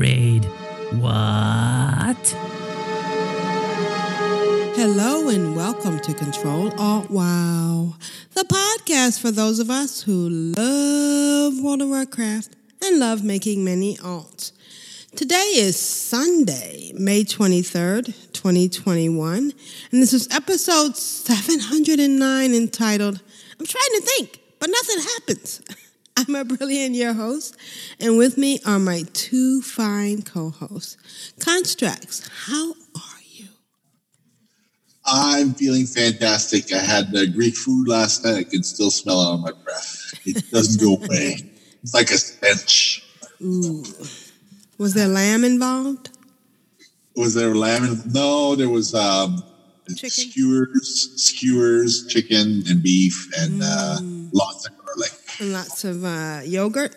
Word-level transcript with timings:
Trade. 0.00 0.46
What? 0.92 2.34
Hello 4.74 5.28
and 5.28 5.54
welcome 5.54 6.00
to 6.00 6.14
Control 6.14 6.72
Alt 6.80 7.10
Wow, 7.10 7.96
the 8.32 8.44
podcast 8.44 9.20
for 9.20 9.30
those 9.30 9.58
of 9.58 9.68
us 9.68 10.00
who 10.00 10.30
love 10.30 11.60
World 11.62 11.82
of 11.82 11.90
Warcraft 11.90 12.56
and 12.82 12.98
love 12.98 13.22
making 13.22 13.62
many 13.62 13.98
alts. 13.98 14.52
Today 15.16 15.52
is 15.56 15.78
Sunday, 15.78 16.92
May 16.94 17.22
23rd, 17.22 18.32
2021, 18.32 19.52
and 19.92 20.02
this 20.02 20.14
is 20.14 20.28
episode 20.30 20.96
709 20.96 22.54
entitled, 22.54 23.20
I'm 23.58 23.66
trying 23.66 24.00
to 24.00 24.00
think, 24.00 24.40
but 24.60 24.70
nothing 24.70 25.02
happens. 25.02 25.60
I'm 26.28 26.34
a 26.34 26.44
brilliant 26.44 26.94
year 26.94 27.14
host, 27.14 27.56
and 27.98 28.18
with 28.18 28.36
me 28.36 28.60
are 28.66 28.78
my 28.78 29.04
two 29.14 29.62
fine 29.62 30.22
co-hosts. 30.22 30.96
Constructs, 31.40 32.28
how 32.46 32.72
are 32.72 33.20
you? 33.30 33.48
I'm 35.06 35.54
feeling 35.54 35.86
fantastic. 35.86 36.72
I 36.74 36.78
had 36.78 37.10
the 37.10 37.26
Greek 37.26 37.56
food 37.56 37.88
last 37.88 38.24
night. 38.24 38.36
I 38.36 38.44
can 38.44 38.62
still 38.62 38.90
smell 38.90 39.22
it 39.22 39.26
on 39.32 39.40
my 39.40 39.52
breath. 39.64 40.12
It 40.26 40.50
doesn't 40.50 40.80
go 40.80 40.96
away. 40.96 41.38
It's 41.82 41.94
like 41.94 42.10
a 42.10 42.18
stench. 42.18 43.02
Ooh. 43.40 43.82
Was 44.76 44.92
there 44.92 45.08
lamb 45.08 45.44
involved? 45.44 46.10
Was 47.16 47.32
there 47.34 47.54
lamb? 47.54 47.84
In, 47.84 48.12
no, 48.12 48.54
there 48.56 48.68
was 48.68 48.94
um, 48.94 49.42
Chicken? 49.88 50.10
skewers, 50.10 51.12
skewers, 51.16 52.06
chicken, 52.06 52.62
and 52.68 52.82
beef, 52.82 53.30
and 53.38 53.62
uh, 53.64 53.98
lots 54.32 54.66
of 54.66 54.76
garlic. 54.76 55.12
And 55.40 55.54
lots 55.54 55.84
of 55.84 56.04
uh, 56.04 56.42
yogurt? 56.44 56.94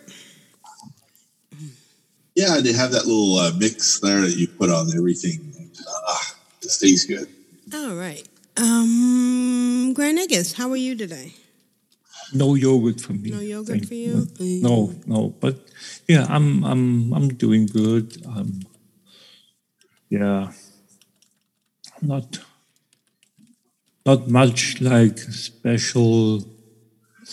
Yeah, 2.35 2.59
they 2.59 2.73
have 2.73 2.91
that 2.91 3.05
little 3.05 3.37
uh, 3.37 3.53
mix 3.57 4.01
there 4.01 4.19
that 4.19 4.35
you 4.35 4.49
put 4.49 4.69
on 4.69 4.91
everything. 4.93 5.71
Ah, 5.87 6.35
it 6.61 6.69
stays 6.69 7.05
good. 7.05 7.29
All 7.73 7.95
right. 7.95 8.27
Um, 8.57 9.93
Grand 9.93 10.19
how 10.57 10.69
are 10.71 10.75
you 10.75 10.93
today? 10.97 11.33
No 12.33 12.55
yogurt 12.55 12.99
for 12.99 13.13
me. 13.13 13.29
No 13.29 13.39
yogurt 13.39 13.67
thank- 13.67 13.87
for 13.87 13.93
you? 13.93 14.27
No, 14.39 14.93
no. 15.05 15.33
But 15.39 15.59
yeah, 16.09 16.25
I'm 16.27 16.65
I'm 16.65 17.13
I'm 17.13 17.29
doing 17.29 17.67
good. 17.67 18.21
Um, 18.25 18.59
yeah, 20.09 20.51
not 22.01 22.39
not 24.05 24.27
much 24.27 24.81
like 24.81 25.17
special 25.19 26.52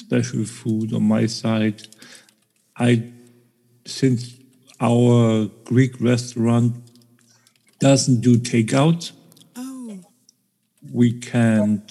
special 0.05 0.45
food 0.45 0.93
on 0.93 1.05
my 1.17 1.27
side. 1.27 1.79
I 2.77 2.91
since 3.87 4.21
our 4.81 5.47
Greek 5.71 5.93
restaurant 6.01 6.73
doesn't 7.87 8.21
do 8.21 8.33
takeout, 8.53 9.13
Oh, 9.57 9.99
we 10.93 11.09
can't 11.33 11.89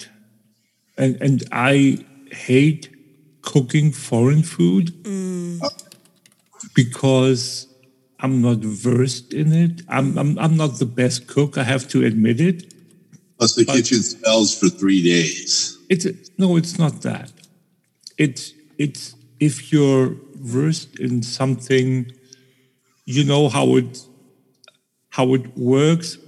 and 0.96 1.12
and 1.26 1.38
I 1.52 2.04
hate 2.48 2.84
cooking 3.42 3.92
foreign 3.92 4.42
food 4.42 4.86
mm. 5.02 5.58
because 6.74 7.66
I'm 8.22 8.42
not 8.42 8.58
versed 8.58 9.32
in 9.32 9.52
it. 9.64 9.82
I'm, 9.88 10.18
I'm 10.18 10.38
I'm 10.38 10.56
not 10.56 10.78
the 10.78 10.86
best 11.02 11.26
cook, 11.26 11.56
I 11.56 11.64
have 11.74 11.84
to 11.88 12.04
admit 12.04 12.40
it. 12.40 12.58
Plus, 13.38 13.54
the 13.54 13.64
But- 13.64 13.76
kitchen 13.76 14.02
smells 14.02 14.50
for 14.58 14.68
three 14.80 15.02
days. 15.02 15.78
It's 15.88 16.06
no, 16.38 16.56
it's 16.60 16.78
not 16.78 16.94
that. 17.02 17.32
It's 18.20 18.52
it's 18.76 19.14
if 19.40 19.72
you're 19.72 20.14
versed 20.34 20.98
in 21.00 21.22
something, 21.22 22.12
you 23.06 23.24
know 23.24 23.48
how 23.48 23.76
it 23.76 24.06
how 25.08 25.32
it 25.32 25.56
works, 25.56 26.18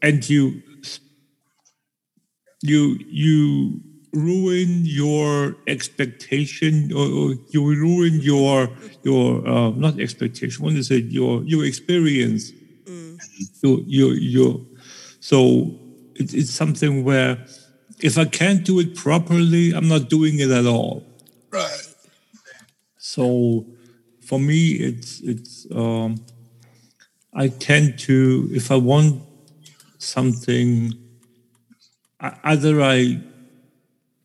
and 0.00 0.26
you 0.26 0.62
you 2.62 2.98
you 3.10 3.80
ruin 4.14 4.82
your 4.84 5.56
expectation 5.66 6.90
or, 6.94 7.06
or 7.18 7.34
you 7.50 7.60
ruin 7.62 8.20
your 8.22 8.70
your 9.02 9.46
uh, 9.46 9.70
not 9.70 10.00
expectation. 10.00 10.64
What 10.64 10.72
is 10.74 10.90
it? 10.90 11.04
Your 11.12 11.42
your 11.44 11.66
experience. 11.66 12.52
Your 13.62 13.80
your 13.86 14.14
your. 14.14 14.60
So 15.20 15.78
it, 16.14 16.32
it's 16.32 16.50
something 16.50 17.04
where 17.04 17.44
if 18.00 18.16
I 18.16 18.24
can't 18.24 18.64
do 18.64 18.80
it 18.80 18.96
properly, 18.96 19.72
I'm 19.72 19.88
not 19.88 20.08
doing 20.08 20.40
it 20.40 20.50
at 20.50 20.64
all. 20.64 21.04
Right. 21.54 21.94
So 22.98 23.64
for 24.26 24.40
me, 24.40 24.72
it's 24.72 25.20
it's 25.20 25.66
um, 25.72 26.26
I 27.32 27.46
tend 27.48 27.98
to 28.00 28.48
if 28.52 28.72
I 28.72 28.76
want 28.76 29.22
something, 29.98 30.94
either 32.20 32.82
I 32.82 33.20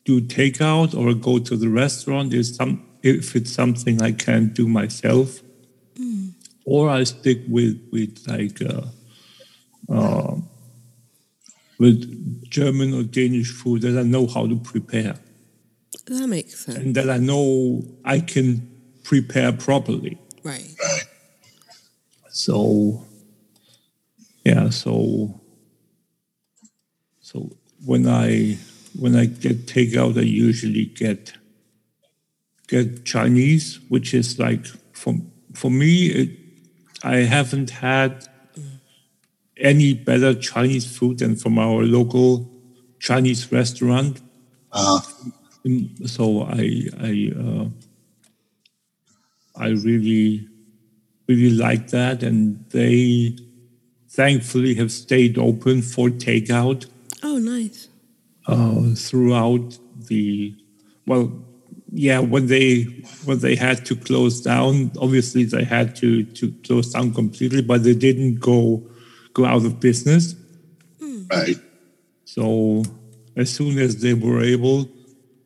do 0.06 0.22
takeout 0.22 0.98
or 0.98 1.14
go 1.14 1.38
to 1.38 1.56
the 1.56 1.70
restaurant. 1.70 2.34
Is 2.34 2.56
some 2.56 2.84
if 3.04 3.36
it's 3.36 3.52
something 3.52 4.02
I 4.02 4.12
can't 4.12 4.52
do 4.56 4.68
myself, 4.68 5.42
or 6.66 6.90
I 6.90 7.04
stick 7.04 7.42
with 7.48 7.80
with 7.92 8.26
like. 8.28 8.60
Uh, 8.62 8.88
uh, 9.88 10.36
with 11.80 12.44
German 12.50 12.94
or 12.94 13.04
Danish 13.04 13.52
food 13.52 13.82
that 13.84 13.98
I 13.98 14.04
know 14.04 14.28
how 14.28 14.46
to 14.46 14.58
prepare 14.58 15.16
that 16.06 16.28
makes 16.28 16.60
sense. 16.66 16.78
and 16.78 16.96
that 16.96 17.10
I 17.10 17.18
know 17.18 17.84
I 18.06 18.20
can 18.20 18.70
prepare 19.04 19.52
properly. 19.52 20.18
Right. 20.44 20.76
So, 22.30 23.06
yeah. 24.46 24.70
So, 24.70 25.40
so 27.22 27.50
when 27.86 28.08
I 28.08 28.58
when 28.98 29.16
I 29.16 29.26
get 29.26 29.66
takeout, 29.66 30.18
I 30.18 30.22
usually 30.22 30.86
get 30.86 31.34
get 32.68 33.04
Chinese, 33.06 33.80
which 33.90 34.14
is 34.14 34.40
like 34.40 34.66
for 34.94 35.16
for 35.54 35.72
me, 35.72 36.08
it, 36.08 36.30
I 37.04 37.18
haven't 37.18 37.72
had 37.72 38.28
any 39.58 39.94
better 39.94 40.34
Chinese 40.34 40.86
food 40.98 41.20
than 41.20 41.36
from 41.36 41.58
our 41.60 41.84
local 41.84 42.50
Chinese 43.00 43.52
restaurant. 43.52 44.22
Uh, 44.72 45.02
Mm, 45.02 45.34
so 46.06 46.44
I 46.44 46.88
I 47.00 47.32
uh, 47.38 47.66
I 49.56 49.70
really 49.70 50.48
really 51.28 51.52
like 51.52 51.90
that, 51.90 52.24
and 52.24 52.66
they 52.70 53.36
thankfully 54.10 54.74
have 54.76 54.92
stayed 54.92 55.38
open 55.38 55.82
for 55.82 56.10
takeout 56.10 56.88
Oh, 57.22 57.38
nice. 57.38 57.88
uh, 58.48 58.96
throughout 58.96 59.78
the 60.08 60.56
well 61.06 61.32
yeah 61.92 62.20
when 62.20 62.48
they 62.48 62.84
when 63.26 63.38
they 63.40 63.56
had 63.56 63.86
to 63.86 63.96
close 63.96 64.42
down 64.42 64.92
obviously 65.00 65.44
they 65.44 65.64
had 65.64 65.96
to 65.98 66.24
to 66.24 66.52
close 66.66 66.92
down 66.94 67.14
completely 67.14 67.62
but 67.62 67.84
they 67.84 67.94
didn't 67.94 68.40
go 68.40 68.82
go 69.34 69.46
out 69.46 69.64
of 69.66 69.80
business 69.80 70.36
right. 71.32 71.58
so 72.26 72.84
as 73.36 73.52
soon 73.54 73.78
as 73.78 74.02
they 74.02 74.14
were 74.16 74.42
able 74.42 74.90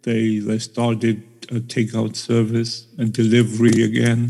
they 0.04 0.40
they 0.40 0.60
started 0.60 1.24
a 1.52 1.60
takeout 1.60 2.16
service 2.16 2.88
and 2.98 3.12
delivery 3.14 3.84
again 3.84 4.22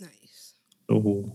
Nice. 0.00 0.54
so 0.88 1.32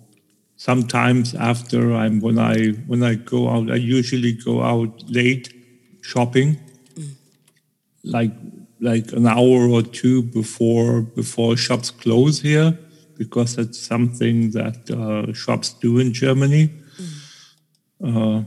sometimes 0.55 1.33
after 1.35 1.93
I'm 1.93 2.19
when 2.21 2.37
I 2.39 2.71
when 2.87 3.03
I 3.03 3.15
go 3.15 3.49
out, 3.49 3.69
I 3.71 3.75
usually 3.75 4.33
go 4.33 4.61
out 4.61 4.91
late 5.09 5.45
shopping, 6.01 6.57
like 8.03 8.33
like 8.79 9.11
an 9.13 9.27
hour 9.27 9.67
or 9.75 9.81
two 9.81 10.23
before 10.23 11.01
before 11.01 11.57
shops 11.57 11.89
close 11.91 12.41
here, 12.41 12.77
because 13.17 13.55
that's 13.57 13.79
something 13.79 14.51
that 14.51 14.89
uh, 14.91 15.33
shops 15.33 15.73
do 15.73 15.99
in 15.99 16.13
Germany. 16.13 16.69
Uh, 18.03 18.09
uh, 18.09 18.43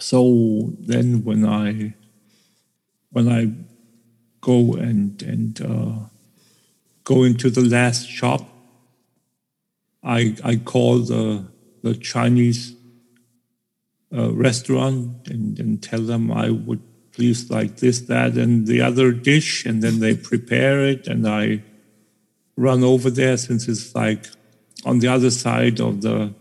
so 0.00 0.72
then 0.78 1.24
when 1.24 1.44
I 1.44 1.94
when 3.10 3.28
I 3.28 3.52
go 4.40 4.74
and 4.74 5.22
and 5.22 5.60
uh, 5.60 6.06
go 7.04 7.24
into 7.24 7.50
the 7.50 7.62
last 7.62 8.08
shop, 8.08 8.48
I 10.02 10.36
I 10.42 10.56
call 10.56 11.00
the 11.00 11.46
the 11.82 11.94
Chinese 11.94 12.74
uh, 14.12 14.32
restaurant 14.32 15.28
and, 15.28 15.58
and 15.58 15.82
tell 15.82 16.00
them 16.00 16.32
I 16.32 16.50
would 16.50 16.82
please 17.12 17.50
like 17.50 17.76
this, 17.76 18.00
that, 18.00 18.36
and 18.36 18.66
the 18.66 18.80
other 18.80 19.12
dish, 19.12 19.66
and 19.66 19.82
then 19.82 20.00
they 20.00 20.14
prepare 20.14 20.84
it, 20.84 21.06
and 21.06 21.26
I 21.26 21.62
run 22.56 22.82
over 22.82 23.10
there 23.10 23.36
since 23.36 23.68
it's 23.68 23.94
like 23.94 24.26
on 24.84 25.00
the 25.00 25.08
other 25.08 25.30
side 25.30 25.80
of 25.80 26.02
the 26.02 26.34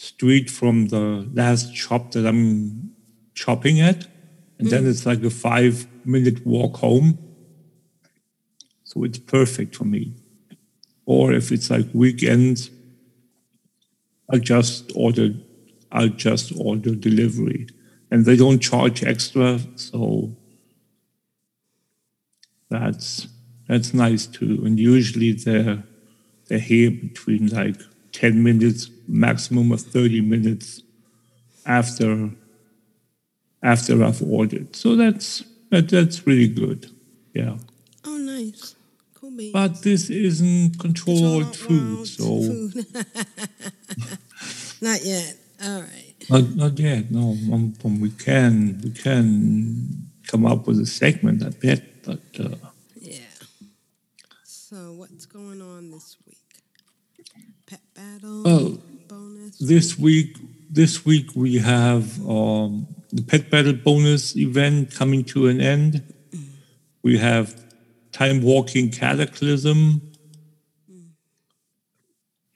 street 0.00 0.48
from 0.48 0.88
the 0.88 1.28
last 1.34 1.76
shop 1.76 2.12
that 2.12 2.26
I'm 2.26 2.92
shopping 3.34 3.80
at, 3.80 4.06
and 4.58 4.70
then 4.70 4.84
hmm. 4.84 4.90
it's 4.90 5.04
like 5.04 5.22
a 5.22 5.30
five 5.30 5.86
minute 6.06 6.46
walk 6.46 6.78
home. 6.78 7.18
So 8.84 9.04
it's 9.04 9.18
perfect 9.18 9.76
for 9.76 9.84
me. 9.84 10.14
Or 11.04 11.32
if 11.32 11.52
it's 11.52 11.70
like 11.70 11.86
weekends, 11.92 12.70
I'll 14.32 14.38
just 14.38 14.90
order 14.94 15.34
I'll 15.92 16.08
just 16.08 16.52
order 16.56 16.94
delivery. 16.94 17.66
And 18.10 18.24
they 18.24 18.36
don't 18.36 18.60
charge 18.60 19.04
extra, 19.04 19.60
so 19.76 20.34
that's 22.70 23.28
that's 23.68 23.92
nice 23.92 24.26
too. 24.26 24.62
And 24.64 24.80
usually 24.80 25.32
they're 25.32 25.84
they're 26.46 26.58
here 26.58 26.90
between 26.90 27.48
like 27.48 27.80
ten 28.12 28.42
minutes, 28.42 28.90
maximum 29.10 29.72
of 29.72 29.80
thirty 29.80 30.20
minutes 30.20 30.82
after 31.66 32.30
after 33.62 34.04
I've 34.04 34.22
ordered. 34.22 34.74
So 34.76 34.96
that's 34.96 35.44
that, 35.70 35.88
that's 35.88 36.26
really 36.26 36.48
good. 36.48 36.90
Yeah. 37.34 37.56
Oh, 38.04 38.16
nice. 38.16 38.74
Cool 39.14 39.30
beans. 39.32 39.52
But 39.52 39.82
this 39.82 40.10
isn't 40.10 40.78
controlled 40.78 41.54
food, 41.54 42.06
so 42.06 42.24
Food. 42.24 42.86
Not 44.82 45.04
yet. 45.04 45.36
All 45.62 45.80
right. 45.82 46.14
Not, 46.30 46.56
not 46.56 46.78
yet. 46.78 47.10
No, 47.10 47.36
um, 47.52 47.74
um, 47.84 48.00
we 48.00 48.10
can 48.10 48.80
we 48.82 48.90
can 48.90 50.08
come 50.26 50.46
up 50.46 50.66
with 50.66 50.80
a 50.80 50.86
segment. 50.86 51.42
I 51.42 51.50
bet, 51.50 52.02
but 52.02 52.20
uh, 52.38 52.56
Yeah. 52.98 53.18
So 54.44 54.92
what's 54.92 55.26
going 55.26 55.60
on 55.60 55.90
this 55.90 56.16
week? 56.26 56.38
Pet 57.66 57.80
battle. 57.94 58.42
Bonus. 58.42 58.89
This 59.62 59.98
week 59.98 60.38
this 60.70 61.04
week 61.04 61.32
we 61.34 61.58
have 61.58 62.18
um, 62.26 62.86
the 63.12 63.22
pet 63.22 63.50
battle 63.50 63.74
bonus 63.74 64.34
event 64.34 64.94
coming 64.94 65.22
to 65.24 65.48
an 65.48 65.60
end. 65.60 66.02
We 67.02 67.18
have 67.18 67.54
time 68.10 68.40
walking 68.40 68.90
cataclysm 68.90 70.00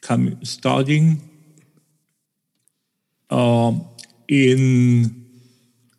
coming 0.01 0.43
starting. 0.45 1.29
Um, 3.29 3.87
in 4.27 5.27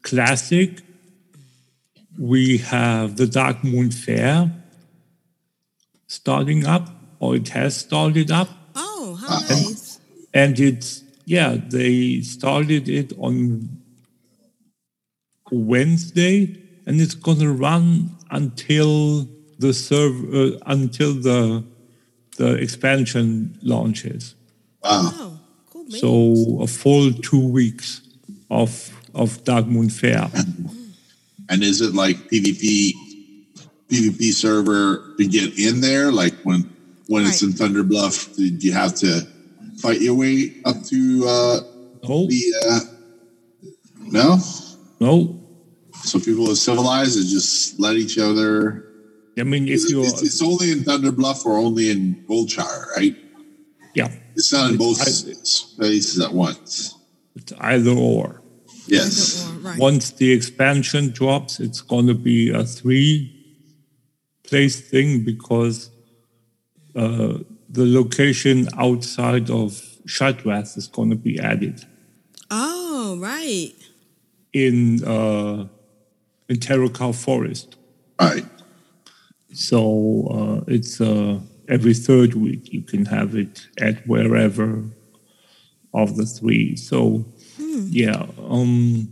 classic, 0.02 0.82
we 2.18 2.58
have 2.58 3.18
the 3.18 3.26
Darkmoon 3.26 3.94
Faire 3.94 4.52
starting 6.08 6.66
up, 6.66 6.90
or 7.20 7.36
it 7.36 7.50
has 7.50 7.78
started 7.78 8.32
up. 8.32 8.50
Oh, 8.76 9.16
how 9.22 9.40
nice. 9.42 9.85
And 10.36 10.60
it's, 10.60 11.02
yeah, 11.24 11.56
they 11.70 12.20
started 12.20 12.90
it 12.90 13.14
on 13.18 13.82
Wednesday, 15.50 16.62
and 16.86 17.00
it's 17.00 17.16
going 17.16 17.40
to 17.40 17.52
run 17.54 18.18
until 18.30 19.30
the 19.58 19.74
server 19.74 20.28
uh, 20.36 20.50
until 20.66 21.14
the 21.14 21.64
the 22.36 22.56
expansion 22.56 23.58
launches. 23.62 24.36
Wow. 24.84 25.12
Oh, 25.14 25.40
cool. 25.72 25.90
So 25.90 26.62
a 26.62 26.68
full 26.68 27.14
two 27.14 27.48
weeks 27.48 28.02
of 28.52 28.92
of 29.14 29.42
Darkmoon 29.46 29.90
Faire. 29.90 30.30
And 31.48 31.64
is 31.64 31.80
it 31.80 31.94
like 31.94 32.18
PvP 32.30 32.92
PvP 33.90 34.34
server 34.34 35.14
to 35.18 35.28
get 35.28 35.58
in 35.58 35.80
there? 35.80 36.12
Like 36.12 36.34
when 36.44 36.70
when 37.08 37.26
it's 37.26 37.42
in 37.42 37.54
Thunder 37.54 37.84
Bluff, 37.84 38.36
did 38.36 38.62
you 38.62 38.74
have 38.74 38.96
to 38.96 39.26
fight 39.86 40.02
your 40.02 40.16
way 40.16 40.54
up 40.66 40.82
to 40.84 41.24
uh 41.28 41.60
no. 42.08 42.28
the 42.28 42.44
uh 42.68 42.80
no? 44.08 44.38
No. 45.00 45.42
So 46.04 46.20
people 46.20 46.50
are 46.52 46.56
civilized 46.56 47.18
and 47.18 47.28
just 47.28 47.80
let 47.80 47.96
each 47.96 48.18
other 48.18 48.86
I 49.38 49.44
mean, 49.44 49.68
if 49.68 49.74
it's, 49.74 49.92
you're, 49.92 50.06
it's, 50.06 50.22
it's 50.22 50.42
only 50.42 50.72
in 50.72 50.84
Thunder 50.84 51.12
Bluff 51.12 51.46
or 51.46 51.58
only 51.58 51.92
in 51.92 52.24
Goldshire, 52.28 52.96
right? 52.96 53.16
yeah, 53.94 54.08
It's 54.36 54.54
not 54.54 54.72
in 54.72 54.78
both 54.78 55.02
I- 55.02 55.06
spaces 55.06 56.20
at 56.22 56.32
once. 56.32 56.98
it's 57.36 57.52
either 57.60 57.92
or. 57.92 58.42
Yes. 58.88 59.50
Or, 59.50 59.60
right. 59.60 59.80
Once 59.80 60.12
the 60.12 60.32
expansion 60.32 61.10
drops, 61.10 61.60
it's 61.60 61.82
going 61.82 62.08
to 62.08 62.14
be 62.14 62.50
a 62.50 62.64
three 62.64 63.32
place 64.44 64.80
thing 64.90 65.26
because 65.26 65.90
uh, 66.96 67.40
the 67.76 67.86
location 67.86 68.68
outside 68.78 69.50
of 69.50 69.72
Shattrath 70.08 70.78
is 70.78 70.88
going 70.88 71.10
to 71.10 71.16
be 71.16 71.40
added 71.40 71.78
Oh, 72.52 73.18
right. 73.20 73.74
in 74.54 75.04
uh, 75.04 75.68
in 76.50 76.58
Terokkar 76.58 77.14
Forest. 77.14 77.76
Right. 78.22 78.46
So 79.54 80.28
uh, 80.38 80.64
it's 80.68 81.00
uh, 81.02 81.40
every 81.68 81.94
third 81.94 82.34
week 82.36 82.72
you 82.72 82.82
can 82.82 83.06
have 83.06 83.36
it 83.36 83.68
at 83.80 84.06
wherever 84.08 84.84
of 85.94 86.18
the 86.18 86.26
three. 86.26 86.76
So 86.76 87.26
yeah, 87.58 88.28
um, 88.50 89.12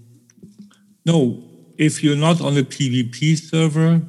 no, 1.06 1.44
if 1.78 2.04
you're 2.04 2.18
not 2.28 2.40
on 2.42 2.58
a 2.58 2.64
PvP 2.64 3.38
server, 3.38 4.02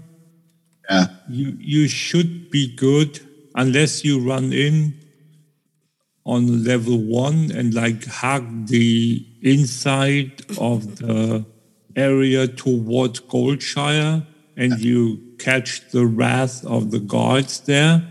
Yeah. 0.90 1.06
you 1.30 1.56
you 1.58 1.88
should 1.88 2.50
be 2.50 2.74
good 2.76 3.20
unless 3.54 4.04
you 4.04 4.18
run 4.20 4.52
in 4.52 4.94
on 6.26 6.64
level 6.64 6.98
one 6.98 7.50
and 7.52 7.74
like 7.74 8.04
hug 8.06 8.66
the 8.68 9.24
inside 9.42 10.42
of 10.58 10.96
the 10.96 11.44
area 11.96 12.48
toward 12.48 13.12
Goldshire 13.28 14.26
and 14.56 14.80
you 14.80 15.20
catch 15.38 15.88
the 15.90 16.06
wrath 16.06 16.64
of 16.64 16.90
the 16.90 16.98
guards 17.00 17.60
there. 17.60 18.10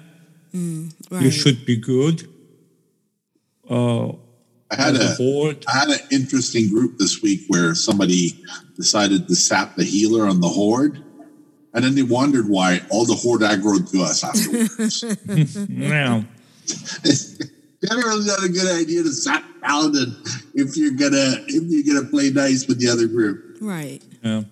You 0.53 0.89
Right. 1.09 1.33
should 1.33 1.65
be 1.65 1.77
good. 1.77 2.27
Uh, 3.69 4.09
I 4.71 4.75
had 4.75 4.95
a 4.95 5.15
horde. 5.15 5.65
I 5.67 5.77
had 5.79 5.89
an 5.89 5.99
interesting 6.11 6.69
group 6.69 6.97
this 6.97 7.21
week 7.21 7.41
where 7.47 7.73
somebody 7.75 8.43
decided 8.75 9.27
to 9.27 9.35
sap 9.35 9.75
the 9.75 9.83
healer 9.83 10.25
on 10.27 10.41
the 10.41 10.49
horde, 10.49 11.02
and 11.73 11.83
then 11.83 11.95
they 11.95 12.03
wondered 12.03 12.47
why 12.47 12.81
all 12.89 13.05
the 13.05 13.15
horde 13.15 13.41
aggroed 13.41 13.91
to 13.91 14.01
us 14.03 14.23
afterwards. 14.29 15.03
Yeah. 15.69 16.23
Generally, 17.83 18.25
not 18.25 18.43
a 18.43 18.49
good 18.49 18.81
idea 18.81 19.03
to 19.03 19.11
sap 19.11 19.43
paladin 19.61 20.15
if 20.53 20.77
you're 20.77 20.91
gonna 20.91 21.43
if 21.47 21.63
you're 21.67 21.95
gonna 21.95 22.09
play 22.09 22.29
nice 22.29 22.67
with 22.67 22.79
the 22.79 22.89
other 22.89 23.07
group. 23.07 23.57
Right. 23.59 24.01
Yeah. 24.21 24.43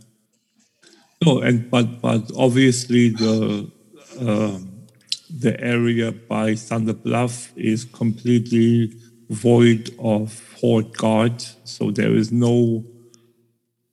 No, 1.23 1.39
and 1.39 1.69
but 1.69 2.01
but 2.01 2.31
obviously 2.35 3.09
the 3.09 3.71
um, 4.19 4.85
the 5.29 5.59
area 5.61 6.11
by 6.11 6.55
Thunder 6.55 6.93
Bluff 6.93 7.53
is 7.55 7.85
completely 7.85 8.93
void 9.29 9.91
of 9.99 10.57
horde 10.59 10.97
guard, 10.97 11.41
so 11.63 11.91
there 11.91 12.13
is 12.13 12.31
no 12.31 12.83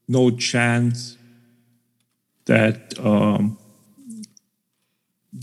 no 0.08 0.30
chance 0.30 1.17
that 2.48 2.76
um, 2.98 3.56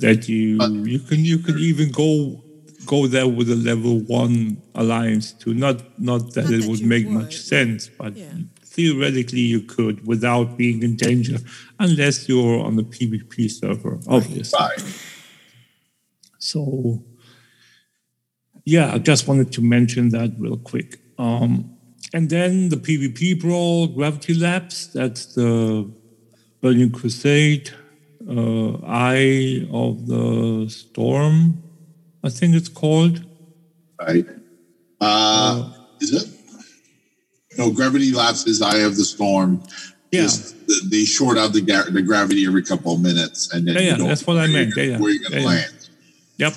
that 0.04 0.28
you 0.28 0.62
you 0.94 1.00
can 1.00 1.24
you 1.32 1.40
can 1.40 1.58
even 1.60 1.92
go 1.92 2.44
go 2.86 3.08
there 3.08 3.28
with 3.28 3.50
a 3.50 3.56
level 3.56 4.00
one 4.02 4.62
alliance 4.76 5.32
too. 5.32 5.54
Not 5.54 5.78
not 6.00 6.34
that 6.34 6.46
Not 6.46 6.54
it 6.54 6.62
that 6.62 6.70
would 6.70 6.84
make 6.94 7.06
would. 7.06 7.14
much 7.22 7.34
sense, 7.40 7.90
but 8.02 8.12
Yeah. 8.18 8.34
theoretically 8.76 9.46
you 9.56 9.62
could 9.62 10.06
without 10.06 10.58
being 10.58 10.84
in 10.84 10.96
danger, 10.98 11.38
unless 11.80 12.28
you're 12.30 12.60
on 12.68 12.76
the 12.76 12.84
PvP 12.84 13.50
server, 13.50 14.00
obviously. 14.08 14.60
Right. 14.60 14.84
So, 16.40 17.04
yeah, 18.66 18.94
I 18.94 18.98
just 19.00 19.28
wanted 19.28 19.52
to 19.54 19.62
mention 19.62 20.10
that 20.10 20.32
real 20.38 20.58
quick. 20.58 21.00
Um, 21.18 21.72
and 22.14 22.30
then 22.30 22.70
the 22.70 22.78
PvP 22.78 23.40
brawl, 23.42 23.88
Gravity 23.88 24.34
Lapse, 24.36 24.88
that's 24.88 25.34
the 25.34 25.90
Burning 26.65 26.89
Crusade, 26.89 27.69
uh, 28.27 28.77
Eye 28.88 29.67
of 29.72 30.07
the 30.07 30.65
Storm, 30.67 31.62
I 32.24 32.29
think 32.29 32.55
it's 32.55 32.69
called. 32.69 33.24
Right. 34.01 34.25
Uh, 35.00 35.69
is 36.01 36.12
it? 36.12 36.27
No, 37.60 37.72
Gravity 37.72 38.12
Lapse 38.12 38.48
is 38.48 38.63
Eye 38.63 38.79
of 38.79 38.98
the 38.98 39.05
Storm. 39.05 39.62
Yeah. 40.12 40.22
Just 40.24 40.55
they 40.89 41.05
short 41.05 41.38
out 41.38 41.53
the 41.53 41.62
ga- 41.62 41.91
the 41.91 42.01
gravity 42.01 42.48
every 42.48 42.63
couple 42.63 42.95
of 42.95 43.00
minutes, 43.00 43.53
and 43.53 43.67
then 43.67 43.75
Yeah, 43.75 43.81
yeah, 43.81 43.98
that's 43.98 44.25
what 44.25 44.38
I 44.38 44.48
meant. 44.48 44.75
you're 44.75 44.86
Yeah, 44.86 44.91
yeah. 44.93 45.00
where 45.00 45.12
you're 45.13 45.24
gonna 45.29 45.36
Yeah, 45.36 45.41
yeah. 45.41 45.48
land. 45.48 45.89
Yep. 46.38 46.53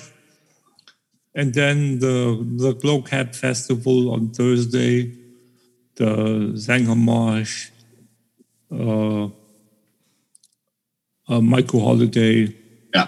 And 1.35 1.53
then 1.53 1.99
the 1.99 2.15
the 2.63 2.73
Glowcap 2.73 3.35
Festival 3.35 4.09
on 4.15 4.31
Thursday, 4.31 5.13
the 5.97 6.11
Zangarmarsh, 6.65 7.69
uh, 8.71 9.27
uh, 11.29 11.39
Micro 11.39 11.79
Holiday. 11.79 12.55
Yeah. 12.93 13.07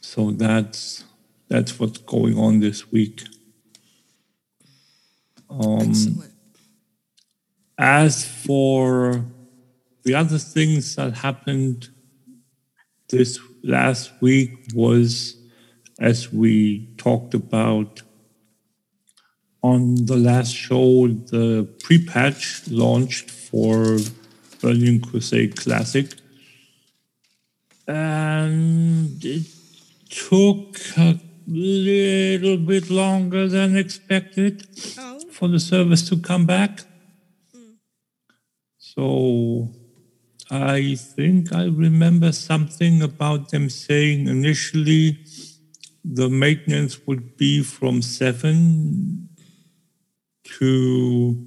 So 0.00 0.30
that's 0.30 1.04
that's 1.48 1.80
what's 1.80 1.98
going 1.98 2.38
on 2.38 2.60
this 2.60 2.92
week. 2.92 3.24
Um, 5.50 5.80
Excellent. 5.80 6.32
as 7.78 8.24
for 8.26 9.24
the 10.04 10.14
other 10.14 10.38
things 10.38 10.96
that 10.96 11.14
happened 11.14 11.88
this 13.08 13.40
last 13.62 14.12
week 14.20 14.50
was 14.74 15.36
as 15.98 16.30
we 16.30 16.94
talked 16.98 17.32
about 17.32 18.02
on 19.62 19.94
the 20.04 20.16
last 20.16 20.54
show 20.54 21.08
the 21.08 21.66
pre-patch 21.82 22.68
launched 22.68 23.30
for 23.30 23.98
Burning 24.60 25.00
Crusade 25.00 25.56
Classic 25.56 26.14
and 27.88 29.24
it 29.24 29.46
took 30.10 30.78
a 30.98 31.18
little 31.46 32.58
bit 32.58 32.90
longer 32.90 33.48
than 33.48 33.76
expected 33.76 34.66
Oh, 34.98 35.20
for 35.30 35.48
the 35.48 35.58
service 35.58 36.06
to 36.10 36.18
come 36.18 36.44
back. 36.44 36.82
Hmm. 37.54 37.72
So 38.76 39.70
I 40.50 40.96
think 40.96 41.52
I 41.52 41.64
remember 41.64 42.32
something 42.32 43.02
about 43.02 43.50
them 43.50 43.70
saying 43.70 44.28
initially 44.28 45.18
the 46.04 46.28
maintenance 46.28 47.06
would 47.06 47.36
be 47.36 47.62
from 47.62 48.02
7 48.02 49.28
to 50.44 51.46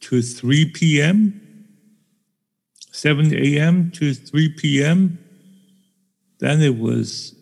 to 0.00 0.20
3 0.20 0.70
p.m. 0.72 1.40
7 2.94 3.34
a.m. 3.34 3.90
to 3.90 4.14
3 4.14 4.50
p.m. 4.50 5.18
Then 6.38 6.62
it 6.62 6.78
was 6.78 7.34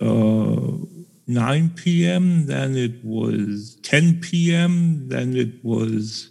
uh, 0.00 0.78
9 1.26 1.70
p.m., 1.70 2.46
then 2.46 2.76
it 2.76 3.04
was 3.04 3.78
10 3.82 4.20
p.m., 4.20 5.08
then 5.08 5.36
it 5.36 5.64
was 5.64 6.30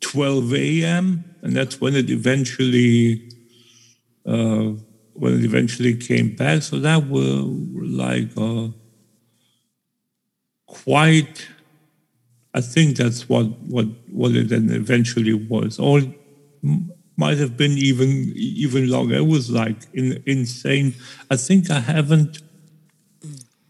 12 0.00 0.54
a.m., 0.54 1.24
and 1.42 1.54
that's 1.54 1.78
when 1.80 1.94
it 1.94 2.08
eventually 2.08 3.28
uh, 4.26 4.72
when 5.12 5.34
it 5.34 5.44
eventually 5.44 5.94
came 5.94 6.34
back. 6.34 6.62
So 6.62 6.78
that 6.80 7.06
were 7.08 7.42
like 7.82 8.30
uh, 8.36 8.68
quite. 10.66 11.48
I 12.54 12.60
think 12.60 12.96
that's 12.96 13.28
what 13.28 13.46
what 13.60 13.86
what 14.10 14.32
it 14.36 14.48
then 14.48 14.70
eventually 14.70 15.34
was, 15.34 15.78
m- 16.62 16.92
might 17.16 17.38
have 17.38 17.56
been 17.56 17.72
even 17.72 18.32
even 18.34 18.88
longer. 18.88 19.16
It 19.16 19.26
was 19.26 19.50
like 19.50 19.76
in, 19.92 20.22
insane. 20.26 20.94
I 21.30 21.36
think 21.36 21.70
I 21.70 21.80
haven't 21.80 22.42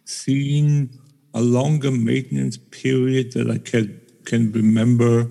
seen 0.04 0.90
a 1.32 1.40
longer 1.40 1.90
maintenance 1.90 2.56
period 2.56 3.32
that 3.32 3.50
I 3.50 3.58
can 3.58 4.00
can 4.24 4.52
remember 4.52 5.30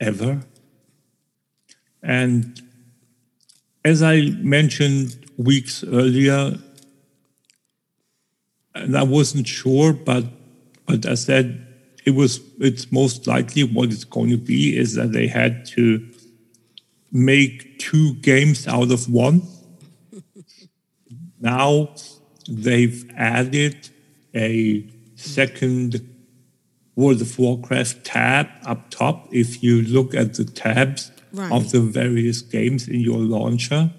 ever. 0.00 0.40
And 2.02 2.60
as 3.84 4.02
I 4.02 4.22
mentioned 4.38 5.30
weeks 5.36 5.84
earlier, 5.84 6.58
and 8.74 8.96
I 8.96 9.02
wasn't 9.02 9.46
sure, 9.46 9.92
but 9.92 10.24
but 10.86 11.06
I 11.06 11.14
said 11.14 11.66
it 12.04 12.10
was 12.10 12.40
it's 12.58 12.90
most 12.92 13.26
likely 13.26 13.62
what 13.62 13.90
it's 13.90 14.04
going 14.04 14.30
to 14.30 14.36
be 14.36 14.76
is 14.76 14.94
that 14.94 15.12
they 15.12 15.26
had 15.26 15.64
to 15.66 16.06
make 17.14 17.78
two 17.78 18.14
games 18.14 18.66
out 18.66 18.90
of 18.90 19.08
one. 19.10 19.42
now 21.40 21.94
they've 22.48 23.08
added 23.16 23.88
a 24.34 24.86
second 25.14 26.06
World 26.96 27.20
of 27.22 27.38
Warcraft 27.38 28.04
tab 28.04 28.48
up 28.66 28.90
top. 28.90 29.28
If 29.32 29.62
you 29.62 29.82
look 29.82 30.14
at 30.14 30.34
the 30.34 30.44
tabs 30.44 31.10
Right. 31.32 31.50
of 31.50 31.72
the 31.72 31.80
various 31.80 32.42
games 32.42 32.86
in 32.86 33.00
your 33.00 33.18
launcher, 33.18 33.92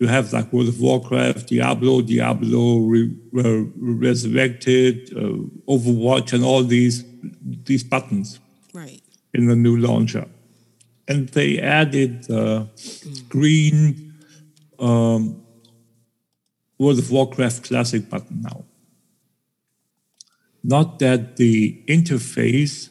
you 0.00 0.08
have 0.08 0.32
like 0.32 0.52
World 0.52 0.68
of 0.68 0.80
Warcraft, 0.80 1.46
Diablo, 1.46 2.02
Diablo 2.02 2.78
Re- 2.78 3.14
Re- 3.30 3.70
Resurrected, 3.76 5.12
uh, 5.16 5.38
Overwatch, 5.68 6.32
and 6.32 6.42
all 6.44 6.64
these 6.64 7.04
these 7.64 7.84
buttons 7.84 8.40
right. 8.72 9.00
in 9.32 9.46
the 9.46 9.54
new 9.56 9.76
launcher. 9.76 10.26
And 11.08 11.28
they 11.28 11.60
added 11.60 12.24
the 12.24 12.68
green 13.28 14.14
um, 14.78 15.42
World 16.78 16.98
of 16.98 17.10
Warcraft 17.10 17.64
Classic 17.64 18.08
button 18.08 18.42
now. 18.42 18.64
Not 20.62 20.98
that 20.98 21.36
the 21.36 21.82
interface 21.86 22.90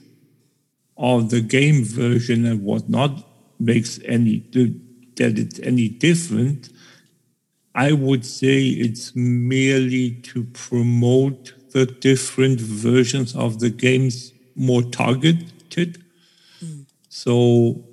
of 0.98 1.29
the 1.29 1.41
game 1.41 1.84
version 1.84 2.45
and 2.45 2.63
whatnot 2.63 3.27
makes 3.60 4.00
any 4.05 4.39
that 5.17 5.38
it's 5.39 5.60
any 5.60 5.89
different. 5.89 6.69
I 7.74 7.91
would 7.91 8.25
say 8.25 8.67
it's 8.67 9.13
merely 9.15 10.12
to 10.12 10.45
promote 10.45 11.53
the 11.72 11.86
different 11.86 12.62
versions 12.62 13.36
of 13.36 13.60
the 13.60 13.69
games 13.69 14.31
more 14.55 14.81
targeted. 14.81 16.01
So 17.10 17.84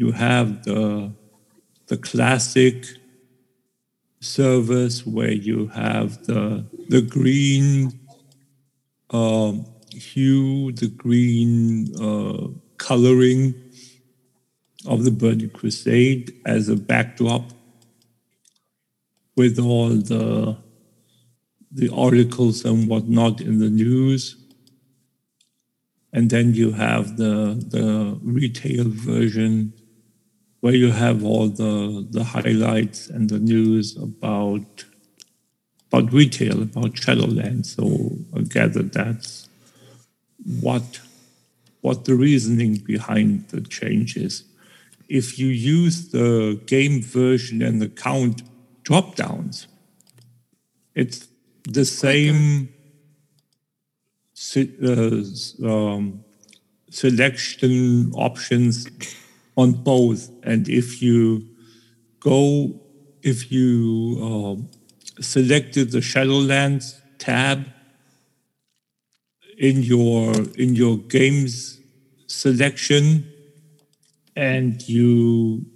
you 0.00 0.12
have 0.12 0.64
the 0.64 1.12
the 1.88 1.98
classic 1.98 2.86
service 4.20 5.06
where 5.06 5.36
you 5.48 5.66
have 5.66 6.24
the 6.24 6.64
the 6.88 7.02
green 7.02 8.00
um, 9.10 9.66
hue, 9.92 10.72
the 10.72 10.88
green 10.88 11.94
uh, 12.00 12.48
coloring 12.78 13.54
of 14.86 15.04
the 15.04 15.10
Burning 15.10 15.50
Crusade 15.50 16.32
as 16.46 16.70
a 16.70 16.76
backdrop 16.76 17.50
with 19.36 19.58
all 19.58 19.90
the 19.90 20.56
the 21.70 21.90
articles 21.94 22.64
and 22.64 22.88
whatnot 22.88 23.42
in 23.42 23.58
the 23.58 23.68
news. 23.68 24.36
And 26.10 26.30
then 26.30 26.54
you 26.54 26.72
have 26.72 27.18
the 27.18 27.62
the 27.74 28.18
retail 28.22 28.86
version 28.88 29.74
where 30.60 30.74
you 30.74 30.90
have 30.90 31.24
all 31.24 31.48
the 31.48 32.06
the 32.10 32.24
highlights 32.24 33.08
and 33.08 33.30
the 33.30 33.38
news 33.38 33.96
about 33.96 34.84
about 35.92 36.12
retail, 36.12 36.62
about 36.62 36.92
Shadowlands. 36.92 37.66
So 37.66 38.16
I 38.36 38.42
gather 38.42 38.82
that's 38.82 39.48
what 40.60 41.00
what 41.80 42.04
the 42.04 42.14
reasoning 42.14 42.76
behind 42.76 43.48
the 43.48 43.62
change 43.62 44.16
is. 44.16 44.44
If 45.08 45.38
you 45.38 45.48
use 45.48 46.10
the 46.10 46.60
game 46.66 47.02
version 47.02 47.62
and 47.62 47.80
the 47.80 47.88
count 47.88 48.42
drop 48.84 49.16
downs, 49.16 49.66
it's 50.94 51.26
the 51.64 51.84
same 51.84 52.68
se- 54.34 54.76
uh, 54.82 55.66
um, 55.66 56.24
selection 56.90 58.12
options 58.14 58.86
on 59.56 59.72
both. 59.72 60.30
And 60.42 60.68
if 60.68 61.02
you 61.02 61.46
go, 62.20 62.80
if 63.22 63.52
you 63.52 64.18
um, 64.22 64.70
selected 65.20 65.92
the 65.92 65.98
Shadowlands 65.98 67.00
tab 67.18 67.66
in 69.58 69.82
your 69.82 70.32
in 70.56 70.74
your 70.74 70.96
games 70.96 71.78
selection 72.26 73.30
and 74.36 74.88
you 74.88 75.66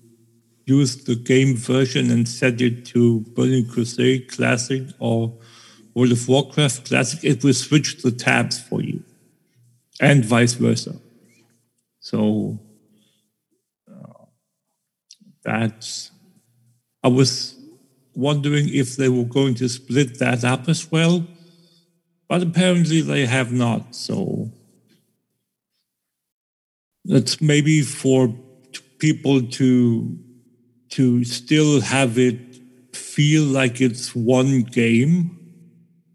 use 0.66 1.04
the 1.04 1.14
game 1.14 1.56
version 1.56 2.10
and 2.10 2.26
set 2.26 2.60
it 2.60 2.86
to 2.86 3.20
Burning 3.20 3.66
Crusade 3.66 4.28
Classic 4.28 4.82
or 4.98 5.34
World 5.94 6.12
of 6.12 6.26
Warcraft 6.26 6.88
Classic, 6.88 7.22
it 7.22 7.44
will 7.44 7.52
switch 7.52 8.02
the 8.02 8.10
tabs 8.10 8.60
for 8.60 8.80
you 8.80 9.02
and 10.00 10.24
vice 10.24 10.54
versa. 10.54 10.96
So 12.00 12.58
uh, 12.60 12.63
that's, 15.44 16.10
I 17.04 17.08
was 17.08 17.56
wondering 18.14 18.68
if 18.70 18.96
they 18.96 19.08
were 19.08 19.24
going 19.24 19.54
to 19.56 19.68
split 19.68 20.18
that 20.20 20.44
up 20.44 20.68
as 20.68 20.90
well, 20.90 21.26
but 22.28 22.42
apparently 22.42 23.00
they 23.00 23.26
have 23.26 23.52
not. 23.52 23.94
So 23.94 24.50
That's 27.04 27.40
maybe 27.40 27.82
for 27.82 28.34
people 28.98 29.42
to 29.42 30.18
to 30.90 31.24
still 31.24 31.80
have 31.80 32.18
it 32.18 32.38
feel 32.94 33.42
like 33.44 33.80
it's 33.80 34.14
one 34.14 34.62
game 34.62 35.38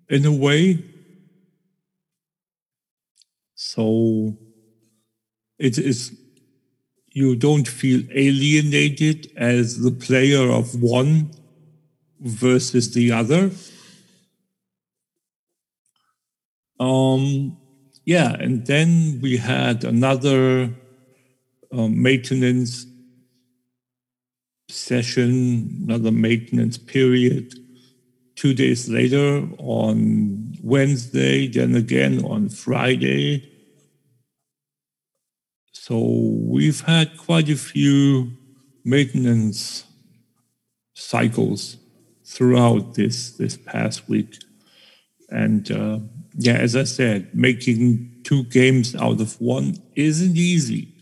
in 0.10 0.26
a 0.26 0.32
way. 0.32 0.84
So 3.56 4.38
it 5.58 5.78
is 5.78 6.18
you 7.20 7.36
don't 7.36 7.68
feel 7.68 8.02
alienated 8.16 9.30
as 9.36 9.80
the 9.80 9.92
player 9.92 10.50
of 10.50 10.82
one 10.82 11.30
versus 12.22 12.94
the 12.94 13.12
other. 13.12 13.52
Um, 16.80 17.58
yeah, 18.06 18.32
and 18.40 18.66
then 18.66 19.20
we 19.22 19.36
had 19.36 19.84
another 19.84 20.74
um, 21.74 22.02
maintenance 22.02 22.86
session, 24.70 25.84
another 25.84 26.12
maintenance 26.12 26.78
period. 26.78 27.54
Two 28.38 28.54
days 28.54 28.88
later 28.88 29.46
on 29.58 30.56
Wednesday, 30.64 31.48
then 31.50 31.76
again 31.76 32.24
on 32.24 32.48
Friday. 32.48 33.59
So 35.90 35.98
we've 36.04 36.82
had 36.82 37.18
quite 37.18 37.50
a 37.50 37.56
few 37.56 38.34
maintenance 38.86 39.86
cycles 40.94 41.78
throughout 42.24 42.94
this 42.94 43.32
this 43.32 43.58
past 43.58 44.08
week, 44.08 44.38
and 45.30 45.72
uh, 45.72 45.98
yeah, 46.36 46.58
as 46.58 46.76
I 46.76 46.84
said, 46.84 47.34
making 47.34 48.22
two 48.24 48.44
games 48.44 48.96
out 48.96 49.20
of 49.20 49.42
one 49.42 49.82
isn't 49.96 50.38
easy. 50.38 50.94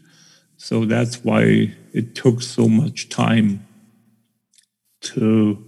So 0.56 0.86
that's 0.86 1.22
why 1.22 1.76
it 1.92 2.16
took 2.16 2.42
so 2.42 2.70
much 2.70 3.10
time 3.10 3.68
to. 5.02 5.66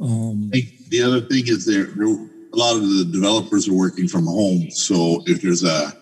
Um, 0.00 0.50
the 0.88 1.02
other 1.02 1.20
thing 1.20 1.46
is 1.46 1.66
there, 1.66 1.84
there 1.84 2.06
a 2.06 2.56
lot 2.56 2.76
of 2.76 2.88
the 2.88 3.06
developers 3.12 3.68
are 3.68 3.74
working 3.74 4.08
from 4.08 4.24
home. 4.24 4.70
So 4.70 5.22
if 5.26 5.42
there's 5.42 5.62
a 5.62 5.99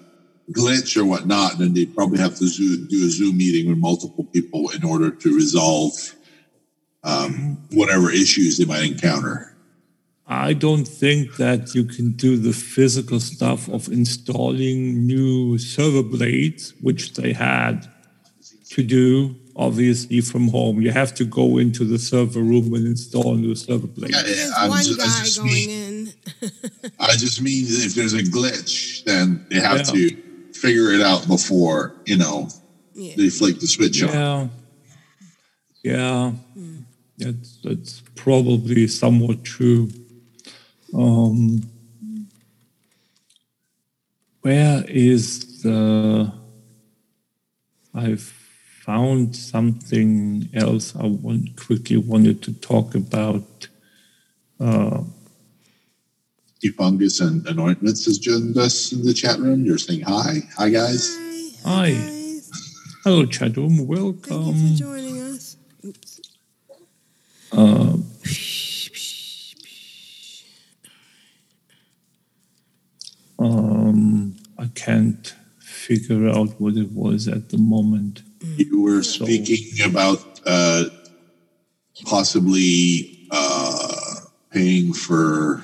glitch 0.53 0.97
or 0.97 1.05
whatnot, 1.05 1.59
then 1.59 1.75
they 1.75 1.87
probably 1.87 2.19
have 2.19 2.37
to 2.39 2.47
do 2.87 3.07
a 3.07 3.11
Zoom 3.11 3.37
meeting 3.37 3.69
with 3.69 3.79
multiple 3.79 4.25
people 4.25 4.71
in 4.71 4.85
order 4.85 5.11
to 5.11 5.35
resolve 5.35 5.93
um, 7.05 7.59
whatever 7.73 8.11
issues 8.11 8.59
they 8.59 8.65
might 8.65 8.85
encounter. 8.85 9.55
I 10.27 10.53
don't 10.53 10.85
think 10.87 11.37
that 11.37 11.75
you 11.75 11.85
can 11.85 12.13
do 12.13 12.37
the 12.37 12.53
physical 12.53 13.19
stuff 13.21 13.69
of 13.69 13.89
installing 13.89 15.07
new 15.07 15.57
server 15.59 16.03
blades, 16.03 16.75
which 16.83 17.15
they 17.15 17.33
had 17.33 17.87
to 18.71 18.83
do 18.83 19.37
obviously 19.57 20.21
from 20.21 20.49
home. 20.49 20.81
You 20.83 20.93
have 20.93 21.15
to 21.15 21.25
go 21.25 21.59
into 21.59 21.85
the 21.85 21.99
server 21.99 22.41
room 22.41 22.75
and 22.75 22.87
install 22.87 23.35
new 23.35 23.55
server 23.57 23.87
blades. 23.89 24.15
Yeah, 24.15 24.23
There's 24.23 24.53
I 24.53 24.69
one 24.69 24.85
just- 24.85 25.01
I 25.01 25.05
guy 25.07 25.25
just 25.25 25.39
going 25.39 25.53
mean- 25.53 25.71
in. 25.71 26.51
I 27.01 27.17
just 27.17 27.41
mean 27.43 27.65
if 27.67 27.95
there's 27.95 28.13
a 28.15 28.23
glitch, 28.23 29.03
then 29.05 29.47
they 29.51 29.61
have 29.61 29.79
Yeah. 29.79 29.83
to 29.95 30.17
figure 30.61 30.91
it 30.93 31.01
out 31.01 31.27
before, 31.27 31.95
you 32.07 32.17
know, 32.17 32.49
Yeah. 32.95 33.15
they 33.17 33.31
flick 33.31 33.61
the 33.61 33.67
switch 33.67 34.03
on. 34.03 34.09
Yeah. 34.11 34.49
Yeah. 35.83 36.33
That's 37.19 37.59
that's 37.65 38.03
probably 38.15 38.87
somewhat 38.89 39.43
true. 39.45 39.91
Um, 40.95 41.63
where 44.43 44.85
is 44.89 45.63
the 45.63 46.33
I've 47.95 48.33
found 48.87 49.35
something 49.37 50.49
else 50.55 50.95
I 50.97 51.07
want, 51.07 51.57
quickly 51.57 51.97
wanted 51.97 52.43
to 52.43 52.53
talk 52.55 52.95
about. 52.95 53.69
Uh, 54.61 55.03
Fungus 56.67 57.21
and 57.21 57.47
anointments 57.47 58.05
has 58.07 58.19
joined 58.19 58.57
us 58.59 58.93
in 58.93 59.05
the 59.05 59.15
chat 59.15 59.39
room. 59.39 59.65
You're 59.65 59.79
saying 59.79 60.01
hi. 60.01 60.39
Hi, 60.57 60.69
guys. 60.69 61.17
Hi. 61.65 61.93
guys. 61.93 62.51
hello, 63.05 63.25
chat 63.27 63.57
room. 63.57 63.77
Thank 63.77 63.89
you 63.89 64.05
Welcome. 64.05 64.73
for 64.73 64.75
joining 64.75 65.21
us. 65.21 65.57
Oops. 65.85 66.21
Uh, 67.53 67.97
um, 73.39 74.37
I 74.59 74.67
can't 74.75 75.35
figure 75.61 76.29
out 76.29 76.61
what 76.61 76.75
it 76.77 76.91
was 76.93 77.29
at 77.29 77.51
the 77.51 77.59
moment. 77.59 78.23
You 78.57 78.83
were 78.83 79.05
speaking 79.05 79.89
about 79.89 80.41
uh, 80.45 80.85
possibly 82.05 83.29
uh, 83.31 84.17
paying 84.51 84.93
for 84.93 85.63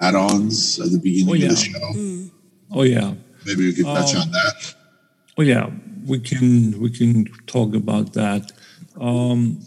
add-ons 0.00 0.78
at 0.80 0.90
the 0.90 0.98
beginning 0.98 1.30
Oh, 1.30 1.34
yeah. 1.34 1.48
of 1.48 1.56
the 1.56 1.56
show. 1.56 2.30
Oh 2.72 2.82
yeah, 2.82 3.14
Maybe 3.46 3.66
we 3.66 3.72
could 3.74 3.84
touch 3.84 4.14
Um, 4.14 4.22
on 4.22 4.30
that. 4.32 4.74
oh 5.38 5.42
yeah. 5.42 5.70
We 6.06 6.18
can 6.18 6.80
we 6.80 6.88
can 6.90 7.26
talk 7.46 7.74
about 7.74 8.14
that. 8.14 8.52
Um, 8.98 9.60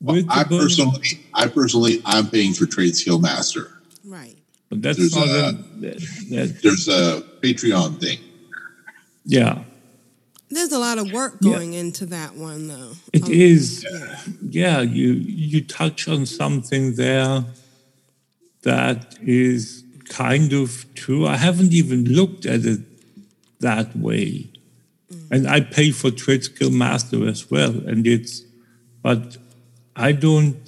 with 0.00 0.26
I 0.30 0.44
Burning- 0.44 0.60
personally, 0.60 1.20
I 1.34 1.48
personally, 1.48 2.00
I'm 2.04 2.28
paying 2.30 2.54
for 2.54 2.66
Trade 2.66 2.96
Skill 2.96 3.18
Master. 3.18 3.70
Right. 4.04 4.36
but 4.70 4.80
that's 4.82 4.98
there's 4.98 5.14
not 5.16 5.28
a- 5.28 5.48
a, 5.48 5.52
that, 5.52 5.98
that- 6.30 6.62
There's 6.62 6.88
a 6.88 7.22
Patreon 7.42 8.00
thing. 8.00 8.18
yeah. 9.24 9.64
There's 10.50 10.72
a 10.72 10.78
lot 10.78 10.96
of 10.96 11.12
work 11.12 11.36
Yeah. 11.42 11.52
going 11.52 11.74
into 11.74 12.06
that 12.06 12.34
one, 12.34 12.68
though. 12.68 12.92
It 13.12 13.24
Um, 13.24 13.32
is, 13.32 13.84
yeah. 13.90 14.20
yeah. 14.48 14.80
You 14.80 15.12
you 15.12 15.60
touch 15.62 16.08
on 16.08 16.24
something 16.24 16.94
there 16.94 17.44
that 18.68 19.16
is 19.22 19.84
kind 20.08 20.52
of 20.52 20.68
true. 20.94 21.26
I 21.26 21.36
haven't 21.36 21.72
even 21.72 22.04
looked 22.04 22.44
at 22.44 22.62
it 22.66 22.80
that 23.60 23.96
way, 23.96 24.50
and 25.30 25.48
I 25.48 25.60
pay 25.60 25.90
for 25.90 26.10
Trade 26.10 26.44
Skill 26.44 26.70
Master 26.70 27.26
as 27.26 27.50
well, 27.50 27.74
and 27.90 28.06
it's, 28.06 28.42
but 29.02 29.38
I 29.96 30.12
don't, 30.12 30.62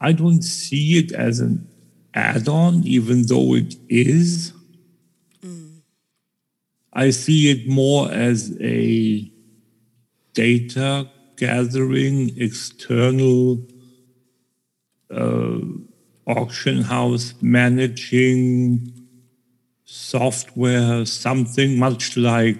I 0.00 0.12
don't 0.12 0.42
see 0.42 0.98
it 0.98 1.12
as 1.12 1.40
an 1.40 1.68
add-on, 2.14 2.84
even 2.84 3.26
though 3.26 3.54
it 3.54 3.74
is. 3.88 4.52
I 6.92 7.10
see 7.10 7.50
it 7.50 7.68
more 7.68 8.10
as 8.10 8.56
a 8.60 9.30
data 10.32 11.08
gathering 11.36 12.32
external 12.36 13.58
uh, 15.10 15.58
auction 16.28 16.82
house 16.82 17.34
managing 17.40 18.92
software 19.84 21.04
something 21.06 21.78
much 21.78 22.16
like 22.16 22.58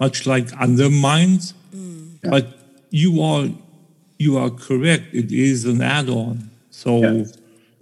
much 0.00 0.26
like 0.26 0.52
undermines 0.54 1.54
but 2.22 2.58
you 2.90 3.22
are 3.22 3.48
you 4.18 4.38
are 4.38 4.50
correct. 4.50 5.12
It 5.12 5.32
is 5.32 5.64
an 5.64 5.82
add-on. 5.82 6.50
So 6.70 7.24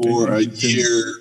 For 0.03 0.33
a 0.33 0.41
year, 0.41 1.15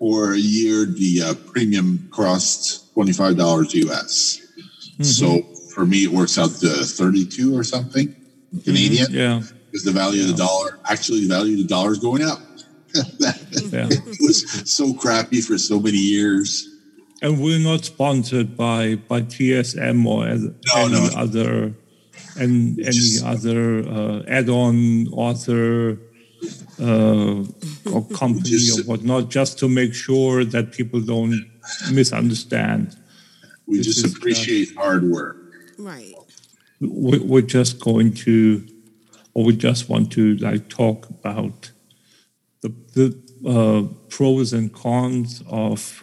for 0.00 0.32
a 0.32 0.38
year, 0.38 0.86
the 0.86 1.22
uh, 1.22 1.34
premium 1.52 2.08
costs 2.10 2.90
twenty 2.92 3.12
five 3.12 3.36
dollars 3.36 3.72
US. 3.74 4.40
Mm-hmm. 4.40 5.02
So 5.04 5.42
for 5.72 5.86
me, 5.86 6.04
it 6.04 6.10
works 6.10 6.38
out 6.38 6.50
to 6.60 6.68
thirty 6.84 7.24
two 7.24 7.56
or 7.56 7.62
something 7.62 8.14
Canadian. 8.64 9.12
yeah. 9.12 9.42
Because 9.70 9.84
the 9.84 9.92
value 9.92 10.22
of 10.22 10.28
the 10.28 10.36
dollar, 10.36 10.78
actually, 10.88 11.20
the 11.26 11.34
value 11.34 11.54
of 11.54 11.62
the 11.62 11.66
dollar 11.66 11.92
is 11.92 11.98
going 11.98 12.22
up. 12.22 12.40
Yeah 12.94 13.88
it 13.90 14.18
was 14.20 14.44
so 14.70 14.94
crappy 14.94 15.40
for 15.40 15.58
so 15.58 15.80
many 15.80 15.98
years. 15.98 16.68
and 17.22 17.40
we're 17.40 17.58
not 17.58 17.84
sponsored 17.84 18.56
by 18.56 18.96
by 19.08 19.20
TSM 19.22 20.04
or 20.06 20.26
No, 20.26 20.54
any 20.76 20.92
no. 20.92 21.10
other 21.24 21.74
and 22.36 22.78
any 22.80 22.90
just- 22.90 23.24
other 23.24 23.60
uh, 23.88 24.22
add-on 24.38 25.08
author 25.12 25.98
uh, 26.80 27.44
or 27.92 28.00
company 28.22 28.50
Just- 28.58 28.80
or 28.80 28.82
whatnot, 28.84 29.30
just 29.30 29.58
to 29.60 29.68
make 29.68 29.94
sure 29.94 30.44
that 30.44 30.72
people 30.72 31.00
don't 31.00 31.38
misunderstand. 31.92 32.96
We 33.66 33.78
This 33.78 33.86
just 33.86 34.04
is, 34.06 34.14
uh, 34.14 34.16
appreciate 34.18 34.68
hard 34.76 35.04
work. 35.10 35.36
Right. 35.78 36.14
We- 36.80 37.18
We're 37.30 37.48
just 37.58 37.80
going 37.80 38.12
to, 38.26 38.66
or 39.34 39.44
we 39.44 39.52
just 39.56 39.88
want 39.88 40.10
to 40.12 40.36
like 40.38 40.68
talk 40.68 41.08
about 41.08 41.70
the 42.64 42.72
the 42.96 43.06
uh, 43.54 43.82
pros 44.08 44.52
and 44.52 44.72
cons 44.72 45.42
of 45.48 46.02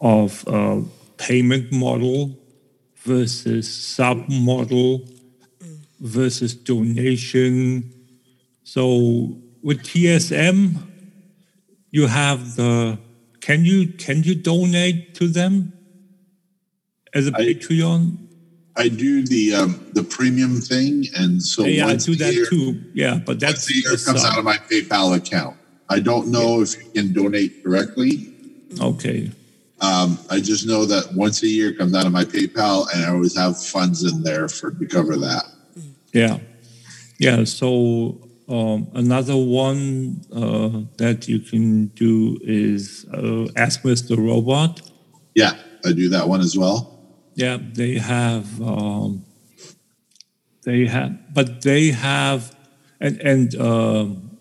of 0.00 0.46
uh, 0.46 0.80
payment 1.16 1.72
model 1.72 2.38
versus 3.02 3.66
sub 3.72 4.28
model 4.28 5.06
versus 6.00 6.54
donation. 6.54 7.92
So 8.62 9.36
with 9.62 9.82
TSM, 9.82 10.76
you 11.90 12.06
have 12.06 12.56
the 12.56 12.98
can 13.40 13.64
you 13.64 13.88
can 13.88 14.22
you 14.22 14.34
donate 14.34 15.14
to 15.16 15.28
them? 15.28 15.72
as 17.14 17.28
a 17.28 17.32
I- 17.36 17.44
Patreon. 17.44 18.23
I 18.76 18.88
do 18.88 19.24
the 19.24 19.54
um, 19.54 19.86
the 19.92 20.02
premium 20.02 20.60
thing, 20.60 21.06
and 21.16 21.42
so 21.42 21.64
yeah, 21.64 21.84
I 21.84 21.88
once 21.88 22.06
do 22.06 22.12
a 22.12 22.16
that 22.16 22.34
year, 22.34 22.46
too. 22.46 22.82
Yeah, 22.92 23.20
but 23.24 23.38
that's 23.38 23.70
a 23.70 23.74
year 23.74 23.90
the 23.92 24.02
comes 24.04 24.22
sub. 24.22 24.32
out 24.32 24.38
of 24.38 24.44
my 24.44 24.56
PayPal 24.56 25.16
account. 25.16 25.56
I 25.88 26.00
don't 26.00 26.28
know 26.28 26.60
if 26.60 26.76
you 26.76 26.90
can 26.90 27.12
donate 27.12 27.62
directly. 27.62 28.34
okay. 28.80 29.30
Um, 29.80 30.18
I 30.30 30.40
just 30.40 30.66
know 30.66 30.86
that 30.86 31.12
once 31.14 31.42
a 31.42 31.46
year 31.46 31.74
comes 31.74 31.94
out 31.94 32.06
of 32.06 32.12
my 32.12 32.24
PayPal, 32.24 32.86
and 32.92 33.04
I 33.04 33.10
always 33.10 33.36
have 33.36 33.62
funds 33.62 34.02
in 34.02 34.22
there 34.22 34.48
for 34.48 34.70
to 34.72 34.86
cover 34.86 35.16
that. 35.16 35.44
Yeah, 36.12 36.38
yeah. 37.18 37.44
So 37.44 38.18
um, 38.48 38.88
another 38.94 39.36
one 39.36 40.24
uh, 40.32 40.82
that 40.96 41.28
you 41.28 41.38
can 41.38 41.88
do 41.88 42.38
is 42.42 43.06
uh, 43.12 43.46
Ask 43.56 43.82
Mr. 43.82 44.16
Robot. 44.16 44.80
Yeah, 45.34 45.54
I 45.84 45.92
do 45.92 46.08
that 46.08 46.28
one 46.28 46.40
as 46.40 46.56
well. 46.56 46.93
Yeah, 47.34 47.58
they 47.60 47.98
have. 47.98 48.60
Um, 48.62 49.24
they 50.64 50.86
have, 50.86 51.34
but 51.34 51.62
they 51.62 51.90
have, 51.90 52.56
and 53.00 53.20
and 53.20 53.54
um, 53.56 54.38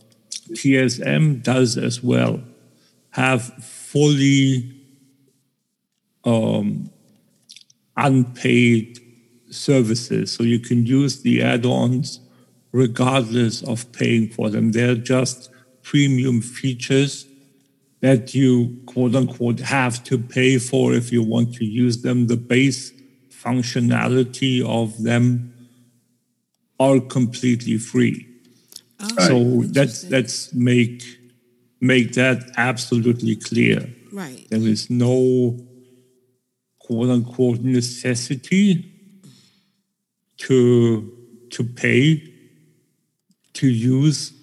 TSM 0.52 1.44
does 1.44 1.78
as 1.78 2.04
well. 2.04 2.42
Have 3.12 3.44
fully 3.64 4.74
um, 6.24 6.90
unpaid 7.98 9.00
services, 9.50 10.32
so 10.32 10.44
you 10.44 10.60
can 10.60 10.86
use 10.86 11.22
the 11.22 11.44
add-ons 11.44 12.20
regardless 12.72 13.62
of 13.64 13.92
paying 13.92 14.30
for 14.30 14.50
them. 14.50 14.72
They're 14.72 14.96
just 14.96 15.52
premium 15.84 16.42
features 16.42 17.28
that 18.04 18.36
you 18.36 18.78
quote 18.86 19.16
unquote 19.16 19.62
have 19.62 20.04
to 20.04 20.18
pay 20.18 20.58
for 20.58 20.94
if 20.94 21.10
you 21.10 21.24
want 21.24 21.56
to 21.56 21.64
use 21.64 22.02
them. 22.02 22.28
The 22.28 22.36
base 22.36 22.92
functionality 23.30 24.62
of 24.62 25.02
them 25.02 25.54
are 26.82 27.00
completely 27.00 27.78
free. 27.78 28.28
Oh, 29.00 29.28
so 29.28 29.68
that's 29.68 30.04
let's 30.10 30.54
make 30.54 31.02
make 31.80 32.12
that 32.14 32.44
absolutely 32.58 33.38
clear. 33.38 33.90
Right. 34.12 34.48
There 34.50 34.68
is 34.76 34.90
no 34.90 35.58
quote 36.80 37.10
unquote 37.10 37.62
necessity 37.62 38.84
to 40.40 41.10
to 41.52 41.64
pay 41.64 42.34
to 43.54 43.68
use 43.68 44.34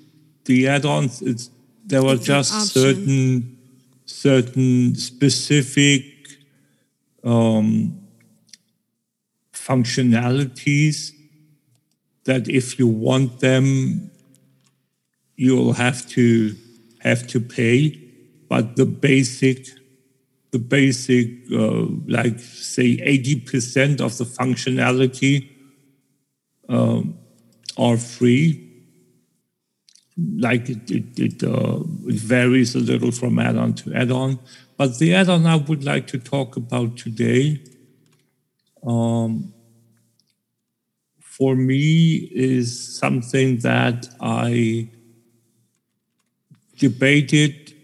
the 0.47 0.67
add-ons. 0.67 1.21
It's 1.21 1.51
there 1.91 2.03
were 2.03 2.17
just 2.17 2.55
option. 2.55 2.83
certain 2.83 3.59
certain 4.07 4.95
specific 4.95 6.05
um, 7.25 8.01
functionalities 9.53 11.13
that 12.25 12.49
if 12.49 12.79
you 12.79 12.87
want 12.87 13.41
them 13.41 14.11
you'll 15.37 15.73
have 15.73 16.07
to 16.07 16.55
have 17.01 17.27
to 17.27 17.41
pay 17.41 17.99
but 18.49 18.77
the 18.77 18.87
basic 18.87 19.67
the 20.51 20.59
basic 20.59 21.29
uh, 21.53 21.87
like 22.09 22.39
say 22.41 22.97
80% 22.97 24.01
of 24.01 24.19
the 24.19 24.25
functionality 24.25 25.49
um, 26.69 27.19
are 27.77 27.97
free 27.97 28.70
like 30.37 30.69
it, 30.69 30.91
it, 30.91 31.19
it, 31.19 31.45
uh, 31.45 31.81
it 32.07 32.15
varies 32.15 32.75
a 32.75 32.81
little 32.81 33.13
from 33.13 33.39
add-on 33.39 33.75
to 33.75 33.95
add-on. 33.95 34.39
But 34.77 34.99
the 34.99 35.15
add-on 35.15 35.47
i 35.47 35.57
would 35.57 35.85
like 35.85 36.07
to 36.09 36.19
talk 36.19 36.57
about 36.57 36.97
today 36.97 37.63
um, 38.87 39.53
for 41.21 41.55
me 41.55 42.31
is 42.35 42.99
something 42.99 43.59
that 43.59 44.09
i 44.21 44.89
debated 46.79 47.75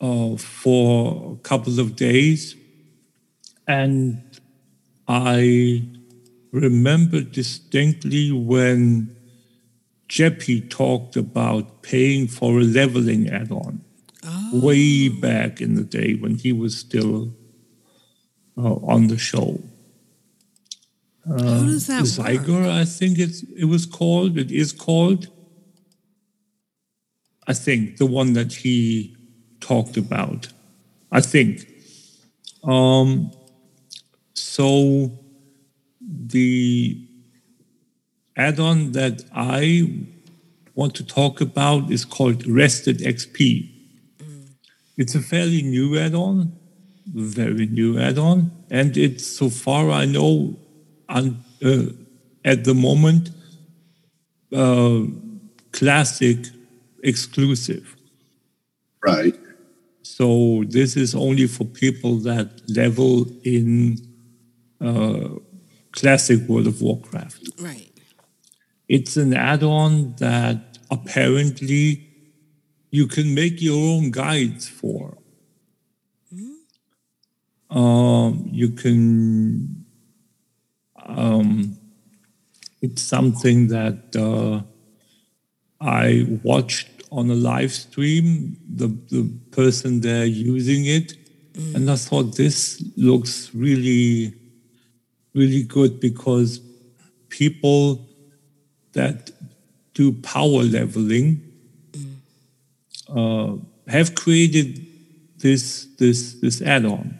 uh, 0.00 0.36
for 0.36 1.34
a 1.34 1.36
couple 1.42 1.80
of 1.80 1.96
days. 1.96 2.56
And 3.66 4.22
i 5.08 5.82
remember 6.52 7.22
distinctly 7.22 8.30
when 8.30 9.16
Jeppy 10.12 10.68
talked 10.68 11.16
about 11.16 11.82
paying 11.82 12.28
for 12.28 12.60
a 12.60 12.64
leveling 12.64 13.30
add-on 13.30 13.82
way 14.52 15.08
back 15.08 15.58
in 15.58 15.74
the 15.74 15.84
day 15.84 16.12
when 16.12 16.34
he 16.36 16.52
was 16.52 16.76
still 16.76 17.34
uh, 18.58 18.74
on 18.94 19.06
the 19.06 19.16
show. 19.16 19.62
How 21.26 21.64
does 21.64 21.86
that 21.86 22.02
work? 22.02 22.44
Zygor, 22.44 22.68
I 22.68 22.84
think 22.84 23.18
it's 23.18 23.42
it 23.56 23.64
was 23.64 23.86
called. 23.86 24.36
It 24.36 24.50
is 24.50 24.70
called. 24.72 25.28
I 27.46 27.54
think 27.54 27.96
the 27.96 28.10
one 28.20 28.34
that 28.34 28.52
he 28.52 29.16
talked 29.60 29.96
about. 29.96 30.48
I 31.10 31.22
think. 31.22 31.66
Um, 32.64 33.30
so 34.34 35.18
the 36.00 37.08
add-on 38.36 38.92
that 38.92 39.24
I 39.34 40.06
want 40.74 40.94
to 40.96 41.04
talk 41.04 41.40
about 41.40 41.90
is 41.90 42.04
called 42.04 42.46
Rested 42.46 42.98
XP. 42.98 43.68
It's 44.96 45.14
a 45.14 45.20
fairly 45.20 45.62
new 45.62 45.98
add-on, 45.98 46.52
very 47.06 47.66
new 47.66 47.98
add-on, 47.98 48.50
and 48.70 48.96
it's 48.96 49.26
so 49.26 49.48
far 49.48 49.90
I 49.90 50.04
know, 50.04 50.56
un, 51.08 51.42
uh, 51.64 51.86
at 52.44 52.64
the 52.64 52.74
moment, 52.74 53.30
uh, 54.54 55.02
classic 55.72 56.38
exclusive. 57.02 57.96
Right. 59.04 59.36
So 60.02 60.64
this 60.68 60.96
is 60.96 61.14
only 61.14 61.46
for 61.46 61.64
people 61.64 62.16
that 62.18 62.60
level 62.68 63.26
in 63.44 63.98
uh, 64.80 65.28
classic 65.92 66.40
World 66.48 66.66
of 66.66 66.82
Warcraft. 66.82 67.48
Right. 67.60 67.91
It's 68.92 69.16
an 69.16 69.32
add-on 69.32 70.16
that 70.16 70.76
apparently 70.90 72.10
you 72.90 73.06
can 73.06 73.34
make 73.34 73.62
your 73.62 73.78
own 73.94 74.10
guides 74.10 74.68
for. 74.68 75.16
Um, 77.70 78.50
you 78.52 78.68
can. 78.68 79.86
Um, 81.06 81.78
it's 82.82 83.00
something 83.00 83.68
that 83.68 84.14
uh, 84.14 84.60
I 85.80 86.26
watched 86.42 87.04
on 87.10 87.30
a 87.30 87.34
live 87.34 87.72
stream. 87.72 88.58
The 88.68 88.88
the 88.88 89.22
person 89.52 90.02
there 90.02 90.26
using 90.26 90.84
it, 90.84 91.14
and 91.74 91.90
I 91.90 91.96
thought 91.96 92.36
this 92.36 92.84
looks 92.98 93.54
really, 93.54 94.34
really 95.32 95.62
good 95.62 95.98
because 95.98 96.60
people 97.30 98.11
that 98.92 99.30
do 99.94 100.12
power 100.12 100.62
leveling 100.62 101.40
uh, 103.14 103.56
have 103.88 104.14
created 104.14 104.86
this 105.38 105.86
this 105.98 106.34
this 106.34 106.62
add-on, 106.62 107.18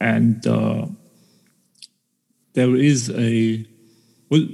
and 0.00 0.46
uh, 0.46 0.86
there 2.54 2.76
is 2.76 3.10
a 3.10 3.66
well, 4.30 4.46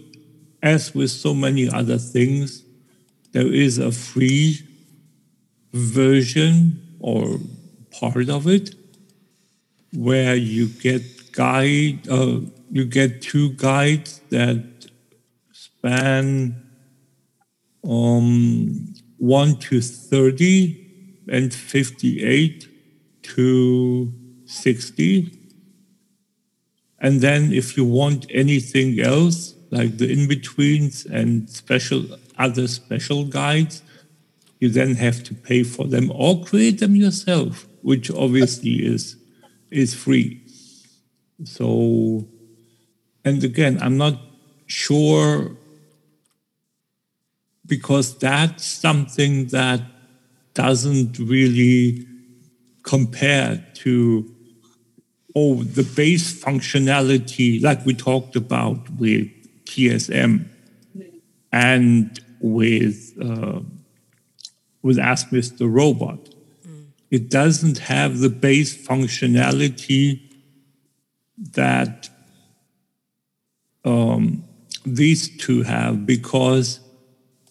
as 0.62 0.94
with 0.94 1.10
so 1.10 1.34
many 1.34 1.68
other 1.68 1.98
things, 1.98 2.64
there 3.32 3.52
is 3.52 3.78
a 3.78 3.92
free 3.92 4.58
version 5.72 6.82
or 6.98 7.38
part 7.90 8.28
of 8.28 8.46
it 8.46 8.74
where 9.92 10.34
you 10.34 10.68
get 10.68 11.32
guide 11.32 12.08
uh, 12.08 12.40
you 12.70 12.84
get 12.84 13.22
two 13.22 13.50
guides 13.52 14.20
that 14.30 14.64
span 15.88 16.54
um, 17.84 18.94
1 19.18 19.56
to 19.56 19.80
30 19.80 21.24
and 21.28 21.52
58 21.52 22.68
to 23.22 24.12
60 24.46 25.34
and 27.00 27.20
then 27.20 27.52
if 27.52 27.76
you 27.76 27.84
want 27.84 28.26
anything 28.30 29.00
else 29.00 29.54
like 29.70 29.98
the 29.98 30.10
in-betweens 30.10 31.04
and 31.06 31.48
special 31.48 32.04
other 32.38 32.66
special 32.66 33.24
guides 33.24 33.82
you 34.60 34.68
then 34.68 34.94
have 34.94 35.22
to 35.22 35.34
pay 35.34 35.62
for 35.62 35.86
them 35.86 36.10
or 36.14 36.42
create 36.44 36.80
them 36.80 36.96
yourself 36.96 37.66
which 37.82 38.10
obviously 38.10 38.84
is 38.84 39.16
is 39.70 39.94
free. 39.94 40.42
So 41.44 42.26
and 43.24 43.44
again 43.44 43.78
i'm 43.82 43.98
not 43.98 44.18
sure 44.66 45.57
because 47.68 48.18
that's 48.18 48.64
something 48.64 49.46
that 49.48 49.80
doesn't 50.54 51.18
really 51.18 52.06
compare 52.82 53.64
to 53.74 54.34
oh, 55.36 55.62
the 55.62 55.84
base 55.84 56.42
functionality, 56.42 57.62
like 57.62 57.84
we 57.86 57.94
talked 57.94 58.34
about 58.34 58.90
with 58.90 59.28
TSM 59.66 60.46
and 61.52 62.20
with 62.40 63.16
uh, 63.22 63.60
with 64.82 64.98
Ask 64.98 65.28
Mr. 65.28 65.72
Robot. 65.72 66.28
It 67.10 67.30
doesn't 67.30 67.78
have 67.78 68.18
the 68.18 68.28
base 68.28 68.86
functionality 68.86 70.20
that 71.52 72.10
um, 73.84 74.44
these 74.84 75.36
two 75.36 75.62
have 75.62 76.04
because 76.04 76.80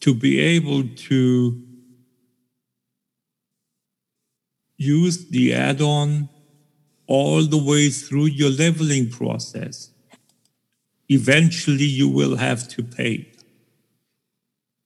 to 0.02 0.14
be 0.14 0.40
able 0.40 0.84
to 0.88 1.62
use 4.78 5.30
the 5.30 5.54
add-on 5.54 6.30
all 7.08 7.44
the 7.44 7.58
way 7.58 7.90
through 7.90 8.26
your 8.26 8.50
leveling 8.50 9.10
process, 9.10 9.92
eventually 11.10 11.86
you 11.86 12.08
will 12.08 12.36
have 12.36 12.68
to 12.68 12.84
pay. 12.84 13.32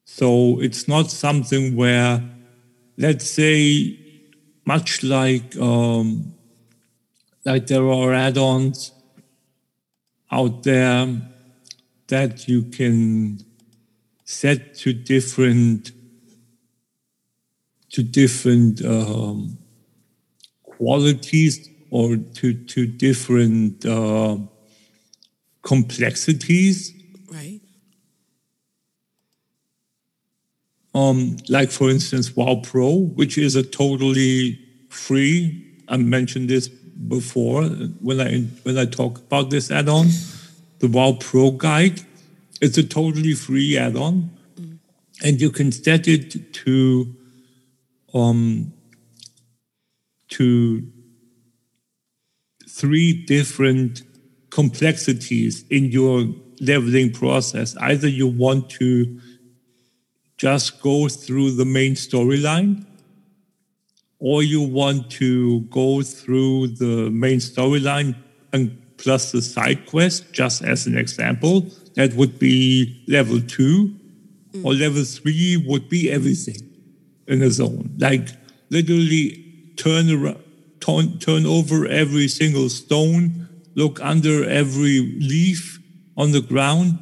So 0.06 0.60
it's 0.62 0.88
not 0.88 1.10
something 1.10 1.76
where, 1.76 2.24
let's 2.98 3.30
say, 3.30 3.98
much 4.66 5.04
like 5.04 5.58
um, 5.58 6.36
like 7.44 7.68
there 7.68 7.88
are 7.88 8.14
add-ons 8.14 8.92
out 10.32 10.64
there 10.64 11.22
that 12.08 12.48
you 12.48 12.64
can 12.64 13.44
set 14.32 14.76
to 14.76 14.94
different 14.94 15.92
to 17.92 18.02
different 18.02 18.84
um, 18.86 19.58
qualities 20.64 21.70
or 21.90 22.16
to 22.16 22.54
to 22.54 22.88
different 22.88 23.86
uh, 23.86 24.38
complexities. 25.62 26.94
Right. 27.30 27.60
Um, 30.96 31.38
like 31.50 31.72
for 31.72 31.90
instance, 31.90 32.36
WoW 32.36 32.62
Pro, 32.64 32.96
which 32.96 33.38
is 33.38 33.56
a 33.56 33.64
totally 33.64 34.60
free. 34.90 35.68
I 35.88 35.98
mentioned 35.98 36.50
this 36.50 36.70
before 36.70 37.64
when 37.64 38.22
I 38.22 38.42
when 38.64 38.78
I 38.78 38.86
talk 38.86 39.20
about 39.20 39.50
this 39.50 39.72
add-on, 39.72 40.08
the 40.80 40.88
WoW 40.88 41.18
Pro 41.20 41.52
guide. 41.52 42.02
It's 42.62 42.78
a 42.78 42.84
totally 42.84 43.34
free 43.34 43.76
add-on, 43.76 44.30
and 45.24 45.42
you 45.42 45.50
can 45.50 45.72
set 45.72 46.08
it 46.08 46.54
to 46.54 47.16
um 48.14 48.74
to 50.30 50.88
three 52.70 53.26
different 53.26 54.04
complexities 54.52 55.66
in 55.70 55.86
your 55.86 56.26
leveling 56.60 57.12
process. 57.12 57.76
Either 57.78 58.08
you 58.08 58.28
want 58.28 58.70
to 58.70 59.20
just 60.38 60.82
go 60.82 61.08
through 61.08 61.52
the 61.52 61.66
main 61.66 61.94
storyline, 61.96 62.86
or 64.20 64.44
you 64.44 64.62
want 64.62 65.10
to 65.10 65.62
go 65.62 66.04
through 66.04 66.68
the 66.68 67.10
main 67.10 67.40
storyline 67.40 68.16
and 68.54 68.78
plus 68.98 69.32
the 69.32 69.42
side 69.42 69.88
quest, 69.88 70.32
just 70.32 70.64
as 70.64 70.86
an 70.86 70.96
example. 70.96 71.66
That 71.96 72.14
would 72.14 72.40
be 72.40 73.04
level 73.08 73.42
two, 73.42 73.96
or 74.64 74.74
level 74.74 75.04
three 75.04 75.58
would 75.58 75.90
be 75.90 76.12
everything 76.12 76.62
in 77.28 77.42
a 77.42 77.50
zone. 77.50 77.96
Like 77.98 78.30
literally 78.70 79.44
turn 79.76 80.10
around, 80.10 80.44
turn, 80.80 81.20
turn 81.20 81.46
over 81.46 81.88
every 81.88 82.28
single 82.28 82.70
stone, 82.70 83.50
look 83.76 84.00
under 84.02 84.48
every 84.50 85.00
leaf 85.20 85.80
on 86.18 86.32
the 86.32 86.42
ground, 86.42 87.00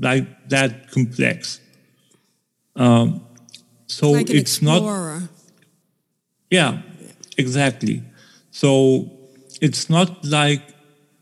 like 0.00 0.48
that 0.48 0.90
complex. 0.90 1.60
Um, 2.74 3.22
so 3.86 4.10
like 4.10 4.30
it's 4.30 4.60
not 4.60 4.82
yeah, 6.50 6.82
exactly. 7.36 8.02
So 8.50 9.10
it's 9.60 9.90
not 9.90 10.24
like 10.24 10.62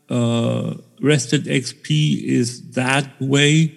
uh, 0.09 0.75
Rested 1.01 1.45
XP 1.45 2.23
is 2.23 2.71
that 2.71 3.09
way, 3.19 3.75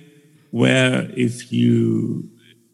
where 0.51 1.11
if 1.17 1.53
you 1.53 2.31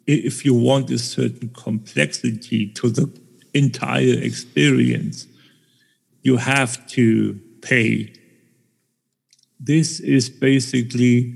if 0.06 0.44
you 0.44 0.52
want 0.52 0.90
a 0.90 0.98
certain 0.98 1.48
complexity 1.48 2.68
to 2.68 2.90
the 2.90 3.10
entire 3.54 4.18
experience, 4.20 5.26
you 6.22 6.36
have 6.36 6.86
to 6.88 7.40
pay. 7.62 8.12
This 9.58 10.00
is 10.00 10.28
basically 10.28 11.34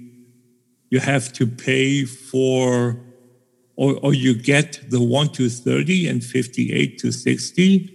you 0.91 1.01
have 1.01 1.33
to 1.35 1.47
pay 1.47 2.05
for 2.05 3.01
or, 3.77 3.99
or 4.03 4.13
you 4.13 4.35
get 4.35 4.81
the 4.91 5.01
1 5.01 5.29
to 5.29 5.49
30 5.49 6.09
and 6.09 6.25
58 6.25 6.99
to 6.99 7.13
60 7.13 7.95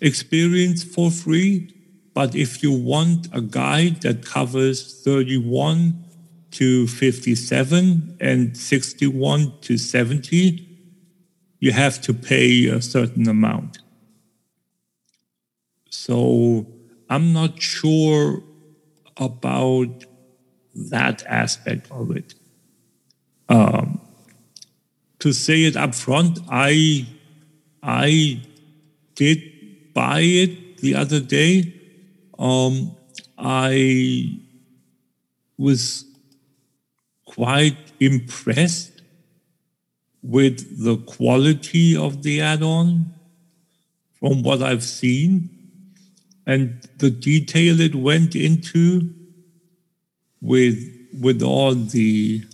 experience 0.00 0.82
for 0.82 1.10
free. 1.10 1.73
But 2.14 2.34
if 2.36 2.62
you 2.62 2.72
want 2.72 3.28
a 3.32 3.40
guide 3.40 4.02
that 4.02 4.24
covers 4.24 5.02
31 5.02 6.04
to 6.52 6.86
57 6.86 8.16
and 8.20 8.56
61 8.56 9.52
to 9.62 9.76
70, 9.76 10.68
you 11.58 11.72
have 11.72 12.00
to 12.02 12.14
pay 12.14 12.66
a 12.66 12.80
certain 12.80 13.28
amount. 13.28 13.78
So 15.90 16.66
I'm 17.10 17.32
not 17.32 17.60
sure 17.60 18.42
about 19.16 20.04
that 20.74 21.24
aspect 21.26 21.90
of 21.90 22.16
it. 22.16 22.34
Um, 23.48 24.00
to 25.18 25.32
say 25.32 25.64
it 25.64 25.76
up 25.76 25.94
front, 25.94 26.38
I 26.50 27.06
I 27.82 28.42
did 29.14 29.94
buy 29.94 30.20
it 30.20 30.78
the 30.78 30.94
other 30.94 31.20
day. 31.20 31.72
Um, 32.38 32.96
I 33.38 34.40
was 35.56 36.04
quite 37.26 37.76
impressed 38.00 39.02
with 40.22 40.82
the 40.82 40.96
quality 40.96 41.96
of 41.96 42.22
the 42.22 42.40
add-on 42.40 43.14
from 44.18 44.42
what 44.42 44.62
I've 44.62 44.82
seen 44.82 45.50
and 46.46 46.88
the 46.98 47.10
detail 47.10 47.80
it 47.80 47.94
went 47.94 48.34
into 48.34 49.10
with 50.40 50.90
with 51.20 51.42
all 51.42 51.74
the 51.74 52.44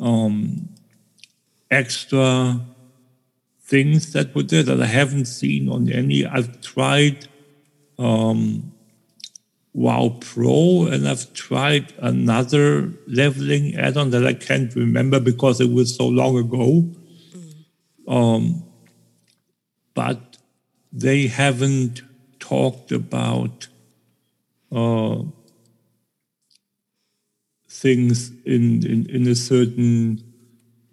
um, 0.00 0.68
extra 1.70 2.60
things 3.62 4.12
that 4.12 4.34
were 4.34 4.42
there 4.42 4.62
that 4.62 4.80
I 4.80 4.86
haven't 4.86 5.26
seen 5.26 5.68
on 5.68 5.90
any. 5.90 6.26
I've 6.26 6.60
tried 6.60 7.28
um, 7.98 8.72
WoW 9.72 10.18
Pro 10.20 10.86
and 10.86 11.06
I've 11.06 11.32
tried 11.34 11.92
another 11.98 12.92
leveling 13.06 13.76
add-on 13.76 14.10
that 14.10 14.26
I 14.26 14.32
can't 14.32 14.74
remember 14.74 15.20
because 15.20 15.60
it 15.60 15.70
was 15.70 15.94
so 15.94 16.06
long 16.06 16.38
ago. 16.38 16.90
Um, 18.08 18.64
but 19.94 20.38
they 20.92 21.26
haven't 21.26 22.02
talked 22.38 22.92
about 22.92 23.68
uh, 24.72 25.22
things 27.68 28.30
in, 28.44 28.86
in, 28.86 29.10
in 29.10 29.26
a 29.28 29.34
certain 29.34 30.22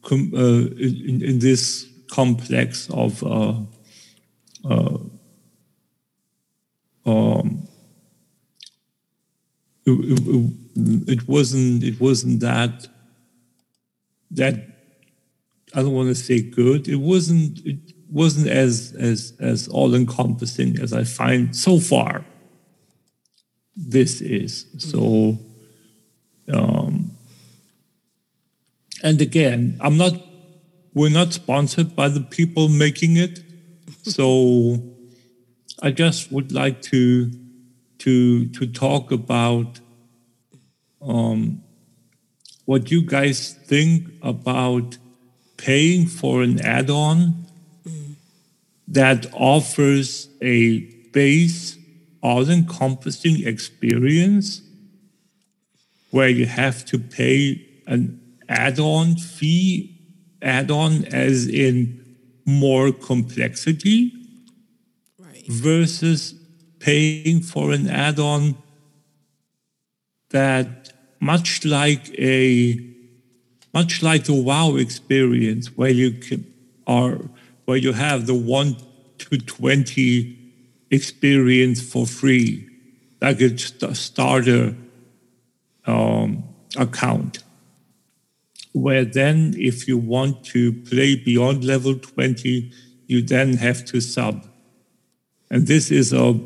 com, 0.01 0.31
uh, 0.35 0.67
in, 0.77 1.21
in 1.21 1.39
this 1.39 1.87
complex 2.11 2.89
of 2.89 3.23
uh, 3.23 3.59
uh, 4.69 4.97
um, 7.05 7.67
it, 9.85 9.91
it, 9.91 11.09
it 11.09 11.27
wasn't 11.27 11.83
it 11.83 11.99
wasn't 11.99 12.39
that 12.39 12.87
that 14.31 14.55
I 15.75 15.81
don't 15.81 15.93
want 15.93 16.09
to 16.09 16.15
say 16.15 16.41
good. 16.41 16.87
It 16.87 16.97
wasn't 16.97 17.65
it 17.65 17.79
wasn't 18.09 18.47
as 18.47 18.95
as 18.97 19.33
as 19.39 19.67
all 19.67 19.95
encompassing 19.95 20.79
as 20.79 20.93
I 20.93 21.03
find 21.03 21.55
so 21.55 21.79
far. 21.79 22.25
This 23.75 24.21
is 24.21 24.67
so. 24.77 25.39
Um, 26.51 27.11
and 29.01 29.21
again, 29.21 29.77
I'm 29.81 29.97
not. 29.97 30.13
We're 30.93 31.09
not 31.09 31.33
sponsored 31.33 31.95
by 31.95 32.07
the 32.09 32.21
people 32.21 32.69
making 32.69 33.17
it, 33.17 33.41
so 34.03 34.92
I 35.83 35.91
just 35.91 36.31
would 36.31 36.53
like 36.53 36.81
to 36.83 37.29
to 37.99 38.47
to 38.47 38.67
talk 38.67 39.11
about 39.11 39.81
um, 41.01 41.61
what 42.63 42.89
you 42.89 43.01
guys 43.05 43.51
think 43.65 44.07
about 44.21 44.97
paying 45.57 46.07
for 46.07 46.41
an 46.41 46.61
add-on 46.61 47.45
that 48.87 49.27
offers 49.33 50.29
a 50.41 50.79
base 51.11 51.77
all-encompassing 52.21 53.45
experience 53.45 54.61
where 56.11 56.29
you 56.29 56.45
have 56.45 56.85
to 56.85 56.97
pay 56.97 57.67
an 57.87 58.21
add-on 58.47 59.17
fee, 59.17 59.99
add-on 60.41 61.03
as 61.05 61.45
in 61.45 62.17
more 62.45 62.93
complexity. 62.93 64.22
Versus 65.47 66.35
paying 66.79 67.41
for 67.41 67.71
an 67.71 67.89
add-on 67.89 68.55
that 70.29 70.91
much 71.19 71.63
like 71.63 72.09
a 72.19 72.79
much 73.73 74.03
like 74.03 74.25
the 74.25 74.33
wow 74.33 74.75
experience 74.75 75.77
where 75.77 75.89
you 75.89 76.11
can 76.11 76.45
are 76.85 77.19
where 77.65 77.77
you 77.77 77.93
have 77.93 78.25
the 78.25 78.33
1 78.33 78.75
to 79.17 79.37
20 79.37 80.37
experience 80.91 81.81
for 81.81 82.05
free 82.05 82.67
like 83.21 83.39
a 83.39 83.57
st- 83.57 83.95
starter 83.95 84.75
um, 85.85 86.43
account. 86.75 87.39
Where 88.73 89.05
then 89.05 89.55
if 89.57 89.87
you 89.87 89.97
want 89.97 90.43
to 90.45 90.73
play 90.73 91.15
beyond 91.15 91.63
level 91.63 91.95
20 91.95 92.71
you 93.07 93.21
then 93.21 93.57
have 93.57 93.85
to 93.85 94.01
sub 94.01 94.47
and 95.53 95.67
this 95.67 95.91
is 95.91 96.11
a 96.13 96.39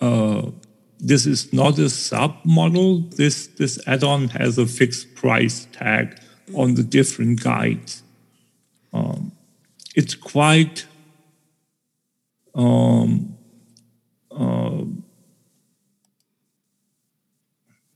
uh, 0.00 0.50
this 0.98 1.26
is 1.26 1.52
not 1.52 1.78
a 1.78 1.90
sub 1.90 2.38
model. 2.42 3.00
This 3.00 3.48
this 3.48 3.78
add-on 3.86 4.28
has 4.28 4.56
a 4.56 4.66
fixed 4.66 5.14
price 5.14 5.66
tag 5.72 6.18
on 6.54 6.74
the 6.74 6.82
different 6.82 7.42
guides. 7.42 8.02
Um, 8.94 9.32
it's 9.94 10.14
quite 10.14 10.86
um, 12.54 13.36
uh, 14.30 14.84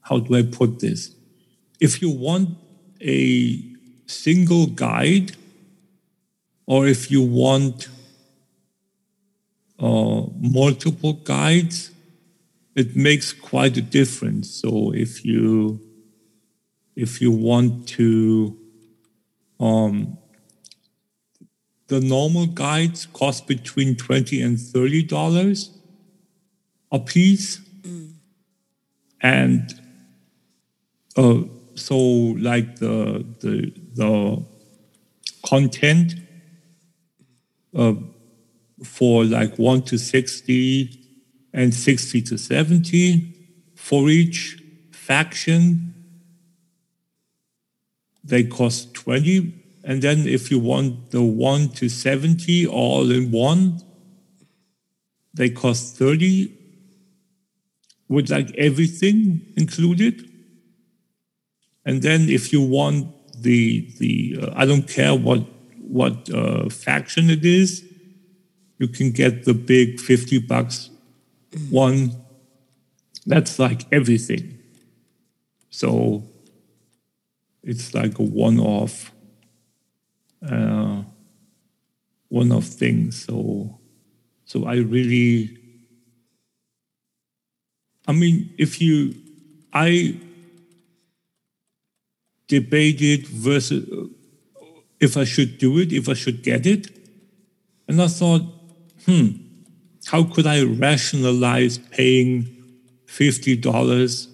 how 0.02 0.18
do 0.18 0.36
I 0.36 0.42
put 0.42 0.80
this? 0.80 1.14
If 1.80 2.02
you 2.02 2.10
want 2.10 2.50
a 3.00 3.64
single 4.06 4.66
guide, 4.66 5.32
or 6.66 6.86
if 6.86 7.10
you 7.10 7.22
want 7.22 7.88
uh, 9.80 10.22
multiple 10.38 11.14
guides, 11.14 11.90
it 12.76 12.94
makes 12.96 13.32
quite 13.32 13.76
a 13.76 13.82
difference. 13.82 14.50
So 14.50 14.92
if 14.94 15.24
you 15.24 15.80
if 16.96 17.20
you 17.20 17.30
want 17.30 17.88
to 17.88 18.58
um, 19.58 20.18
the 21.88 22.00
normal 22.00 22.46
guides 22.46 23.06
cost 23.06 23.46
between 23.46 23.96
twenty 23.96 24.42
and 24.42 24.58
thirty 24.60 25.02
dollars 25.02 25.76
a 26.92 26.98
piece, 26.98 27.60
and 29.22 29.74
uh, 31.16 31.42
so 31.74 31.96
like 31.96 32.76
the 32.76 33.24
the 33.40 33.72
the 33.94 34.44
content 35.44 36.14
uh, 37.76 37.94
for 38.82 39.24
like 39.24 39.56
one 39.58 39.82
to 39.82 39.98
sixty 39.98 41.00
and 41.52 41.74
60 41.74 42.22
to 42.22 42.38
70 42.38 43.34
for 43.74 44.08
each 44.08 44.62
faction. 44.92 45.94
They 48.22 48.44
cost 48.44 48.94
20. 48.94 49.54
And 49.82 50.02
then 50.02 50.28
if 50.28 50.50
you 50.50 50.58
want 50.58 51.10
the 51.10 51.22
1 51.22 51.70
to 51.70 51.88
70 51.88 52.66
all 52.66 53.10
in 53.10 53.30
one, 53.30 53.80
they 55.34 55.48
cost 55.48 55.96
30 55.96 56.56
with 58.08 58.30
like 58.30 58.54
everything 58.56 59.40
included. 59.56 60.28
And 61.84 62.02
then 62.02 62.28
if 62.28 62.52
you 62.52 62.60
want 62.60 63.08
the 63.42 63.90
the 63.98 64.38
uh, 64.42 64.52
I 64.54 64.66
don't 64.66 64.86
care 64.86 65.14
what 65.14 65.46
what 65.78 66.28
uh, 66.28 66.68
faction 66.68 67.30
it 67.30 67.44
is, 67.44 67.89
you 68.80 68.88
can 68.88 69.12
get 69.12 69.44
the 69.44 69.54
big 69.54 70.00
50 70.00 70.40
bucks 70.40 70.90
one. 71.70 72.12
That's 73.24 73.58
like 73.60 73.86
everything. 73.92 74.58
So 75.70 76.24
it's 77.62 77.94
like 77.94 78.18
a 78.18 78.22
one-off 78.22 79.12
uh, 80.44 81.02
one-off 82.28 82.64
thing. 82.64 83.12
So 83.12 83.80
so 84.50 84.64
i 84.64 84.74
really 84.74 85.56
i 88.08 88.12
mean 88.12 88.52
if 88.58 88.80
you 88.80 89.14
i 89.72 90.16
debated 92.48 93.28
versus 93.28 93.84
if 94.98 95.16
i 95.16 95.22
should 95.22 95.56
do 95.58 95.78
it 95.78 95.92
if 95.92 96.08
i 96.08 96.14
should 96.14 96.42
get 96.42 96.66
it 96.66 96.90
and 97.86 98.02
i 98.02 98.08
thought 98.08 98.42
hmm 99.06 99.28
how 100.06 100.24
could 100.24 100.46
I 100.46 100.62
rationalize 100.64 101.78
paying 101.78 102.48
$50 103.06 104.26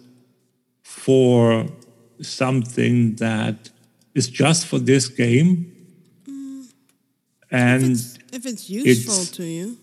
for 0.83 1.67
something 2.23 3.17
that 3.17 3.71
is 4.15 4.29
just 4.29 4.67
for 4.67 4.79
this 4.79 5.09
game? 5.09 5.73
And 7.51 7.91
It's, 7.93 8.19
if 8.33 8.47
it's 8.47 8.71
useful 8.71 9.15
it's- 9.15 9.31
to 9.33 9.45
you. 9.45 9.77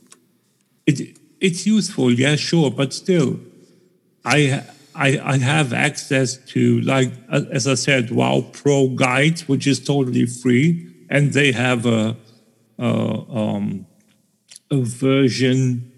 it, 0.88 1.17
it's 1.39 1.65
useful, 1.67 2.12
yeah, 2.12 2.36
sure, 2.36 2.72
but 2.72 2.93
still, 2.93 3.39
I, 4.26 4.63
I, 4.96 5.19
I 5.19 5.38
have 5.38 5.74
access 5.74 6.38
to, 6.54 6.82
like, 6.82 7.12
as 7.30 7.67
I 7.67 7.76
said, 7.76 8.10
WoW 8.12 8.41
Pro 8.54 8.88
Guides, 8.88 9.48
which 9.48 9.67
is 9.67 9.80
totally 9.84 10.26
free, 10.26 10.88
and 11.10 11.34
they 11.34 11.52
have 11.52 11.86
a, 11.86 12.15
a, 12.80 12.86
um, 12.86 13.86
a 14.73 14.81
version 14.83 15.91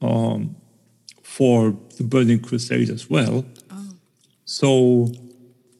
um, 0.00 0.56
for 1.22 1.76
the 1.96 2.04
Burning 2.04 2.40
Crusade 2.40 2.90
as 2.90 3.08
well. 3.08 3.44
So, 4.44 5.10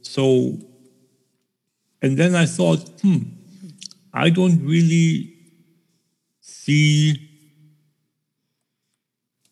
so, 0.00 0.58
and 2.00 2.16
then 2.16 2.34
I 2.34 2.46
thought, 2.46 2.80
hmm, 3.02 3.18
I 4.14 4.30
don't 4.30 4.64
really 4.64 5.34
see 6.40 7.28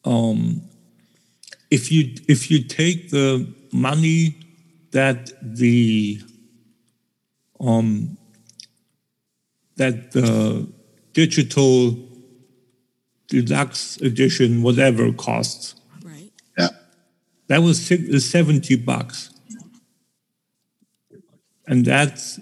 um, 0.04 0.62
if 1.70 1.92
you 1.92 2.14
if 2.28 2.50
you 2.50 2.62
take 2.64 3.10
the 3.10 3.46
money 3.72 4.36
that 4.92 5.30
the 5.42 6.20
um, 7.60 8.16
that 9.76 10.12
the 10.12 10.66
digital 11.12 12.09
deluxe 13.30 13.96
edition 14.02 14.62
whatever 14.62 15.12
costs 15.12 15.74
Right. 16.04 16.30
Yeah. 16.58 16.68
that 17.48 17.62
was 17.62 17.80
six, 17.84 18.12
uh, 18.14 18.18
70 18.20 18.76
bucks 18.76 19.30
and 21.66 21.84
that's 21.84 22.38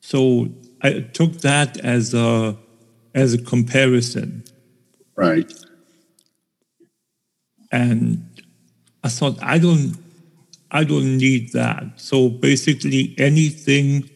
so 0.00 0.48
i 0.82 1.00
took 1.00 1.32
that 1.40 1.78
as 1.78 2.14
a 2.14 2.56
as 3.14 3.34
a 3.34 3.38
comparison 3.38 4.44
Right. 5.16 5.52
and 7.72 8.24
I 9.02 9.08
thought 9.08 9.36
I 9.42 9.58
don't 9.58 9.96
I 10.70 10.84
don't 10.84 11.16
need 11.16 11.52
that. 11.54 11.82
So 11.96 12.28
basically 12.28 13.14
anything 13.18 14.08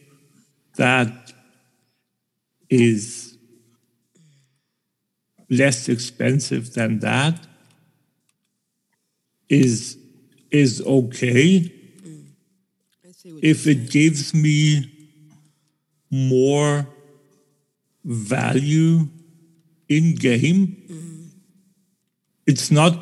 that 0.77 1.33
is 2.69 3.32
less 5.61 5.89
expensive 5.89 6.73
than 6.73 6.99
that 6.99 7.35
is 9.49 9.97
is 10.51 10.81
okay 10.81 11.71
I 13.07 13.11
see 13.11 13.33
what 13.33 13.43
if 13.43 13.65
you're 13.65 13.75
it 13.75 13.89
gives 13.91 14.33
me 14.33 14.89
more 16.11 16.87
value 18.05 19.07
in 19.89 20.15
game, 20.15 21.31
it's 22.45 22.69
not. 22.71 22.93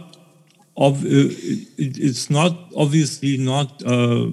Ob- 0.78 1.04
uh, 1.06 1.30
it's 1.78 2.30
not 2.30 2.58
obviously 2.76 3.38
not 3.38 3.84
uh, 3.86 4.28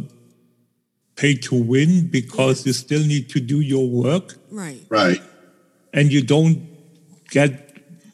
pay 1.17 1.35
to 1.35 1.55
win 1.57 2.09
because 2.09 2.65
you 2.67 2.73
still 2.73 3.05
need 3.05 3.29
to 3.31 3.41
do 3.41 3.61
your 3.61 3.89
work, 3.89 4.37
Right. 4.51 4.81
Right. 4.89 5.21
and 5.93 6.13
you 6.13 6.23
don't 6.23 6.69
get 7.31 7.68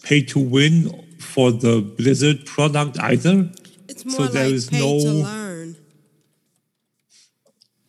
pay 0.04 0.20
to 0.22 0.38
win 0.38 1.04
for 1.18 1.50
the 1.50 1.80
Blizzard 1.80 2.44
product 2.46 2.98
either. 3.00 3.50
It's 3.88 4.02
So 4.02 4.18
more 4.18 4.28
there 4.28 4.44
like 4.44 4.54
is 4.54 4.68
pay 4.68 4.78
to 4.78 4.82
no- 4.84 5.22
learn. 5.22 5.76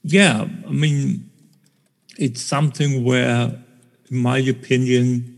Yeah, 0.04 0.48
I 0.68 0.72
mean, 0.72 1.30
it's 2.18 2.42
something 2.42 3.04
where, 3.04 3.42
in 4.12 4.18
my 4.18 4.38
opinion, 4.38 5.32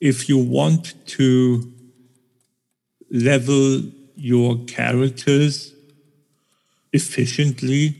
if 0.00 0.28
you 0.28 0.38
want 0.38 0.94
to 1.16 1.72
level 3.10 3.82
your 4.14 4.58
characters 4.66 5.72
efficiently. 6.92 7.96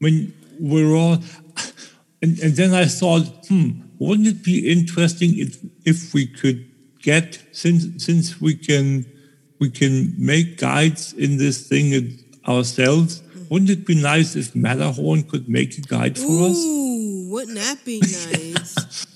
I 0.00 0.04
mean, 0.04 0.34
we're 0.58 0.94
all, 0.94 1.18
and, 2.22 2.38
and 2.40 2.54
then 2.56 2.74
I 2.74 2.84
thought, 2.86 3.22
hmm, 3.48 3.70
wouldn't 3.98 4.28
it 4.28 4.42
be 4.44 4.70
interesting 4.70 5.38
if 5.38 5.58
if 5.84 6.12
we 6.14 6.26
could 6.26 6.70
get 7.02 7.38
since 7.52 8.04
since 8.04 8.40
we 8.40 8.54
can 8.54 9.04
we 9.60 9.70
can 9.70 10.14
make 10.18 10.58
guides 10.58 11.12
in 11.12 11.36
this 11.38 11.68
thing 11.68 12.18
ourselves. 12.48 13.22
Wouldn't 13.50 13.70
it 13.70 13.86
be 13.86 13.94
nice 13.94 14.34
if 14.36 14.54
Matterhorn 14.54 15.22
could 15.24 15.48
make 15.48 15.76
a 15.78 15.80
guide 15.82 16.18
for 16.18 16.48
us? 16.48 16.56
Ooh, 16.56 17.28
wouldn't 17.30 17.56
that 17.58 17.84
be 17.84 18.00
nice? 18.32 19.06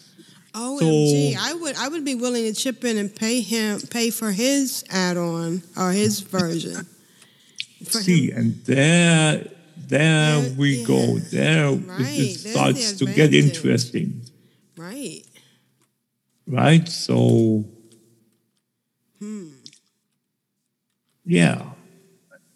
OMG, 0.55 1.37
I 1.39 1.55
would 1.55 1.77
I 1.77 1.89
would 1.89 2.05
be 2.05 2.15
willing 2.15 2.45
to 2.45 2.53
chip 2.53 2.85
in 2.85 2.97
and 2.99 3.15
pay 3.15 3.41
him 3.41 3.81
pay 3.91 4.11
for 4.11 4.33
his 4.33 4.85
add-on 4.91 5.63
or 5.77 5.93
his 5.93 6.21
version. 6.21 6.87
For 7.85 8.01
See, 8.01 8.31
him. 8.31 8.37
and 8.39 8.65
there 8.65 9.45
there 9.77 10.41
There- 10.41 10.55
we 10.59 10.85
go. 10.85 11.19
There 11.19 11.71
Right, 11.73 12.01
it, 12.19 12.43
the 12.43 12.51
starts 12.51 12.93
to 12.95 13.07
get 13.07 13.33
interesting, 13.35 14.23
Right. 14.79 15.25
right? 16.47 16.89
So, 16.89 17.65
Hmm. 19.19 19.49
yeah, 21.25 21.73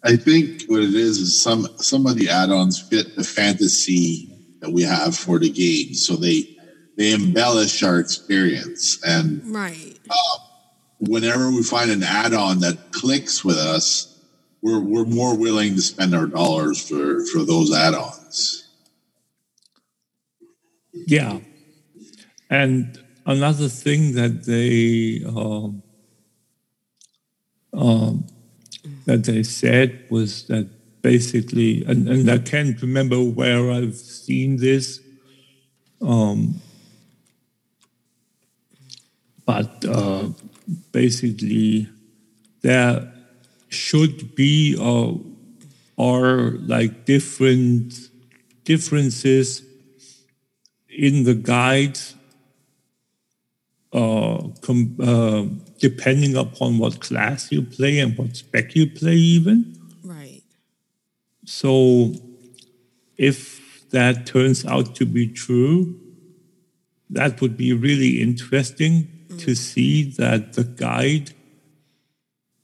I 0.03 0.15
think 0.15 0.63
what 0.67 0.81
it 0.83 0.95
is 0.95 1.19
is 1.19 1.41
some 1.41 1.67
some 1.77 2.07
of 2.07 2.15
the 2.17 2.29
add-ons 2.29 2.79
fit 2.79 3.15
the 3.15 3.23
fantasy 3.25 4.29
that 4.61 4.71
we 4.71 4.83
have 4.83 5.15
for 5.17 5.37
the 5.39 5.49
game, 5.49 5.93
so 5.93 6.15
they 6.15 6.57
they 6.97 7.11
embellish 7.13 7.83
our 7.83 7.99
experience. 7.99 8.99
And 9.05 9.41
Right. 9.45 9.99
whenever 10.99 11.51
we 11.51 11.63
find 11.63 11.91
an 11.91 12.03
add-on 12.03 12.61
that 12.61 12.93
clicks 12.93 13.43
with 13.43 13.57
us, 13.57 14.07
we're 14.61 14.79
we're 14.79 15.05
more 15.05 15.35
willing 15.37 15.75
to 15.75 15.81
spend 15.81 16.15
our 16.15 16.27
dollars 16.27 16.79
for 16.81 17.25
for 17.27 17.43
those 17.43 17.73
add-ons. 17.73 18.63
yeah. 21.07 21.39
And 22.53 22.99
another 23.25 23.67
thing 23.67 24.13
that 24.13 24.45
they 24.45 25.25
um, 25.25 25.81
um, 27.73 28.27
that 29.07 29.23
they 29.23 29.41
said 29.41 30.05
was 30.11 30.45
that 30.49 30.69
basically, 31.01 31.83
and, 31.85 32.07
and 32.07 32.29
I 32.29 32.37
can't 32.37 32.79
remember 32.79 33.17
where 33.17 33.71
I've 33.71 33.95
seen 33.95 34.57
this, 34.57 34.99
um, 35.99 36.61
but 39.47 39.83
uh, 39.89 40.29
basically, 40.91 41.89
there 42.61 43.11
should 43.69 44.35
be 44.35 44.77
or 44.79 45.19
or 45.97 46.51
like 46.67 47.05
different 47.05 47.95
differences 48.63 49.63
in 50.87 51.23
the 51.23 51.33
guide 51.33 51.97
uh, 51.97 52.22
com- 53.93 54.97
uh, 54.99 55.45
depending 55.79 56.35
upon 56.35 56.77
what 56.77 56.99
class 56.99 57.51
you 57.51 57.61
play 57.61 57.99
and 57.99 58.17
what 58.17 58.35
spec 58.35 58.75
you 58.75 58.89
play 58.89 59.15
even. 59.15 59.77
Right. 60.03 60.43
so 61.45 62.13
if 63.17 63.89
that 63.91 64.25
turns 64.25 64.65
out 64.65 64.95
to 64.95 65.05
be 65.05 65.27
true 65.27 65.99
that 67.09 67.41
would 67.41 67.55
be 67.55 67.73
really 67.73 68.21
interesting 68.21 69.07
to 69.37 69.53
see 69.55 70.03
that 70.17 70.53
the 70.53 70.63
guide 70.63 71.31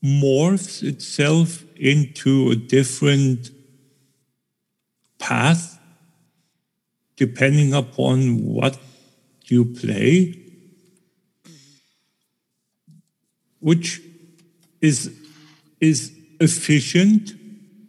morphs 0.04 0.82
itself 0.82 1.64
into 1.76 2.52
a 2.52 2.56
different 2.56 3.52
path 5.20 5.80
depending 7.16 7.74
upon 7.74 8.46
what 8.46 8.80
you 9.46 9.66
play, 9.66 10.40
which 13.60 14.02
is 14.82 15.16
is 15.80 16.12
efficient, 16.40 17.34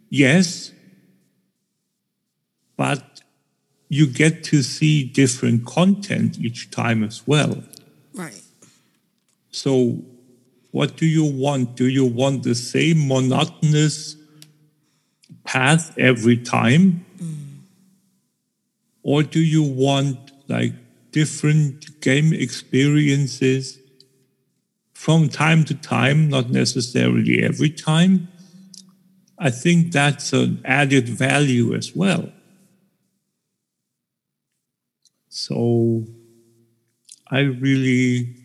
yes, 0.09 0.71
but 2.77 3.21
you 3.89 4.07
get 4.07 4.43
to 4.45 4.63
see 4.63 5.03
different 5.03 5.65
content 5.65 6.39
each 6.39 6.71
time 6.71 7.03
as 7.03 7.27
well. 7.27 7.61
Right. 8.13 8.41
So, 9.51 10.01
what 10.71 10.95
do 10.95 11.05
you 11.05 11.25
want? 11.25 11.75
Do 11.75 11.87
you 11.87 12.05
want 12.05 12.43
the 12.43 12.55
same 12.55 13.07
monotonous 13.07 14.15
path 15.43 15.97
every 15.97 16.37
time? 16.37 17.05
Mm. 17.17 17.37
Or 19.03 19.23
do 19.23 19.41
you 19.41 19.63
want 19.63 20.31
like 20.47 20.73
different 21.11 21.99
game 21.99 22.31
experiences 22.33 23.80
from 25.01 25.27
time 25.27 25.63
to 25.63 25.73
time, 25.73 26.29
not 26.29 26.51
necessarily 26.51 27.41
every 27.41 27.71
time? 27.71 28.27
I 29.39 29.49
think 29.49 29.91
that's 29.91 30.31
an 30.31 30.61
added 30.63 31.09
value 31.09 31.73
as 31.73 31.95
well. 31.95 32.31
So 35.27 36.05
I 37.31 37.39
really 37.39 38.35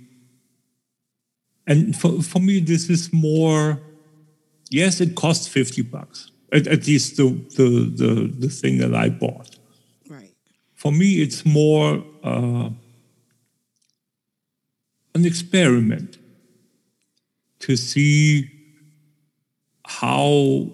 and 1.67 1.95
for, 1.95 2.23
for 2.23 2.39
me, 2.39 2.61
this 2.61 2.89
is 2.89 3.13
more, 3.13 3.83
yes, 4.71 5.03
it 5.03 5.15
costs 5.15 5.47
50 5.49 5.83
bucks, 5.83 6.31
at, 6.53 6.67
at 6.69 6.87
least 6.87 7.19
the, 7.19 7.29
the, 7.57 7.69
the, 7.95 8.35
the 8.39 8.49
thing 8.49 8.79
that 8.79 8.95
I 8.95 9.11
bought. 9.11 9.59
Right. 10.09 10.33
For 10.73 10.91
me, 10.91 11.21
it's 11.21 11.45
more 11.45 12.03
uh, 12.25 12.71
an 15.15 15.27
experiment 15.27 16.17
to 17.67 17.77
see 17.77 18.49
how 19.85 20.71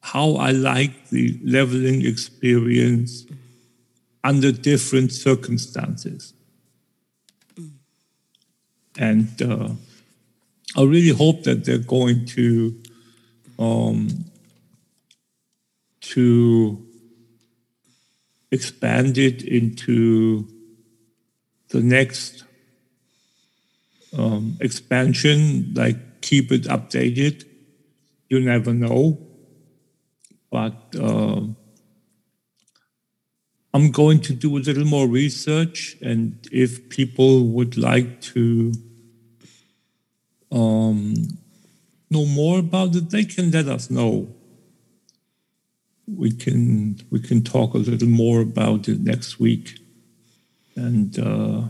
how 0.00 0.36
I 0.36 0.50
like 0.52 1.10
the 1.10 1.38
leveling 1.44 2.06
experience 2.06 3.26
under 4.24 4.50
different 4.50 5.12
circumstances. 5.12 6.32
And 8.98 9.42
uh, 9.42 9.68
I 10.74 10.82
really 10.84 11.14
hope 11.14 11.44
that 11.44 11.66
they're 11.66 11.78
going 11.98 12.24
to 12.36 12.82
um, 13.58 14.24
to 16.12 16.86
expand 18.50 19.18
it 19.18 19.42
into 19.42 20.48
the 21.68 21.82
next 21.82 22.44
um, 24.16 24.56
expansion, 24.60 25.72
like 25.74 26.20
keep 26.20 26.52
it 26.52 26.62
updated. 26.62 27.44
You 28.28 28.40
never 28.40 28.72
know. 28.72 29.18
But 30.50 30.94
uh, 30.98 31.42
I'm 33.74 33.90
going 33.90 34.20
to 34.20 34.34
do 34.34 34.56
a 34.56 34.60
little 34.60 34.84
more 34.84 35.06
research, 35.06 35.96
and 36.02 36.38
if 36.52 36.90
people 36.90 37.46
would 37.48 37.78
like 37.78 38.20
to 38.32 38.72
um, 40.50 41.14
know 42.10 42.26
more 42.26 42.58
about 42.58 42.94
it, 42.94 43.10
they 43.10 43.24
can 43.24 43.50
let 43.50 43.66
us 43.68 43.90
know. 43.90 44.28
We 46.06 46.32
can 46.32 47.00
we 47.10 47.20
can 47.20 47.42
talk 47.42 47.72
a 47.72 47.78
little 47.78 48.08
more 48.08 48.42
about 48.42 48.88
it 48.88 49.00
next 49.00 49.40
week, 49.40 49.78
and 50.76 51.18
uh, 51.18 51.68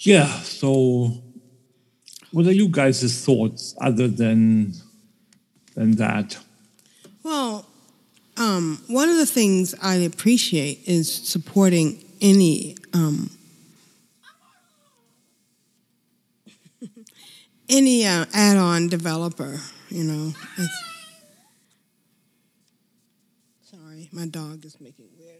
yeah. 0.00 0.26
So, 0.40 1.12
what 2.32 2.46
are 2.46 2.52
you 2.52 2.68
guys' 2.68 3.24
thoughts 3.24 3.74
other 3.80 4.08
than 4.08 4.72
than 5.74 5.96
that? 5.96 6.38
Well, 7.22 7.66
um, 8.36 8.82
one 8.88 9.08
of 9.08 9.16
the 9.16 9.26
things 9.26 9.74
I 9.82 9.96
appreciate 9.96 10.80
is 10.86 11.12
supporting 11.12 12.02
any 12.20 12.76
um, 12.94 13.30
any 17.68 18.06
uh, 18.06 18.24
add-on 18.32 18.88
developer. 18.88 19.60
You 19.90 20.04
know, 20.04 20.32
sorry, 23.62 24.08
my 24.12 24.26
dog 24.26 24.64
is 24.64 24.80
making 24.80 25.08
weird. 25.18 25.39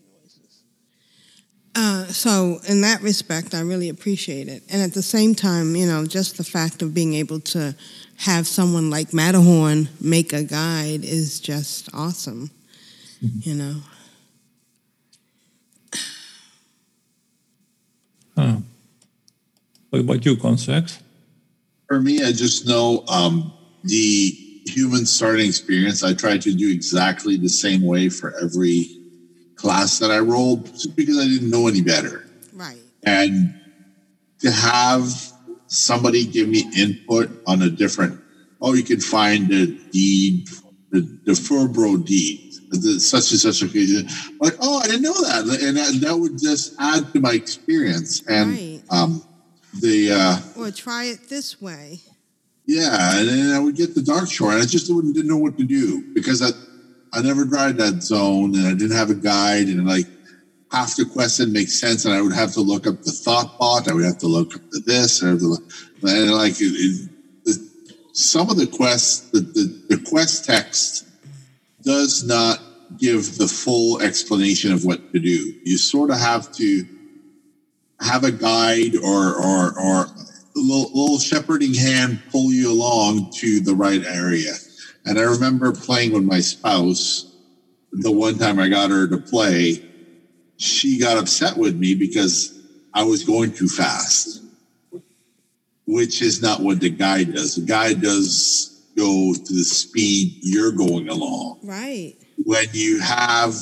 Uh, 1.74 2.04
so, 2.06 2.60
in 2.68 2.80
that 2.80 3.00
respect, 3.00 3.54
I 3.54 3.60
really 3.60 3.88
appreciate 3.88 4.48
it, 4.48 4.64
and 4.68 4.82
at 4.82 4.92
the 4.92 5.02
same 5.02 5.36
time, 5.36 5.76
you 5.76 5.86
know, 5.86 6.04
just 6.04 6.36
the 6.36 6.44
fact 6.44 6.82
of 6.82 6.92
being 6.92 7.14
able 7.14 7.38
to 7.40 7.76
have 8.18 8.46
someone 8.46 8.90
like 8.90 9.14
Matterhorn 9.14 9.88
make 10.00 10.32
a 10.32 10.42
guide 10.42 11.04
is 11.04 11.40
just 11.40 11.88
awesome. 11.94 12.50
You 13.20 13.54
know. 13.54 13.76
Huh. 18.36 18.56
What 19.90 20.00
about 20.00 20.24
you, 20.24 20.36
Consex? 20.36 20.98
For 21.86 22.00
me, 22.00 22.24
I 22.24 22.32
just 22.32 22.66
know 22.66 23.04
um, 23.08 23.52
the 23.84 24.30
human 24.66 25.04
starting 25.06 25.46
experience. 25.46 26.02
I 26.02 26.14
try 26.14 26.38
to 26.38 26.54
do 26.54 26.70
exactly 26.70 27.36
the 27.36 27.48
same 27.48 27.82
way 27.82 28.08
for 28.08 28.34
every 28.40 28.99
class 29.60 29.98
that 29.98 30.10
I 30.10 30.18
rolled, 30.18 30.66
just 30.72 30.96
because 30.96 31.18
I 31.18 31.24
didn't 31.24 31.50
know 31.50 31.68
any 31.68 31.82
better. 31.82 32.26
Right. 32.54 32.78
And 33.04 33.54
to 34.40 34.50
have 34.50 35.04
somebody 35.66 36.24
give 36.26 36.48
me 36.48 36.64
input 36.76 37.30
on 37.46 37.62
a 37.62 37.70
different, 37.70 38.20
oh, 38.62 38.72
you 38.74 38.82
can 38.82 39.00
find 39.00 39.48
the 39.48 39.66
deed, 39.92 40.48
the, 40.90 41.00
the 41.24 41.32
Furbro 41.32 42.04
deed, 42.04 42.54
the 42.70 42.98
such 43.00 43.30
and 43.32 43.40
such 43.40 43.62
occasion. 43.62 44.08
Like, 44.40 44.54
oh, 44.60 44.78
I 44.78 44.86
didn't 44.86 45.02
know 45.02 45.20
that. 45.22 45.44
And 45.62 45.76
that, 45.76 46.00
that 46.00 46.16
would 46.16 46.38
just 46.38 46.74
add 46.78 47.12
to 47.12 47.20
my 47.20 47.32
experience. 47.32 48.22
And 48.26 48.50
Right. 48.50 48.82
um, 48.90 49.22
the, 49.80 50.12
uh, 50.12 50.38
Or 50.60 50.70
try 50.70 51.04
it 51.04 51.28
this 51.28 51.60
way. 51.60 52.00
yeah, 52.66 53.18
and 53.18 53.28
then 53.28 53.50
I 53.54 53.58
would 53.58 53.76
get 53.76 53.94
the 53.94 54.00
Darkshore, 54.00 54.52
and 54.54 54.62
I 54.62 54.66
just 54.66 54.92
wouldn't, 54.92 55.14
didn't 55.14 55.28
know 55.28 55.36
what 55.36 55.58
to 55.58 55.64
do 55.64 56.02
because 56.14 56.40
I, 56.42 56.50
I 57.12 57.22
never 57.22 57.44
tried 57.44 57.78
that 57.78 58.02
zone, 58.02 58.54
and 58.54 58.66
I 58.66 58.74
didn't 58.74 58.96
have 58.96 59.10
a 59.10 59.14
guide, 59.14 59.66
and 59.66 59.86
like 59.86 60.06
half 60.70 60.96
the 60.96 61.04
quest 61.04 61.38
didn't 61.38 61.52
make 61.52 61.68
sense, 61.68 62.04
and 62.04 62.14
I 62.14 62.22
would 62.22 62.32
have 62.32 62.52
to 62.52 62.60
look 62.60 62.86
up 62.86 63.02
the 63.02 63.10
Thottbot, 63.10 63.88
I 63.88 63.94
would 63.94 64.04
have 64.04 64.18
to 64.18 64.28
look 64.28 64.54
up 64.54 64.62
the 64.70 64.80
this, 64.80 65.22
and, 65.22 65.40
look, 65.42 65.62
and 66.02 66.30
like 66.32 66.60
it, 66.60 66.64
it, 66.64 67.10
the, 67.44 67.94
some 68.12 68.50
of 68.50 68.56
the 68.56 68.66
quests, 68.66 69.30
the, 69.30 69.40
the 69.40 69.96
the 69.96 70.02
quest 70.08 70.44
text 70.44 71.06
does 71.82 72.24
not 72.24 72.60
give 72.98 73.38
the 73.38 73.46
full 73.46 74.00
explanation 74.02 74.72
of 74.72 74.84
what 74.84 75.12
to 75.12 75.18
do. 75.18 75.54
You 75.64 75.78
sort 75.78 76.10
of 76.10 76.18
have 76.18 76.52
to 76.52 76.84
have 78.00 78.24
a 78.24 78.32
guide 78.32 78.96
or 78.96 79.34
or 79.34 79.78
or 79.78 80.04
a 80.04 80.58
little, 80.58 80.90
little 80.92 81.18
shepherding 81.18 81.74
hand 81.74 82.22
pull 82.30 82.52
you 82.52 82.70
along 82.72 83.32
to 83.32 83.60
the 83.60 83.74
right 83.74 84.04
area. 84.04 84.52
And 85.04 85.18
I 85.18 85.22
remember 85.22 85.72
playing 85.72 86.12
with 86.12 86.24
my 86.24 86.40
spouse. 86.40 87.26
The 87.92 88.12
one 88.12 88.38
time 88.38 88.58
I 88.58 88.68
got 88.68 88.90
her 88.90 89.08
to 89.08 89.18
play, 89.18 89.84
she 90.56 90.98
got 90.98 91.18
upset 91.18 91.56
with 91.56 91.76
me 91.76 91.94
because 91.94 92.56
I 92.94 93.02
was 93.04 93.24
going 93.24 93.52
too 93.52 93.68
fast, 93.68 94.42
which 95.86 96.22
is 96.22 96.42
not 96.42 96.60
what 96.60 96.80
the 96.80 96.90
guide 96.90 97.34
does. 97.34 97.56
The 97.56 97.62
guide 97.62 98.00
does 98.00 98.66
go 98.96 99.32
to 99.34 99.52
the 99.54 99.64
speed 99.64 100.38
you're 100.42 100.72
going 100.72 101.08
along 101.08 101.60
Right. 101.62 102.16
when 102.44 102.66
you 102.72 103.00
have 103.00 103.54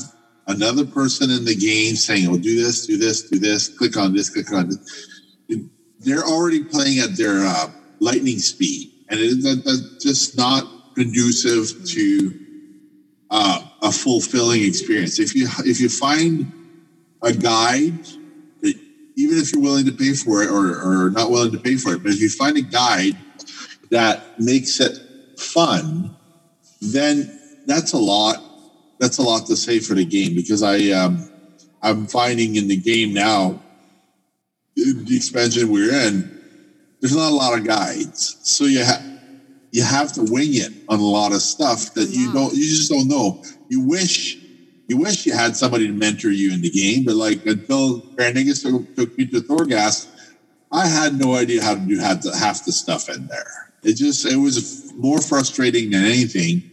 another 0.46 0.84
person 0.84 1.30
in 1.30 1.44
the 1.44 1.54
game 1.54 1.94
saying, 1.96 2.26
"Oh, 2.28 2.38
do 2.38 2.56
this, 2.62 2.86
do 2.86 2.96
this, 2.96 3.22
do 3.28 3.38
this, 3.38 3.68
click 3.68 3.96
on 3.96 4.14
this, 4.14 4.30
click 4.30 4.50
on 4.52 4.68
this," 4.68 5.58
they're 6.00 6.24
already 6.24 6.64
playing 6.64 6.98
at 6.98 7.16
their 7.16 7.44
uh, 7.44 7.70
lightning 8.00 8.38
speed, 8.38 8.90
and 9.08 9.20
it, 9.20 9.42
that, 9.42 9.62
that's 9.64 10.02
just 10.02 10.36
not 10.36 10.66
conducive 10.98 11.84
to 11.86 12.38
uh, 13.30 13.62
a 13.82 13.92
fulfilling 13.92 14.64
experience. 14.64 15.18
If 15.18 15.34
you 15.34 15.48
if 15.64 15.80
you 15.80 15.88
find 15.88 16.52
a 17.22 17.32
guide, 17.32 18.06
even 19.16 19.38
if 19.38 19.52
you're 19.52 19.62
willing 19.62 19.86
to 19.86 19.92
pay 19.92 20.14
for 20.14 20.42
it 20.42 20.50
or, 20.50 21.06
or 21.06 21.10
not 21.10 21.30
willing 21.30 21.52
to 21.52 21.58
pay 21.58 21.76
for 21.76 21.92
it, 21.92 22.02
but 22.02 22.12
if 22.12 22.20
you 22.20 22.30
find 22.30 22.56
a 22.56 22.62
guide 22.62 23.16
that 23.90 24.40
makes 24.40 24.80
it 24.80 24.96
fun, 25.38 26.16
then 26.80 27.38
that's 27.66 27.92
a 27.92 27.98
lot. 27.98 28.42
That's 29.00 29.18
a 29.18 29.22
lot 29.22 29.46
to 29.46 29.56
say 29.56 29.80
for 29.80 29.94
the 29.94 30.04
game 30.04 30.34
because 30.34 30.62
I 30.62 30.90
um, 30.90 31.30
I'm 31.82 32.06
finding 32.06 32.56
in 32.56 32.68
the 32.68 32.76
game 32.76 33.12
now, 33.12 33.60
the 34.74 35.16
expansion 35.16 35.70
we're 35.70 35.92
in, 35.92 36.40
there's 37.00 37.16
not 37.16 37.30
a 37.30 37.34
lot 37.34 37.58
of 37.58 37.64
guides, 37.64 38.38
so 38.42 38.64
you 38.64 38.84
have 38.84 39.17
you 39.70 39.82
have 39.82 40.12
to 40.14 40.22
wing 40.22 40.54
it 40.54 40.72
on 40.88 40.98
a 40.98 41.04
lot 41.04 41.32
of 41.32 41.42
stuff 41.42 41.94
that 41.94 42.08
you 42.10 42.28
mm-hmm. 42.28 42.36
don't 42.36 42.54
you 42.54 42.64
just 42.64 42.90
don't 42.90 43.08
know. 43.08 43.42
You 43.68 43.80
wish 43.80 44.38
you 44.88 44.96
wish 44.96 45.26
you 45.26 45.34
had 45.34 45.54
somebody 45.54 45.86
to 45.86 45.92
mentor 45.92 46.30
you 46.30 46.52
in 46.52 46.62
the 46.62 46.70
game, 46.70 47.04
but 47.04 47.14
like 47.14 47.44
until 47.44 48.00
Grandigas 48.00 48.62
took, 48.62 48.96
took 48.96 49.18
me 49.18 49.26
to 49.26 49.40
Torghast, 49.40 50.08
I 50.72 50.86
had 50.86 51.18
no 51.18 51.34
idea 51.34 51.62
how 51.62 51.74
to 51.74 51.80
do 51.80 51.98
half 51.98 52.22
the, 52.22 52.34
half 52.36 52.64
the 52.64 52.72
stuff 52.72 53.08
in 53.08 53.26
there. 53.26 53.72
It 53.82 53.94
just 53.94 54.26
it 54.26 54.36
was 54.36 54.92
more 54.94 55.20
frustrating 55.20 55.90
than 55.90 56.04
anything. 56.04 56.70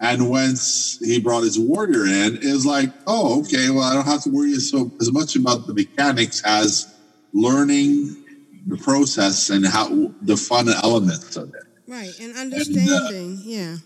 And 0.00 0.30
once 0.30 0.98
he 1.00 1.20
brought 1.20 1.42
his 1.42 1.58
warrior 1.58 2.06
in, 2.06 2.38
it 2.38 2.52
was 2.52 2.64
like, 2.64 2.90
oh, 3.06 3.40
okay, 3.40 3.68
well, 3.68 3.82
I 3.82 3.94
don't 3.94 4.06
have 4.06 4.22
to 4.22 4.30
worry 4.30 4.54
so 4.54 4.90
as 4.98 5.12
much 5.12 5.36
about 5.36 5.66
the 5.66 5.74
mechanics 5.74 6.42
as 6.44 6.94
learning 7.34 8.16
the 8.66 8.78
process 8.78 9.50
and 9.50 9.66
how 9.66 10.12
the 10.22 10.36
fun 10.36 10.68
elements 10.68 11.36
of 11.36 11.54
it. 11.54 11.64
Right. 11.90 12.12
And 12.20 12.36
understanding. 12.36 13.40
yeah. 13.44 13.76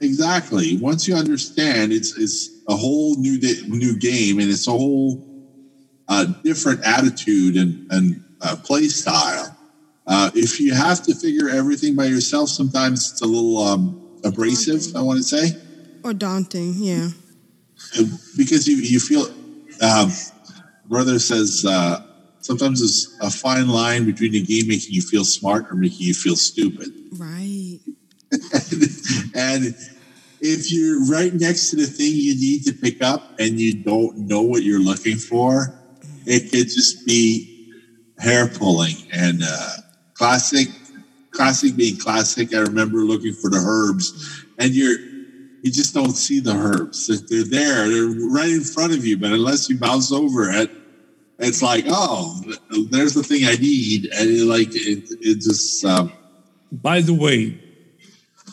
Exactly. 0.00 0.76
Once 0.76 1.08
you 1.08 1.14
understand, 1.16 1.92
it's 1.92 2.16
it's 2.16 2.50
a 2.68 2.76
whole 2.76 3.16
new 3.16 3.38
di- 3.40 3.66
new 3.68 3.96
game, 3.98 4.38
and 4.38 4.48
it's 4.50 4.68
a 4.68 4.70
whole 4.70 5.22
uh, 6.08 6.26
different 6.44 6.80
attitude 6.84 7.56
and 7.56 7.90
and 7.90 8.24
uh, 8.40 8.56
play 8.62 8.84
style. 8.88 9.56
Uh, 10.06 10.30
if 10.34 10.60
you 10.60 10.74
have 10.74 11.02
to 11.04 11.14
figure 11.14 11.48
everything 11.48 11.96
by 11.96 12.04
yourself, 12.04 12.50
sometimes 12.50 13.12
it's 13.12 13.22
a 13.22 13.26
little 13.26 13.58
um, 13.58 14.18
abrasive. 14.24 14.94
I 14.94 15.00
want 15.00 15.18
to 15.18 15.22
say 15.24 15.56
Or 16.04 16.12
daunting. 16.12 16.74
Yeah. 16.76 17.08
because 18.36 18.68
you 18.68 18.76
you 18.76 19.00
feel. 19.00 19.26
Um, 19.82 20.10
brother 20.86 21.18
says 21.18 21.64
uh, 21.66 22.04
sometimes 22.44 22.80
there's 22.80 23.16
a 23.20 23.30
fine 23.30 23.68
line 23.68 24.04
between 24.04 24.32
the 24.32 24.42
game 24.42 24.68
making 24.68 24.92
you 24.92 25.00
feel 25.00 25.24
smart 25.24 25.70
or 25.70 25.74
making 25.74 26.06
you 26.06 26.14
feel 26.14 26.36
stupid. 26.36 26.88
Right. 27.12 27.80
and 29.34 29.74
if 30.40 30.70
you're 30.70 31.06
right 31.06 31.32
next 31.32 31.70
to 31.70 31.76
the 31.76 31.86
thing 31.86 32.12
you 32.12 32.34
need 32.34 32.64
to 32.64 32.72
pick 32.72 33.02
up 33.02 33.40
and 33.40 33.58
you 33.58 33.82
don't 33.82 34.18
know 34.18 34.42
what 34.42 34.62
you're 34.62 34.80
looking 34.80 35.16
for, 35.16 35.74
it 36.26 36.50
could 36.50 36.68
just 36.68 37.06
be 37.06 37.72
hair 38.18 38.46
pulling 38.46 38.96
and 39.12 39.42
uh, 39.42 39.70
classic. 40.12 40.68
Classic 41.30 41.74
being 41.74 41.96
classic. 41.96 42.54
I 42.54 42.58
remember 42.58 42.98
looking 42.98 43.32
for 43.32 43.50
the 43.50 43.56
herbs, 43.56 44.44
and 44.56 44.70
you're 44.72 44.96
you 45.62 45.72
just 45.72 45.92
don't 45.92 46.12
see 46.12 46.38
the 46.38 46.54
herbs. 46.54 47.08
They're 47.08 47.42
there. 47.42 47.88
They're 47.88 48.28
right 48.30 48.50
in 48.50 48.60
front 48.60 48.92
of 48.92 49.04
you, 49.04 49.18
but 49.18 49.32
unless 49.32 49.68
you 49.68 49.76
bounce 49.76 50.12
over 50.12 50.48
it, 50.48 50.70
it's 51.38 51.62
like, 51.62 51.84
oh, 51.88 52.40
there's 52.90 53.14
the 53.14 53.22
thing 53.22 53.44
I 53.44 53.54
need, 53.54 54.06
and 54.14 54.30
it, 54.30 54.44
like 54.44 54.68
it, 54.74 55.04
it 55.20 55.40
just. 55.40 55.84
Um, 55.84 56.12
By 56.72 57.00
the 57.00 57.14
way, 57.14 57.58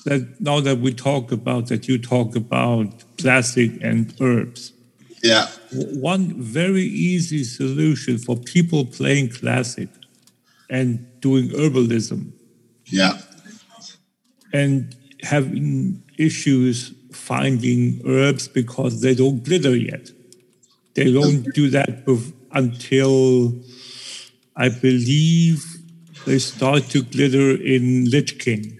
that 0.05 0.39
now 0.39 0.59
that 0.61 0.79
we 0.79 0.93
talk 0.93 1.31
about 1.31 1.67
that, 1.67 1.87
you 1.87 1.97
talk 1.97 2.35
about 2.35 3.03
classic 3.17 3.71
and 3.81 4.13
herbs. 4.19 4.73
yeah, 5.23 5.47
One 5.71 6.41
very 6.41 6.83
easy 6.83 7.43
solution 7.43 8.17
for 8.17 8.35
people 8.35 8.85
playing 8.85 9.29
classic 9.29 9.89
and 10.69 11.05
doing 11.21 11.49
herbalism 11.49 12.31
yeah, 12.85 13.19
and 14.53 14.95
having 15.21 16.01
issues 16.17 16.93
finding 17.11 18.01
herbs 18.05 18.47
because 18.47 19.01
they 19.01 19.13
don't 19.13 19.43
glitter 19.43 19.75
yet. 19.75 20.09
They 20.95 21.11
don't 21.13 21.43
do 21.53 21.69
that 21.69 22.05
bef- 22.05 22.33
until 22.53 23.53
I 24.55 24.69
believe 24.69 25.65
they 26.25 26.39
start 26.39 26.83
to 26.89 27.03
glitter 27.03 27.51
in 27.51 28.09
Lich 28.09 28.39
King. 28.39 28.79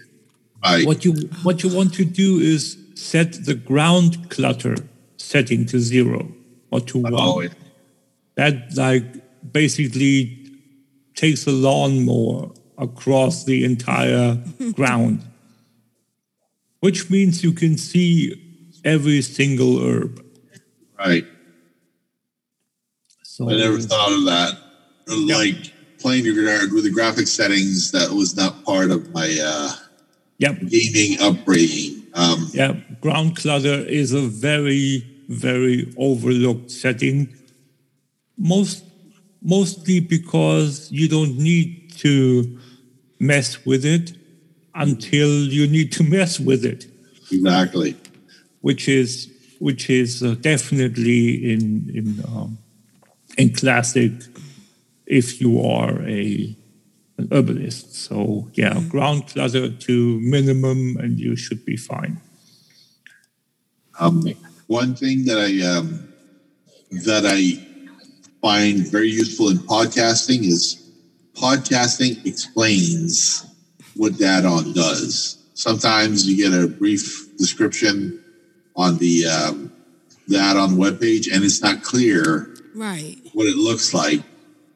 right. 0.63 0.85
What 0.85 1.03
you 1.05 1.13
what 1.43 1.63
you 1.63 1.75
want 1.75 1.93
to 1.95 2.05
do 2.05 2.39
is 2.39 2.77
set 2.95 3.45
the 3.45 3.55
ground 3.55 4.29
clutter 4.29 4.75
setting 5.17 5.65
to 5.67 5.79
zero 5.79 6.31
or 6.71 6.81
to 6.81 6.99
one. 6.99 7.13
Oh, 7.15 7.41
yeah. 7.41 7.49
That 8.35 8.75
like 8.75 9.05
basically 9.51 10.37
takes 11.15 11.47
a 11.47 11.51
lawnmower 11.51 12.51
across 12.77 13.45
the 13.45 13.63
entire 13.63 14.43
ground, 14.73 15.23
which 16.79 17.09
means 17.09 17.43
you 17.43 17.53
can 17.53 17.77
see 17.77 18.79
every 18.83 19.21
single 19.21 19.79
herb. 19.79 20.23
Right. 20.97 21.25
I 23.49 23.55
never 23.57 23.79
thought 23.79 24.11
of 24.11 24.25
that. 24.25 24.57
Like 25.07 25.73
playing 25.99 26.25
with 26.25 26.35
the- 26.35 26.69
with 26.73 26.83
the 26.83 26.89
graphic 26.89 27.27
settings, 27.27 27.91
that 27.91 28.11
was 28.11 28.35
not 28.35 28.63
part 28.63 28.91
of 28.91 29.11
my 29.13 29.29
uh, 29.43 29.71
Yep. 30.39 30.67
gaming 30.69 31.19
upbringing. 31.19 32.03
Um, 32.13 32.49
Yeah, 32.53 32.79
ground 33.01 33.35
clutter 33.35 33.85
is 33.87 34.11
a 34.11 34.21
very, 34.21 35.05
very 35.29 35.93
overlooked 35.97 36.71
setting. 36.71 37.29
Most, 38.37 38.83
mostly 39.43 39.99
because 39.99 40.91
you 40.91 41.07
don't 41.07 41.37
need 41.37 41.91
to 41.99 42.57
mess 43.19 43.63
with 43.65 43.85
it 43.85 44.13
until 44.73 45.29
you 45.29 45.67
need 45.67 45.91
to 45.93 46.03
mess 46.17 46.39
with 46.39 46.65
it, 46.65 46.87
exactly. 47.31 47.95
which 48.61 48.87
is 48.89 49.27
which 49.59 49.91
is 49.91 50.23
uh, 50.23 50.33
definitely 50.41 51.53
in 51.53 51.91
in 51.93 52.23
um, 52.27 52.57
in 53.37 53.53
classic. 53.53 54.11
If 55.05 55.41
you 55.41 55.61
are 55.61 56.01
a 56.03 56.55
an 57.17 57.27
herbalist. 57.31 57.95
So 57.95 58.49
yeah, 58.53 58.81
ground 58.89 59.27
clutter 59.27 59.69
to 59.69 60.19
minimum, 60.19 60.97
and 60.97 61.19
you 61.19 61.35
should 61.35 61.65
be 61.65 61.77
fine. 61.77 62.19
Um, 63.99 64.23
one 64.67 64.95
thing 64.95 65.25
that 65.25 65.37
I 65.37 65.51
um, 65.77 66.07
that 67.05 67.25
I 67.25 67.67
find 68.41 68.87
very 68.87 69.09
useful 69.09 69.49
in 69.49 69.57
podcasting 69.57 70.43
is 70.43 70.91
podcasting 71.33 72.25
explains 72.25 73.45
what 73.95 74.17
the 74.17 74.25
add-on 74.25 74.73
does. 74.73 75.37
Sometimes 75.53 76.27
you 76.27 76.35
get 76.37 76.57
a 76.57 76.67
brief 76.67 77.37
description 77.37 78.23
on 78.75 78.97
the 78.97 79.27
um, 79.27 79.71
the 80.27 80.39
add-on 80.39 80.71
webpage, 80.71 81.27
and 81.31 81.43
it's 81.43 81.61
not 81.61 81.83
clear 81.83 82.51
Right. 82.73 83.17
What 83.33 83.47
it 83.47 83.55
looks 83.57 83.93
like. 83.93 84.21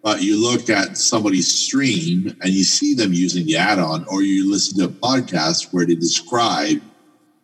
But 0.03 0.22
you 0.22 0.39
look 0.39 0.70
at 0.70 0.97
somebody's 0.97 1.51
stream 1.51 2.38
and 2.41 2.53
you 2.53 2.64
see 2.64 2.93
them 2.93 3.12
using 3.12 3.45
the 3.47 3.58
add-on, 3.58 4.06
or 4.08 4.22
you 4.22 4.49
listen 4.51 4.78
to 4.80 4.86
a 4.86 4.88
podcast 4.88 5.74
where 5.74 5.86
they 5.86 5.95
describe 5.95 6.80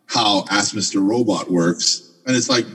how 0.06 0.44
Ask 0.50 0.74
Mr. 0.74 1.04
Robot 1.04 1.50
works, 1.50 2.08
and 2.26 2.36
it's 2.36 2.48
like, 2.48 2.66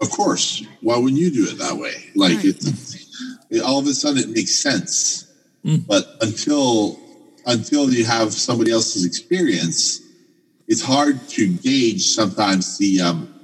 of 0.00 0.10
course, 0.10 0.64
why 0.80 0.96
wouldn't 0.96 1.20
you 1.20 1.30
do 1.30 1.46
it 1.46 1.58
that 1.58 1.76
way? 1.76 1.92
Like 2.14 2.36
Right. 2.36 2.44
it's 2.46 3.06
it, 3.50 3.62
all 3.62 3.78
of 3.78 3.86
a 3.86 3.92
sudden 3.92 4.22
it 4.22 4.30
makes 4.30 4.54
sense. 4.54 5.26
But 5.64 6.06
until 6.20 6.98
until 7.46 7.90
you 7.92 8.04
have 8.04 8.32
somebody 8.32 8.70
else's 8.70 9.04
experience, 9.04 10.00
it's 10.68 10.82
hard 10.82 11.26
to 11.30 11.48
gauge 11.54 12.02
sometimes 12.14 12.78
the 12.78 13.00
um 13.00 13.34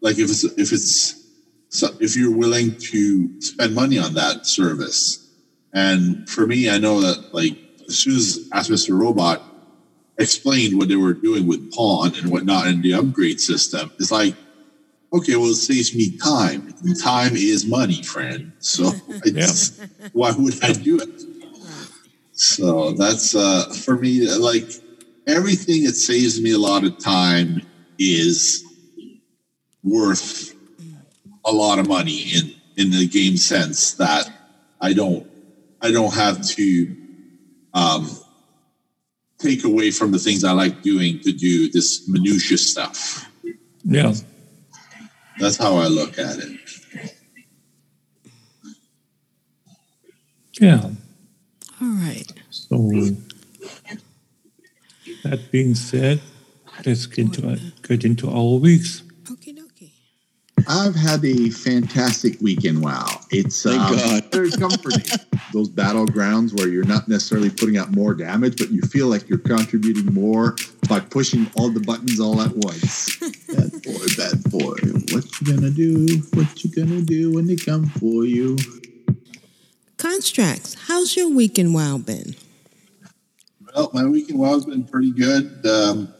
like 0.00 0.18
if 0.18 0.30
it's 0.30 0.44
if 0.44 0.72
it's 0.72 1.15
so 1.76 1.94
if 2.00 2.16
you're 2.16 2.34
willing 2.34 2.74
to 2.76 3.40
spend 3.42 3.74
money 3.74 3.98
on 3.98 4.14
that 4.14 4.46
service. 4.46 5.22
And 5.74 6.26
for 6.26 6.46
me, 6.46 6.70
I 6.70 6.78
know 6.78 7.02
that 7.02 7.34
like 7.34 7.58
as 7.86 7.98
soon 7.98 8.16
as 8.16 8.48
Ask 8.52 8.70
Mr. 8.70 8.98
Robot 8.98 9.42
explained 10.18 10.78
what 10.78 10.88
they 10.88 10.96
were 10.96 11.12
doing 11.12 11.46
with 11.46 11.70
Pawn 11.72 12.14
and 12.16 12.30
whatnot 12.30 12.68
in 12.68 12.80
the 12.80 12.94
upgrade 12.94 13.40
system, 13.40 13.92
it's 13.98 14.10
like, 14.10 14.34
okay, 15.12 15.36
well, 15.36 15.50
it 15.50 15.56
saves 15.56 15.94
me 15.94 16.16
time. 16.16 16.74
And 16.82 16.98
time 16.98 17.36
is 17.36 17.66
money, 17.66 18.02
friend. 18.02 18.52
So 18.58 18.92
it's, 19.26 19.78
why 20.12 20.32
would 20.36 20.64
I 20.64 20.72
do 20.72 20.98
it? 20.98 21.22
So 22.32 22.92
that's 22.92 23.34
uh, 23.34 23.66
for 23.84 23.98
me, 23.98 24.26
like 24.34 24.70
everything 25.26 25.84
that 25.84 25.94
saves 25.94 26.40
me 26.40 26.52
a 26.52 26.58
lot 26.58 26.84
of 26.84 26.98
time 26.98 27.60
is 27.98 28.64
worth 29.84 30.55
a 31.46 31.52
lot 31.52 31.78
of 31.78 31.88
money 31.88 32.30
in 32.34 32.52
in 32.76 32.90
the 32.90 33.06
game 33.08 33.36
sense 33.36 33.94
that 33.94 34.30
I 34.80 34.92
don't 34.92 35.26
I 35.80 35.90
don't 35.90 36.12
have 36.14 36.44
to 36.56 36.96
um, 37.72 38.10
take 39.38 39.64
away 39.64 39.90
from 39.90 40.12
the 40.12 40.18
things 40.18 40.44
I 40.44 40.52
like 40.52 40.82
doing 40.82 41.20
to 41.20 41.32
do 41.32 41.70
this 41.70 42.08
minutia 42.08 42.58
stuff. 42.58 43.30
Yeah. 43.84 44.14
That's 45.38 45.56
how 45.56 45.76
I 45.76 45.86
look 45.86 46.18
at 46.18 46.38
it. 46.38 46.60
Yeah. 50.58 50.90
All 51.82 51.88
right. 51.88 52.32
So 52.50 52.76
that 55.22 55.52
being 55.52 55.74
said, 55.74 56.22
let's 56.86 57.04
get 57.06 57.26
into 57.26 57.60
get 57.82 58.04
into 58.04 58.30
our 58.30 58.58
weeks. 58.58 59.02
Okie 60.66 60.74
dokie. 60.74 60.86
I've 60.86 60.94
had 60.94 61.24
a 61.24 61.50
fantastic 61.50 62.40
weekend. 62.40 62.82
Wow, 62.82 63.06
it's 63.30 63.62
Thank 63.62 63.80
um, 63.80 63.96
God. 63.96 64.24
very 64.32 64.50
comforting. 64.50 65.04
Those 65.52 65.68
battlegrounds 65.68 66.58
where 66.58 66.68
you're 66.68 66.84
not 66.84 67.08
necessarily 67.08 67.50
putting 67.50 67.76
out 67.76 67.92
more 67.92 68.14
damage, 68.14 68.56
but 68.58 68.70
you 68.70 68.82
feel 68.82 69.06
like 69.08 69.28
you're 69.28 69.38
contributing 69.38 70.12
more 70.12 70.56
by 70.88 71.00
pushing 71.00 71.50
all 71.56 71.70
the 71.70 71.80
buttons 71.80 72.20
all 72.20 72.40
at 72.40 72.54
once. 72.56 73.16
bad 73.48 73.72
boy, 73.82 74.06
bad 74.16 74.42
boy, 74.50 74.76
what 75.12 75.40
you 75.40 75.54
gonna 75.54 75.70
do? 75.70 76.22
What 76.34 76.64
you 76.64 76.70
gonna 76.70 77.02
do 77.02 77.34
when 77.34 77.46
they 77.46 77.56
come 77.56 77.86
for 77.86 78.24
you? 78.24 78.56
Constructs, 79.96 80.74
how's 80.88 81.16
your 81.16 81.30
weekend 81.30 81.74
wow 81.74 81.98
been? 81.98 82.36
Well, 83.74 83.90
my 83.92 84.04
weekend 84.04 84.38
wild's 84.38 84.66
been 84.66 84.84
pretty 84.84 85.10
good, 85.10 85.66
um, 85.66 86.12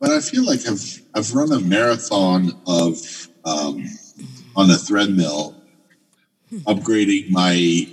but 0.00 0.10
I 0.10 0.20
feel 0.20 0.44
like 0.44 0.60
I've 0.66 1.02
I've 1.14 1.34
run 1.34 1.52
a 1.52 1.60
marathon 1.60 2.52
of 2.66 3.27
um, 3.48 3.84
on 4.56 4.70
a 4.70 4.74
threadmill, 4.74 5.54
upgrading 6.66 7.30
my 7.30 7.88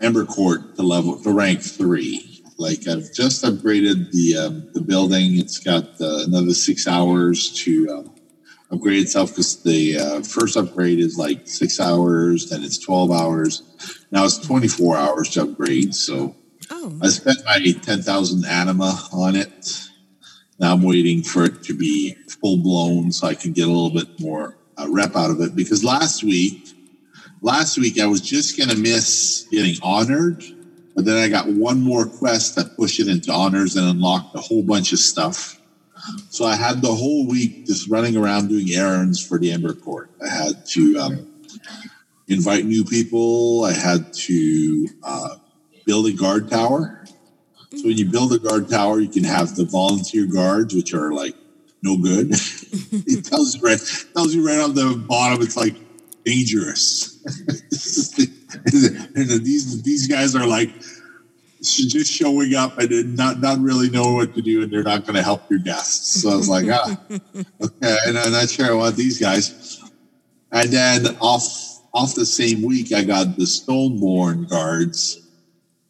Ember 0.00 0.24
Court 0.24 0.76
to 0.76 0.82
level 0.82 1.20
to 1.22 1.32
rank 1.32 1.60
three. 1.60 2.42
Like 2.56 2.86
I've 2.88 3.12
just 3.12 3.44
upgraded 3.44 4.10
the 4.10 4.36
um, 4.36 4.68
the 4.72 4.80
building. 4.80 5.38
It's 5.38 5.58
got 5.58 5.84
uh, 6.00 6.24
another 6.26 6.54
six 6.54 6.88
hours 6.88 7.52
to 7.64 7.88
um, 7.90 8.14
upgrade 8.70 9.00
itself 9.02 9.30
because 9.30 9.62
the 9.62 9.98
uh, 9.98 10.22
first 10.22 10.56
upgrade 10.56 10.98
is 10.98 11.16
like 11.16 11.46
six 11.46 11.78
hours, 11.80 12.50
then 12.50 12.64
it's 12.64 12.78
twelve 12.78 13.10
hours. 13.12 13.62
Now 14.10 14.24
it's 14.24 14.38
twenty 14.38 14.68
four 14.68 14.96
hours 14.96 15.30
to 15.30 15.42
upgrade. 15.42 15.94
So 15.94 16.34
Oh, 16.70 16.98
I 17.02 17.08
spent 17.08 17.38
my 17.44 17.58
10,000 17.58 18.44
anima 18.44 18.98
on 19.12 19.36
it. 19.36 19.87
Now 20.58 20.72
I'm 20.72 20.82
waiting 20.82 21.22
for 21.22 21.44
it 21.44 21.62
to 21.64 21.74
be 21.74 22.14
full 22.40 22.58
blown 22.58 23.12
so 23.12 23.26
I 23.26 23.34
can 23.34 23.52
get 23.52 23.68
a 23.68 23.70
little 23.70 23.90
bit 23.90 24.20
more 24.20 24.56
uh, 24.76 24.86
rep 24.88 25.14
out 25.16 25.30
of 25.30 25.40
it. 25.40 25.54
Because 25.54 25.84
last 25.84 26.22
week, 26.24 26.68
last 27.42 27.78
week 27.78 28.00
I 28.00 28.06
was 28.06 28.20
just 28.20 28.56
going 28.56 28.70
to 28.70 28.76
miss 28.76 29.46
getting 29.50 29.76
honored, 29.82 30.42
but 30.94 31.04
then 31.04 31.16
I 31.16 31.28
got 31.28 31.46
one 31.48 31.80
more 31.80 32.06
quest 32.06 32.56
that 32.56 32.76
pushed 32.76 33.00
it 33.00 33.08
into 33.08 33.32
honors 33.32 33.76
and 33.76 33.88
unlocked 33.88 34.34
a 34.34 34.40
whole 34.40 34.62
bunch 34.62 34.92
of 34.92 34.98
stuff. 34.98 35.60
So 36.30 36.44
I 36.44 36.56
had 36.56 36.80
the 36.80 36.94
whole 36.94 37.26
week 37.26 37.66
just 37.66 37.88
running 37.88 38.16
around 38.16 38.48
doing 38.48 38.70
errands 38.70 39.24
for 39.24 39.38
the 39.38 39.52
Ember 39.52 39.74
Court. 39.74 40.10
I 40.24 40.28
had 40.28 40.64
to 40.66 40.98
um, 40.98 41.34
invite 42.28 42.64
new 42.64 42.84
people. 42.84 43.64
I 43.64 43.72
had 43.72 44.12
to 44.12 44.88
uh, 45.02 45.36
build 45.86 46.06
a 46.06 46.12
guard 46.12 46.50
tower. 46.50 46.97
So 47.76 47.88
when 47.88 47.98
you 47.98 48.06
build 48.06 48.32
a 48.32 48.38
guard 48.38 48.68
tower, 48.68 49.00
you 49.00 49.08
can 49.08 49.24
have 49.24 49.54
the 49.54 49.64
volunteer 49.64 50.26
guards, 50.26 50.74
which 50.74 50.94
are 50.94 51.12
like 51.12 51.34
no 51.82 51.96
good. 51.96 52.30
it 52.32 53.24
tells 53.24 53.56
you 53.56 53.60
right 53.62 53.80
tells 54.14 54.34
you 54.34 54.46
right 54.46 54.58
on 54.58 54.74
the 54.74 54.96
bottom. 55.06 55.42
It's 55.42 55.56
like 55.56 55.74
dangerous. 56.24 57.22
and 59.14 59.28
these 59.44 59.82
these 59.82 60.06
guys 60.06 60.34
are 60.34 60.46
like 60.46 60.70
just 61.60 62.12
showing 62.12 62.54
up 62.54 62.78
and 62.78 63.16
not 63.16 63.40
not 63.40 63.58
really 63.58 63.90
know 63.90 64.14
what 64.14 64.34
to 64.34 64.42
do, 64.42 64.62
and 64.62 64.72
they're 64.72 64.82
not 64.82 65.04
going 65.04 65.16
to 65.16 65.22
help 65.22 65.50
your 65.50 65.58
guests. 65.58 66.22
So 66.22 66.30
I 66.30 66.36
was 66.36 66.48
like, 66.48 66.66
ah, 66.70 66.98
okay, 67.10 67.96
and 68.06 68.18
I'm 68.18 68.32
not 68.32 68.48
sure 68.48 68.66
I 68.66 68.72
want 68.72 68.96
these 68.96 69.20
guys. 69.20 69.82
And 70.52 70.70
then 70.70 71.16
off 71.20 71.44
off 71.92 72.14
the 72.14 72.26
same 72.26 72.62
week, 72.62 72.92
I 72.92 73.04
got 73.04 73.36
the 73.36 73.44
Stoneborn 73.44 74.48
guards 74.48 75.27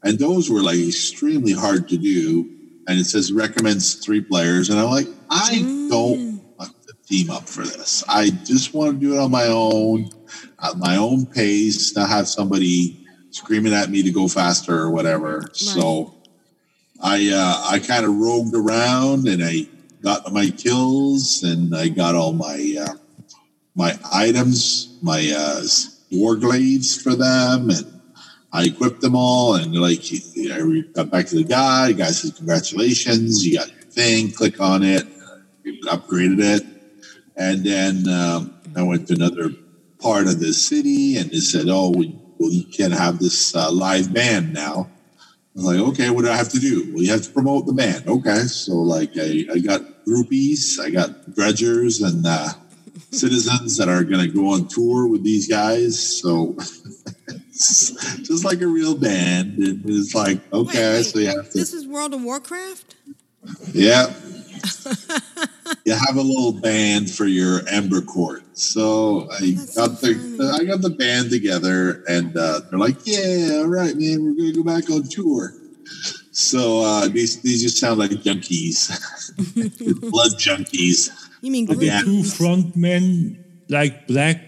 and 0.02 0.18
those 0.18 0.50
were 0.50 0.62
like 0.62 0.78
extremely 0.78 1.52
hard 1.52 1.88
to 1.88 1.96
do. 1.96 2.50
And 2.86 2.98
it 2.98 3.04
says 3.04 3.32
recommends 3.32 3.96
three 3.96 4.22
players, 4.22 4.70
and 4.70 4.80
I'm 4.80 4.90
like, 4.90 5.08
I 5.30 5.58
don't 5.90 6.40
want 6.56 6.72
to 6.86 6.94
team 7.06 7.30
up 7.30 7.46
for 7.46 7.62
this. 7.62 8.02
I 8.08 8.30
just 8.30 8.72
want 8.72 8.92
to 8.92 9.06
do 9.06 9.14
it 9.14 9.18
on 9.18 9.30
my 9.30 9.46
own, 9.46 10.10
at 10.62 10.78
my 10.78 10.96
own 10.96 11.26
pace, 11.26 11.94
not 11.94 12.08
have 12.08 12.28
somebody 12.28 13.06
screaming 13.30 13.74
at 13.74 13.90
me 13.90 14.02
to 14.02 14.10
go 14.10 14.26
faster 14.26 14.74
or 14.74 14.90
whatever. 14.90 15.50
So 15.52 16.14
I 17.00 17.30
uh, 17.32 17.72
I 17.74 17.78
kind 17.78 18.04
of 18.04 18.16
rogued 18.16 18.54
around 18.54 19.28
and 19.28 19.42
I 19.44 19.66
got 20.02 20.32
my 20.32 20.50
kills 20.50 21.42
and 21.42 21.74
I 21.74 21.88
got 21.88 22.14
all 22.14 22.32
my 22.32 22.76
uh, 22.80 22.94
my 23.74 23.98
items, 24.12 24.98
my 25.02 25.32
uh, 25.36 25.62
war 26.10 26.36
glaives 26.36 27.00
for 27.00 27.14
them, 27.14 27.70
and 27.70 27.97
I 28.52 28.64
equipped 28.64 29.02
them 29.02 29.14
all, 29.14 29.56
and 29.56 29.74
like 29.74 30.00
I 30.10 30.82
got 30.94 31.10
back 31.10 31.26
to 31.26 31.36
the 31.36 31.44
guy. 31.44 31.88
The 31.88 31.94
guy 31.94 32.06
says, 32.06 32.32
"Congratulations, 32.32 33.44
you 33.44 33.58
got 33.58 33.68
your 33.68 33.82
thing. 33.82 34.32
Click 34.32 34.60
on 34.60 34.82
it." 34.82 35.06
Upgraded 35.84 36.40
it, 36.40 36.66
and 37.36 37.62
then 37.62 38.08
um, 38.08 38.54
I 38.74 38.82
went 38.82 39.06
to 39.08 39.14
another 39.14 39.50
part 39.98 40.26
of 40.26 40.40
the 40.40 40.54
city, 40.54 41.18
and 41.18 41.30
they 41.30 41.40
said, 41.40 41.66
"Oh, 41.68 41.90
we, 41.90 42.18
well, 42.38 42.50
you 42.50 42.64
can 42.64 42.90
have 42.90 43.18
this 43.18 43.54
uh, 43.54 43.70
live 43.70 44.14
band 44.14 44.54
now." 44.54 44.88
I 44.88 45.60
was 45.60 45.64
like, 45.64 45.80
"Okay, 45.90 46.08
what 46.08 46.24
do 46.24 46.30
I 46.30 46.36
have 46.36 46.48
to 46.50 46.58
do?" 46.58 46.90
Well, 46.94 47.02
you 47.02 47.12
have 47.12 47.22
to 47.22 47.30
promote 47.30 47.66
the 47.66 47.74
band. 47.74 48.08
Okay, 48.08 48.38
so 48.44 48.76
like 48.76 49.10
I, 49.18 49.44
I 49.52 49.58
got 49.58 49.82
groupies, 50.06 50.80
I 50.80 50.88
got 50.88 51.30
dredgers, 51.32 52.02
and 52.02 52.26
uh, 52.26 52.48
citizens 53.12 53.76
that 53.76 53.90
are 53.90 54.04
going 54.04 54.26
to 54.26 54.34
go 54.34 54.54
on 54.54 54.68
tour 54.68 55.06
with 55.06 55.22
these 55.22 55.46
guys. 55.46 56.20
So. 56.20 56.56
just 58.22 58.44
like 58.44 58.60
a 58.60 58.66
real 58.66 58.96
band. 58.96 59.58
And 59.58 59.82
it's 59.84 60.14
like, 60.14 60.40
okay, 60.52 60.96
wait, 60.98 61.02
so 61.06 61.18
you 61.18 61.26
have 61.26 61.50
to, 61.50 61.58
this 61.58 61.72
is 61.72 61.86
World 61.86 62.14
of 62.14 62.22
Warcraft? 62.22 62.94
yeah. 63.72 64.12
you 65.84 65.92
have 65.92 66.16
a 66.16 66.22
little 66.22 66.52
band 66.52 67.10
for 67.10 67.26
your 67.26 67.60
Ember 67.68 68.00
Court. 68.00 68.42
So 68.52 69.28
I 69.32 69.52
That's 69.52 69.74
got 69.74 69.98
so 69.98 70.12
the 70.12 70.58
I 70.60 70.64
got 70.64 70.82
the 70.82 70.90
band 70.90 71.30
together, 71.30 72.02
and 72.08 72.36
uh, 72.36 72.60
they're 72.70 72.78
like, 72.78 72.96
"Yeah, 73.04 73.58
all 73.58 73.66
right, 73.68 73.94
man, 73.96 74.22
we're 74.24 74.34
gonna 74.34 74.52
go 74.52 74.62
back 74.64 74.90
on 74.90 75.04
tour." 75.08 75.52
So 76.32 76.80
uh, 76.82 77.08
these 77.08 77.40
these 77.42 77.62
just 77.62 77.78
sound 77.78 77.98
like 77.98 78.10
junkies, 78.10 78.90
blood 80.10 80.32
junkies. 80.38 81.10
You 81.40 81.50
mean 81.52 81.70
Are 81.70 81.74
the 81.74 81.86
Yeah. 81.86 82.00
two 82.02 82.22
front 82.24 82.76
men 82.76 83.38
like 83.68 84.06
black 84.06 84.42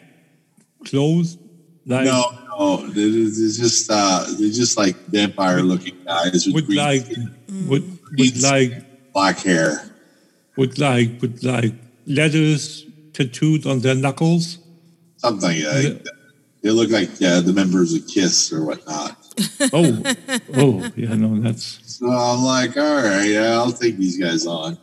clothes? 0.84 1.38
Like 1.86 2.04
No, 2.04 2.24
they're, 2.60 3.08
they're 3.10 3.56
just 3.64 3.90
uh, 3.90 4.24
they're 4.38 4.50
just 4.52 4.76
like 4.76 4.96
vampire 5.06 5.62
looking 5.62 5.96
guys 6.04 6.44
with, 6.46 6.54
with 6.54 6.66
green 6.66 6.78
like 6.78 7.02
skin, 7.02 7.34
with, 7.68 8.00
with 8.18 8.42
like 8.42 9.12
black 9.12 9.38
hair. 9.38 9.90
with 10.56 10.78
like 10.78 11.20
with 11.22 11.42
like 11.42 11.74
letters 12.06 12.84
tattooed 13.14 13.66
on 13.66 13.80
their 13.80 13.94
knuckles. 13.94 14.58
Something 15.16 15.48
like 15.48 15.82
that. 15.82 16.12
They 16.62 16.70
look 16.70 16.90
like 16.90 17.10
uh, 17.22 17.40
the 17.40 17.52
members 17.54 17.94
of 17.94 18.06
Kiss 18.06 18.52
or 18.52 18.64
whatnot. 18.64 19.16
Oh, 19.72 20.02
oh, 20.54 20.90
yeah, 20.96 21.14
no, 21.14 21.38
that's 21.40 21.80
So 21.96 22.10
I'm 22.10 22.42
like, 22.44 22.76
all 22.76 23.02
right, 23.02 23.24
yeah, 23.24 23.52
I'll 23.56 23.72
take 23.72 23.96
these 23.96 24.18
guys 24.18 24.44
on. 24.46 24.76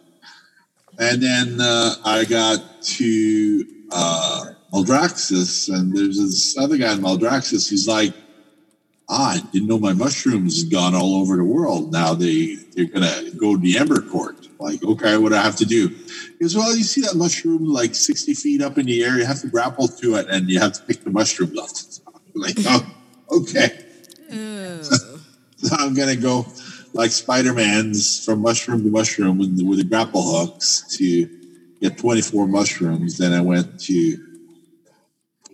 And 0.98 1.22
then 1.22 1.58
uh, 1.62 1.94
I 2.04 2.26
got 2.26 2.82
to 2.82 3.66
uh, 3.92 4.46
Maldraxxus, 4.74 5.74
and 5.74 5.96
there's 5.96 6.18
this 6.18 6.58
other 6.58 6.78
guy 6.78 6.94
in 6.94 7.00
Maldraxxus. 7.00 7.70
He's 7.70 7.88
like, 7.88 8.14
ah, 9.10 9.36
I 9.36 9.40
didn't 9.52 9.68
know 9.68 9.80
my 9.80 9.94
mushrooms 9.94 10.64
had 10.64 10.72
gone 10.72 10.96
all 10.96 11.16
over 11.16 11.38
the 11.38 11.44
world. 11.44 11.92
Now 11.92 12.14
they, 12.14 12.56
they're 12.76 12.86
going 12.86 13.04
to 13.04 13.32
go 13.38 13.56
to 13.56 13.62
the 13.62 13.78
Ember 13.78 14.02
Court. 14.02 14.48
Like, 14.60 14.84
okay, 14.84 15.18
what 15.18 15.30
do 15.30 15.36
I 15.36 15.42
have 15.42 15.56
to 15.58 15.66
do? 15.66 15.88
He 15.88 16.40
goes, 16.42 16.56
well, 16.56 16.76
you 16.76 16.84
see 16.84 17.02
that 17.02 17.16
mushroom 17.16 17.66
like 17.66 17.96
60 17.96 18.34
feet 18.34 18.62
up 18.62 18.78
in 18.78 18.88
the 18.88 19.04
air? 19.04 19.18
You 19.18 19.26
have 19.26 19.42
to 19.42 19.48
grapple 19.48 19.88
to 19.88 20.16
it, 20.16 20.28
and 20.30 20.50
you 20.50 20.60
have 20.60 20.74
to 20.74 20.84
pick 20.84 21.04
the 21.04 21.12
mushrooms 21.12 21.58
off. 22.08 22.16
I'm 22.36 22.42
like, 22.42 22.56
oh, 22.66 22.96
okay. 23.40 23.86
So 24.82 24.96
I'm 25.72 25.94
gonna 25.94 26.16
go 26.16 26.46
like 26.94 27.12
Spider 27.12 27.54
Man's 27.54 28.24
from 28.24 28.42
mushroom 28.42 28.84
to 28.84 28.90
mushroom 28.90 29.38
with 29.38 29.60
with 29.62 29.80
the 29.80 29.86
grapple 29.86 30.22
hooks 30.22 30.98
to 30.98 31.30
get 31.82 31.98
24 31.98 32.48
mushrooms. 32.48 33.18
Then 33.18 33.34
I 33.34 33.42
went 33.42 33.80
to 33.82 34.27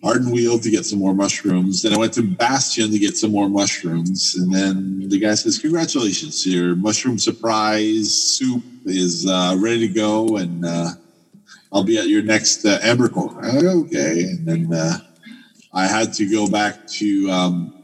Ardenweald 0.04 0.62
to 0.64 0.70
get 0.70 0.86
some 0.86 0.99
more 0.99 1.14
mushrooms. 1.14 1.82
Then 1.82 1.93
I 1.93 1.97
went 1.97 2.14
to 2.16 2.24
Bastion 2.24 2.91
to 2.91 2.99
get 2.99 3.16
some 3.16 3.32
more 3.32 3.47
mushrooms. 3.47 4.36
And 4.36 4.54
then 4.54 5.08
the 5.08 5.18
guy 5.18 5.34
says, 5.36 5.58
"Congratulations, 5.60 6.45
your 6.45 6.76
mushroom 6.76 7.18
surprise 7.18 8.14
soup 8.14 8.64
is 8.86 9.26
uh, 9.26 9.56
ready 9.58 9.88
to 9.88 9.93
go, 9.93 10.38
and 10.38 10.66
uh, 10.66 10.89
I'll 11.72 11.86
be 11.86 11.97
at 11.97 12.10
your 12.10 12.22
next 12.22 12.66
uh, 12.66 12.80
Ember 12.82 13.08
Court." 13.08 13.43
I 13.43 13.58
Okay, 13.66 14.24
and 14.24 14.45
then 14.45 14.74
uh, 14.74 14.97
I 15.74 15.88
had 15.88 16.14
to 16.14 16.30
go 16.30 16.49
back 16.49 16.86
to. 16.99 17.30
Um, 17.32 17.80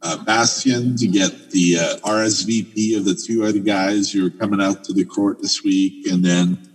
uh, 0.00 0.16
Bastion 0.24 0.96
to 0.96 1.08
get 1.08 1.50
the 1.50 1.76
uh, 1.76 1.96
RSVP 2.08 2.96
of 2.96 3.04
the 3.04 3.14
two 3.14 3.44
other 3.44 3.58
guys 3.58 4.12
who 4.12 4.26
are 4.26 4.30
coming 4.30 4.60
out 4.60 4.84
to 4.84 4.92
the 4.92 5.04
court 5.04 5.42
this 5.42 5.64
week. 5.64 6.06
And 6.06 6.24
then 6.24 6.67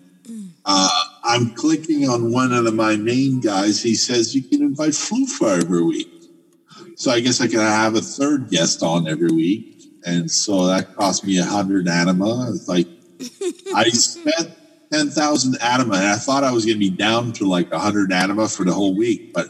uh, 0.66 0.89
I'm 1.24 1.53
clicking 1.55 2.07
on 2.07 2.32
one 2.32 2.51
of 2.53 2.64
the, 2.64 2.72
my 2.72 2.95
main 2.95 3.39
guys. 3.39 3.82
He 3.82 3.95
says 3.95 4.36
you 4.36 4.43
can 4.43 4.61
invite 4.61 4.91
Flufa 4.91 5.61
every 5.61 5.84
week. 5.84 6.09
So 6.95 7.11
I 7.11 7.20
guess 7.20 7.41
I 7.41 7.47
can 7.47 7.59
have 7.59 7.95
a 7.95 8.01
third 8.01 8.49
guest 8.49 8.84
on 8.84 9.07
every 9.07 9.32
week. 9.32 9.84
And 10.05 10.30
so 10.30 10.68
that 10.68 10.95
cost 10.95 11.26
me 11.26 11.38
a 11.39 11.43
hundred 11.45 11.88
anima. 11.88 12.51
It's 12.53 12.68
like 12.68 12.88
I 13.76 13.89
spent 13.89 14.53
10,000 14.91 15.57
anima 15.61 15.95
and 15.95 16.07
I 16.07 16.16
thought 16.18 16.43
I 16.43 16.51
was 16.51 16.66
going 16.66 16.76
to 16.76 16.80
be 16.80 16.89
down 16.89 17.34
to 17.34 17.47
like 17.47 17.72
a 17.72 17.80
hundred 17.80 18.11
anima 18.11 18.47
for 18.47 18.64
the 18.64 18.74
whole 18.74 18.95
week. 18.95 19.34
But 19.34 19.47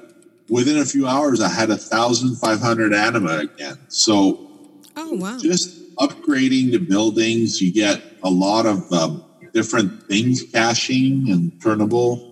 within 0.49 0.78
a 0.78 0.86
few 0.86 1.07
hours, 1.07 1.41
I 1.41 1.49
had 1.49 1.70
a 1.70 1.78
thousand 1.78 2.38
five 2.38 2.59
hundred 2.59 2.93
anima 2.93 3.39
again. 3.39 3.78
So 3.89 4.49
Oh 4.95 5.14
wow. 5.14 5.38
just 5.38 5.95
upgrading 5.95 6.72
the 6.72 6.78
buildings, 6.78 7.61
you 7.61 7.74
get 7.74 8.01
a 8.24 8.30
lot 8.30 8.66
of 8.66 8.91
um, 8.93 9.24
different 9.53 10.07
things 10.07 10.43
caching 10.51 11.29
and 11.31 11.51
turnable. 11.61 12.31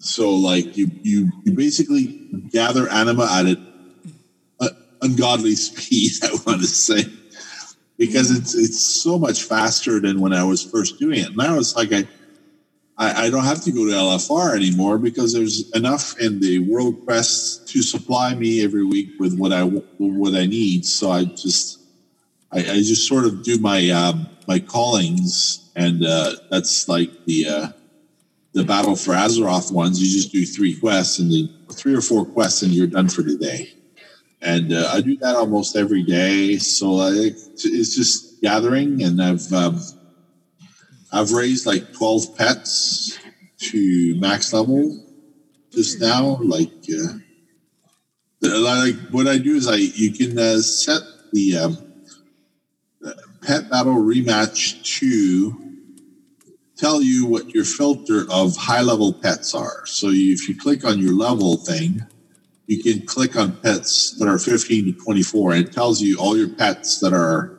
So 0.00 0.30
like 0.34 0.76
you 0.76 0.90
you 1.02 1.30
you 1.44 1.52
basically 1.52 2.06
gather 2.50 2.88
anima 2.88 3.28
at 3.30 3.46
an 3.46 4.76
ungodly 5.00 5.54
speed. 5.66 6.12
I 6.22 6.30
want 6.46 6.60
to 6.60 6.66
say 6.66 7.04
because 7.96 8.30
it's 8.30 8.54
it's 8.54 8.80
so 8.80 9.18
much 9.18 9.42
faster 9.42 10.00
than 10.00 10.20
when 10.20 10.32
I 10.32 10.44
was 10.44 10.62
first 10.62 10.98
doing 10.98 11.20
it. 11.20 11.36
Now 11.36 11.58
it's 11.58 11.74
like 11.74 11.92
I 11.92 12.06
I, 12.96 13.26
I 13.26 13.30
don't 13.30 13.44
have 13.44 13.62
to 13.62 13.72
go 13.72 13.86
to 13.86 13.92
LFR 13.92 14.56
anymore 14.56 14.98
because 14.98 15.32
there's 15.32 15.70
enough 15.72 16.18
in 16.18 16.40
the 16.40 16.58
World 16.58 17.04
Quest 17.04 17.68
to 17.68 17.82
supply 17.82 18.34
me 18.34 18.64
every 18.64 18.84
week 18.84 19.10
with 19.18 19.38
what 19.38 19.52
I 19.52 19.62
what 19.64 20.34
I 20.34 20.46
need. 20.46 20.84
So 20.84 21.10
I 21.10 21.24
just 21.24 21.80
I, 22.52 22.58
I 22.58 22.76
just 22.82 23.06
sort 23.06 23.24
of 23.24 23.42
do 23.42 23.58
my 23.58 23.90
um, 23.90 24.28
my 24.48 24.58
callings, 24.58 25.70
and 25.76 26.04
uh, 26.04 26.32
that's 26.50 26.88
like 26.88 27.10
the 27.26 27.46
uh, 27.46 27.68
the 28.54 28.64
Battle 28.64 28.96
for 28.96 29.12
Azeroth 29.12 29.70
ones. 29.70 30.00
You 30.02 30.10
just 30.10 30.32
do 30.32 30.44
three 30.46 30.74
quests 30.74 31.18
and 31.18 31.30
the 31.30 31.50
three 31.70 31.94
or 31.94 32.00
four 32.00 32.24
quests, 32.24 32.62
and 32.62 32.72
you're 32.72 32.86
done 32.86 33.10
for 33.10 33.22
the 33.22 33.36
day. 33.36 33.74
And 34.40 34.72
uh, 34.72 34.90
I 34.92 35.02
do 35.02 35.16
that 35.18 35.36
almost 35.36 35.76
every 35.76 36.02
day. 36.02 36.56
So 36.56 36.96
I, 36.96 37.10
it's 37.12 37.94
just 37.94 38.40
gathering, 38.40 39.02
and 39.02 39.22
I've 39.22 39.52
um, 39.52 39.78
I've 41.12 41.32
raised 41.32 41.66
like 41.66 41.92
12 41.92 42.36
pets 42.36 43.18
to 43.58 44.18
max 44.18 44.52
level 44.54 44.98
just 45.72 46.00
now. 46.00 46.38
Like, 46.40 46.72
uh, 46.90 47.18
like 48.40 48.94
what 49.10 49.26
I 49.26 49.36
do 49.36 49.56
is 49.56 49.68
I 49.68 49.76
you 49.76 50.12
can 50.12 50.38
uh, 50.38 50.58
set 50.60 51.02
the 51.32 51.58
um, 51.58 51.87
pet 53.48 53.70
battle 53.70 53.94
rematch 53.94 54.84
to 54.98 55.58
tell 56.76 57.00
you 57.00 57.24
what 57.24 57.54
your 57.54 57.64
filter 57.64 58.26
of 58.30 58.54
high 58.54 58.82
level 58.82 59.10
pets 59.10 59.54
are. 59.54 59.86
So 59.86 60.10
you, 60.10 60.34
if 60.34 60.50
you 60.50 60.54
click 60.54 60.84
on 60.84 60.98
your 60.98 61.14
level 61.14 61.56
thing, 61.56 62.04
you 62.66 62.82
can 62.82 63.06
click 63.06 63.36
on 63.36 63.56
pets 63.56 64.10
that 64.18 64.28
are 64.28 64.38
15 64.38 64.84
to 64.84 65.02
24, 65.02 65.52
and 65.52 65.66
it 65.66 65.72
tells 65.72 66.02
you 66.02 66.18
all 66.18 66.36
your 66.36 66.50
pets 66.50 67.00
that 67.00 67.14
are 67.14 67.58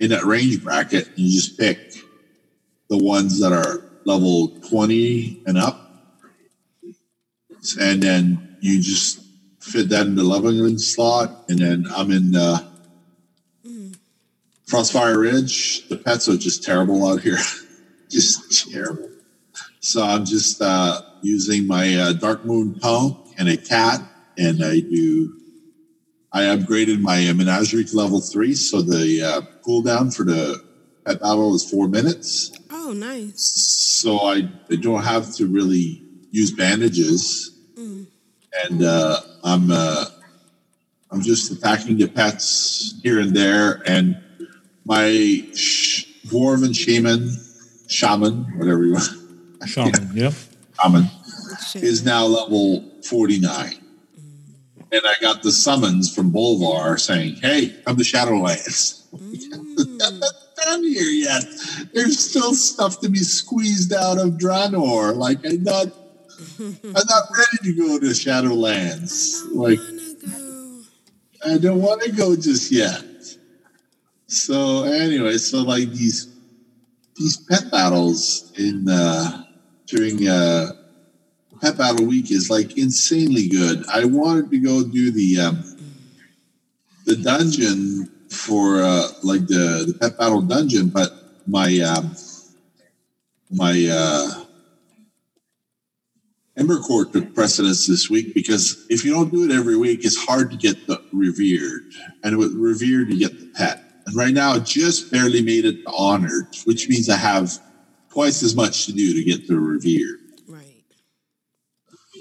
in 0.00 0.08
that 0.08 0.24
range 0.24 0.64
bracket, 0.64 1.08
and 1.08 1.18
you 1.18 1.38
just 1.38 1.58
pick 1.58 1.96
the 2.88 2.96
ones 2.96 3.38
that 3.40 3.52
are 3.52 3.84
level 4.06 4.48
20 4.70 5.42
and 5.46 5.58
up. 5.58 6.16
And 7.78 8.02
then 8.02 8.56
you 8.62 8.80
just 8.80 9.20
fit 9.60 9.90
that 9.90 10.06
in 10.06 10.14
the 10.14 10.24
leveling 10.24 10.78
slot. 10.78 11.44
And 11.50 11.58
then 11.58 11.86
I'm 11.94 12.10
in 12.10 12.34
uh, 12.34 12.69
Frostfire 14.70 15.18
Ridge. 15.20 15.88
The 15.88 15.96
pets 15.96 16.28
are 16.28 16.36
just 16.36 16.62
terrible 16.62 17.06
out 17.08 17.20
here. 17.20 17.38
just 18.10 18.70
terrible. 18.70 19.10
So 19.80 20.02
I'm 20.02 20.24
just 20.24 20.60
uh, 20.62 21.00
using 21.22 21.66
my 21.66 21.94
uh, 21.96 22.12
Darkmoon 22.12 22.80
Tonk 22.80 23.16
and 23.38 23.48
a 23.48 23.56
cat. 23.56 24.00
And 24.38 24.62
I 24.64 24.80
do, 24.80 25.38
I 26.32 26.42
upgraded 26.42 27.00
my 27.00 27.28
uh, 27.28 27.34
menagerie 27.34 27.84
to 27.84 27.96
level 27.96 28.20
three. 28.20 28.54
So 28.54 28.80
the 28.82 29.22
uh, 29.22 29.40
cooldown 29.66 30.14
for 30.14 30.24
the 30.24 30.62
pet 31.04 31.20
battle 31.20 31.54
is 31.54 31.68
four 31.68 31.88
minutes 31.88 32.52
Oh 32.90 32.92
nice. 32.92 33.40
so 33.40 34.18
I, 34.18 34.48
I 34.70 34.76
don't 34.76 35.02
have 35.02 35.32
to 35.36 35.46
really 35.46 36.02
use 36.30 36.50
bandages, 36.52 37.56
and 38.64 38.82
uh, 38.82 39.20
I'm 39.44 39.70
uh, 39.70 40.06
I'm 41.10 41.22
just 41.22 41.50
attacking 41.52 41.98
the 41.98 42.08
pets 42.08 43.00
here 43.02 43.20
and 43.20 43.34
there, 43.34 43.82
and 43.86 44.20
my 44.90 45.46
sh- 45.54 46.04
dwarven 46.26 46.74
shaman, 46.76 47.30
shaman, 47.86 48.58
whatever 48.58 48.84
you 48.84 48.94
want, 48.94 49.08
shaman, 49.68 50.10
yeah. 50.14 50.32
shaman, 50.82 51.06
is 51.76 52.04
now 52.04 52.26
level 52.26 52.84
forty 53.04 53.38
nine. 53.38 53.78
Mm. 54.18 54.90
And 54.90 55.02
I 55.04 55.14
got 55.20 55.44
the 55.44 55.52
summons 55.52 56.12
from 56.12 56.32
Bolvar 56.32 56.98
saying, 56.98 57.36
"Hey, 57.36 57.68
come 57.86 57.96
to 57.98 58.02
Shadowlands." 58.02 59.06
Mm. 59.14 60.02
I'm 60.06 60.18
not 60.18 60.32
done 60.64 60.82
here 60.82 61.02
yet. 61.04 61.44
There's 61.94 62.18
still 62.18 62.52
stuff 62.52 63.00
to 63.02 63.08
be 63.08 63.20
squeezed 63.20 63.92
out 63.92 64.18
of 64.18 64.38
Draenor. 64.42 65.14
Like 65.16 65.46
I'm 65.46 65.62
not, 65.62 65.86
I'm 66.58 67.06
not 67.14 67.24
ready 67.38 67.58
to 67.62 67.74
go 67.76 68.00
to 68.00 68.06
Shadowlands. 68.06 69.44
I 69.44 69.54
Like 69.54 69.78
I 71.46 71.58
don't 71.58 71.80
want 71.80 72.02
to 72.02 72.10
go 72.10 72.34
just 72.34 72.72
yet. 72.72 73.04
So 74.30 74.84
anyway, 74.84 75.38
so 75.38 75.62
like 75.62 75.90
these 75.90 76.28
these 77.16 77.36
pet 77.36 77.68
battles 77.72 78.52
in 78.56 78.88
uh, 78.88 79.42
during 79.86 80.28
uh, 80.28 80.70
pet 81.60 81.76
battle 81.76 82.06
week 82.06 82.30
is 82.30 82.48
like 82.48 82.78
insanely 82.78 83.48
good. 83.48 83.84
I 83.92 84.04
wanted 84.04 84.52
to 84.52 84.58
go 84.60 84.84
do 84.84 85.10
the 85.10 85.40
um, 85.40 85.64
the 87.06 87.16
dungeon 87.16 88.08
for 88.30 88.80
uh, 88.84 89.08
like 89.24 89.48
the, 89.48 89.84
the 89.88 89.98
pet 90.00 90.16
battle 90.16 90.42
dungeon, 90.42 90.90
but 90.90 91.10
my 91.48 91.80
um, 91.80 92.14
my 93.50 93.88
uh, 93.90 94.44
Ember 96.56 96.78
Court 96.78 97.12
took 97.12 97.34
precedence 97.34 97.88
this 97.88 98.08
week 98.08 98.32
because 98.32 98.86
if 98.88 99.04
you 99.04 99.12
don't 99.12 99.32
do 99.32 99.44
it 99.44 99.50
every 99.50 99.76
week, 99.76 100.04
it's 100.04 100.24
hard 100.24 100.52
to 100.52 100.56
get 100.56 100.86
the 100.86 101.02
revered, 101.12 101.82
and 102.22 102.38
with 102.38 102.54
revered 102.54 103.08
you 103.08 103.18
get 103.18 103.36
the 103.36 103.46
pet. 103.56 103.89
And 104.10 104.16
right 104.16 104.34
now, 104.34 104.58
just 104.58 105.12
barely 105.12 105.40
made 105.40 105.64
it 105.64 105.84
to 105.84 105.90
honored, 105.92 106.48
which 106.64 106.88
means 106.88 107.08
I 107.08 107.16
have 107.16 107.56
twice 108.10 108.42
as 108.42 108.56
much 108.56 108.86
to 108.86 108.92
do 108.92 109.14
to 109.14 109.22
get 109.22 109.46
to 109.46 109.56
revere. 109.56 110.18
Right. 110.48 110.82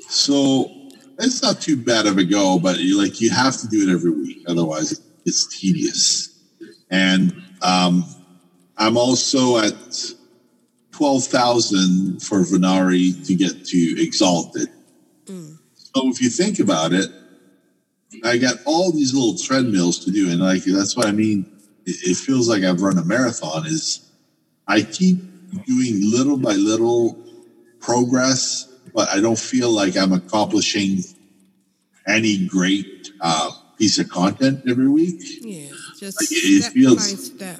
So 0.07 0.69
it's 1.17 1.41
not 1.41 1.61
too 1.61 1.75
bad 1.77 2.05
of 2.05 2.19
a 2.19 2.23
go, 2.23 2.59
but 2.59 2.77
you 2.77 3.01
like 3.01 3.19
you 3.19 3.31
have 3.31 3.57
to 3.61 3.67
do 3.67 3.89
it 3.89 3.91
every 3.91 4.11
week, 4.11 4.43
otherwise 4.47 5.01
it's 5.25 5.59
tedious. 5.59 6.39
And 6.91 7.41
um, 7.63 8.05
I'm 8.77 8.95
also 8.95 9.57
at 9.57 10.13
twelve 10.91 11.23
thousand 11.23 12.21
for 12.21 12.41
Venari 12.41 13.25
to 13.25 13.33
get 13.33 13.65
to 13.65 13.95
exalted. 13.99 14.69
So 15.75 16.07
if 16.07 16.21
you 16.21 16.29
think 16.29 16.59
about 16.59 16.93
it, 16.93 17.09
I 18.23 18.37
got 18.37 18.57
all 18.65 18.91
these 18.91 19.11
little 19.11 19.35
treadmills 19.39 20.05
to 20.05 20.11
do, 20.11 20.29
and 20.29 20.39
like 20.39 20.65
that's 20.65 20.95
what 20.95 21.07
I 21.07 21.11
mean. 21.11 21.55
It, 22.03 22.17
feels 22.17 22.47
like 22.49 22.63
I've 22.63 22.81
run 22.81 22.97
a 22.97 23.03
marathon. 23.05 23.65
Is 23.65 24.09
I 24.67 24.81
keep 24.83 25.17
doing 25.65 26.11
little 26.11 26.37
by 26.37 26.53
little 26.53 27.17
progress, 27.79 28.67
but 28.93 29.09
I 29.09 29.19
don't 29.19 29.39
feel 29.39 29.71
like 29.71 29.97
I'm 29.97 30.13
accomplishing 30.13 31.03
any 32.07 32.47
great 32.47 33.09
uh, 33.21 33.51
piece 33.77 33.99
of 33.99 34.09
content 34.09 34.63
every 34.69 34.89
week. 34.89 35.21
Yeah. 35.41 35.69
Just 35.99 36.21
Like, 36.21 36.27
it 36.31 36.61
step 36.63 36.73
feels- 36.73 37.11
by 37.11 37.17
step. 37.17 37.59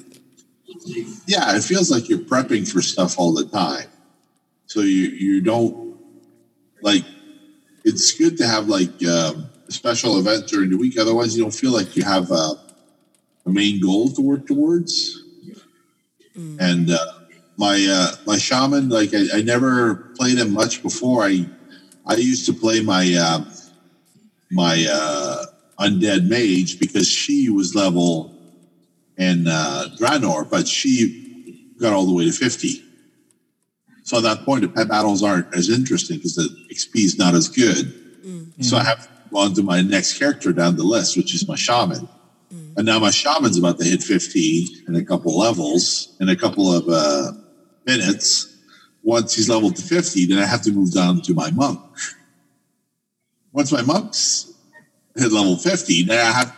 Yeah, 1.26 1.56
it 1.56 1.62
feels 1.62 1.90
like 1.90 2.08
you're 2.08 2.20
prepping 2.20 2.66
for 2.70 2.80
stuff 2.80 3.18
all 3.18 3.34
the 3.34 3.44
time. 3.44 3.88
So 4.66 4.80
you 4.80 5.08
you 5.10 5.40
don't 5.40 5.98
like. 6.80 7.04
It's 7.84 8.12
good 8.12 8.36
to 8.38 8.46
have 8.46 8.68
like 8.68 8.92
um, 9.04 9.46
a 9.68 9.72
special 9.72 10.18
event 10.18 10.46
during 10.46 10.70
the 10.70 10.76
week. 10.78 10.96
Otherwise, 10.98 11.36
you 11.36 11.42
don't 11.42 11.52
feel 11.54 11.72
like 11.72 11.96
you 11.96 12.04
have 12.04 12.30
a, 12.30 12.54
a 13.50 13.52
main 13.52 13.80
goal 13.80 14.08
to 14.08 14.22
work 14.22 14.46
towards. 14.46 15.22
And 16.58 16.90
uh, 16.90 16.98
my 17.56 17.76
uh, 17.90 18.16
my 18.26 18.38
shaman, 18.38 18.88
like 18.88 19.10
I, 19.12 19.38
I 19.38 19.42
never 19.42 20.12
played 20.16 20.38
him 20.38 20.52
much 20.52 20.82
before. 20.82 21.24
I 21.24 21.46
I 22.06 22.14
used 22.14 22.46
to 22.46 22.52
play 22.52 22.80
my 22.80 23.04
uh, 23.18 23.44
my 24.50 24.86
uh, 24.90 25.44
undead 25.78 26.28
mage 26.28 26.78
because 26.78 27.08
she 27.08 27.50
was 27.50 27.74
level 27.74 28.34
in 29.18 29.46
uh, 29.46 29.88
Draenor, 29.98 30.48
but 30.48 30.66
she 30.68 31.72
got 31.80 31.92
all 31.92 32.06
the 32.06 32.14
way 32.14 32.24
to 32.26 32.32
50. 32.32 32.82
So 34.04 34.18
at 34.18 34.22
that 34.24 34.44
point, 34.44 34.62
the 34.62 34.68
pet 34.68 34.88
battles 34.88 35.22
aren't 35.22 35.54
as 35.54 35.68
interesting 35.70 36.16
because 36.18 36.36
the 36.36 36.48
XP 36.72 37.04
is 37.04 37.18
not 37.18 37.34
as 37.34 37.48
good. 37.48 37.94
So 38.62 38.76
I 38.76 38.84
have 38.84 39.02
to 39.02 39.08
go 39.30 39.38
on 39.38 39.54
to 39.54 39.62
my 39.62 39.80
next 39.82 40.18
character 40.18 40.52
down 40.52 40.76
the 40.76 40.84
list, 40.84 41.16
which 41.16 41.34
is 41.34 41.46
my 41.48 41.54
shaman. 41.56 42.08
And 42.76 42.86
now 42.86 42.98
my 42.98 43.10
shaman's 43.10 43.58
about 43.58 43.78
to 43.78 43.84
hit 43.84 44.02
50 44.02 44.66
in 44.88 44.96
a 44.96 45.04
couple 45.04 45.36
levels, 45.38 46.16
in 46.20 46.28
a 46.28 46.36
couple 46.36 46.72
of 46.72 46.88
uh, 46.88 47.32
minutes. 47.86 48.56
Once 49.02 49.34
he's 49.34 49.48
leveled 49.48 49.76
to 49.76 49.82
50, 49.82 50.26
then 50.26 50.38
I 50.38 50.46
have 50.46 50.62
to 50.62 50.72
move 50.72 50.92
down 50.92 51.20
to 51.22 51.34
my 51.34 51.50
monk. 51.50 51.80
Once 53.52 53.72
my 53.72 53.82
monk's 53.82 54.52
hit 55.16 55.32
level 55.32 55.56
50, 55.56 56.04
then 56.04 56.18
I 56.18 56.30
have 56.30 56.56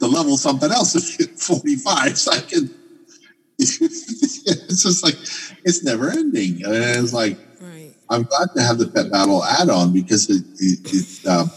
to 0.00 0.06
level 0.06 0.36
something 0.36 0.70
else 0.70 0.96
at 1.20 1.38
45 1.38 2.18
so 2.18 2.32
I 2.32 2.40
can. 2.40 2.74
it's 3.58 4.82
just 4.82 5.04
like, 5.04 5.14
it's 5.64 5.84
never 5.84 6.10
ending. 6.10 6.64
And 6.64 6.74
it's 6.74 7.12
like, 7.12 7.38
Right. 7.62 7.94
I'm 8.10 8.24
glad 8.24 8.48
to 8.56 8.62
have 8.62 8.78
the 8.78 8.88
pet 8.88 9.10
battle 9.12 9.44
add 9.44 9.70
on 9.70 9.92
because 9.92 10.28
it 10.28 10.44
it 10.58 10.80
it, 10.92 11.26
um, 11.28 11.48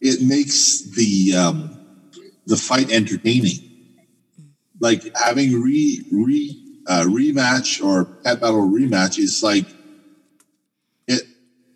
it 0.00 0.20
makes 0.20 0.82
the 0.94 1.34
um, 1.36 1.79
the 2.46 2.56
fight 2.56 2.90
entertaining. 2.90 3.58
Like 4.80 5.16
having 5.16 5.60
re 5.60 6.04
re 6.10 6.80
uh, 6.86 7.04
rematch 7.04 7.84
or 7.84 8.04
pet 8.04 8.40
battle 8.40 8.68
rematch 8.68 9.18
is 9.18 9.42
like 9.42 9.66
it 11.06 11.22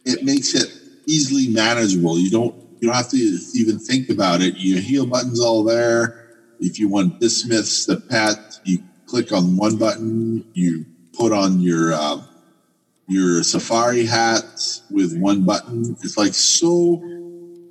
it 0.05 0.25
makes 0.25 0.55
it 0.55 0.71
easily 1.07 1.49
manageable. 1.49 2.19
You 2.19 2.31
don't 2.31 2.55
you 2.81 2.89
don't 2.89 2.97
have 2.97 3.11
to 3.11 3.39
even 3.55 3.79
think 3.79 4.11
about 4.11 4.41
it. 4.41 4.55
Your 4.57 4.81
heal 4.81 5.07
button's 5.07 5.41
all 5.41 5.65
there. 5.65 6.21
If 6.61 6.79
you 6.79 6.89
want 6.89 7.21
dismiss 7.21 7.87
the 7.87 7.97
pet, 7.97 8.61
you 8.65 8.79
click 9.07 9.33
on 9.33 9.57
one 9.57 9.77
button. 9.77 10.45
You 10.55 10.87
put 11.13 11.33
on 11.33 11.61
your 11.61 11.93
uh, 11.93 12.23
your 13.07 13.43
safari 13.43 14.07
hat 14.07 14.45
with 14.91 15.17
one 15.19 15.45
button. 15.45 15.97
It's 16.03 16.17
like 16.17 16.35
so 16.35 17.03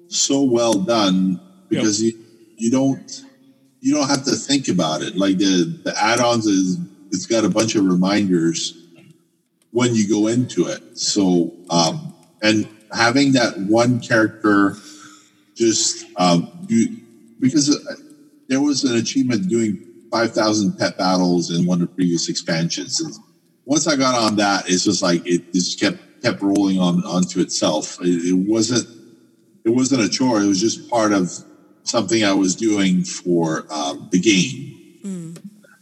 so 0.08 0.44
well 0.44 0.76
done 0.76 1.40
because 1.70 2.02
you 2.02 2.23
you 2.58 2.72
don't 2.72 3.24
you 3.82 3.94
don't 3.94 4.08
have 4.08 4.24
to 4.26 4.32
think 4.32 4.68
about 4.68 5.02
it. 5.02 5.16
Like 5.16 5.38
the 5.38 5.66
the 5.84 5.94
add-ons 5.98 6.46
is 6.46 6.78
it's 7.12 7.26
got 7.26 7.46
a 7.46 7.50
bunch 7.50 7.76
of 7.76 7.86
reminders 7.86 8.78
when 9.72 9.94
you 9.96 10.08
go 10.08 10.28
into 10.28 10.68
it. 10.68 10.98
So 10.98 11.54
um 11.70 12.14
and 12.42 12.68
having 12.92 13.34
that 13.34 13.58
one 13.60 14.00
character 14.00 14.76
just 15.56 16.06
um 16.18 16.66
do, 16.68 16.88
because 17.40 17.78
there 18.48 18.62
was 18.62 18.84
an 18.84 18.98
achievement 18.98 19.50
doing 19.50 19.86
5000 20.12 20.78
pet 20.78 20.98
battles 20.98 21.50
in 21.50 21.66
one 21.66 21.82
of 21.82 21.90
the 21.90 21.96
previous 21.96 22.30
expansions 22.30 23.00
and 23.02 23.14
once 23.66 23.88
I 23.88 23.96
got 23.96 24.16
on 24.16 24.36
that, 24.38 24.70
it's 24.70 24.84
just 24.84 25.02
like 25.02 25.26
it 25.26 25.54
just 25.54 25.80
kept 25.80 25.98
kept 26.22 26.42
rolling 26.42 26.80
on 26.80 27.04
onto 27.06 27.40
itself. 27.40 27.98
It, 28.02 28.30
it 28.30 28.34
wasn't 28.34 28.88
it 29.64 29.70
wasn't 29.70 30.02
a 30.02 30.10
chore. 30.10 30.42
It 30.42 30.48
was 30.48 30.60
just 30.60 30.90
part 30.90 31.14
of 31.14 31.32
something 31.84 32.24
I 32.24 32.34
was 32.34 32.56
doing 32.56 33.04
for 33.04 33.66
um, 33.72 34.10
the 34.12 34.20
game. 34.20 35.00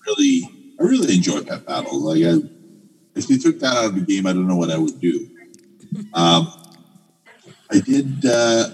Really, 0.06 0.49
I 0.80 0.84
really 0.84 1.16
enjoy 1.16 1.43
pet 1.43 1.66
battles. 1.66 2.04
Like, 2.04 2.24
I, 2.24 2.38
if 3.16 3.30
you 3.30 3.38
took 3.38 3.60
that 3.60 3.78
out 3.78 3.86
of 3.86 3.95
the 3.95 4.02
game, 4.02 4.26
I 4.26 4.34
don't 4.34 4.47
know 4.47 4.56
what 4.56 4.72
I 4.72 4.78
would 4.78 4.99
do. 4.99 5.28
Um, 6.14 6.47
I 7.70 7.80
did. 7.80 8.26
Uh, 8.26 8.70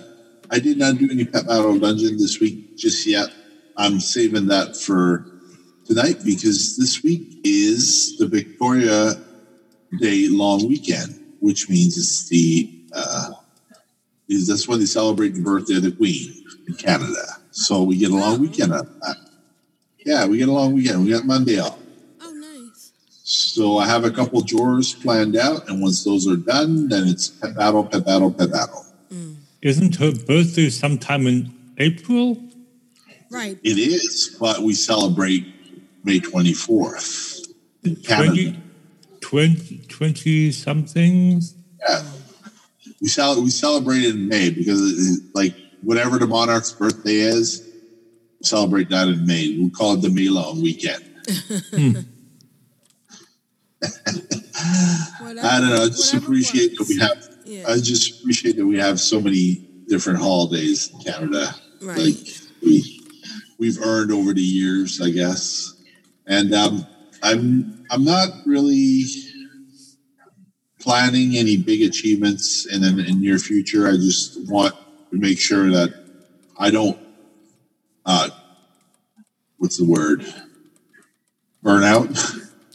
I 0.51 0.59
did 0.59 0.78
not 0.78 0.97
do 0.97 1.09
any 1.09 1.25
pet 1.25 1.47
battle 1.47 1.80
dungeon 1.80 2.17
this 2.17 2.39
week 2.39 2.78
just 2.78 3.07
yet. 3.07 3.30
I'm 3.75 3.99
saving 3.99 4.47
that 4.47 4.78
for 4.78 5.25
tonight 5.86 6.17
because 6.23 6.78
this 6.78 7.01
week 7.03 7.39
is 7.43 8.17
the 8.17 8.28
Victoria 8.28 9.13
Day 9.99 10.28
long 10.30 10.67
weekend, 10.67 11.19
which 11.39 11.69
means 11.69 11.97
it's 11.97 12.30
the 12.30 12.84
uh, 12.93 13.32
is 14.30 14.47
that's 14.47 14.67
when 14.67 14.80
they 14.80 14.86
celebrate 14.86 15.30
the 15.30 15.41
birthday 15.41 15.78
of 15.78 15.84
the 15.84 15.91
Queen 15.91 16.36
in 16.68 16.74
Canada. 16.76 17.38
So 17.51 17.84
we 17.84 17.97
get 17.97 18.11
a 18.11 18.15
long 18.15 18.39
weekend 18.39 18.74
out 18.74 18.86
of 18.86 18.99
that. 19.01 19.18
Yeah, 20.05 20.26
we 20.26 20.38
get 20.38 20.47
a 20.49 20.51
long 20.51 20.74
weekend. 20.74 21.03
We 21.03 21.11
got 21.11 21.26
Monday 21.26 21.59
off. 21.59 21.78
Oh, 22.22 22.32
nice. 22.32 22.91
So 23.24 23.78
I 23.78 23.88
have 23.88 24.05
a 24.05 24.11
couple 24.11 24.41
jurors 24.41 24.93
planned 24.93 25.36
out, 25.36 25.68
and 25.70 25.82
once 25.82 26.03
those 26.03 26.28
are 26.28 26.36
done, 26.38 26.88
then 26.88 27.07
it's 27.07 27.28
pet 27.30 27.55
battle, 27.55 27.84
pet 27.86 28.05
battle, 28.05 28.32
pet 28.32 28.51
battle. 28.51 28.86
Mm. 29.11 29.36
Isn't 29.61 29.95
her 29.97 30.11
birthday 30.13 30.70
sometime 30.70 31.28
in 31.28 31.51
April? 31.78 32.38
Right. 33.30 33.57
It 33.63 33.78
is, 33.78 34.38
but 34.39 34.59
we 34.59 34.74
celebrate 34.74 35.45
May 36.05 36.20
24th 36.20 37.47
in 37.84 37.95
Canada. 37.97 38.55
20, 39.22 39.57
20, 39.57 39.78
20 39.89 40.51
something? 40.51 41.41
Yeah. 41.88 42.03
We 43.01 43.09
cel- 43.09 43.43
we 43.43 43.49
celebrate 43.49 44.03
it 44.03 44.15
in 44.15 44.28
May 44.30 44.49
because 44.51 44.80
it, 44.82 44.95
it- 45.24 45.36
like 45.36 45.55
whatever 45.88 46.19
the 46.19 46.27
monarch's 46.27 46.73
birthday 46.73 47.15
is, 47.15 47.65
celebrate 48.41 48.89
that 48.89 49.07
in 49.07 49.25
May. 49.25 49.55
We'll 49.57 49.69
call 49.69 49.93
it 49.93 50.01
the 50.01 50.09
May 50.09 50.27
long 50.27 50.61
weekend. 50.61 51.01
I 53.81 55.59
don't 55.61 55.69
know. 55.69 55.83
I 55.83 55.88
just 55.88 56.13
appreciate 56.13 56.77
that 56.77 56.88
we 56.89 56.99
have. 56.99 57.69
I 57.69 57.79
just 57.79 58.19
appreciate 58.19 58.57
that 58.57 58.65
we 58.65 58.77
have 58.77 58.99
so 58.99 59.21
many 59.21 59.65
different 59.88 60.19
holidays 60.19 60.91
in 60.91 60.99
Canada. 60.99 61.55
Right. 61.81 61.97
Like 61.97 62.17
we 62.61 63.01
we've 63.57 63.81
earned 63.81 64.11
over 64.11 64.33
the 64.33 64.41
years, 64.41 64.99
I 65.01 65.09
guess. 65.11 65.73
And 66.27 66.53
um, 66.53 66.85
I'm 67.23 67.85
I'm 67.89 68.03
not 68.03 68.27
really 68.45 69.05
planning 70.81 71.38
any 71.38 71.55
big 71.55 71.81
achievements 71.81 72.65
in 72.65 72.81
the 72.81 73.05
in 73.07 73.21
near 73.21 73.39
future. 73.39 73.88
I 73.88 73.93
just 73.93 74.49
want 74.49 74.75
to 75.12 75.18
make 75.18 75.39
sure 75.39 75.70
that 75.70 75.93
I 76.58 76.72
don't 76.72 76.97
uh, 78.05 78.30
what's 79.58 79.78
the 79.78 79.86
word 79.86 80.26
burn 81.62 81.84
out. 81.84 82.08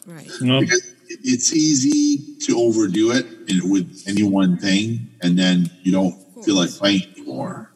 Right. 0.06 0.28
because 0.40 0.94
it's 1.08 1.52
easy 1.52 2.36
to 2.46 2.58
overdo 2.58 3.12
it 3.12 3.26
with 3.64 4.04
any 4.06 4.22
one 4.22 4.58
thing, 4.58 5.10
and 5.22 5.38
then 5.38 5.70
you 5.82 5.92
don't 5.92 6.14
feel 6.44 6.56
like 6.56 6.70
playing 6.70 7.02
anymore. 7.16 7.72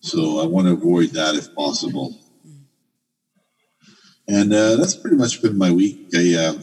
So 0.00 0.40
I 0.40 0.46
want 0.46 0.66
to 0.66 0.72
avoid 0.72 1.10
that 1.10 1.34
if 1.36 1.54
possible. 1.54 2.18
And 4.26 4.52
uh, 4.52 4.76
that's 4.76 4.94
pretty 4.94 5.16
much 5.16 5.42
been 5.42 5.58
my 5.58 5.70
week. 5.70 6.08
I, 6.14 6.34
uh, 6.34 6.54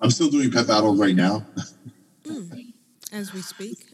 I'm 0.00 0.10
still 0.10 0.30
doing 0.30 0.50
pet 0.50 0.66
battles 0.66 0.98
right 0.98 1.14
now 1.14 1.46
As 3.12 3.32
we 3.32 3.42
speak. 3.42 3.91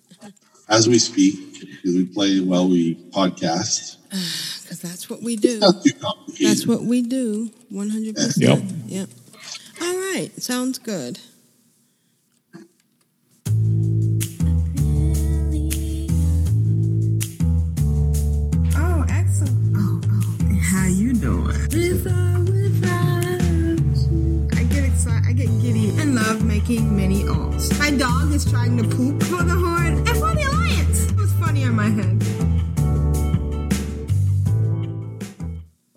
As 0.68 0.88
we 0.88 0.98
speak 0.98 1.34
because 1.60 1.94
we 1.94 2.04
play 2.06 2.40
while 2.40 2.68
we 2.68 2.94
podcast. 3.10 3.96
Because 4.68 4.82
that's 4.82 5.08
what 5.08 5.22
we 5.22 5.36
do. 5.36 5.60
Not 5.60 5.82
too 5.82 5.94
complicated. 5.94 6.46
That's 6.46 6.66
what 6.66 6.82
we 6.82 7.00
do. 7.00 7.50
100%. 7.72 8.34
Yep. 8.36 8.62
Yep. 8.84 9.08
All 9.80 9.94
right. 9.96 10.30
Sounds 10.36 10.78
good. 10.78 11.18
Oh, 18.76 19.04
excellent. 19.08 19.76
Oh, 19.76 20.00
oh. 20.04 20.58
How 20.70 20.86
you 20.86 21.14
doing? 21.14 21.56
I 24.56 24.62
get 24.64 24.84
excited. 24.84 25.24
I 25.28 25.32
get 25.32 25.48
giddy 25.60 25.90
and 25.98 26.14
love 26.14 26.44
making 26.44 26.94
mini 26.96 27.24
alts. 27.24 27.76
My 27.78 27.90
dog 27.90 28.32
is 28.32 28.44
trying 28.50 28.76
to 28.78 28.84
poop 28.84 29.22
for 29.24 29.42
the 29.42 29.54
Horde 29.54 30.07
It 31.60 31.68
on 31.68 31.74
my 31.74 31.88
head. 31.88 32.18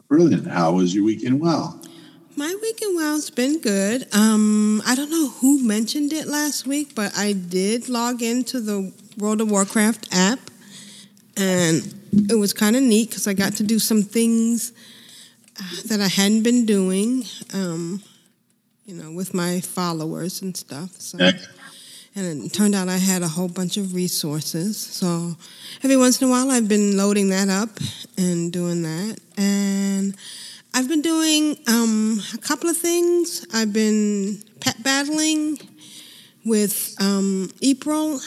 Brilliant. 0.08 0.48
How 0.48 0.74
was 0.74 0.94
your 0.94 1.04
weekend? 1.06 1.40
Well, 1.40 1.80
My 2.36 2.54
weekend 2.62 2.96
wow's 2.96 3.30
been 3.30 3.60
good. 3.62 4.08
Um, 4.14 4.82
I 4.86 4.96
don't 4.96 5.10
know 5.12 5.30
who 5.30 5.64
mentioned 5.64 6.14
it 6.14 6.28
last 6.28 6.66
week, 6.68 6.96
but 6.96 7.12
I 7.18 7.34
did 7.34 7.90
log 7.90 8.22
into 8.22 8.60
the 8.60 8.92
World 9.18 9.42
of 9.42 9.52
Warcraft 9.52 10.10
app, 10.12 10.40
and 11.38 11.94
it 12.30 12.36
was 12.36 12.54
kind 12.54 12.76
of 12.76 12.84
neat 12.84 13.10
because 13.10 13.28
I 13.28 13.34
got 13.34 13.54
to 13.58 13.64
do 13.64 13.80
some 13.80 14.02
things 14.02 14.74
uh, 15.60 15.76
that 15.88 16.02
I 16.02 16.08
hadn't 16.08 16.44
been 16.44 16.66
doing, 16.66 17.24
um, 17.54 18.02
you 18.86 18.96
know, 18.96 19.12
with 19.12 19.34
my 19.34 19.62
followers 19.62 20.42
and 20.42 20.56
stuff. 20.58 20.92
So, 21.00 21.18
Heck. 21.20 21.36
And 22.16 22.46
it 22.46 22.54
turned 22.54 22.76
out 22.76 22.90
I 22.90 22.98
had 22.98 23.22
a 23.22 23.28
whole 23.28 23.48
bunch 23.48 23.78
of 23.78 23.94
resources. 23.94 24.78
So 24.78 25.36
every 25.84 25.98
once 25.98 26.22
in 26.22 26.28
a 26.28 26.32
while, 26.32 26.52
I've 26.52 26.68
been 26.68 26.98
loading 26.98 27.30
that 27.30 27.50
up 27.50 27.70
and 28.18 28.52
doing 28.52 28.84
that, 28.84 29.18
and 29.38 30.16
I've 30.74 30.88
been 30.88 31.02
doing 31.02 31.58
um, 31.68 32.22
a 32.34 32.38
couple 32.38 32.70
of 32.70 32.78
things. 32.78 33.46
I've 33.54 33.74
been 33.74 34.42
pet 34.60 34.82
battling 34.84 35.60
with 36.46 36.96
um, 37.00 37.52
April. 37.62 38.20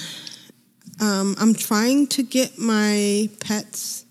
Um, 1.01 1.35
I'm 1.41 1.55
trying 1.55 2.07
to 2.09 2.23
get 2.23 2.59
my 2.59 3.29
pets 3.41 4.05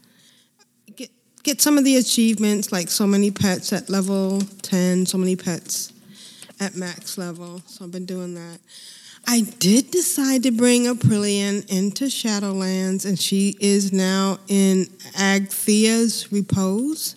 get 0.95 1.09
get 1.43 1.61
some 1.61 1.77
of 1.77 1.83
the 1.83 1.97
achievements, 1.97 2.71
like 2.71 2.89
so 2.89 3.07
many 3.07 3.31
pets 3.31 3.71
at 3.71 3.89
level 3.89 4.41
ten, 4.61 5.05
so 5.05 5.17
many 5.17 5.35
pets 5.35 5.93
at 6.59 6.75
max 6.75 7.17
level. 7.17 7.61
So 7.67 7.85
I've 7.85 7.91
been 7.91 8.05
doing 8.05 8.35
that. 8.35 8.59
I 9.25 9.41
did 9.59 9.91
decide 9.91 10.43
to 10.43 10.51
bring 10.51 10.83
Aprillian 10.83 11.69
into 11.69 12.05
Shadowlands, 12.05 13.05
and 13.05 13.17
she 13.17 13.55
is 13.59 13.93
now 13.93 14.39
in 14.47 14.85
Agthia's 15.15 16.31
repose. 16.31 17.15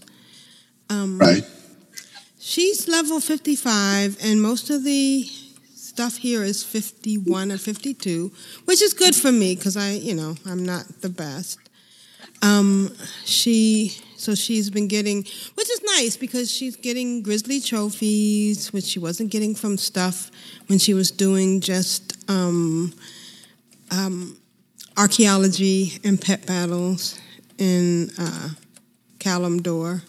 Um, 0.88 1.18
right. 1.18 1.42
She's 2.38 2.86
level 2.86 3.18
55, 3.18 4.18
and 4.22 4.40
most 4.40 4.70
of 4.70 4.84
the 4.84 5.28
stuff 5.74 6.18
here 6.18 6.44
is 6.44 6.62
51 6.62 7.50
or 7.50 7.58
52, 7.58 8.30
which 8.66 8.82
is 8.82 8.92
good 8.92 9.16
for 9.16 9.32
me 9.32 9.56
because 9.56 9.76
I, 9.76 9.92
you 9.92 10.14
know, 10.14 10.36
I'm 10.46 10.64
not 10.64 10.86
the 11.00 11.08
best. 11.08 11.58
Um, 12.42 12.94
she, 13.24 13.98
so 14.26 14.34
she's 14.34 14.70
been 14.70 14.88
getting, 14.88 15.18
which 15.54 15.70
is 15.70 15.80
nice 15.84 16.16
because 16.16 16.50
she's 16.50 16.74
getting 16.74 17.22
grizzly 17.22 17.60
trophies, 17.60 18.72
which 18.72 18.84
she 18.84 18.98
wasn't 18.98 19.30
getting 19.30 19.54
from 19.54 19.78
stuff 19.78 20.32
when 20.66 20.80
she 20.80 20.94
was 20.94 21.12
doing 21.12 21.60
just 21.60 22.18
um, 22.28 22.92
um, 23.92 24.36
archaeology 24.96 25.92
and 26.02 26.20
pet 26.20 26.44
battles 26.44 27.16
in 27.56 28.10
uh, 28.18 28.48
Kalimdor. 29.20 30.02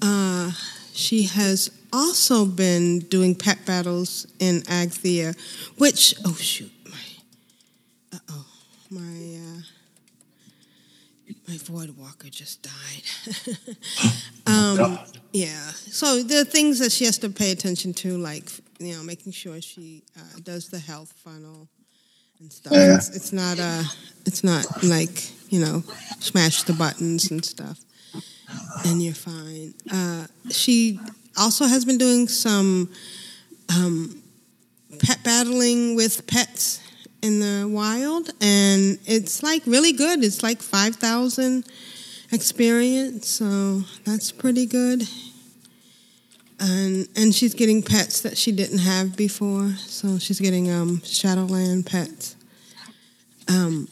Uh, 0.00 0.52
she 0.94 1.24
has 1.24 1.70
also 1.92 2.46
been 2.46 3.00
doing 3.00 3.34
pet 3.34 3.58
battles 3.66 4.26
in 4.38 4.62
Agthia, 4.62 5.36
which 5.76 6.14
oh 6.24 6.34
shoot, 6.34 6.72
my 6.88 7.06
uh 8.14 8.18
oh, 8.30 8.46
my 8.90 9.00
uh, 9.00 9.60
my 11.48 11.56
void 11.58 11.90
walker 11.90 12.28
just 12.28 12.62
died. 12.62 13.76
um, 14.46 14.98
yeah, 15.32 15.70
so 15.70 16.22
there 16.22 16.42
are 16.42 16.44
things 16.44 16.78
that 16.78 16.92
she 16.92 17.04
has 17.04 17.18
to 17.18 17.30
pay 17.30 17.52
attention 17.52 17.92
to, 17.94 18.18
like 18.18 18.50
you 18.78 18.94
know, 18.94 19.02
making 19.02 19.32
sure 19.32 19.60
she 19.60 20.02
uh, 20.18 20.38
does 20.42 20.68
the 20.68 20.78
health 20.78 21.12
funnel 21.24 21.68
and 22.40 22.52
stuff. 22.52 22.72
Yeah. 22.72 22.96
It's, 22.96 23.14
it's 23.14 23.32
not 23.32 23.58
uh 23.58 23.82
it's 24.26 24.44
not 24.44 24.82
like 24.82 25.30
you 25.50 25.60
know, 25.60 25.84
smash 26.18 26.64
the 26.64 26.72
buttons 26.72 27.30
and 27.30 27.44
stuff 27.44 27.78
and 28.84 29.02
you're 29.02 29.14
fine. 29.14 29.74
Uh, 29.90 30.26
she 30.50 31.00
also 31.36 31.66
has 31.66 31.84
been 31.84 31.98
doing 31.98 32.28
some 32.28 32.90
um, 33.74 34.22
pet 34.98 35.22
battling 35.24 35.96
with 35.96 36.26
pets 36.26 36.80
in 37.26 37.40
the 37.40 37.66
wild, 37.68 38.30
and 38.40 38.98
it's 39.04 39.42
like 39.42 39.66
really 39.66 39.92
good. 39.92 40.22
It's 40.22 40.44
like 40.44 40.62
5,000 40.62 41.66
experience, 42.30 43.28
so 43.28 43.82
that's 44.04 44.30
pretty 44.30 44.64
good. 44.64 45.02
And 46.58 47.08
and 47.16 47.34
she's 47.34 47.52
getting 47.52 47.82
pets 47.82 48.22
that 48.22 48.38
she 48.38 48.52
didn't 48.52 48.78
have 48.78 49.16
before, 49.16 49.72
so 49.76 50.18
she's 50.18 50.40
getting 50.40 50.70
um, 50.70 51.02
Shadowland 51.04 51.84
pets. 51.84 52.36
Um, 53.48 53.88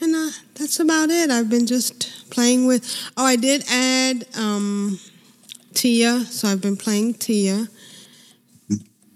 and 0.00 0.14
uh, 0.14 0.30
that's 0.54 0.78
about 0.78 1.10
it. 1.10 1.30
I've 1.30 1.50
been 1.50 1.66
just 1.66 2.30
playing 2.30 2.66
with. 2.66 2.84
Oh, 3.16 3.24
I 3.24 3.36
did 3.36 3.64
add 3.68 4.26
um, 4.36 5.00
Tia, 5.72 6.20
so 6.20 6.48
I've 6.48 6.60
been 6.60 6.76
playing 6.76 7.14
Tia, 7.14 7.66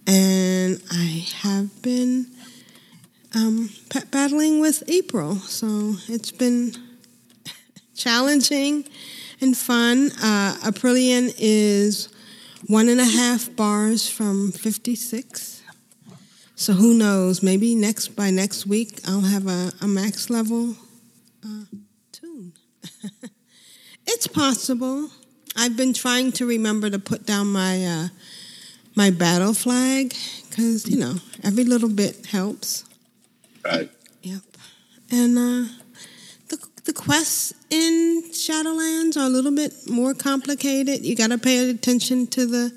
and 0.09 0.83
I 0.91 1.25
have 1.43 1.83
been 1.83 2.27
um, 3.39 3.71
battling 4.11 4.61
with 4.61 4.83
April. 4.89 5.37
So 5.37 5.95
it's 6.09 6.31
been 6.31 6.75
challenging 7.95 8.85
and 9.41 9.57
fun. 9.57 10.11
Uh, 10.23 10.57
Aprillian 10.65 11.33
is 11.39 12.09
one 12.67 12.89
and 12.89 13.01
a 13.01 13.05
half 13.05 13.55
bars 13.55 14.09
from 14.09 14.53
fifty-six. 14.53 15.63
So 16.57 16.73
who 16.73 16.95
knows? 16.95 17.43
Maybe 17.43 17.75
next 17.75 18.09
by 18.09 18.31
next 18.31 18.67
week 18.67 19.01
I'll 19.07 19.21
have 19.21 19.47
a, 19.47 19.71
a 19.81 19.87
max 19.87 20.29
level 20.29 20.75
uh, 21.45 21.65
tune. 22.11 22.53
it's 24.07 24.27
possible. 24.27 25.11
I've 25.57 25.77
been 25.77 25.93
trying 25.93 26.33
to 26.33 26.47
remember 26.47 26.91
to 26.91 26.99
put 26.99 27.27
down 27.27 27.47
my 27.49 27.85
uh, 27.85 28.09
my 28.97 29.11
battle 29.11 29.55
flag 29.55 30.15
because 30.51 30.89
you 30.89 30.99
know 30.99 31.15
every 31.45 31.65
little 31.65 31.89
bit 31.89 32.27
helps. 32.27 32.88
Right. 33.69 33.91
Yep. 34.23 34.41
And 35.11 35.39
uh, 35.39 35.73
the 36.49 36.59
the 36.85 36.93
quests 36.93 37.55
in 37.71 38.25
Shadowlands 38.33 39.17
are 39.17 39.27
a 39.27 39.29
little 39.29 39.55
bit 39.55 39.73
more 39.89 40.15
complicated. 40.15 41.05
You 41.05 41.15
got 41.15 41.31
to 41.31 41.39
pay 41.39 41.69
attention 41.71 42.27
to 42.29 42.47
the 42.47 42.73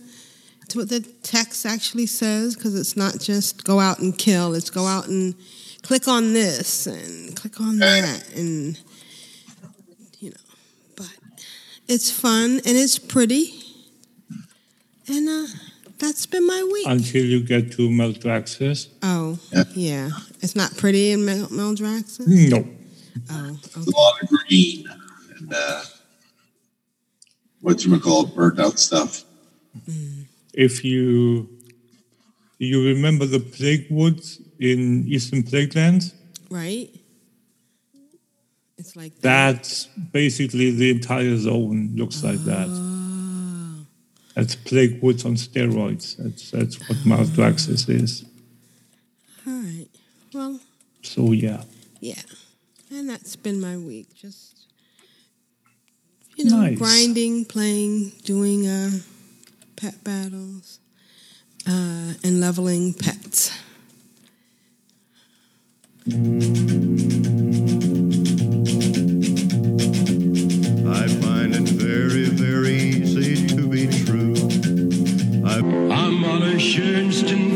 to 0.69 0.79
what 0.79 0.89
the 0.89 1.01
text 1.23 1.65
actually 1.65 2.05
says 2.05 2.55
because 2.55 2.79
it's 2.79 2.95
not 2.95 3.19
just 3.19 3.63
go 3.63 3.79
out 3.79 3.99
and 3.99 4.17
kill. 4.17 4.53
It's 4.53 4.69
go 4.69 4.85
out 4.85 5.07
and 5.07 5.35
click 5.81 6.07
on 6.07 6.33
this 6.33 6.87
and 6.87 7.35
click 7.35 7.59
on 7.59 7.79
that 7.79 8.33
and 8.35 8.79
you 10.19 10.29
know. 10.29 10.37
But 10.95 11.11
it's 11.87 12.11
fun 12.11 12.61
and 12.65 12.77
it's 12.77 12.99
pretty. 12.99 13.53
And 15.07 15.27
uh, 15.27 15.47
that's 15.97 16.25
been 16.25 16.47
my 16.47 16.63
week. 16.71 16.87
Until 16.87 17.23
you 17.25 17.43
get 17.43 17.71
to 17.73 17.89
Maldraxxus. 17.89 18.87
Oh, 19.03 19.39
yeah. 19.75 20.09
It's 20.41 20.55
not 20.55 20.75
pretty 20.77 21.11
in 21.11 21.25
Mel- 21.25 21.47
Maldraxxus? 21.47 22.25
Hmm. 22.25 22.49
No. 22.49 22.67
Oh, 23.29 23.57
It's 23.63 23.75
a 23.75 23.91
lot 23.91 24.21
of 24.23 24.29
green 24.29 24.87
and 25.37 25.53
uh, 25.53 25.83
what 27.61 27.83
you 27.85 27.99
call 27.99 28.25
it, 28.25 28.35
burnt 28.35 28.59
out 28.59 28.79
stuff. 28.79 29.23
Hmm. 29.85 30.23
If 30.53 30.83
you 30.83 31.49
you 32.57 32.85
remember 32.87 33.25
the 33.25 33.39
plague 33.39 33.87
woods 33.89 34.39
in 34.59 35.05
Eastern 35.07 35.43
Plaguelands, 35.43 36.13
right? 36.49 36.89
It's 38.77 38.95
like 38.95 39.19
that's 39.19 39.85
basically 40.11 40.71
the 40.71 40.89
entire 40.91 41.37
zone 41.37 41.91
looks 41.95 42.23
like 42.23 42.39
that. 42.45 42.67
Ah. 42.69 43.85
That's 44.35 44.55
plague 44.55 45.01
woods 45.01 45.25
on 45.25 45.35
steroids. 45.35 46.17
That's 46.17 46.51
that's 46.51 46.79
what 46.89 46.97
Maldraxxus 46.99 47.89
is. 47.89 48.25
All 49.47 49.53
right. 49.53 49.80
Well. 50.33 50.59
So 51.03 51.31
yeah. 51.31 51.63
Yeah, 51.99 52.21
and 52.89 53.09
that's 53.09 53.35
been 53.35 53.59
my 53.59 53.77
week. 53.77 54.15
Just 54.15 54.67
you 56.35 56.45
know, 56.45 56.61
nice. 56.61 56.77
grinding, 56.77 57.45
playing, 57.45 58.13
doing 58.23 58.67
uh, 58.67 58.91
pet 59.75 60.03
battles, 60.03 60.79
uh, 61.67 62.13
and 62.23 62.39
leveling 62.39 62.93
pets. 62.93 63.51
I 66.07 66.13
find 71.21 71.55
it 71.55 71.69
very, 71.69 72.25
very 72.29 72.73
easy 72.73 73.47
to 73.47 73.67
be 73.67 73.87
true. 74.05 74.33
I'm 75.91 76.23
on 76.23 76.43
a 76.43 76.57
Shernston 76.57 77.50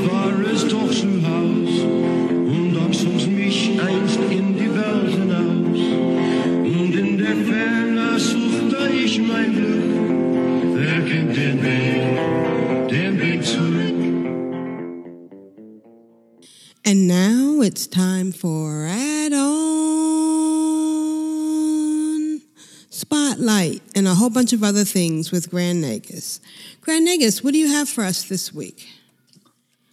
and 23.96 24.08
a 24.08 24.14
whole 24.16 24.30
bunch 24.30 24.52
of 24.54 24.62
other 24.64 24.84
things 24.84 25.32
with 25.32 25.50
Grand 25.50 25.84
Nagus. 25.84 26.40
Grand 26.82 27.08
Nagus, 27.08 27.44
what 27.44 27.54
do 27.54 27.60
you 27.60 27.70
have 27.70 27.88
for 27.90 28.04
us 28.04 28.24
this 28.28 28.54
week? 28.54 28.88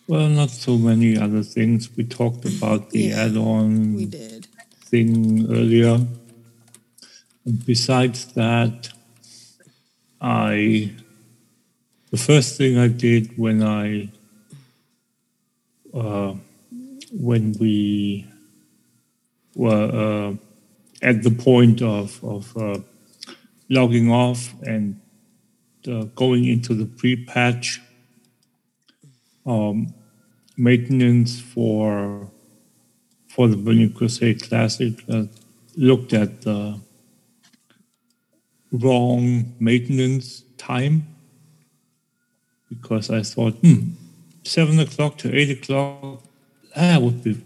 Well, 0.09 0.29
not 0.29 0.51
so 0.51 0.77
many 0.77 1.17
other 1.17 1.43
things. 1.43 1.89
We 1.97 2.05
talked 2.05 2.45
about 2.45 2.91
the 2.91 3.05
Yeah, 3.05 3.23
add-on 3.25 3.95
We 3.95 4.07
did. 4.07 4.49
thing 4.87 5.47
earlier. 5.51 6.05
And 7.47 7.65
besides 7.67 8.27
that, 8.35 8.91
I 10.21 10.93
the 12.11 12.19
first 12.19 12.59
thing 12.59 12.77
I 12.79 12.89
did 12.89 13.39
when 13.39 13.63
I 13.63 14.11
uh, 15.95 16.35
when 17.13 17.55
we 17.59 18.27
were 19.55 19.91
uh, 20.31 20.35
at 21.01 21.23
the 21.23 21.31
point 21.31 21.83
of 21.83 22.23
of 22.23 22.57
uh, 22.57 22.79
logging 23.69 24.11
off 24.11 24.55
and 24.63 25.01
uh, 25.89 26.05
going 26.15 26.45
into 26.45 26.75
the 26.75 26.87
pre-patch 26.87 27.81
um, 29.47 29.93
maintenance 30.57 31.41
for 31.41 32.31
for 33.29 33.49
the 33.49 33.57
Burning 33.57 33.93
Crusade 33.93 34.43
Classic 34.43 34.93
uh, 35.09 35.25
looked 35.77 36.13
at 36.13 36.43
the 36.43 36.79
wrong 38.71 39.55
maintenance 39.59 40.43
time 40.59 41.07
because 42.69 43.11
I 43.11 43.23
thought, 43.23 43.55
hmm, 43.55 43.93
seven 44.45 44.79
o'clock 44.79 45.19
to 45.19 45.35
eight 45.35 45.51
o'clock, 45.51 46.23
that 46.75 47.01
would 47.03 47.23
be 47.23 47.41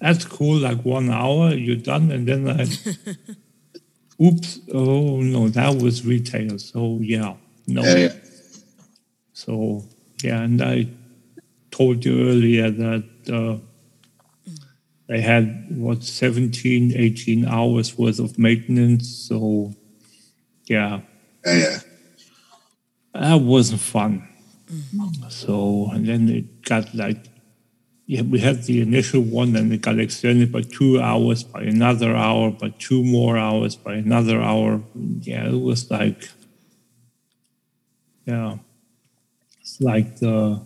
that's 0.00 0.24
cool, 0.24 0.56
like 0.56 0.84
one 0.84 1.10
hour, 1.10 1.54
you're 1.54 1.76
done, 1.76 2.10
and 2.10 2.26
then 2.26 2.48
I 2.48 2.66
oops, 4.22 4.60
oh 4.72 5.20
no, 5.20 5.48
that 5.48 5.76
was 5.82 6.04
retail. 6.06 6.58
So 6.58 6.98
yeah, 7.00 7.34
no. 7.66 7.82
Yeah, 7.82 7.96
yeah. 7.96 8.12
So 9.32 9.84
yeah, 10.22 10.42
and 10.42 10.60
I 10.62 10.88
told 11.70 12.04
you 12.04 12.28
earlier 12.28 12.70
that 12.70 13.04
uh, 13.32 13.58
they 15.08 15.20
had 15.20 15.66
what 15.70 16.02
17, 16.04 16.92
18 16.96 17.44
hours 17.46 17.98
worth 17.98 18.18
of 18.20 18.38
maintenance. 18.38 19.08
So 19.08 19.74
yeah, 20.66 21.00
Yeah, 21.44 21.58
yeah. 21.58 21.78
that 23.14 23.40
wasn't 23.40 23.80
fun. 23.80 24.28
So 25.28 25.90
and 25.92 26.06
then 26.06 26.28
it 26.28 26.62
got 26.64 26.94
like 26.94 27.26
yeah, 28.10 28.22
we 28.22 28.40
had 28.40 28.64
the 28.64 28.82
initial 28.82 29.20
one, 29.20 29.54
and 29.54 29.72
it 29.72 29.82
got 29.82 30.00
extended 30.00 30.50
by 30.50 30.62
two 30.62 31.00
hours, 31.00 31.44
by 31.44 31.62
another 31.62 32.16
hour, 32.16 32.50
by 32.50 32.70
two 32.80 33.04
more 33.04 33.38
hours, 33.38 33.76
by 33.76 33.94
another 33.94 34.42
hour. 34.42 34.82
Yeah, 35.20 35.46
it 35.46 35.60
was 35.60 35.88
like 35.92 36.28
yeah, 38.26 38.56
it's 39.60 39.80
like 39.80 40.16
the 40.16 40.60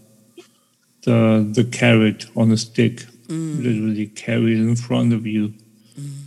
the 1.03 1.47
the 1.53 1.65
carrot 1.65 2.25
on 2.35 2.51
a 2.51 2.57
stick, 2.57 3.05
mm. 3.27 3.63
literally 3.63 4.07
carried 4.07 4.57
in 4.57 4.77
front 4.77 5.13
of 5.13 5.27
you. 5.27 5.53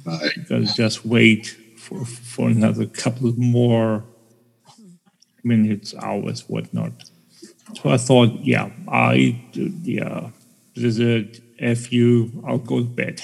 Right. 0.05 0.37
You 0.37 0.43
gotta 0.43 0.71
just 0.71 1.03
wait 1.03 1.47
for 1.79 2.05
for 2.05 2.47
another 2.47 2.85
couple 2.85 3.27
of 3.27 3.39
more 3.39 4.05
minutes, 5.43 5.95
hours, 5.95 6.47
whatnot. 6.47 6.93
So 7.81 7.89
I 7.89 7.97
thought, 7.97 8.29
yeah, 8.43 8.69
I 8.87 9.41
yeah, 9.53 10.29
Blizzard, 10.77 11.41
F 11.59 11.91
you, 11.91 12.43
I'll 12.45 12.59
go 12.59 12.79
to 12.79 12.85
bed. 12.85 13.21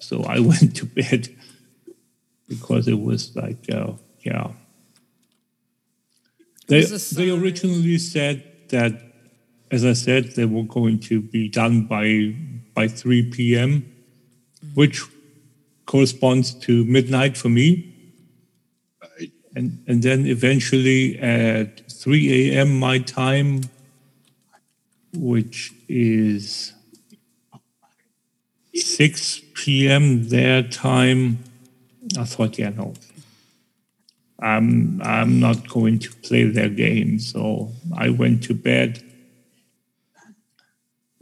So 0.00 0.24
I 0.24 0.40
went 0.50 0.76
to 0.76 0.86
bed 0.86 1.28
because 2.48 2.88
it 2.88 3.00
was 3.00 3.34
like, 3.36 3.70
uh, 3.72 3.92
yeah. 4.20 4.52
They 6.68 6.82
they 6.82 7.30
originally 7.30 7.98
said 7.98 8.44
that, 8.68 9.00
as 9.70 9.84
I 9.84 9.92
said, 9.92 10.32
they 10.36 10.44
were 10.44 10.64
going 10.64 10.98
to 11.10 11.20
be 11.20 11.48
done 11.48 11.86
by 11.86 12.34
by 12.74 12.88
3 12.88 13.30
p.m., 13.30 13.84
which 14.74 15.02
corresponds 15.86 16.54
to 16.54 16.84
midnight 16.84 17.36
for 17.36 17.48
me. 17.48 17.88
And, 19.54 19.84
and 19.86 20.02
then 20.02 20.26
eventually 20.26 21.18
at 21.18 21.90
3 21.90 22.52
a.m. 22.52 22.78
my 22.78 22.98
time, 23.00 23.60
which 25.12 25.74
is 25.88 26.71
6 28.74 29.40
p.m. 29.54 30.28
their 30.28 30.62
time, 30.62 31.38
I 32.18 32.24
thought, 32.24 32.58
yeah, 32.58 32.70
no, 32.70 32.94
I'm 34.42 35.00
I'm 35.02 35.38
not 35.38 35.68
going 35.68 36.00
to 36.00 36.10
play 36.10 36.44
their 36.44 36.68
game. 36.68 37.20
So 37.20 37.70
I 37.96 38.10
went 38.10 38.42
to 38.44 38.54
bed, 38.54 39.02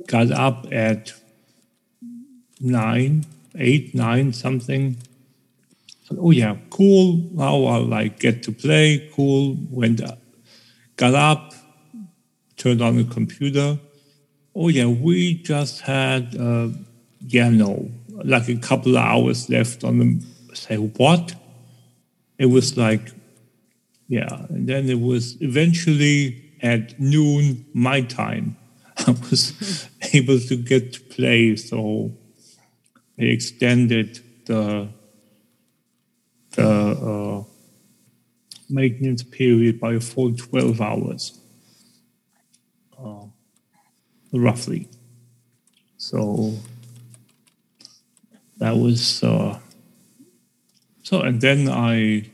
got 0.07 0.31
up 0.33 0.67
at 0.73 1.13
nine, 2.61 3.27
eight, 3.57 3.95
nine, 3.95 4.33
something. 4.33 4.97
Oh 6.19 6.31
yeah, 6.31 6.57
cool. 6.71 7.29
Now 7.33 7.65
I'll 7.67 7.85
like 7.85 8.19
get 8.19 8.43
to 8.45 8.53
play. 8.53 9.11
Cool. 9.15 9.57
Went 9.71 10.03
up, 10.03 10.19
got 10.97 11.15
up, 11.15 11.53
turned 12.57 12.81
on 12.81 12.97
the 12.97 13.05
computer. 13.05 13.79
Oh 14.55 14.69
yeah, 14.69 14.87
we 14.87 15.35
just 15.35 15.83
had 15.83 16.35
uh, 16.41 16.69
yeah 17.21 17.51
no, 17.51 17.91
like 18.25 18.49
a 18.49 18.57
couple 18.57 18.97
of 18.97 19.03
hours 19.05 19.49
left 19.49 19.85
on 19.85 19.99
the. 19.99 20.25
Say 20.53 20.77
what? 20.77 21.35
It 22.39 22.47
was 22.47 22.77
like 22.77 23.13
yeah, 24.11 24.47
and 24.49 24.69
then 24.69 24.89
it 24.91 24.99
was 25.01 25.41
eventually 25.41 26.43
at 26.61 26.99
noon 26.99 27.65
my 27.73 28.01
time. 28.01 28.57
I 29.07 29.13
was 29.31 29.89
able 30.13 30.41
to 30.41 30.57
get 30.57 30.95
to 30.95 31.01
play, 31.01 31.55
so 31.55 32.13
they 33.17 33.27
extended 33.27 34.19
the 34.47 34.89
the 36.57 36.69
uh, 36.69 37.45
maintenance 38.69 39.23
period 39.23 39.79
by 39.79 39.93
a 39.93 40.01
full 40.01 40.35
twelve 40.35 40.81
hours, 40.81 41.39
uh, 42.99 43.27
roughly. 44.33 44.89
So 45.99 46.55
that 48.61 48.77
was 48.77 49.23
uh, 49.25 49.59
so, 51.03 51.23
and 51.23 51.41
then 51.41 51.69
I 51.69 52.31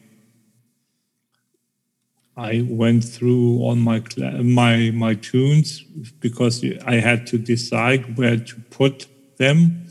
I 2.36 2.66
went 2.68 3.04
through 3.04 3.60
all 3.60 3.76
my 3.76 4.02
my 4.42 4.90
my 4.90 5.14
tunes 5.14 5.80
because 6.20 6.62
I 6.84 6.96
had 6.96 7.26
to 7.28 7.38
decide 7.38 8.18
where 8.18 8.36
to 8.36 8.54
put 8.70 9.06
them, 9.38 9.86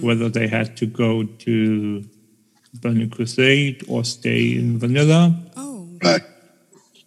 whether 0.00 0.28
they 0.28 0.48
had 0.48 0.76
to 0.78 0.86
go 0.86 1.22
to 1.22 2.04
Burning 2.80 3.10
Crusade 3.10 3.84
or 3.86 4.02
stay 4.04 4.56
in 4.56 4.78
Vanilla. 4.78 5.38
Oh. 5.56 5.88
Right. 6.02 6.22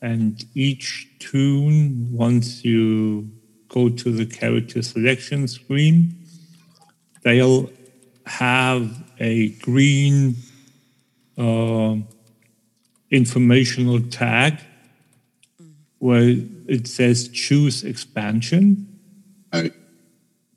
And 0.02 0.46
each 0.54 1.10
tune, 1.20 2.10
once 2.12 2.64
you 2.64 3.30
go 3.68 3.90
to 3.90 4.12
the 4.12 4.26
character 4.26 4.82
selection 4.82 5.48
screen, 5.48 6.16
they'll 7.24 7.70
have 8.28 9.04
a 9.20 9.50
green 9.60 10.36
uh, 11.38 11.96
informational 13.10 14.02
tag 14.02 14.60
where 16.00 16.36
it 16.68 16.88
says 16.88 17.30
choose 17.30 17.84
expansion. 17.84 19.00
Right. 19.54 19.74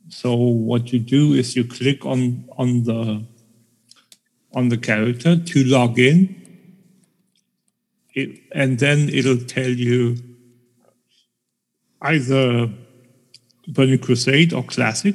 So 0.09 0.35
what 0.35 0.93
you 0.93 0.99
do 0.99 1.33
is 1.33 1.57
you 1.57 1.65
click 1.65 2.05
on 2.05 2.45
on 2.59 2.85
the 2.85 3.25
on 4.53 4.69
the 4.69 4.77
character 4.77 5.37
to 5.37 5.65
log 5.65 5.99
in, 5.99 6.35
it, 8.15 8.41
and 8.53 8.79
then 8.81 9.09
it'll 9.09 9.39
tell 9.39 9.71
you 9.71 10.17
either 12.03 12.69
Burning 13.69 14.01
Crusade 14.01 14.53
or 14.53 14.65
Classic. 14.65 15.15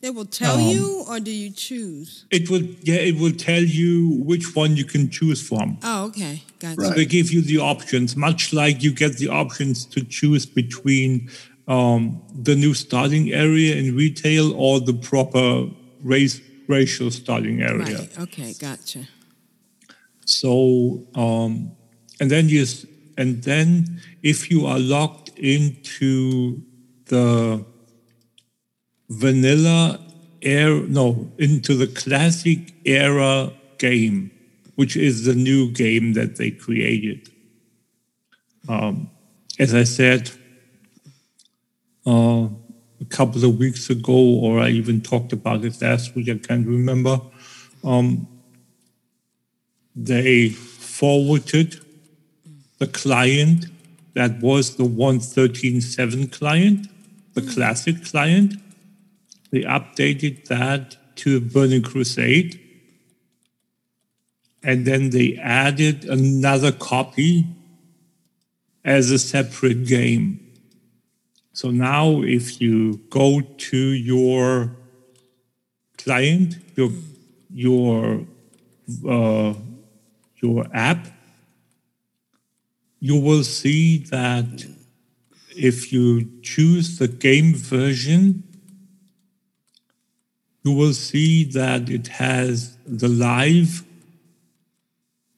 They 0.00 0.10
will 0.10 0.24
tell 0.24 0.56
Um, 0.56 0.68
you, 0.70 1.04
or 1.08 1.20
do 1.20 1.30
you 1.30 1.50
choose? 1.50 2.24
It 2.30 2.48
will 2.48 2.62
yeah, 2.82 2.94
it 3.10 3.16
will 3.16 3.32
tell 3.32 3.62
you 3.62 4.08
which 4.24 4.56
one 4.56 4.76
you 4.76 4.84
can 4.84 5.10
choose 5.10 5.42
from. 5.46 5.76
Oh, 5.82 6.06
okay, 6.06 6.42
gotcha. 6.58 6.80
So 6.82 6.90
they 6.90 7.04
give 7.04 7.30
you 7.30 7.42
the 7.42 7.58
options, 7.58 8.16
much 8.16 8.52
like 8.52 8.82
you 8.82 8.92
get 8.92 9.18
the 9.18 9.28
options 9.28 9.84
to 9.86 10.02
choose 10.02 10.46
between 10.46 11.28
um, 11.68 12.22
the 12.34 12.56
new 12.56 12.72
starting 12.74 13.32
area 13.32 13.76
in 13.76 13.94
retail 13.94 14.54
or 14.54 14.80
the 14.80 14.94
proper 14.94 15.68
race 16.02 16.40
racial 16.66 17.10
starting 17.10 17.60
area. 17.60 17.98
Right. 17.98 18.18
Okay, 18.18 18.54
gotcha. 18.58 19.08
So, 20.24 21.02
um, 21.14 21.72
and 22.20 22.30
then 22.30 22.48
you, 22.48 22.64
and 23.18 23.42
then 23.42 24.00
if 24.22 24.50
you 24.50 24.66
are 24.66 24.78
logged 24.78 25.30
into 25.36 26.62
the 27.06 27.64
vanilla 29.10 30.00
air, 30.40 30.80
no, 30.86 31.30
into 31.36 31.74
the 31.74 31.88
classic 31.88 32.72
era 32.86 33.52
game, 33.78 34.30
which 34.76 34.96
is 34.96 35.24
the 35.24 35.34
new 35.34 35.70
game 35.70 36.14
that 36.14 36.36
they 36.36 36.50
created. 36.50 37.28
Um, 38.68 39.10
as 39.58 39.74
I 39.74 39.84
said, 39.84 40.30
uh, 42.06 42.48
a 43.00 43.04
couple 43.08 43.44
of 43.44 43.58
weeks 43.58 43.90
ago, 43.90 44.12
or 44.12 44.60
I 44.60 44.70
even 44.70 45.02
talked 45.02 45.32
about 45.32 45.64
it 45.64 45.82
last 45.82 46.14
week, 46.14 46.28
I 46.28 46.36
can't 46.36 46.66
remember. 46.66 47.20
Um, 47.82 48.28
they 49.94 50.50
forwarded 50.50 51.84
the 52.78 52.86
client 52.86 53.66
that 54.14 54.40
was 54.40 54.76
the 54.76 54.84
113.7 54.84 56.32
client, 56.32 56.88
the 57.34 57.42
classic 57.42 58.04
client. 58.04 58.54
They 59.50 59.62
updated 59.62 60.46
that 60.46 60.96
to 61.16 61.40
Burning 61.40 61.82
Crusade. 61.82 62.60
And 64.62 64.86
then 64.86 65.10
they 65.10 65.36
added 65.36 66.04
another 66.04 66.72
copy 66.72 67.46
as 68.84 69.10
a 69.10 69.18
separate 69.18 69.86
game. 69.86 70.46
So 71.52 71.70
now, 71.70 72.22
if 72.22 72.60
you 72.60 72.98
go 73.10 73.40
to 73.40 73.76
your 73.76 74.76
client, 75.98 76.56
your 76.76 76.90
your 77.50 78.26
uh, 79.06 79.54
your 80.36 80.66
app, 80.72 81.08
you 83.00 83.16
will 83.16 83.44
see 83.44 83.98
that 84.10 84.64
if 85.56 85.92
you 85.92 86.40
choose 86.42 86.98
the 86.98 87.08
game 87.08 87.54
version, 87.54 88.44
you 90.62 90.72
will 90.72 90.92
see 90.92 91.44
that 91.44 91.88
it 91.88 92.08
has 92.08 92.76
the 92.86 93.08
live 93.08 93.84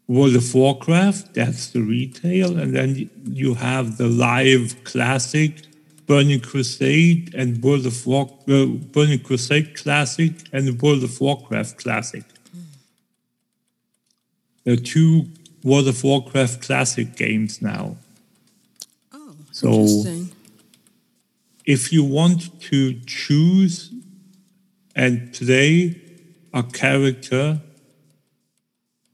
World 0.08 0.36
of 0.36 0.54
Warcraft, 0.54 1.34
that's 1.34 1.68
the 1.68 1.80
retail, 1.80 2.58
and 2.58 2.74
then 2.74 3.08
you 3.24 3.54
have 3.54 3.96
the 3.96 4.08
live 4.08 4.82
classic 4.84 5.62
Burning 6.06 6.40
Crusade 6.40 7.32
and 7.34 7.62
World 7.62 7.86
of 7.86 8.04
War, 8.06 8.28
uh, 8.48 8.66
Burning 8.66 9.20
Crusade 9.20 9.74
Classic 9.76 10.32
and 10.52 10.82
World 10.82 11.04
of 11.04 11.18
Warcraft 11.20 11.78
Classic. 11.78 12.24
There 14.64 14.74
are 14.74 14.76
two 14.76 15.26
World 15.62 15.88
of 15.88 16.02
Warcraft 16.02 16.60
Classic 16.62 17.14
games 17.16 17.62
now. 17.62 17.96
Oh, 19.12 19.34
So 19.52 19.70
interesting. 19.72 20.32
if 21.64 21.92
you 21.92 22.04
want 22.04 22.60
to 22.62 22.94
choose 23.06 23.91
and 24.94 25.32
play 25.32 26.00
a 26.52 26.62
character 26.62 27.60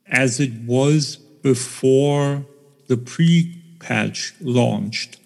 as 0.07 0.41
it 0.41 0.53
was 0.65 1.17
before 1.17 2.45
the 2.89 2.97
pre-patch 2.97 4.35
launched, 4.41 5.19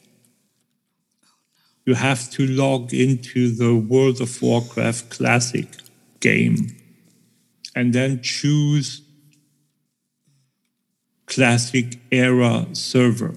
you 1.84 1.94
have 1.94 2.30
to 2.30 2.46
log 2.46 2.92
into 2.92 3.50
the 3.50 3.74
World 3.74 4.20
of 4.20 4.40
Warcraft 4.42 5.10
Classic 5.10 5.68
game 6.20 6.76
and 7.74 7.92
then 7.92 8.20
choose 8.22 9.02
Classic 11.26 11.98
Era 12.10 12.66
server 12.72 13.34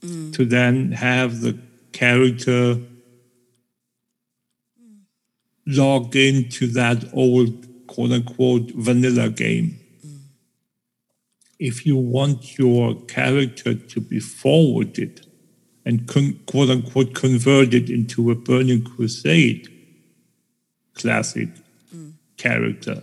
mm. 0.00 0.32
to 0.34 0.44
then 0.44 0.92
have 0.92 1.40
the 1.40 1.58
character 1.92 2.78
log 5.66 6.14
into 6.14 6.66
that 6.68 7.04
old 7.12 7.66
quote 7.86 8.12
unquote 8.12 8.70
vanilla 8.74 9.28
game. 9.28 9.78
If 11.58 11.86
you 11.86 11.96
want 11.96 12.58
your 12.58 12.94
character 13.06 13.74
to 13.74 14.00
be 14.00 14.20
forwarded 14.20 15.26
and 15.84 16.06
con- 16.06 16.38
quote 16.46 16.70
unquote 16.70 17.14
converted 17.14 17.90
into 17.90 18.30
a 18.30 18.34
Burning 18.34 18.84
Crusade 18.84 19.68
classic 20.94 21.48
character, 22.36 23.02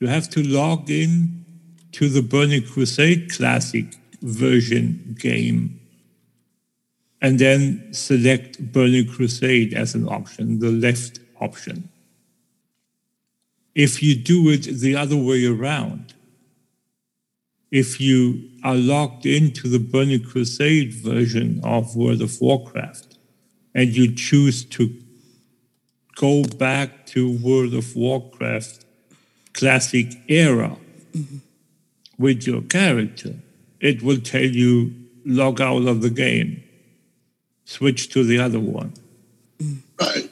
you 0.00 0.06
have 0.06 0.30
to 0.30 0.42
log 0.42 0.90
in 0.90 1.44
to 1.92 2.08
the 2.08 2.22
Burning 2.22 2.62
Crusade 2.62 3.32
classic 3.32 3.86
version 4.22 5.16
game 5.18 5.80
and 7.22 7.38
then 7.38 7.88
select 7.92 8.72
Burning 8.72 9.08
Crusade 9.08 9.74
as 9.74 9.94
an 9.94 10.06
option, 10.06 10.58
the 10.58 10.70
left 10.70 11.18
option. 11.40 11.88
If 13.74 14.02
you 14.02 14.16
do 14.16 14.48
it 14.48 14.62
the 14.62 14.96
other 14.96 15.16
way 15.16 15.44
around, 15.46 16.14
if 17.70 18.00
you 18.00 18.48
are 18.64 18.74
locked 18.74 19.26
into 19.26 19.68
the 19.68 19.78
Burning 19.78 20.22
Crusade 20.22 20.94
version 20.94 21.60
of 21.62 21.96
World 21.96 22.22
of 22.22 22.40
Warcraft 22.40 23.18
and 23.74 23.94
you 23.94 24.14
choose 24.14 24.64
to 24.64 24.94
go 26.14 26.44
back 26.44 27.06
to 27.06 27.36
World 27.38 27.74
of 27.74 27.94
Warcraft 27.94 28.84
classic 29.52 30.06
era 30.28 30.76
with 32.18 32.46
your 32.46 32.62
character, 32.62 33.34
it 33.80 34.02
will 34.02 34.20
tell 34.20 34.42
you 34.42 34.94
log 35.26 35.60
out 35.60 35.86
of 35.86 36.00
the 36.02 36.10
game, 36.10 36.62
switch 37.64 38.08
to 38.10 38.24
the 38.24 38.38
other 38.38 38.60
one. 38.60 38.94
Right. 40.00 40.25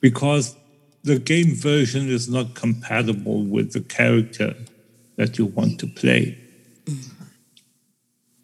Because 0.00 0.56
the 1.02 1.18
game 1.18 1.54
version 1.54 2.08
is 2.08 2.28
not 2.28 2.54
compatible 2.54 3.44
with 3.44 3.72
the 3.72 3.80
character 3.80 4.54
that 5.16 5.38
you 5.38 5.46
want 5.46 5.78
to 5.80 5.86
play. 5.86 6.38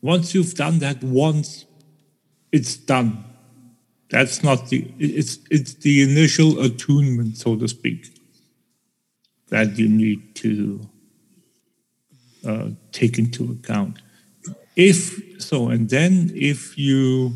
Once 0.01 0.35
you've 0.35 0.55
done 0.55 0.79
that 0.81 1.03
once, 1.03 1.65
it's 2.51 2.77
done. 2.77 3.25
That's 4.11 4.43
not 4.43 4.69
the 4.69 4.93
it's 4.99 5.39
it's 5.51 5.75
the 5.75 6.03
initial 6.03 6.61
attunement, 6.61 7.39
so 7.39 7.57
to 7.57 7.67
speak, 7.67 8.15
that 9.49 9.79
you 9.79 9.89
need 9.89 10.35
to 10.37 10.89
uh, 12.47 12.69
take 12.93 13.19
into 13.19 13.51
account. 13.53 14.03
If 14.77 15.41
so, 15.41 15.69
and 15.69 15.89
then 15.89 16.31
if 16.35 16.77
you 16.77 17.35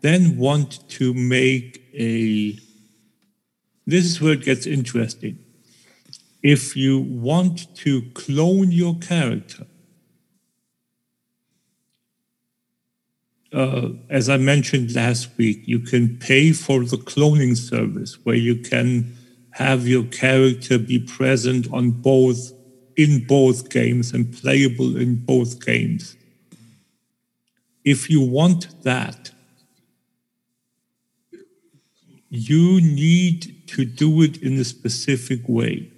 then 0.00 0.36
want 0.36 0.88
to 0.90 1.14
make 1.14 1.82
a 1.94 2.58
this 3.86 4.04
is 4.04 4.20
where 4.20 4.32
it 4.32 4.42
gets 4.42 4.66
interesting. 4.66 5.38
If 6.42 6.76
you 6.76 7.00
want 7.00 7.74
to 7.76 8.02
clone 8.14 8.72
your 8.72 8.96
character, 8.96 9.66
uh, 13.52 13.90
as 14.10 14.28
I 14.28 14.36
mentioned 14.36 14.94
last 14.94 15.36
week, 15.38 15.62
you 15.66 15.78
can 15.78 16.18
pay 16.18 16.52
for 16.52 16.80
the 16.84 16.96
cloning 16.96 17.56
service 17.56 18.18
where 18.24 18.36
you 18.36 18.56
can 18.56 19.16
have 19.50 19.88
your 19.88 20.04
character 20.04 20.78
be 20.78 20.98
present 20.98 21.72
on 21.72 21.90
both 21.90 22.52
in 22.96 23.26
both 23.26 23.70
games 23.70 24.12
and 24.12 24.32
playable 24.32 24.96
in 24.96 25.16
both 25.16 25.64
games. 25.64 26.16
If 27.84 28.10
you 28.10 28.20
want 28.20 28.82
that, 28.82 29.30
you 32.30 32.80
need 32.80 33.55
to 33.66 33.84
do 33.84 34.22
it 34.22 34.42
in 34.42 34.58
a 34.58 34.64
specific 34.64 35.40
way 35.48 35.90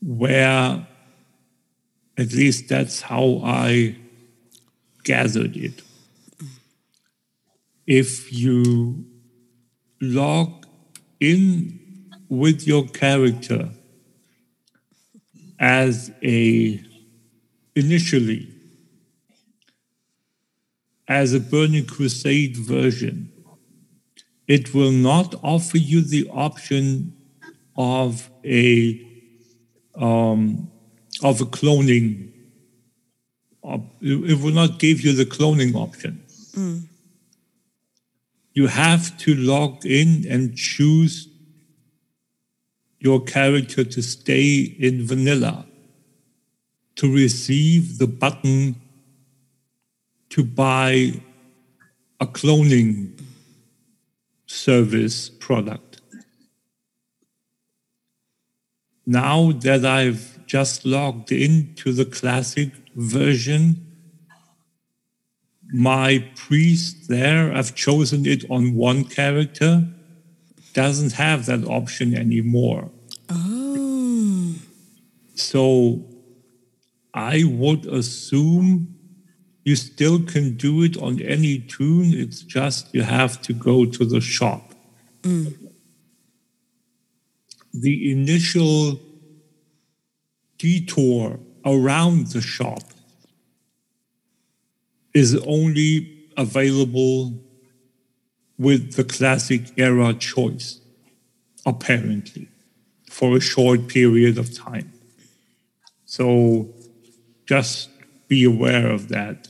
where 0.00 0.86
at 2.16 2.32
least 2.32 2.68
that's 2.68 3.00
how 3.00 3.40
I 3.42 3.96
gathered 5.02 5.56
it. 5.56 5.82
If 7.86 8.32
you 8.32 9.04
log 10.00 10.66
in 11.20 11.80
with 12.28 12.66
your 12.66 12.86
character 12.86 13.70
as 15.58 16.10
a 16.22 16.82
initially 17.74 18.48
as 21.06 21.34
a 21.34 21.40
Burning 21.40 21.86
Crusade 21.86 22.56
version, 22.56 23.30
it 24.46 24.74
will 24.74 24.92
not 24.92 25.34
offer 25.42 25.78
you 25.78 26.02
the 26.02 26.28
option 26.30 27.12
of 27.76 28.30
a 28.44 29.00
um, 29.96 30.70
of 31.22 31.40
a 31.40 31.44
cloning. 31.46 32.30
It 33.64 34.30
it 34.30 34.40
will 34.40 34.52
not 34.52 34.78
give 34.78 35.00
you 35.00 35.12
the 35.12 35.24
cloning 35.26 35.74
option. 35.74 36.20
you 38.56 38.68
have 38.68 39.18
to 39.18 39.34
log 39.34 39.84
in 39.84 40.24
and 40.30 40.56
choose 40.56 41.28
your 43.00 43.20
character 43.24 43.82
to 43.84 44.00
stay 44.00 44.62
in 44.78 45.04
vanilla 45.04 45.66
to 46.94 47.12
receive 47.12 47.98
the 47.98 48.06
button 48.06 48.76
to 50.30 50.44
buy 50.44 51.20
a 52.20 52.26
cloning 52.26 53.10
service 54.54 55.28
product. 55.28 56.00
Now 59.06 59.52
that 59.52 59.84
I've 59.84 60.46
just 60.46 60.86
logged 60.86 61.32
into 61.32 61.92
the 61.92 62.04
classic 62.04 62.70
version, 62.94 63.84
my 65.72 66.24
priest 66.36 67.08
there, 67.08 67.52
I've 67.52 67.74
chosen 67.74 68.24
it 68.26 68.44
on 68.48 68.74
one 68.74 69.04
character, 69.04 69.86
doesn't 70.72 71.12
have 71.12 71.46
that 71.46 71.66
option 71.66 72.14
anymore. 72.14 72.90
Oh. 73.28 74.54
So 75.34 76.04
I 77.12 77.44
would 77.44 77.86
assume 77.86 78.93
you 79.64 79.76
still 79.76 80.22
can 80.22 80.56
do 80.56 80.82
it 80.82 80.96
on 80.98 81.20
any 81.22 81.58
tune. 81.58 82.12
It's 82.12 82.42
just 82.42 82.94
you 82.94 83.02
have 83.02 83.40
to 83.42 83.52
go 83.52 83.86
to 83.86 84.04
the 84.04 84.20
shop. 84.20 84.74
Mm. 85.22 85.56
The 87.72 88.12
initial 88.12 89.00
detour 90.58 91.40
around 91.64 92.28
the 92.28 92.40
shop 92.40 92.82
is 95.14 95.34
only 95.46 96.28
available 96.36 97.32
with 98.58 98.94
the 98.94 99.04
classic 99.04 99.62
era 99.76 100.12
choice, 100.14 100.80
apparently, 101.64 102.48
for 103.10 103.36
a 103.36 103.40
short 103.40 103.88
period 103.88 104.36
of 104.38 104.54
time. 104.54 104.92
So 106.04 106.68
just 107.46 107.88
be 108.28 108.44
aware 108.44 108.90
of 108.90 109.08
that. 109.08 109.48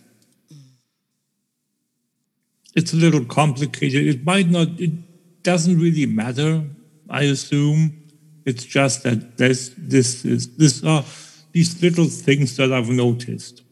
It's 2.74 2.92
a 2.92 2.96
little 2.96 3.24
complicated. 3.24 4.06
It 4.06 4.24
might 4.24 4.48
not, 4.48 4.68
it 4.80 5.42
doesn't 5.42 5.78
really 5.78 6.06
matter, 6.06 6.64
I 7.08 7.22
assume. 7.24 8.02
It's 8.44 8.64
just 8.64 9.04
that 9.04 9.38
this, 9.38 9.72
this 9.78 10.24
is, 10.24 10.56
this 10.56 10.82
are 10.84 11.04
these 11.52 11.82
little 11.82 12.06
things 12.06 12.56
that 12.56 12.72
I've 12.72 12.90
noticed. 12.90 13.62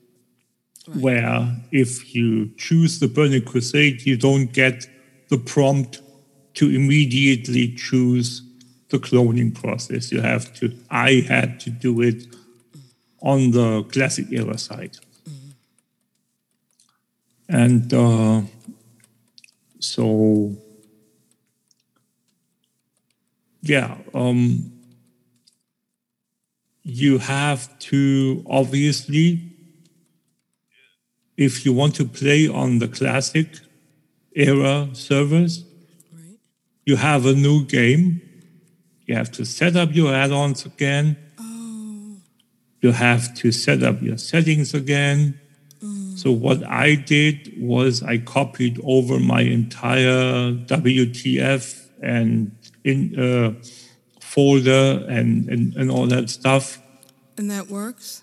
Where 0.94 1.56
if 1.70 2.14
you 2.14 2.50
choose 2.56 2.98
the 2.98 3.06
Burning 3.06 3.44
Crusade, 3.44 4.04
you 4.04 4.16
don't 4.16 4.52
get 4.52 4.86
the 5.28 5.38
prompt 5.38 6.00
to 6.54 6.68
immediately 6.68 7.74
choose 7.74 8.42
the 8.90 8.98
cloning 8.98 9.54
process. 9.54 10.12
You 10.12 10.20
have 10.20 10.52
to, 10.54 10.76
I 10.90 11.24
had 11.28 11.60
to 11.60 11.70
do 11.70 12.00
it 12.02 12.26
on 13.22 13.52
the 13.52 13.84
classic 13.84 14.26
era 14.30 14.58
side. 14.58 14.98
And 17.48 17.92
uh, 17.94 18.42
so, 19.82 20.56
yeah, 23.62 23.98
um, 24.14 24.72
you 26.84 27.18
have 27.18 27.78
to 27.80 28.44
obviously, 28.48 29.40
if 31.36 31.64
you 31.66 31.72
want 31.72 31.96
to 31.96 32.04
play 32.04 32.46
on 32.46 32.78
the 32.78 32.86
classic 32.86 33.48
era 34.34 34.88
servers, 34.92 35.64
you 36.84 36.96
have 36.96 37.26
a 37.26 37.32
new 37.32 37.64
game. 37.64 38.20
You 39.06 39.16
have 39.16 39.32
to 39.32 39.44
set 39.44 39.76
up 39.76 39.94
your 39.94 40.14
add 40.14 40.32
ons 40.32 40.64
again 40.64 41.16
Oh. 41.38 42.16
you 42.80 42.92
have 42.92 43.34
to 43.34 43.50
set 43.50 43.82
up 43.82 44.00
your 44.00 44.16
settings 44.16 44.74
again. 44.74 45.40
So 46.22 46.30
what 46.30 46.62
I 46.68 46.94
did 46.94 47.52
was 47.60 48.00
I 48.00 48.18
copied 48.18 48.78
over 48.84 49.18
my 49.18 49.40
entire 49.40 50.52
WTF 50.52 51.88
and 52.00 52.56
in 52.84 53.18
uh, 53.18 53.54
folder 54.20 55.04
and, 55.08 55.48
and 55.48 55.74
and 55.74 55.90
all 55.90 56.06
that 56.06 56.30
stuff. 56.30 56.78
And 57.36 57.50
that 57.50 57.66
works? 57.66 58.22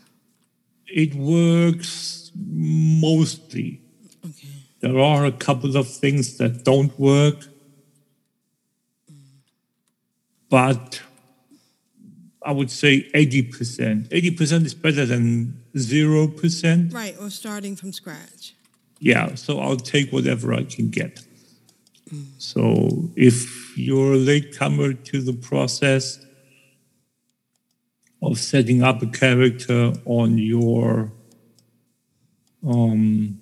It 0.87 1.13
works 1.13 2.31
mostly. 2.37 3.81
Okay. 4.25 4.47
There 4.79 4.97
are 4.97 5.25
a 5.25 5.33
couple 5.33 5.75
of 5.75 5.89
things 5.89 6.37
that 6.37 6.63
don't 6.63 6.97
work, 6.97 7.47
but 10.49 11.01
I 12.49 12.51
would 12.51 12.71
say 12.71 13.07
80%. 13.11 14.09
80% 14.09 14.65
is 14.65 14.73
better 14.73 15.05
than 15.05 15.61
0%. 15.75 16.91
Right, 16.91 17.15
or 17.21 17.29
starting 17.29 17.75
from 17.75 17.93
scratch. 17.93 18.55
Yeah, 18.99 19.35
so 19.35 19.59
I'll 19.59 19.77
take 19.77 20.11
whatever 20.11 20.51
I 20.55 20.63
can 20.63 20.89
get. 20.89 21.19
So 22.39 23.11
if 23.15 23.77
you're 23.77 24.13
a 24.13 24.17
latecomer 24.17 24.93
to 24.93 25.21
the 25.21 25.33
process 25.33 26.25
of 28.23 28.39
setting 28.39 28.81
up 28.81 29.03
a 29.03 29.05
character 29.05 29.93
on 30.05 30.39
your, 30.39 31.11
um, 32.67 33.39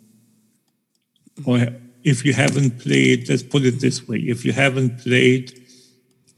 or 1.46 1.70
if 2.04 2.26
you 2.26 2.34
haven't 2.34 2.80
played, 2.80 3.30
let's 3.30 3.42
put 3.42 3.64
it 3.64 3.80
this 3.80 4.06
way, 4.06 4.18
if 4.18 4.44
you 4.44 4.52
haven't 4.52 5.00
played 5.00 5.66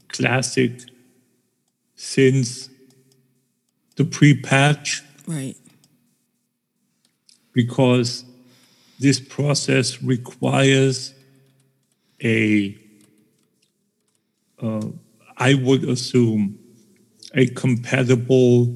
classic 0.09 0.81
since 2.01 2.69
the 3.97 4.05
pre-patch 4.05 5.03
Right. 5.27 5.57
because 7.51 8.23
this 8.99 9.19
process 9.19 10.01
requires 10.01 11.13
a 12.23 12.77
uh, 14.61 14.87
I 15.37 15.53
would 15.55 15.83
assume 15.83 16.57
a 17.33 17.47
compatible 17.47 18.73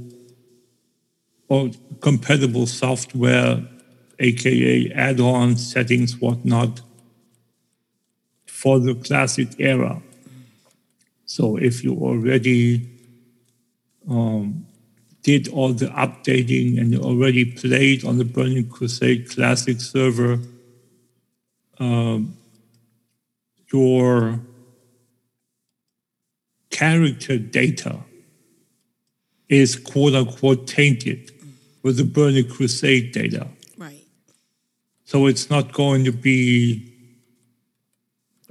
or 1.48 1.72
compatible 2.02 2.68
software 2.68 3.66
aka 4.20 4.92
add-on 4.92 5.56
settings 5.56 6.20
whatnot 6.20 6.82
for 8.46 8.80
the 8.80 8.96
classic 8.96 9.48
era 9.60 10.02
so 11.26 11.56
if 11.58 11.84
you 11.86 11.94
already 11.96 12.90
um, 14.10 14.66
did 15.24 15.48
all 15.48 15.74
the 15.74 15.88
updating 15.88 16.80
and 16.80 16.96
already 17.00 17.46
played 17.46 18.06
on 18.06 18.18
the 18.18 18.26
Burning 18.26 18.68
Crusade 18.68 19.30
Classic 19.30 19.80
server, 19.80 20.40
um, 21.80 22.38
your 23.72 24.40
character 26.70 27.38
data 27.38 28.00
is 29.50 29.76
quote 29.76 30.14
unquote 30.14 30.68
tainted 30.68 31.32
with 31.84 31.98
the 31.98 32.04
Burning 32.04 32.48
Crusade 32.48 33.12
data. 33.14 33.48
Right. 33.78 34.04
So 35.06 35.28
it's 35.28 35.50
not 35.50 35.72
going 35.72 36.04
to 36.06 36.12
be. 36.12 36.90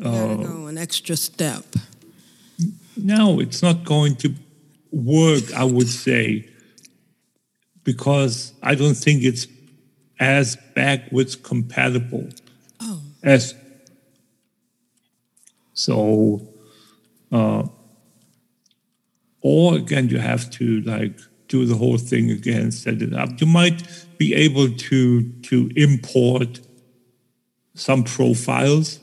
Uh, 0.02 0.36
go 0.36 0.66
an 0.66 0.78
extra 0.78 1.16
step. 1.16 1.64
No, 2.96 3.40
it's 3.40 3.62
not 3.62 3.84
going 3.84 4.16
to 4.16 4.34
work, 4.92 5.52
I 5.54 5.64
would 5.64 5.88
say, 5.88 6.48
because 7.82 8.52
I 8.62 8.74
don't 8.76 8.94
think 8.94 9.24
it's 9.24 9.46
as 10.20 10.56
backwards 10.74 11.34
compatible 11.34 12.28
Oh. 12.80 13.00
as. 13.22 13.54
So, 15.74 16.46
uh, 17.32 17.66
or 19.40 19.74
again, 19.76 20.08
you 20.10 20.18
have 20.18 20.50
to 20.52 20.80
like 20.82 21.18
do 21.48 21.64
the 21.64 21.74
whole 21.76 21.98
thing 21.98 22.30
again, 22.30 22.70
set 22.70 23.02
it 23.02 23.12
up. 23.14 23.40
You 23.40 23.46
might 23.46 23.82
be 24.18 24.34
able 24.34 24.70
to 24.70 25.22
to 25.48 25.70
import 25.74 26.60
some 27.74 28.04
profiles 28.04 29.00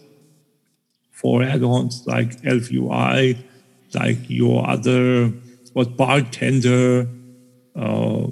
for 1.11 1.43
add-ons 1.43 2.03
like 2.05 2.39
ElvUI, 2.43 3.37
like 3.93 4.29
your 4.29 4.69
other 4.69 5.33
what 5.73 5.97
bartender, 5.97 7.07
uh, 7.75 8.27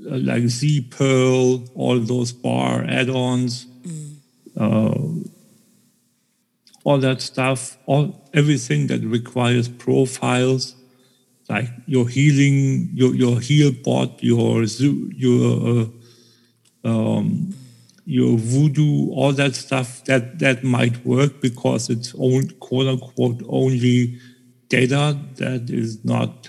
like 0.00 0.44
ZPerl, 0.44 1.70
all 1.74 1.98
those 1.98 2.32
bar 2.32 2.84
add-ons, 2.84 3.66
uh, 4.56 4.94
all 6.84 6.98
that 6.98 7.20
stuff, 7.20 7.76
all 7.86 8.28
everything 8.32 8.86
that 8.88 9.02
requires 9.02 9.68
profiles, 9.68 10.74
like 11.48 11.68
your 11.86 12.08
healing, 12.08 12.90
your 12.94 13.14
your 13.14 13.40
heal 13.40 13.72
bot, 13.84 14.22
your 14.22 14.64
your 14.64 15.86
uh, 16.84 16.88
um, 16.88 17.54
your 18.06 18.38
VuhDo, 18.38 19.10
all 19.10 19.32
that 19.32 19.54
stuff 19.54 20.04
that 20.04 20.38
that 20.38 20.64
might 20.64 21.04
work 21.04 21.40
because 21.40 21.90
it's 21.90 22.14
own 22.18 22.48
quote 22.60 22.86
unquote 22.86 23.42
only 23.48 24.18
data 24.70 25.18
that 25.36 25.68
is 25.68 26.02
not 26.04 26.48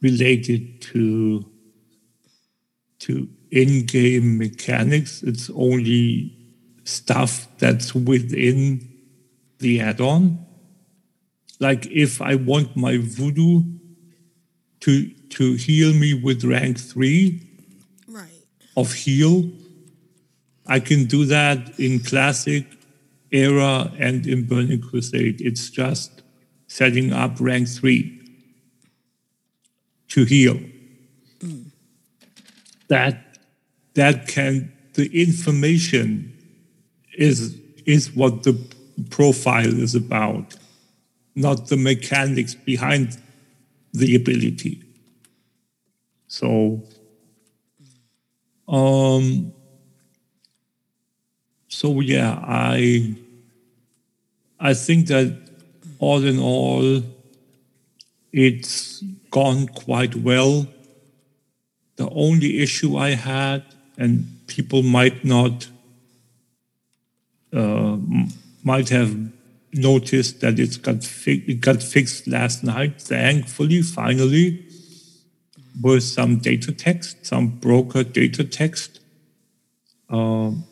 related 0.00 0.80
to 0.80 1.44
to 3.00 3.28
in-game 3.50 4.38
mechanics. 4.38 5.22
It's 5.22 5.50
only 5.54 6.36
stuff 6.84 7.48
that's 7.58 7.94
within 7.94 8.86
the 9.58 9.80
add-on. 9.80 10.38
Like 11.58 11.86
if 11.86 12.20
I 12.22 12.34
want 12.36 12.76
my 12.76 12.94
VuhDo 12.98 13.78
to 14.80 15.10
to 15.36 15.54
heal 15.54 15.92
me 15.94 16.14
with 16.14 16.44
rank 16.44 16.78
three 16.78 17.46
Right. 18.08 18.44
of 18.76 18.92
heal, 18.92 19.50
I 20.66 20.80
can 20.80 21.04
do 21.06 21.24
that 21.26 21.78
in 21.78 22.00
classic 22.00 22.66
era 23.30 23.92
and 23.98 24.26
in 24.26 24.46
Burning 24.46 24.80
Crusade. 24.80 25.40
It's 25.40 25.70
just 25.70 26.22
setting 26.70 27.12
up 27.12 27.32
rank 27.40 27.66
three 27.66 28.16
to 30.06 30.22
heal. 30.24 30.56
That 32.86 33.38
that 33.94 34.28
can 34.28 34.72
the 34.94 35.06
information 35.20 36.32
is 37.18 37.58
is 37.86 38.14
what 38.14 38.44
the 38.44 38.56
profile 39.10 39.66
is 39.66 39.96
about, 39.96 40.54
not 41.34 41.66
the 41.66 41.76
mechanics 41.76 42.54
behind 42.54 43.18
the 43.92 44.14
ability. 44.14 44.80
So 46.28 46.84
um 48.68 49.52
so 51.66 52.00
yeah, 52.00 52.38
I 52.44 53.16
I 54.60 54.74
think 54.74 55.08
that 55.08 55.49
all 56.00 56.24
in 56.24 56.38
all 56.38 57.02
it's 58.32 59.02
gone 59.30 59.66
quite 59.68 60.14
well. 60.14 60.66
The 61.96 62.08
only 62.10 62.60
issue 62.60 62.96
I 62.96 63.10
had, 63.10 63.64
and 63.96 64.38
people 64.46 64.82
might 64.82 65.24
not 65.24 65.68
uh, 67.52 67.96
might 68.62 68.88
have 68.90 69.16
noticed 69.72 70.40
that 70.40 70.58
it's 70.58 70.76
got 70.76 71.04
fi- 71.04 71.44
it 71.46 71.60
got 71.60 71.82
fixed 71.82 72.26
last 72.26 72.62
night. 72.64 73.00
Thankfully, 73.00 73.82
finally, 73.82 74.64
with 75.82 76.04
some 76.04 76.38
data 76.38 76.72
text, 76.72 77.26
some 77.26 77.48
broker 77.48 78.04
data 78.04 78.44
text. 78.44 79.00
Um, 80.08 80.64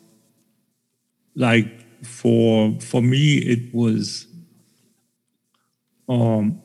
like 1.35 1.67
for 2.03 2.79
for 2.79 3.01
me, 3.01 3.37
it 3.37 3.73
was 3.73 4.25
um, 6.09 6.61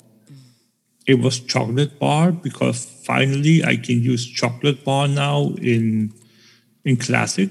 it 1.06 1.20
was 1.20 1.38
chocolate 1.38 1.98
bar 1.98 2.32
because 2.32 2.86
finally 3.04 3.62
I 3.62 3.76
can 3.76 4.02
use 4.02 4.26
chocolate 4.26 4.84
bar 4.84 5.06
now 5.06 5.54
in 5.60 6.12
in 6.84 6.96
classic, 6.96 7.50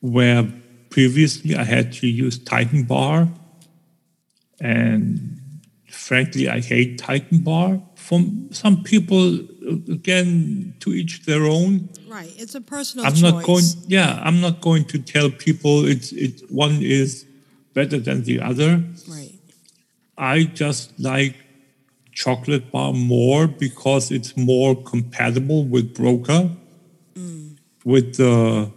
where 0.00 0.46
previously 0.90 1.56
I 1.56 1.64
had 1.64 1.92
to 1.94 2.06
use 2.06 2.38
Titan 2.38 2.84
bar, 2.84 3.28
and 4.60 5.40
frankly 5.88 6.48
I 6.48 6.60
hate 6.60 6.98
Titan 6.98 7.38
bar. 7.38 7.82
From 7.94 8.48
some 8.52 8.84
people, 8.84 9.40
again, 9.90 10.74
to 10.80 10.92
each 10.92 11.24
their 11.24 11.44
own. 11.44 11.88
Right. 12.06 12.32
It's 12.38 12.54
a 12.54 12.60
personal 12.60 13.04
I'm 13.04 13.14
choice. 13.14 13.22
not 13.22 13.44
going. 13.44 13.64
Yeah, 13.88 14.20
I'm 14.22 14.40
not 14.40 14.60
going 14.60 14.84
to 14.86 14.98
tell 14.98 15.30
people 15.30 15.86
it's 15.86 16.12
it 16.12 16.42
one 16.50 16.82
is 16.82 17.26
better 17.74 17.98
than 17.98 18.22
the 18.22 18.40
other. 18.40 18.84
Right. 19.08 19.25
I 20.18 20.44
just 20.44 20.98
like 20.98 21.36
chocolate 22.12 22.70
bar 22.72 22.92
more 22.92 23.46
because 23.46 24.10
it's 24.10 24.36
more 24.36 24.74
compatible 24.74 25.64
with 25.64 25.94
broker, 25.94 26.50
with 27.84 28.16
the 28.16 28.70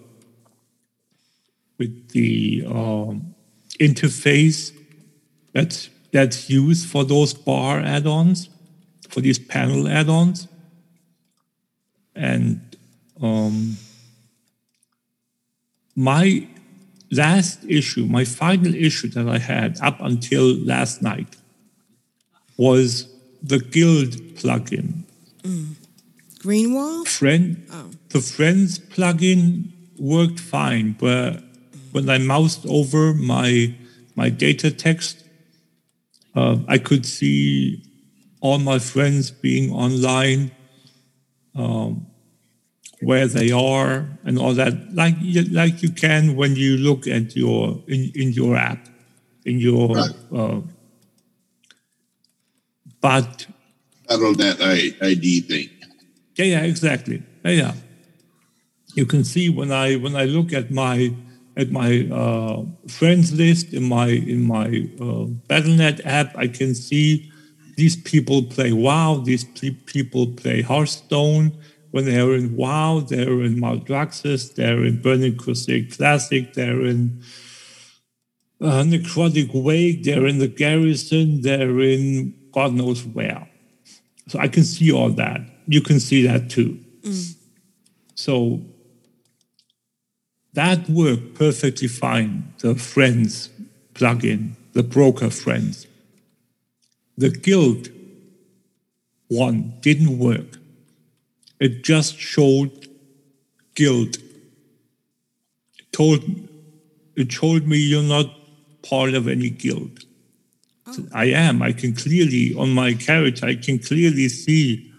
with 1.78 2.10
the 2.10 2.64
um, 2.68 3.34
interface 3.80 4.74
that's 5.54 5.90
that's 6.12 6.50
used 6.50 6.90
for 6.90 7.04
those 7.06 7.34
bar 7.34 7.80
add-ons, 7.80 8.50
for 9.08 9.22
these 9.22 9.40
panel 9.40 9.88
add-ons, 9.88 10.48
and 12.16 12.60
um, 13.22 13.78
my 15.96 16.48
last 17.12 17.64
issue, 17.68 18.06
my 18.06 18.26
final 18.26 18.74
issue 18.74 19.10
that 19.10 19.28
I 19.28 19.40
had 19.40 19.80
up 19.82 20.00
until 20.00 20.56
last 20.66 21.02
night 21.02 21.36
was 22.58 23.08
the 23.42 23.60
Guild 23.60 24.12
plugin. 24.36 25.04
Greenwall? 26.40 27.08
Friend, 27.08 27.66
the 28.10 28.22
Friends 28.22 28.80
plugin 28.80 29.72
worked 29.98 30.40
fine, 30.40 30.96
but 31.00 31.44
when 31.92 32.10
I 32.10 32.18
moused 32.18 32.66
over 32.68 33.14
my 33.14 33.76
my 34.16 34.30
data 34.30 34.72
text, 34.72 35.24
uh, 36.36 36.58
I 36.68 36.78
could 36.78 37.06
see 37.06 37.84
all 38.42 38.60
my 38.60 38.80
friends 38.80 39.32
being 39.32 39.72
online, 39.72 40.52
um, 41.56 42.08
where 43.02 43.28
they 43.28 43.52
are, 43.52 44.06
and 44.26 44.38
all 44.38 44.54
that, 44.54 44.94
like 44.94 45.16
you, 45.20 45.44
like 45.44 45.82
you 45.82 45.90
can 45.92 46.36
when 46.36 46.56
you 46.56 46.78
look 46.78 47.08
at 47.08 47.36
your 47.36 47.82
in, 47.88 48.12
in 48.16 48.32
your 48.34 48.56
app, 48.58 48.88
in 49.46 49.60
your. 49.60 49.98
Uh, 50.34 50.62
but 53.02 53.48
Battle.net 54.08 54.58
I- 54.60 54.96
ID 55.02 55.42
thing. 55.42 55.70
yeah, 56.36 56.46
yeah, 56.46 56.62
exactly. 56.64 57.22
Yeah, 57.46 57.52
yeah. 57.52 57.74
You 58.96 59.06
can 59.06 59.24
see 59.24 59.50
when 59.50 59.72
I 59.72 59.96
when 59.96 60.16
I 60.16 60.26
look 60.26 60.52
at 60.52 60.72
my 60.72 61.14
at 61.56 61.72
my 61.72 62.08
uh, 62.12 62.64
friends 62.88 63.32
list 63.34 63.74
in 63.74 63.84
my 63.84 64.08
in 64.08 64.42
my 64.44 64.66
uh, 65.00 65.28
BattleNet 65.48 66.02
app, 66.06 66.36
I 66.36 66.48
can 66.48 66.74
see 66.76 67.32
these 67.78 67.96
people 67.96 68.44
play 68.44 68.74
WoW. 68.74 69.22
These 69.24 69.46
pe- 69.46 69.78
people 69.86 70.28
play 70.28 70.62
Hearthstone. 70.62 71.54
When 71.92 72.06
they're 72.06 72.36
in 72.36 72.56
WoW, 72.56 73.00
they're 73.00 73.42
in 73.42 73.56
Maldraxxus. 73.56 74.56
They're 74.56 74.84
in 74.86 75.02
Burning 75.02 75.38
Crusade 75.38 75.96
Classic. 75.96 76.54
They're 76.54 76.86
in 76.86 77.24
uh, 78.62 78.84
Necrotic 78.84 79.54
Wake. 79.54 80.04
They're 80.04 80.28
in 80.28 80.38
the 80.38 80.48
Garrison. 80.48 81.42
They're 81.42 81.80
in 81.80 82.36
God 82.52 82.74
knows 82.74 83.06
where. 83.06 83.48
So 84.28 84.40
I 84.40 84.48
can 84.48 84.64
see 84.64 84.92
all 84.92 85.10
that. 85.12 85.42
You 85.68 85.82
can 85.82 86.00
see 86.00 86.26
that 86.28 86.50
too. 86.50 86.80
So 88.16 88.62
that 90.54 90.90
worked 90.90 91.36
perfectly 91.36 91.88
fine. 91.88 92.54
The 92.60 92.76
friends 92.76 93.50
plugin, 93.94 94.56
the 94.74 94.84
broker 94.84 95.30
friends. 95.30 95.88
The 97.18 97.30
guild 97.30 97.90
one 99.28 99.74
didn't 99.82 100.20
work. 100.20 100.59
It 101.60 101.84
just 101.84 102.18
showed 102.18 102.88
guild. 103.76 104.18
It 105.78 105.92
told 105.92 106.24
it 107.16 107.32
told 107.32 107.68
me 107.68 107.78
you're 107.78 108.02
not 108.02 108.34
part 108.82 109.14
of 109.14 109.28
any 109.28 109.50
guild. 109.50 110.06
I 111.14 111.26
am. 111.26 111.62
I 111.62 111.72
can 111.72 111.94
clearly 111.94 112.56
on 112.56 112.72
my 112.72 112.94
character. 112.94 113.46
I 113.46 113.56
can 113.56 113.78
clearly 113.80 114.28
see 114.30 114.92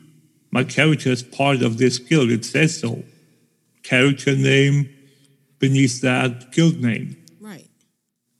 my 0.51 0.65
character 0.65 1.11
is 1.11 1.23
part 1.23 1.62
of 1.62 1.78
this 1.78 1.99
guild. 1.99 2.31
It 2.31 2.45
says 2.45 2.78
so. 2.78 3.03
Character 3.82 4.37
name 4.37 4.89
beneath 5.59 6.01
that 6.03 6.53
guild 6.53 6.81
name. 6.81 7.16
Right. 7.41 7.69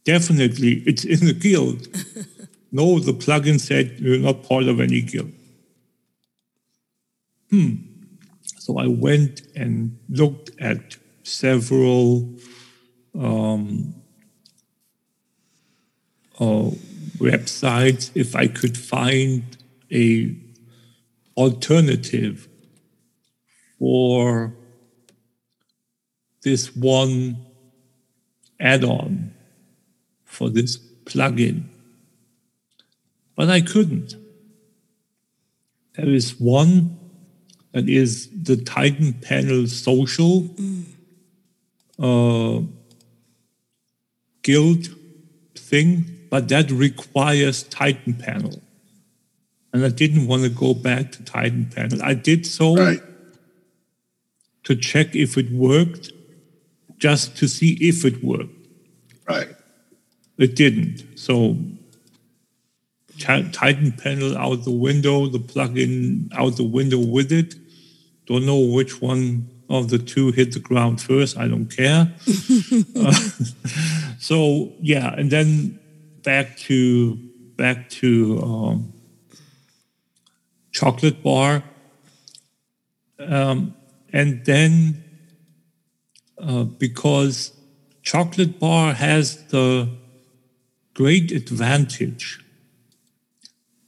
Definitely, 0.05 0.83
it's 0.87 1.05
in 1.05 1.27
the 1.27 1.33
guild. 1.33 1.87
no, 2.73 2.99
the 2.99 3.13
plugin 3.13 3.61
said 3.61 3.99
you're 3.99 4.19
not 4.19 4.43
part 4.43 4.65
of 4.65 4.81
any 4.81 5.03
guild. 5.03 5.33
Hmm. 7.51 7.90
So 8.71 8.79
I 8.79 8.87
went 8.87 9.43
and 9.57 9.99
looked 10.09 10.53
at 10.61 10.97
several 11.25 12.37
um, 13.19 13.97
uh, 16.39 16.71
websites 17.19 18.13
if 18.15 18.37
I 18.37 18.47
could 18.47 18.79
find 18.79 19.43
a 19.91 20.37
alternative 21.37 22.47
for 23.77 24.55
this 26.43 26.77
one 26.77 27.45
add-on 28.61 29.35
for 30.25 30.49
this 30.49 30.77
plugin. 31.07 31.65
But 33.35 33.51
I 33.51 33.63
couldn't. 33.63 34.15
There 35.97 36.11
is 36.11 36.39
one 36.39 37.00
that 37.73 37.89
is 37.89 38.29
the 38.31 38.57
Titan 38.57 39.13
Panel 39.15 39.67
Social, 39.67 40.49
uh, 41.99 42.63
guild 44.43 44.89
thing, 45.55 46.05
but 46.31 46.49
that 46.49 46.71
requires 46.71 47.63
Titan 47.65 48.15
panel. 48.15 48.61
And 49.73 49.85
I 49.85 49.89
didn't 49.89 50.27
want 50.27 50.43
to 50.43 50.49
go 50.49 50.75
back 50.75 51.13
to 51.13 51.25
Titan 51.25 51.71
panel. 51.75 52.03
I 52.03 52.15
did 52.15 52.45
so 52.45 52.97
to 54.65 54.77
check 54.77 55.15
if 55.15 55.39
it 55.39 55.51
worked, 55.53 56.13
just 56.99 57.37
to 57.39 57.49
see 57.49 57.75
if 57.81 58.05
it 58.05 58.23
worked. 58.23 58.51
Right. 59.29 59.49
It 60.39 60.57
didn't. 60.57 61.19
So 61.19 61.57
Titan 63.21 63.93
panel 63.93 64.37
out 64.37 64.65
the 64.65 64.71
window, 64.71 65.27
the 65.27 65.39
plug-in 65.39 66.31
out 66.35 66.57
the 66.57 66.65
window 66.65 66.99
with 66.99 67.31
it. 67.33 67.55
Don't 68.27 68.47
know 68.47 68.59
which 68.59 69.01
one 69.01 69.49
of 69.69 69.89
the 69.89 69.99
two 69.99 70.33
hit 70.33 70.53
the 70.53 70.61
ground 70.61 71.01
first. 71.01 71.37
I 71.37 71.49
don't 71.49 71.67
care. 71.67 72.13
Uh, 72.97 73.13
so 74.19 74.73
yeah, 74.81 75.15
and 75.15 75.31
then 75.31 75.79
back 76.23 76.57
to 76.59 77.17
back 77.57 77.89
to 77.89 78.41
um, 78.43 78.93
chocolate 80.73 81.23
bar, 81.23 81.63
um, 83.19 83.75
and 84.13 84.45
then 84.45 85.03
uh, 86.39 86.65
because 86.65 87.53
chocolate 88.03 88.59
bar 88.59 88.93
has 88.93 89.47
the 89.49 89.89
great 90.95 91.33
advantage 91.33 92.45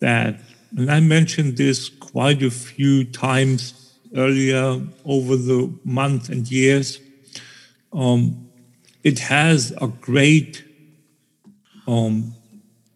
that, 0.03 0.41
and 0.77 0.91
I 0.91 1.01
mentioned 1.01 1.57
this 1.57 1.89
quite 1.89 2.43
a 2.43 2.51
few 2.51 3.05
times 3.05 3.95
earlier 4.15 4.81
over 5.05 5.37
the 5.37 5.73
month 5.85 6.29
and 6.29 6.51
years, 6.51 7.01
um, 7.93 8.49
it 9.03 9.19
has 9.21 9.73
a 9.81 9.89
great 9.89 10.65
um, 11.87 12.35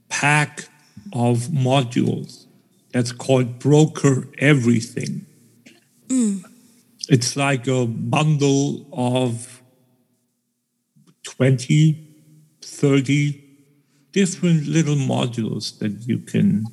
pack 0.08 0.68
of 1.12 1.38
modules 1.48 2.46
that's 2.92 3.12
called 3.12 3.58
Broker 3.58 4.28
Everything. 4.38 5.26
It's 7.08 7.36
like 7.36 7.66
a 7.66 7.86
bundle 7.86 8.86
of 8.92 9.62
20, 11.24 12.04
30 12.62 13.44
different 14.12 14.66
little 14.66 14.96
modules 14.96 15.78
that 15.78 16.08
you 16.08 16.18
can 16.18 16.64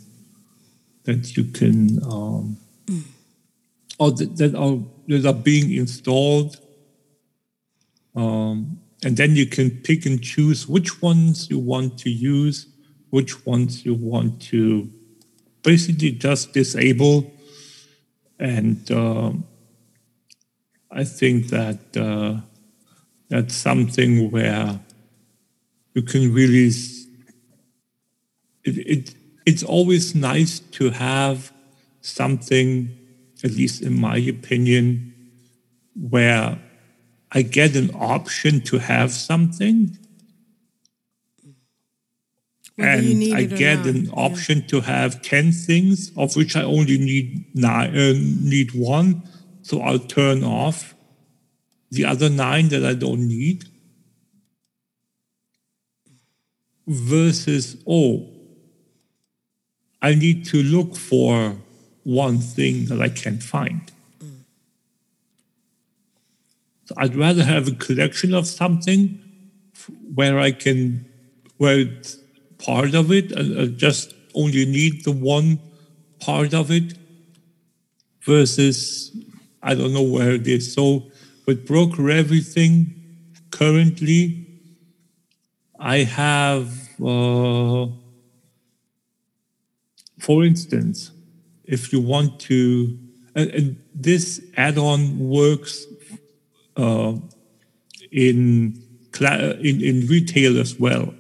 that 1.04 1.36
you 1.36 1.46
can 1.46 2.00
um, 2.04 2.58
or 4.00 4.12
that, 4.12 4.38
that 4.38 4.56
are 4.56 4.80
that 5.08 5.26
are 5.26 5.34
being 5.34 5.74
installed 5.74 6.58
um, 8.16 8.80
and 9.04 9.18
then 9.18 9.36
you 9.36 9.46
can 9.46 9.70
pick 9.70 10.06
and 10.06 10.22
choose 10.22 10.68
which 10.68 11.02
ones 11.02 11.50
you 11.50 11.60
want 11.60 11.98
to 12.00 12.10
use 12.10 12.68
which 13.10 13.46
ones 13.46 13.86
you 13.86 13.94
want 13.94 14.42
to 14.42 14.90
basically 15.62 16.12
just 16.12 16.52
disable. 16.52 17.32
And 18.40 18.90
um, 18.92 19.46
i 20.94 21.04
think 21.04 21.48
that 21.48 21.98
uh, 21.98 22.40
that's 23.30 23.56
something 23.56 24.30
where 24.32 24.80
you 25.94 26.02
can 26.04 26.34
really 26.34 26.72
it, 28.64 28.78
it 28.78 29.16
it's 29.46 29.64
always 29.64 30.16
nice 30.16 30.60
to 30.60 30.90
have 30.90 31.52
something 32.02 32.90
at 33.44 33.52
least 33.52 33.82
in 33.82 34.00
my 34.00 34.18
opinion 34.18 35.14
where 35.96 36.60
i 37.32 37.42
get 37.42 37.76
an 37.76 37.90
option 37.96 38.62
to 38.62 38.78
have 38.80 39.12
something 39.12 39.98
Whether 42.76 42.90
and 42.90 43.34
I 43.36 43.44
get 43.44 43.86
an 43.86 44.10
option 44.14 44.66
to 44.68 44.82
have 44.82 45.22
10 45.22 45.52
things, 45.52 46.12
of 46.18 46.36
which 46.36 46.56
I 46.56 46.64
only 46.64 46.98
need 46.98 47.46
nine, 47.54 47.96
uh, 47.96 48.14
need 48.18 48.74
one. 48.74 49.22
So 49.62 49.80
I'll 49.82 50.00
turn 50.00 50.44
off 50.44 50.96
the 51.92 52.06
other 52.06 52.30
nine 52.30 52.70
that 52.70 52.84
I 52.84 52.96
don't 52.96 53.28
need. 53.28 53.66
Versus, 56.88 57.78
oh, 57.88 58.28
I 60.04 60.14
need 60.16 60.46
to 60.48 60.62
look 60.62 60.98
for 60.98 61.56
one 62.04 62.40
thing 62.40 62.86
that 62.88 63.02
I 63.02 63.08
can't 63.08 63.42
find. 63.42 63.90
So 66.86 66.96
I'd 66.98 67.16
rather 67.16 67.46
have 67.46 67.70
a 67.70 67.72
collection 67.72 68.34
of 68.34 68.46
something 68.46 69.20
where 70.14 70.38
I 70.38 70.52
can, 70.52 71.06
where 71.58 71.80
it's 71.80 72.18
part 72.58 72.94
of 72.94 73.12
it, 73.14 73.32
and 73.32 73.60
I 73.60 73.66
just 73.68 74.14
only 74.36 74.66
need 74.66 75.06
the 75.06 75.14
one 75.14 75.60
part 76.20 76.54
of 76.54 76.70
it, 76.70 76.98
versus 78.24 79.16
I 79.62 79.76
don't 79.76 79.94
know 79.94 80.04
where 80.04 80.32
it 80.32 80.46
is. 80.46 80.74
So 80.74 81.04
with 81.46 81.66
broker 81.66 82.10
everything, 82.10 82.94
currently, 83.52 84.46
I 85.80 86.00
have, 86.00 86.68
uh, 87.02 87.88
for 90.24 90.46
instance, 90.46 91.12
if 91.66 91.92
you 91.92 92.00
want 92.00 92.40
to, 92.40 92.98
and, 93.36 93.50
and 93.52 93.84
this 93.94 94.42
add-on 94.56 95.20
works 95.20 95.86
uh, 96.78 97.16
in, 98.10 98.82
in 99.20 99.82
in 99.82 100.08
retail 100.08 100.58
as 100.62 100.80
well. 100.80 101.14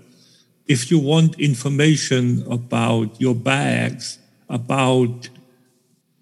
If 0.68 0.90
you 0.90 1.00
want 1.00 1.38
information 1.38 2.50
about 2.50 3.20
your 3.20 3.36
bags, 3.36 4.20
about 4.48 5.28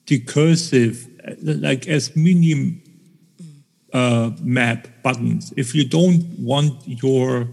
decursive, 0.08 1.08
like 1.44 1.88
as 1.88 2.16
mini 2.16 2.82
uh, 3.94 4.32
map 4.42 4.88
buttons, 5.04 5.54
if 5.56 5.76
you 5.76 5.86
don't 5.86 6.24
want 6.40 6.82
your 6.88 7.48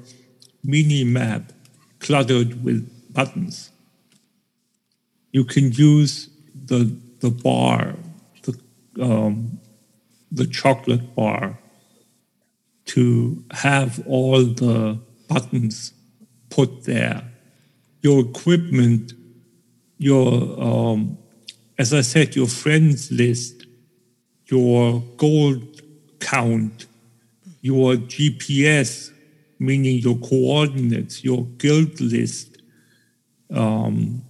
mini 0.64 1.05
map 1.05 1.52
cluttered 2.00 2.64
with 2.64 2.88
buttons, 3.12 3.70
you 5.32 5.44
can 5.44 5.72
use 5.72 6.28
the 6.66 6.96
the 7.20 7.30
bar, 7.30 7.94
the 8.42 8.59
um, 9.02 9.59
the 10.30 10.46
chocolate 10.46 11.14
bar, 11.14 11.59
to 12.86 13.44
have 13.52 14.05
all 14.06 14.44
the 14.44 14.98
buttons 15.28 15.92
put 16.50 16.84
there. 16.84 17.22
Your 18.02 18.20
equipment, 18.20 19.12
your 19.98 20.62
um, 20.62 21.18
as 21.78 21.92
I 21.92 22.00
said, 22.00 22.34
your 22.34 22.46
friends 22.48 23.10
list, 23.10 23.66
your 24.46 25.02
gold 25.16 25.82
count, 26.20 26.86
your 27.60 27.94
GPS, 27.94 29.12
meaning 29.59 29.98
your 29.98 30.16
coordinates, 30.16 31.24
your 31.24 31.44
guild 31.59 32.00
list. 32.00 32.59
Um, 33.50 34.22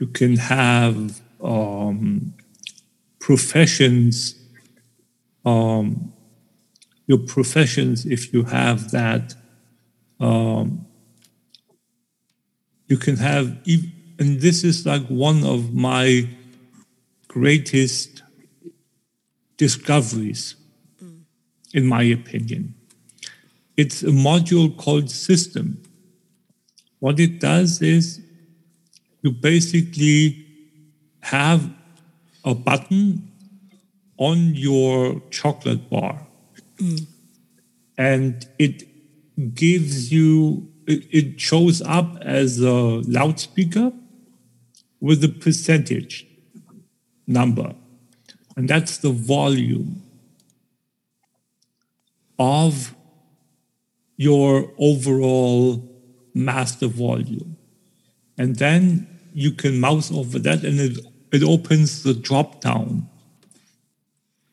you 0.00 0.06
can 0.06 0.36
have 0.36 1.20
um, 1.42 2.34
professions, 3.18 4.34
um, 5.44 6.12
your 7.06 7.18
professions, 7.18 8.04
if 8.04 8.32
you 8.32 8.44
have 8.44 8.90
that. 8.90 9.34
Um, 10.20 10.86
you 12.88 12.96
can 12.96 13.16
have, 13.16 13.58
and 14.18 14.40
this 14.40 14.64
is 14.64 14.86
like 14.86 15.06
one 15.06 15.44
of 15.44 15.74
my 15.74 16.28
greatest 17.28 18.22
discoveries, 19.56 20.54
in 21.74 21.86
my 21.86 22.02
opinion. 22.02 22.74
It's 23.76 24.02
a 24.02 24.06
module 24.06 24.74
called 24.74 25.10
System. 25.10 25.82
What 26.98 27.20
it 27.20 27.40
does 27.40 27.82
is 27.82 28.25
you 29.26 29.32
basically 29.32 30.46
have 31.20 31.68
a 32.44 32.54
button 32.54 33.32
on 34.18 34.54
your 34.54 35.20
chocolate 35.30 35.90
bar. 35.90 36.24
And 37.98 38.46
it 38.56 38.84
gives 39.54 40.12
you 40.12 40.68
it, 40.86 41.02
it 41.10 41.40
shows 41.40 41.82
up 41.82 42.16
as 42.22 42.60
a 42.60 42.72
loudspeaker 43.18 43.92
with 45.00 45.24
a 45.24 45.28
percentage 45.28 46.24
number. 47.26 47.74
And 48.56 48.68
that's 48.68 48.98
the 48.98 49.10
volume 49.10 50.02
of 52.38 52.94
your 54.16 54.70
overall 54.78 55.82
master 56.32 56.86
volume. 56.86 57.56
And 58.38 58.54
then 58.56 59.15
you 59.36 59.52
can 59.52 59.78
mouse 59.78 60.10
over 60.10 60.38
that 60.38 60.64
and 60.64 60.80
it, 60.80 60.98
it 61.30 61.42
opens 61.42 62.02
the 62.02 62.14
drop 62.14 62.60
down. 62.62 63.06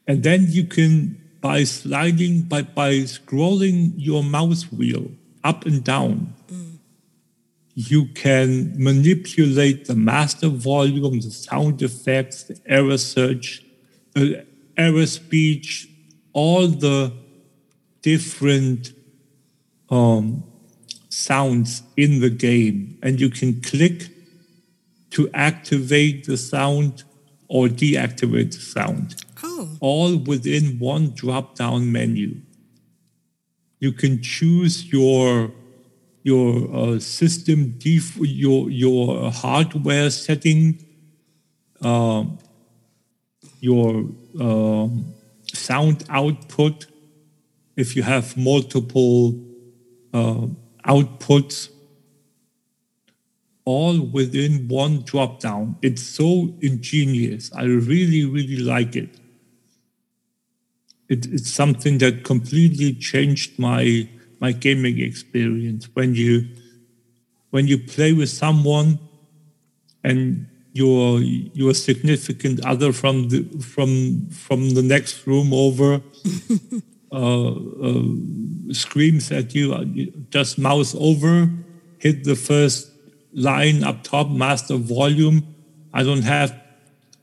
And 0.06 0.22
then 0.22 0.48
you 0.50 0.66
can 0.66 1.20
by 1.40 1.64
sliding 1.64 2.42
by 2.42 2.62
by 2.62 2.92
scrolling 3.16 3.94
your 3.98 4.24
mouse 4.24 4.72
wheel 4.72 5.12
up 5.44 5.66
and 5.66 5.84
down 5.84 6.34
you 7.76 8.06
can 8.14 8.72
manipulate 8.78 9.86
the 9.86 9.96
master 9.96 10.48
volume 10.48 11.20
the 11.20 11.32
sound 11.32 11.82
effects 11.82 12.44
the 12.44 12.58
error 12.66 12.98
search 12.98 13.62
uh, 14.16 14.26
error 14.78 15.06
speech 15.06 15.90
all 16.34 16.68
the 16.68 17.12
different 18.02 18.92
um, 19.90 20.44
sounds 21.10 21.84
in 21.96 22.20
the 22.20 22.30
game. 22.30 22.98
And 23.02 23.20
you 23.20 23.30
can 23.30 23.62
click 23.62 24.10
to 25.16 25.30
activate 25.34 26.26
the 26.26 26.38
sound 26.38 27.04
or 27.48 27.68
deactivate 27.68 28.52
the 28.54 28.62
sound 28.76 29.16
Oh. 29.46 29.70
all 29.82 30.18
within 30.18 30.80
one 30.80 31.06
drop 31.22 31.56
down 31.56 31.92
menu. 31.92 32.30
You 33.80 33.92
can 33.92 34.22
choose 34.22 34.76
your 34.92 35.52
your 36.24 36.50
uh, 36.74 37.00
system 37.00 37.76
def- 37.78 38.16
your 38.18 38.70
your 38.72 39.30
hardware 39.32 40.10
setting, 40.10 40.64
uh, 41.82 42.24
your 43.60 44.06
um, 44.40 45.14
sound 45.54 46.06
output. 46.10 46.88
If 47.76 47.96
you 47.96 48.04
have 48.04 48.38
multiple 48.38 49.20
uh, 50.14 50.48
outputs, 50.88 51.70
all 53.66 54.02
within 54.02 54.68
one 54.68 55.02
drop 55.02 55.40
down. 55.40 55.78
It's 55.82 56.02
so 56.02 56.54
ingenious. 56.62 57.52
I 57.54 57.64
really, 57.64 58.26
really 58.26 58.58
like 58.58 58.96
it 58.96 59.20
it, 61.10 61.26
it's 61.28 61.52
something 61.52 61.98
that 62.00 62.24
completely 62.24 62.94
changed 62.94 63.60
my 63.60 64.10
my 64.40 64.52
gaming 64.52 65.00
experience 65.00 65.88
when 65.94 66.16
you 66.16 66.48
when 67.52 67.68
you 67.68 67.78
play 67.78 68.12
with 68.14 68.30
someone 68.30 69.00
and 70.04 70.48
your 70.74 71.20
your 71.22 71.74
significant 71.74 72.66
other 72.66 72.92
from 72.92 73.30
the 73.30 73.44
from 73.74 74.28
from 74.30 74.72
the 74.72 74.82
next 74.82 75.28
room 75.28 75.54
over 75.54 76.02
uh, 77.12 77.52
uh, 77.88 78.04
screams 78.72 79.32
at 79.32 79.54
you 79.54 79.74
uh, 79.74 79.82
you 79.82 80.12
just 80.30 80.58
mouse 80.58 80.96
over 80.98 81.50
hit 82.00 82.24
the 82.24 82.36
first 82.36 82.93
line 83.34 83.84
up 83.84 84.04
top 84.04 84.30
master 84.30 84.76
volume 84.78 85.44
i 85.94 86.04
don't 86.04 86.24
have 86.24 86.54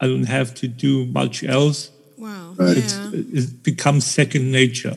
i 0.01 0.07
don't 0.07 0.25
have 0.29 0.55
to 0.55 0.67
do 0.69 1.07
much 1.07 1.43
else 1.45 1.91
Wow. 2.19 2.55
it's, 2.59 2.95
Yeah. 2.97 3.11
it 3.41 3.63
becomes 3.63 4.05
second 4.05 4.53
nature. 4.53 4.97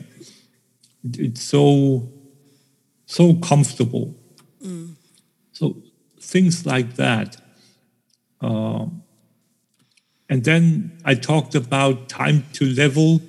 It's 1.26 1.42
so 1.42 2.08
so 3.06 3.34
comfortable. 3.34 4.14
So 5.52 5.76
things 6.20 6.66
like 6.66 6.96
that. 6.96 7.36
Uh, 8.42 8.86
and 10.28 10.44
then 10.44 10.98
I 11.04 11.14
talked 11.14 11.54
about 11.54 12.08
time 12.10 12.44
to 12.54 12.64
level. 12.66 13.22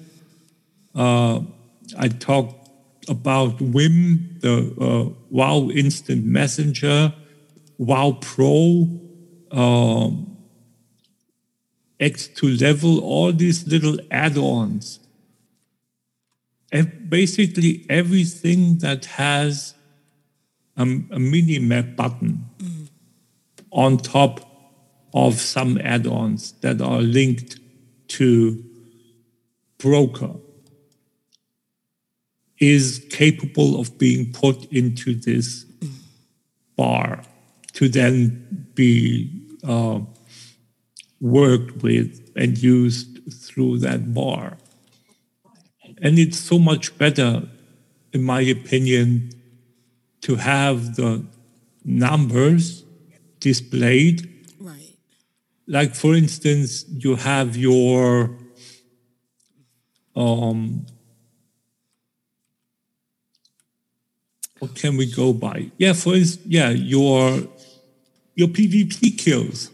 Uh, 0.93 1.41
I 1.97 2.07
talked 2.09 2.69
about 3.07 3.59
Wim, 3.59 4.41
the 4.41 4.55
uh, 4.79 5.13
Wow 5.29 5.69
Instant 5.69 6.25
Messenger, 6.25 7.13
Wow 7.77 8.17
Pro. 8.21 8.99
Um, 9.51 10.35
X2 11.99 12.61
level, 12.61 12.99
all 12.99 13.31
these 13.31 13.67
little 13.67 13.97
add-ons. 14.11 14.99
Basically 17.07 17.85
everything 17.89 18.79
that 18.79 19.05
has 19.05 19.75
a, 20.75 20.81
a 20.81 21.19
mini 21.19 21.59
map 21.59 21.95
button 21.95 22.45
on 23.71 23.97
top 23.97 24.41
of 25.13 25.35
some 25.35 25.77
add-ons 25.77 26.51
that 26.61 26.81
are 26.81 26.99
linked 26.99 27.59
to 28.09 28.63
broker 29.77 30.33
is 32.59 33.05
capable 33.09 33.79
of 33.79 33.97
being 33.97 34.33
put 34.33 34.65
into 34.65 35.15
this 35.15 35.65
bar 36.75 37.23
to 37.75 37.89
then 37.89 38.69
be 38.73 39.29
uh, 39.63 39.99
worked 41.21 41.83
with 41.83 42.31
and 42.35 42.57
used 42.57 43.31
through 43.31 43.79
that 43.79 44.13
bar. 44.13 44.57
And 46.01 46.19
it's 46.19 46.39
so 46.39 46.59
much 46.59 46.97
better, 46.97 47.47
in 48.13 48.23
my 48.23 48.41
opinion, 48.41 49.31
to 50.21 50.35
have 50.35 50.95
the 50.95 51.25
numbers 51.83 52.83
displayed. 53.39 54.29
Right. 54.59 54.95
Like, 55.67 55.95
for 55.95 56.15
instance, 56.15 56.85
you 56.87 57.15
have 57.15 57.55
your 57.55 58.37
um, 60.15 60.85
what 64.59 64.75
can 64.75 64.95
we 64.95 65.11
go 65.11 65.33
by? 65.33 65.71
Yeah, 65.77 65.93
for 65.93 66.15
instance, 66.15 66.45
yeah, 66.47 66.69
your 66.69 67.47
your 68.35 68.49
PvP 68.49 69.17
kills. 69.17 69.71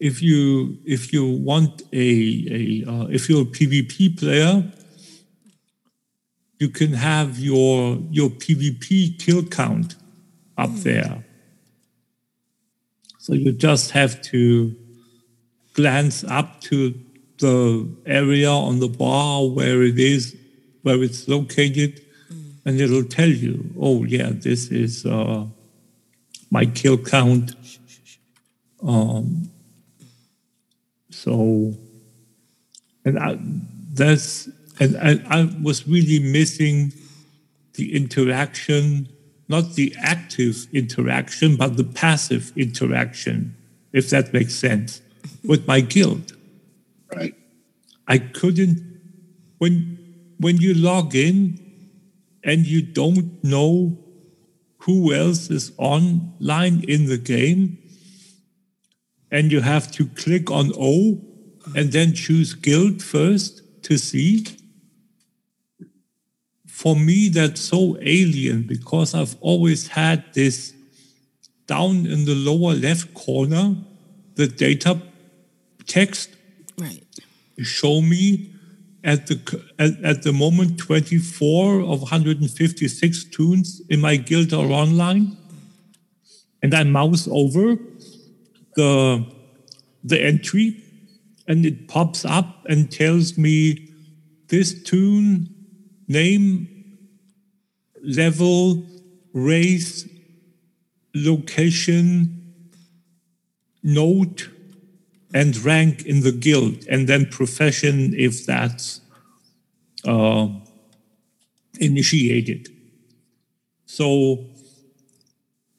If 0.00 0.22
you 0.22 0.78
if 0.84 1.12
you 1.12 1.26
want 1.26 1.82
a, 1.92 2.84
a 2.86 2.90
uh, 2.90 3.06
if 3.06 3.28
you're 3.28 3.42
a 3.42 3.46
PvP 3.56 4.18
player, 4.18 4.72
you 6.58 6.68
can 6.68 6.92
have 6.92 7.38
your 7.38 7.98
your 8.10 8.30
PvP 8.30 9.18
kill 9.18 9.44
count 9.44 9.96
up 10.56 10.70
there. 10.76 11.24
So 13.18 13.32
you 13.32 13.52
just 13.52 13.92
have 13.92 14.20
to 14.22 14.76
glance 15.72 16.24
up 16.24 16.60
to 16.62 16.94
the 17.38 17.88
area 18.06 18.50
on 18.50 18.80
the 18.80 18.88
bar 18.88 19.48
where 19.48 19.82
it 19.82 19.98
is, 19.98 20.36
where 20.82 21.02
it's 21.02 21.26
located, 21.26 22.00
and 22.64 22.80
it'll 22.80 23.04
tell 23.04 23.28
you, 23.28 23.70
oh 23.80 24.04
yeah, 24.04 24.30
this 24.30 24.68
is 24.68 25.06
uh, 25.06 25.46
my 26.54 26.66
kill 26.66 26.96
count. 26.96 27.56
Um, 28.80 29.50
so, 31.10 31.74
and 33.04 33.18
I, 33.18 33.38
that's, 33.92 34.48
and 34.78 34.96
I, 34.96 35.10
I 35.38 35.50
was 35.60 35.88
really 35.88 36.20
missing 36.20 36.92
the 37.74 37.96
interaction, 37.96 39.08
not 39.48 39.74
the 39.74 39.94
active 39.98 40.68
interaction, 40.72 41.56
but 41.56 41.76
the 41.76 41.82
passive 41.82 42.52
interaction, 42.56 43.56
if 43.92 44.10
that 44.10 44.32
makes 44.32 44.54
sense, 44.54 45.02
with 45.44 45.66
my 45.66 45.80
guild. 45.80 46.36
Right. 47.12 47.34
I 48.06 48.18
couldn't, 48.18 48.78
when, 49.58 49.98
when 50.38 50.58
you 50.58 50.74
log 50.74 51.16
in 51.16 51.58
and 52.44 52.64
you 52.64 52.80
don't 52.80 53.42
know 53.42 53.98
who 54.84 55.14
else 55.14 55.50
is 55.50 55.72
online 55.78 56.84
in 56.86 57.06
the 57.06 57.18
game, 57.18 57.78
and 59.30 59.50
you 59.50 59.60
have 59.60 59.90
to 59.92 60.06
click 60.06 60.50
on 60.50 60.72
O 60.78 61.20
and 61.74 61.92
then 61.92 62.12
choose 62.12 62.54
guild 62.54 63.02
first 63.02 63.62
to 63.84 63.96
see. 63.96 64.46
For 66.66 66.94
me, 66.94 67.28
that's 67.28 67.60
so 67.60 67.96
alien 68.00 68.66
because 68.66 69.14
I've 69.14 69.36
always 69.40 69.88
had 69.88 70.24
this 70.34 70.74
down 71.66 72.06
in 72.06 72.26
the 72.26 72.34
lower 72.34 72.74
left 72.74 73.14
corner, 73.14 73.76
the 74.34 74.46
data 74.46 75.00
text. 75.86 76.30
Right. 76.78 77.02
Show 77.58 78.02
me 78.02 78.53
at 79.04 79.26
the 79.26 79.62
at, 79.78 80.02
at 80.02 80.22
the 80.22 80.32
moment 80.32 80.78
24 80.78 81.80
of 81.80 82.00
156 82.00 83.24
tunes 83.24 83.82
in 83.90 84.00
my 84.00 84.16
guild 84.16 84.52
are 84.52 84.70
online. 84.70 85.36
And 86.62 86.74
I 86.74 86.82
mouse 86.84 87.28
over 87.30 87.76
the 88.74 89.24
the 90.02 90.20
entry 90.20 90.82
and 91.46 91.66
it 91.66 91.88
pops 91.88 92.24
up 92.24 92.64
and 92.68 92.90
tells 92.90 93.36
me 93.36 93.90
this 94.48 94.82
tune 94.82 95.54
name 96.08 96.68
level 98.02 98.84
race 99.32 100.08
location 101.14 102.54
note 103.82 104.48
and 105.34 105.56
rank 105.58 106.06
in 106.06 106.22
the 106.22 106.32
guild 106.32 106.86
and 106.88 107.06
then 107.06 107.26
profession 107.26 108.14
if 108.16 108.46
that's 108.46 109.02
uh, 110.06 110.48
initiated 111.78 112.68
so 113.84 114.46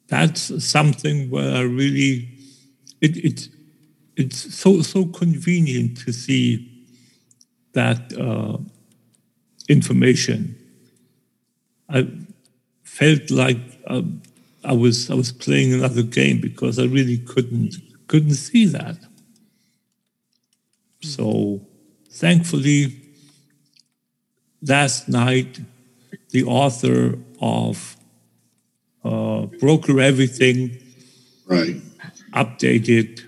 that's 0.08 0.64
something 0.64 1.28
where 1.30 1.56
i 1.56 1.60
really 1.60 2.28
it, 3.00 3.16
it 3.16 3.48
it's 4.16 4.54
so 4.54 4.80
so 4.82 5.06
convenient 5.06 5.98
to 5.98 6.12
see 6.12 6.76
that 7.72 8.12
uh, 8.18 8.56
information. 9.68 10.56
I 11.88 12.08
felt 12.82 13.30
like 13.30 13.58
um, 13.86 14.22
I 14.64 14.72
was 14.72 15.10
I 15.10 15.14
was 15.14 15.30
playing 15.30 15.74
another 15.74 16.02
game 16.02 16.40
because 16.40 16.78
I 16.78 16.84
really 16.84 17.18
couldn't 17.18 17.76
couldn't 18.08 18.34
see 18.34 18.64
that. 18.66 18.96
So 21.14 21.60
thankfully, 22.10 22.96
last 24.62 25.08
night, 25.08 25.60
the 26.30 26.44
author 26.44 27.18
of 27.40 27.96
uh, 29.04 29.46
Broker 29.60 30.00
Everything 30.00 30.78
right. 31.46 31.76
updated 32.32 33.22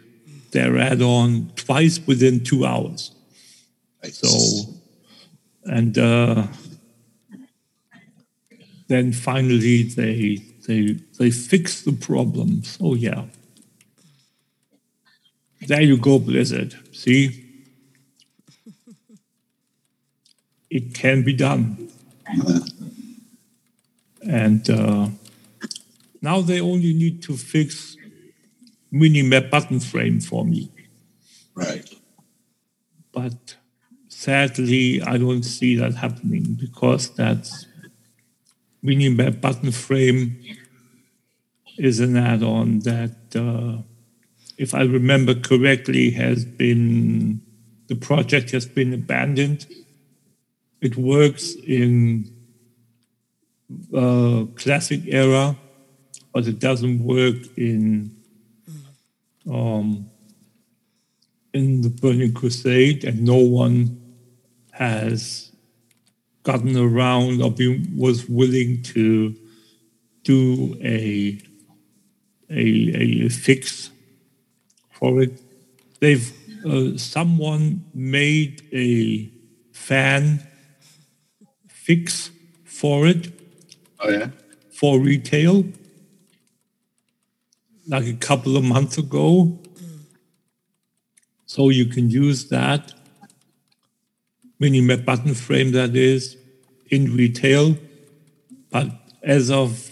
their 0.50 0.78
add-on 0.78 1.52
twice 1.54 2.00
within 2.06 2.42
two 2.42 2.64
hours. 2.64 3.12
So, 4.10 4.72
and 5.64 5.96
uh, 5.98 6.46
then 8.88 9.12
finally 9.12 9.82
they 9.82 10.40
they 10.66 10.96
they 11.18 11.30
fixed 11.30 11.84
the 11.84 11.92
problem. 11.92 12.62
So 12.64 12.94
yeah, 12.94 13.24
there 15.66 15.82
you 15.82 15.98
go, 15.98 16.18
Blizzard. 16.18 16.74
See, 16.92 17.47
it 20.70 20.94
can 20.94 21.22
be 21.22 21.32
done. 21.32 21.88
And 24.22 24.68
uh, 24.68 25.08
now 26.20 26.40
they 26.40 26.60
only 26.60 26.92
need 26.92 27.22
to 27.22 27.36
fix 27.36 27.96
Minimap 28.92 29.50
button 29.50 29.80
frame 29.80 30.20
for 30.20 30.44
me. 30.44 30.70
Right. 31.54 31.88
But 33.12 33.56
sadly, 34.08 35.02
I 35.02 35.18
don't 35.18 35.42
see 35.42 35.76
that 35.76 35.94
happening 35.94 36.56
because 36.58 37.10
that's 37.14 37.66
Minimap 38.84 39.40
button 39.40 39.72
frame 39.72 40.40
is 41.78 42.00
an 42.00 42.16
add-on 42.16 42.80
that, 42.80 43.16
uh, 43.34 43.82
if 44.56 44.74
I 44.74 44.82
remember 44.82 45.34
correctly, 45.34 46.10
has 46.10 46.44
been 46.44 47.40
the 47.88 47.96
project 47.96 48.50
has 48.50 48.66
been 48.66 48.92
abandoned. 48.92 49.66
It 50.80 50.96
works 50.96 51.54
in 51.54 52.30
uh, 53.94 54.44
classic 54.54 55.02
era, 55.06 55.56
but 56.32 56.46
it 56.46 56.58
doesn't 56.58 57.02
work 57.02 57.36
in 57.56 58.16
um, 59.50 60.10
in 61.52 61.80
the 61.80 61.88
Burning 61.88 62.32
Crusade, 62.32 63.04
and 63.04 63.24
no 63.24 63.36
one 63.36 64.00
has 64.72 65.50
gotten 66.42 66.76
around 66.76 67.42
or 67.42 67.50
been, 67.50 67.92
was 67.96 68.28
willing 68.28 68.82
to 68.82 69.34
do 70.22 70.76
a, 70.82 71.40
a, 72.50 73.24
a 73.24 73.28
fix 73.28 73.90
for 74.90 75.22
it. 75.22 75.40
They've 76.00 76.32
uh, 76.64 76.96
someone 76.96 77.84
made 77.94 78.62
a 78.72 79.30
fan 79.72 80.46
fix 81.88 82.30
for 82.64 83.06
it. 83.06 83.32
Oh 83.98 84.10
yeah. 84.10 84.28
For 84.70 85.00
retail, 85.00 85.64
like 87.88 88.06
a 88.06 88.18
couple 88.28 88.58
of 88.58 88.64
months 88.64 88.98
ago. 88.98 89.58
So 91.46 91.70
you 91.70 91.86
can 91.86 92.10
use 92.10 92.50
that 92.50 92.92
Minimap 94.60 95.06
button 95.06 95.34
frame 95.34 95.72
that 95.72 95.96
is 95.96 96.36
in 96.90 97.16
retail. 97.16 97.78
But 98.70 98.88
as 99.22 99.50
of 99.50 99.90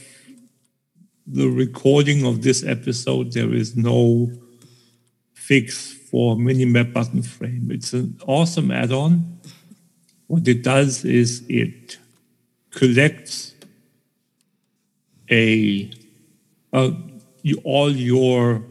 the 1.26 1.48
recording 1.48 2.26
of 2.26 2.42
this 2.42 2.62
episode, 2.62 3.32
there 3.32 3.54
is 3.54 3.74
no 3.74 4.30
fix 5.32 5.94
for 6.10 6.36
Minimap 6.36 6.92
button 6.92 7.22
frame. 7.22 7.70
It's 7.70 7.94
an 7.94 8.18
awesome 8.26 8.70
add-on. 8.70 9.35
What 10.26 10.46
it 10.48 10.62
does 10.62 11.04
is 11.04 11.44
it 11.48 11.98
collects 12.70 13.54
a, 15.30 15.90
you, 17.42 17.60
all 17.64 17.90
your 17.90 18.64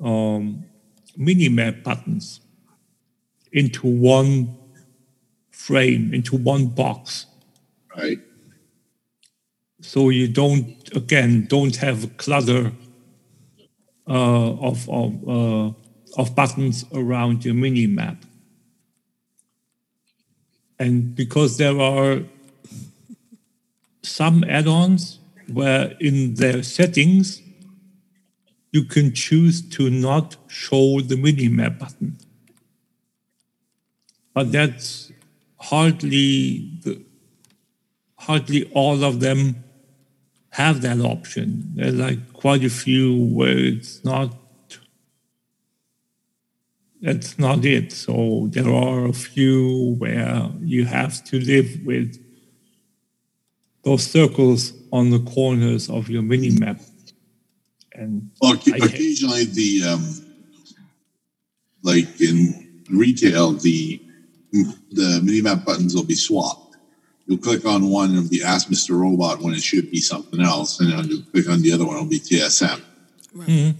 um, 0.00 0.64
mini-map 1.16 1.82
buttons 1.82 2.40
into 3.52 3.86
one 3.86 4.56
frame, 5.50 6.14
into 6.14 6.36
one 6.36 6.66
box. 6.66 7.26
Right. 7.96 8.18
So 9.82 10.10
you 10.10 10.28
don't, 10.28 10.76
again, 10.94 11.46
don't 11.48 11.76
have 11.76 12.04
a 12.04 12.08
clutter 12.08 12.72
uh, 14.06 14.52
of, 14.52 14.88
of, 14.88 15.28
uh, 15.28 15.72
of 16.16 16.34
buttons 16.34 16.84
around 16.92 17.44
your 17.44 17.54
mini-map. 17.54 18.24
And 20.80 21.14
because 21.14 21.58
there 21.58 21.78
are 21.78 22.22
some 24.02 24.42
add-ons 24.44 25.18
where 25.46 25.94
in 26.00 26.34
their 26.36 26.62
settings, 26.62 27.42
you 28.72 28.84
can 28.84 29.12
choose 29.12 29.60
to 29.76 29.90
not 29.90 30.36
show 30.48 31.02
the 31.02 31.18
mini-map 31.18 31.78
button. 31.78 32.16
But 34.32 34.52
that's 34.52 35.12
hardly 35.58 36.70
the, 36.82 37.02
hardly 38.16 38.64
all 38.72 39.04
of 39.04 39.20
them 39.20 39.62
have 40.50 40.80
that 40.80 41.00
option. 41.00 41.72
There's 41.74 41.94
like 41.94 42.32
quite 42.32 42.64
a 42.64 42.70
few 42.70 43.22
where 43.22 43.58
it's 43.58 44.02
not 44.02 44.34
that's 47.00 47.38
not 47.38 47.64
it. 47.64 47.92
So 47.92 48.48
there 48.50 48.72
are 48.72 49.06
a 49.06 49.12
few 49.12 49.96
where 49.98 50.50
you 50.60 50.84
have 50.84 51.24
to 51.24 51.40
live 51.40 51.80
with 51.84 52.18
those 53.84 54.04
circles 54.04 54.74
on 54.92 55.10
the 55.10 55.20
corners 55.20 55.88
of 55.88 56.08
your 56.10 56.22
mini 56.22 56.50
map. 56.50 56.80
And 57.92 58.30
Well, 58.40 58.52
occasionally 58.52 59.44
the 59.44 59.82
um, 59.88 60.04
like 61.82 62.20
in 62.20 62.82
retail, 62.90 63.52
the 63.52 64.00
the 64.52 65.20
minimap 65.22 65.64
buttons 65.64 65.94
will 65.94 66.04
be 66.04 66.14
swapped. 66.14 66.76
You'll 67.26 67.38
click 67.38 67.64
on 67.64 67.88
one, 67.88 68.10
it'll 68.16 68.28
be 68.28 68.42
Ask 68.42 68.68
Mr. 68.68 68.98
Robot 68.98 69.40
when 69.40 69.54
it 69.54 69.62
should 69.62 69.90
be 69.90 70.00
something 70.00 70.40
else, 70.40 70.80
and 70.80 70.90
then 70.90 71.08
you 71.08 71.22
click 71.30 71.48
on 71.48 71.62
the 71.62 71.72
other 71.72 71.86
one, 71.86 71.96
it'll 71.96 72.08
be 72.08 72.18
TSM. 72.18 72.80
Mhm. 73.36 73.76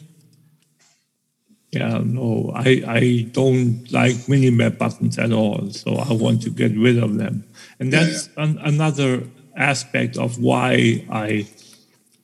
Yeah, 1.73 2.03
no, 2.05 2.51
I, 2.55 2.83
I 2.87 3.29
don't 3.31 3.91
like 3.93 4.29
mini-map 4.29 4.79
buttons 4.79 5.19
at 5.19 5.33
all, 5.33 5.71
so 5.71 5.95
I 5.95 6.13
want 6.13 6.43
to 6.43 6.51
get 6.51 6.77
rid 6.77 6.99
of 6.99 7.17
them. 7.17 7.45
And 7.79 7.93
Yeah, 7.93 8.05
that's 8.05 8.29
An, 8.37 8.59
another 8.59 9.23
aspect 9.57 10.17
of 10.17 10.39
why 10.41 11.05
I 11.11 11.47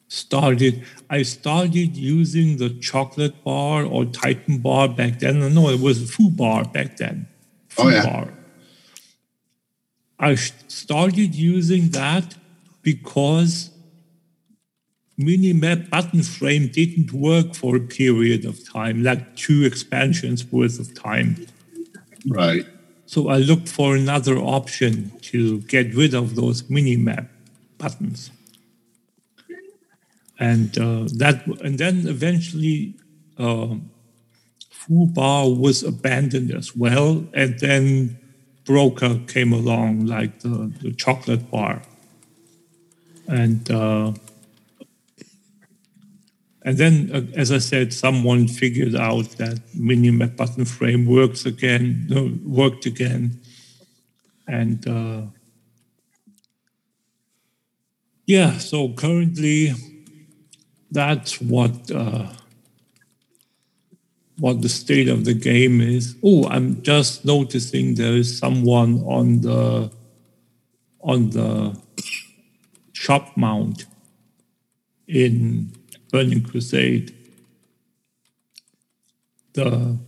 started. 0.09 0.85
I 1.11 1.23
started 1.23 1.97
using 1.97 2.57
the 2.57 2.71
chocolate 2.71 3.45
bar 3.45 3.85
or 3.85 4.05
Titan 4.07 4.59
bar 4.59 4.89
back 4.89 5.21
then. 5.21 5.39
No, 5.55 5.69
it 5.69 5.79
was 5.81 6.11
Foo 6.11 6.31
bar 6.31 6.65
back 6.65 6.97
then. 6.97 7.29
Foo 7.69 7.85
Oh, 7.85 7.89
yeah. 7.91 8.05
bar. 8.05 8.33
I 10.19 10.35
started 10.35 11.35
using 11.37 11.91
that 11.91 12.35
because 12.83 13.71
Minimap 15.19 15.89
button 15.89 16.23
frame 16.23 16.69
didn't 16.69 17.13
work 17.13 17.55
for 17.55 17.77
a 17.77 17.81
period 17.81 18.45
of 18.45 18.69
time, 18.69 19.03
like 19.03 19.37
two 19.37 19.65
expansions 19.65 20.45
worth 20.53 20.79
of 20.79 20.95
time. 20.95 21.47
Right. 22.29 22.67
So 23.07 23.29
I 23.29 23.39
looked 23.39 23.69
for 23.69 23.97
another 23.97 24.37
option 24.37 25.13
to 25.23 25.61
get 25.63 25.95
rid 25.95 26.13
of 26.13 26.35
those 26.35 26.65
minimap 26.65 27.29
buttons. 27.79 28.31
And 30.39 30.77
uh, 30.77 31.05
that, 31.15 31.47
and 31.65 31.79
then 31.79 32.07
eventually, 32.07 32.95
uh, 33.39 33.77
FuBar 34.71 35.59
was 35.59 35.83
abandoned 35.83 36.53
as 36.53 36.77
well, 36.77 37.27
and 37.33 37.59
then 37.59 38.19
Broker 38.65 39.21
came 39.27 39.53
along, 39.53 40.07
like 40.07 40.41
the, 40.41 40.73
the 40.83 40.93
chocolate 40.93 41.51
bar, 41.51 41.83
and 43.27 43.71
uh, 43.71 44.13
and 46.67 46.77
then, 46.79 47.11
uh, 47.15 47.39
as 47.39 47.53
I 47.53 47.59
said, 47.59 47.93
someone 47.93 48.49
figured 48.49 48.97
out 48.97 49.31
that 49.39 49.61
Minimap 49.69 50.37
button 50.37 50.65
frame 50.65 51.07
works 51.07 51.47
again, 51.47 52.07
no, 52.09 52.37
worked 52.45 52.87
again, 52.87 53.41
and 54.49 54.87
uh, 54.89 55.23
yeah. 58.27 58.59
So 58.59 58.89
currently, 58.95 59.75
that's 60.91 61.41
what 61.41 61.89
uh, 61.89 62.33
what 64.41 64.61
the 64.61 64.69
state 64.69 65.09
of 65.09 65.25
the 65.25 65.35
game 65.35 65.81
is. 65.81 66.17
Oh, 66.25 66.49
I'm 66.49 66.83
just 66.83 67.25
noticing 67.25 67.95
there 67.95 68.17
is 68.17 68.37
someone 68.37 69.05
on 69.05 69.43
the 69.43 69.93
on 71.01 71.31
the 71.31 71.81
shop 72.93 73.37
mount 73.37 73.87
in 75.07 75.71
Burning 76.17 76.43
Crusade. 76.43 77.15
The 79.53 79.99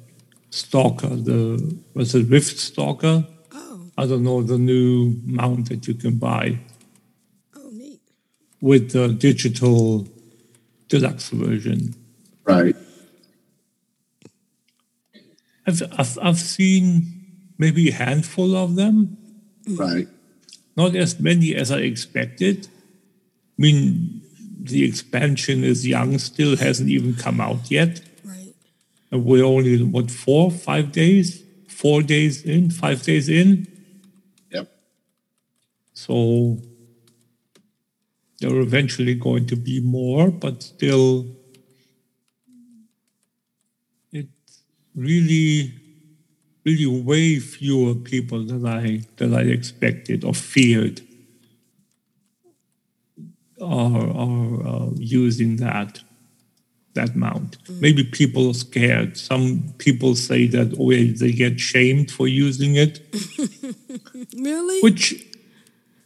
Stalker, 0.49 1.15
the 1.15 1.77
was 1.93 2.15
it 2.15 2.27
Rift 2.31 2.57
Stalker? 2.59 3.27
Oh. 3.53 3.91
I 3.99 4.07
don't 4.07 4.25
know 4.25 4.43
the 4.43 4.57
new 4.57 5.21
mount 5.27 5.69
that 5.69 5.87
you 5.87 5.93
can 5.93 6.17
buy. 6.17 6.61
Oh, 7.55 7.69
neat. 7.71 8.01
With 8.63 8.93
the 8.93 9.09
digital 9.09 10.09
deluxe 10.89 11.29
version. 11.29 11.95
Right. 12.45 12.75
I've, 15.67 15.83
I've, 15.99 16.19
I've 16.23 16.39
seen 16.39 17.27
maybe 17.59 17.91
a 17.91 17.93
handful 17.93 18.57
of 18.57 18.77
them. 18.77 19.19
Right. 19.69 20.09
Not 20.75 20.97
as 20.97 21.21
many 21.21 21.55
as 21.55 21.71
I 21.71 21.81
expected. 21.81 22.67
I 22.67 23.61
mean, 23.61 24.23
the 24.69 24.85
expansion 24.85 25.65
is 25.65 25.87
young, 25.87 26.19
still 26.19 26.57
hasn't 26.57 26.89
even 26.89 27.15
come 27.15 27.41
out 27.41 27.71
yet. 27.71 28.01
Right. 28.25 28.55
And 29.11 29.25
we're 29.25 29.45
only, 29.45 29.83
what, 29.83 30.11
four, 30.11 30.51
five 30.51 30.93
days? 30.93 31.43
Four 31.67 32.03
days 32.03 32.45
in, 32.45 32.71
five 32.71 33.03
days 33.03 33.29
in? 33.29 33.67
Yep. 34.51 34.71
So 35.95 36.59
there 38.41 38.55
are 38.55 38.61
eventually 38.61 39.15
going 39.15 39.47
to 39.47 39.57
be 39.57 39.81
more, 39.81 40.31
but 40.31 40.63
still, 40.63 41.27
it's 44.13 44.63
really, 44.95 45.73
really 46.65 46.87
way 46.87 47.39
fewer 47.41 47.95
people 47.95 48.45
than 48.45 48.67
I 48.67 49.01
than 49.17 49.35
I 49.35 49.43
expected 49.43 50.25
or 50.25 50.35
feared 50.35 51.08
are 53.61 54.09
are 54.11 54.67
uh, 54.67 54.91
using 54.97 55.57
that 55.57 56.01
that 56.95 57.15
mount. 57.15 57.59
Maybe 57.81 58.03
people 58.03 58.49
are 58.51 58.55
scared. 58.55 59.17
Some 59.17 59.75
people 59.79 60.15
say 60.17 60.47
that 60.49 60.75
oh, 60.79 60.91
they 60.91 61.33
get 61.33 61.61
shamed 61.61 62.11
for 62.11 62.27
using 62.27 62.75
it, 62.77 63.01
Really? 64.37 64.81
which 64.83 65.25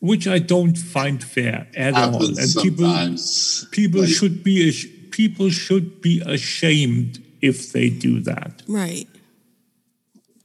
which 0.01 0.27
I 0.27 0.39
don't 0.41 0.77
find 0.77 1.23
fair 1.23 1.69
at 1.77 1.95
all. 1.95 2.27
And 2.27 2.37
people 2.37 2.85
sometimes. 2.87 3.67
people 3.71 4.01
Like- 4.01 4.11
should 4.11 4.43
be 4.45 4.73
people 5.11 5.51
should 5.51 6.01
be 6.03 6.21
ashamed 6.27 7.23
if 7.41 7.73
they 7.73 7.89
do 7.91 8.21
that 8.21 8.63
Right. 8.69 9.09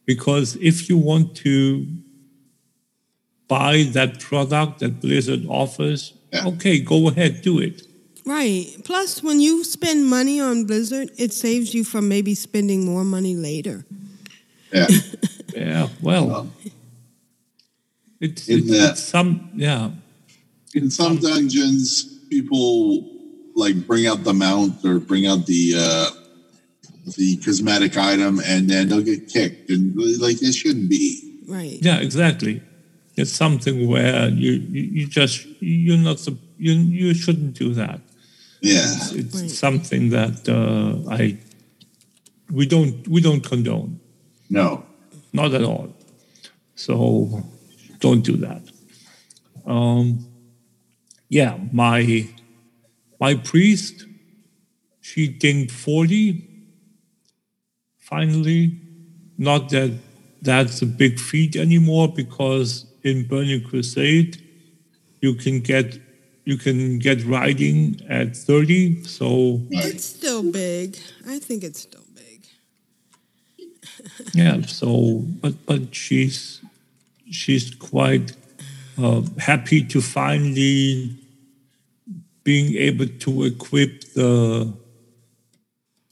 because 0.05 0.55
if 0.61 0.89
you 0.89 0.97
want 0.97 1.35
to 1.37 1.85
buy 3.47 3.83
that 3.93 4.19
product 4.19 4.79
that 4.79 4.99
Blizzard 5.01 5.45
offers, 5.47 6.13
okay, 6.33 6.79
go 6.79 7.07
ahead, 7.09 7.41
do 7.41 7.59
it. 7.59 7.81
Right. 8.25 8.67
Plus, 8.83 9.23
when 9.23 9.39
you 9.39 9.63
spend 9.63 10.05
money 10.05 10.39
on 10.41 10.65
Blizzard, 10.65 11.11
it 11.17 11.31
saves 11.33 11.73
you 11.73 11.83
from 11.85 12.09
maybe 12.09 12.35
spending 12.35 12.85
more 12.85 13.03
money 13.05 13.35
later. 13.35 13.85
Yeah. 14.73 14.87
Yeah, 15.55 15.87
well, 16.03 16.51
it's, 18.19 18.47
In 18.47 18.59
it's, 18.59 18.69
that- 18.69 18.91
it's 18.91 19.03
some 19.03 19.49
yeah. 19.55 19.89
In 20.75 20.91
some 20.91 21.17
dungeons, 21.17 22.03
people 22.29 23.03
like 23.55 23.87
bring 23.87 24.05
out 24.05 24.23
the 24.23 24.33
mount 24.33 24.83
or 24.85 24.99
bring 24.99 25.25
out 25.25 25.47
the 25.47 25.73
uh 25.75 26.09
the 27.17 27.37
cosmetic 27.37 27.97
item 27.97 28.39
and 28.45 28.69
then 28.69 28.89
they'll 28.89 29.01
get 29.01 29.29
kicked 29.29 29.71
and 29.71 29.95
like 30.21 30.41
it 30.43 30.53
shouldn't 30.53 30.89
be. 30.91 31.39
Right. 31.47 31.79
Yeah, 31.81 31.97
exactly. 32.01 32.61
It's 33.17 33.33
something 33.33 33.87
where 33.87 34.29
you 34.29 34.51
you, 34.51 34.81
you 34.81 35.07
just 35.07 35.45
you're 35.59 35.97
not 35.97 36.25
you 36.57 36.73
you 36.73 37.13
shouldn't 37.13 37.53
do 37.53 37.73
that. 37.73 37.99
Yeah. 38.61 38.83
It's, 38.83 39.11
it's 39.11 39.57
something 39.57 40.09
that 40.09 40.47
uh, 40.47 41.11
I 41.11 41.37
we 42.51 42.65
don't 42.65 43.07
we 43.07 43.21
don't 43.21 43.41
condone. 43.41 43.99
No. 44.49 44.85
Not 45.33 45.53
at 45.53 45.63
all. 45.63 45.93
So 46.75 47.43
don't 47.99 48.21
do 48.21 48.37
that. 48.37 48.61
Um, 49.65 50.27
yeah, 51.29 51.57
my 51.73 52.27
my 53.19 53.35
priest, 53.35 54.05
she 55.01 55.27
dinged 55.27 55.71
forty. 55.71 56.47
Finally, 57.97 58.79
not 59.37 59.69
that 59.69 59.97
that's 60.41 60.81
a 60.81 60.85
big 60.85 61.19
feat 61.19 61.55
anymore 61.55 62.07
because 62.07 62.86
in 63.07 63.27
Burning 63.27 63.63
Crusade, 63.63 64.37
you 65.21 65.33
can 65.33 65.61
get 65.61 65.99
you 66.45 66.57
can 66.57 66.99
get 66.99 67.25
riding 67.25 67.99
at 68.09 68.35
thirty. 68.35 69.03
So 69.03 69.61
It's 69.71 70.05
still 70.05 70.43
big. 70.43 70.97
I 71.27 71.39
think 71.39 71.63
it's 71.63 71.81
still 71.81 72.05
big. 72.13 72.45
yeah 74.33 74.61
so 74.79 75.23
but 75.41 75.53
but 75.65 75.81
she's 76.03 76.61
she's 77.31 77.73
quite 77.75 78.27
uh, 78.97 79.21
happy 79.37 79.79
to 79.93 80.01
finally 80.01 81.15
being 82.43 82.75
able 82.89 83.07
to 83.25 83.43
equip 83.43 83.91
the 84.13 84.71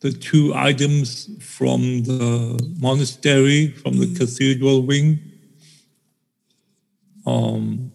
the 0.02 0.12
two 0.12 0.54
items 0.54 1.30
from 1.40 2.04
the 2.04 2.24
monastery 2.80 3.70
from 3.82 3.94
the 4.02 4.08
cathedral 4.20 4.82
wing 4.82 5.20
um, 7.26 7.92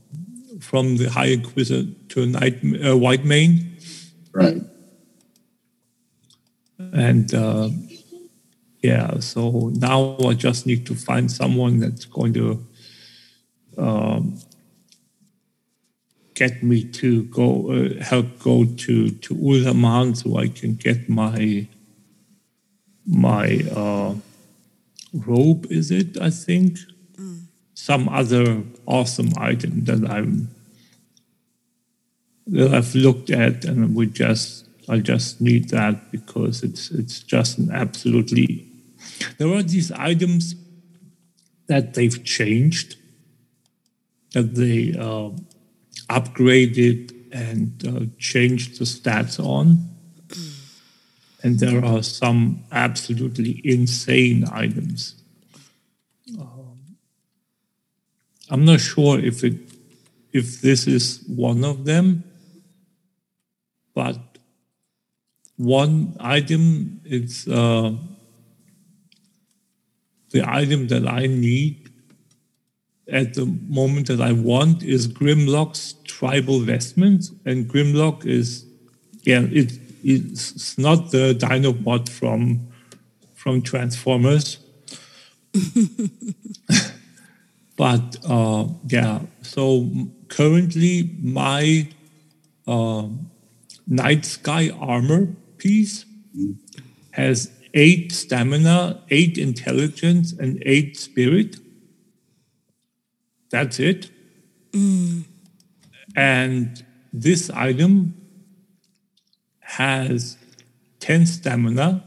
from 0.60 0.96
the 0.96 1.08
high 1.08 1.26
inquisitor 1.26 1.88
to 2.08 2.26
night 2.26 2.56
uh, 2.58 2.94
Whitemane 2.96 3.66
Right. 4.32 4.62
and 6.92 7.34
uh, 7.34 7.68
yeah, 8.82 9.18
so 9.20 9.70
now 9.74 10.16
I 10.26 10.34
just 10.34 10.66
need 10.66 10.86
to 10.86 10.94
find 10.94 11.30
someone 11.30 11.80
that's 11.80 12.06
going 12.06 12.32
to 12.34 12.66
um, 13.76 14.40
get 16.34 16.62
me 16.62 16.84
to 16.84 17.24
go 17.24 17.70
uh, 17.70 18.02
help 18.02 18.38
go 18.38 18.64
to 18.64 19.10
to 19.10 19.34
Uldaman 19.34 20.16
so 20.16 20.38
I 20.38 20.48
can 20.48 20.74
get 20.76 21.08
my 21.08 21.68
my 23.06 23.60
uh, 23.74 24.14
robe. 25.12 25.66
Is 25.70 25.90
it? 25.90 26.18
I 26.20 26.30
think 26.30 26.78
some 27.80 28.08
other 28.10 28.62
awesome 28.86 29.32
item 29.38 29.84
that 29.84 30.08
I'm 30.08 30.50
that 32.46 32.74
I've 32.74 32.94
looked 32.94 33.30
at, 33.30 33.64
and 33.64 33.94
we 33.94 34.06
just 34.06 34.68
I 34.88 34.98
just 34.98 35.40
need 35.40 35.70
that 35.70 36.10
because 36.12 36.62
it's 36.62 36.90
it's 36.90 37.20
just 37.20 37.58
an 37.58 37.70
absolutely. 37.72 38.66
There 39.38 39.48
are 39.48 39.62
these 39.62 39.90
items 39.92 40.54
that 41.68 41.94
they've 41.94 42.22
changed, 42.24 42.96
that 44.34 44.54
they 44.54 44.92
uh, 44.98 45.30
upgraded 46.10 47.14
and 47.32 47.86
uh, 47.86 48.04
changed 48.18 48.78
the 48.78 48.84
stats 48.84 49.38
on, 49.42 49.88
and 51.42 51.58
there 51.58 51.82
are 51.82 52.02
some 52.02 52.64
absolutely 52.72 53.62
insane 53.64 54.44
items. 54.52 55.14
Um, 56.38 56.70
I'm 58.50 58.64
not 58.64 58.80
sure 58.80 59.18
if 59.18 59.44
it 59.44 59.54
if 60.32 60.60
this 60.60 60.86
is 60.86 61.24
one 61.26 61.64
of 61.64 61.84
them, 61.84 62.24
but 63.94 64.18
one 65.56 66.16
item 66.18 67.00
it's 67.04 67.46
uh, 67.46 67.92
the 70.30 70.48
item 70.48 70.88
that 70.88 71.06
I 71.06 71.26
need 71.26 71.90
at 73.08 73.34
the 73.34 73.46
moment 73.46 74.06
that 74.08 74.20
I 74.20 74.32
want 74.32 74.82
is 74.82 75.08
Grimlock's 75.08 75.94
tribal 76.04 76.60
vestment, 76.60 77.30
and 77.44 77.68
Grimlock 77.68 78.26
is 78.26 78.64
yeah 79.22 79.42
it, 79.42 79.72
it's 80.02 80.76
not 80.78 81.10
the 81.10 81.34
Dinobot 81.34 82.08
from 82.08 82.68
from 83.34 83.62
Transformers. 83.62 84.58
but 87.80 88.18
uh, 88.28 88.66
yeah, 88.88 89.20
so 89.40 89.90
currently 90.28 91.16
my 91.22 91.88
uh, 92.66 93.08
Night 93.86 94.26
Sky 94.26 94.68
armor 94.78 95.28
piece 95.56 96.04
has 97.12 97.50
eight 97.72 98.12
stamina, 98.12 99.02
eight 99.08 99.38
intelligence, 99.38 100.34
and 100.34 100.62
eight 100.66 100.98
spirit. 100.98 101.56
That's 103.50 103.80
it. 103.80 104.10
And 106.14 106.84
this 107.14 107.48
item 107.48 108.14
has 109.60 110.36
10 110.98 111.24
stamina, 111.24 112.04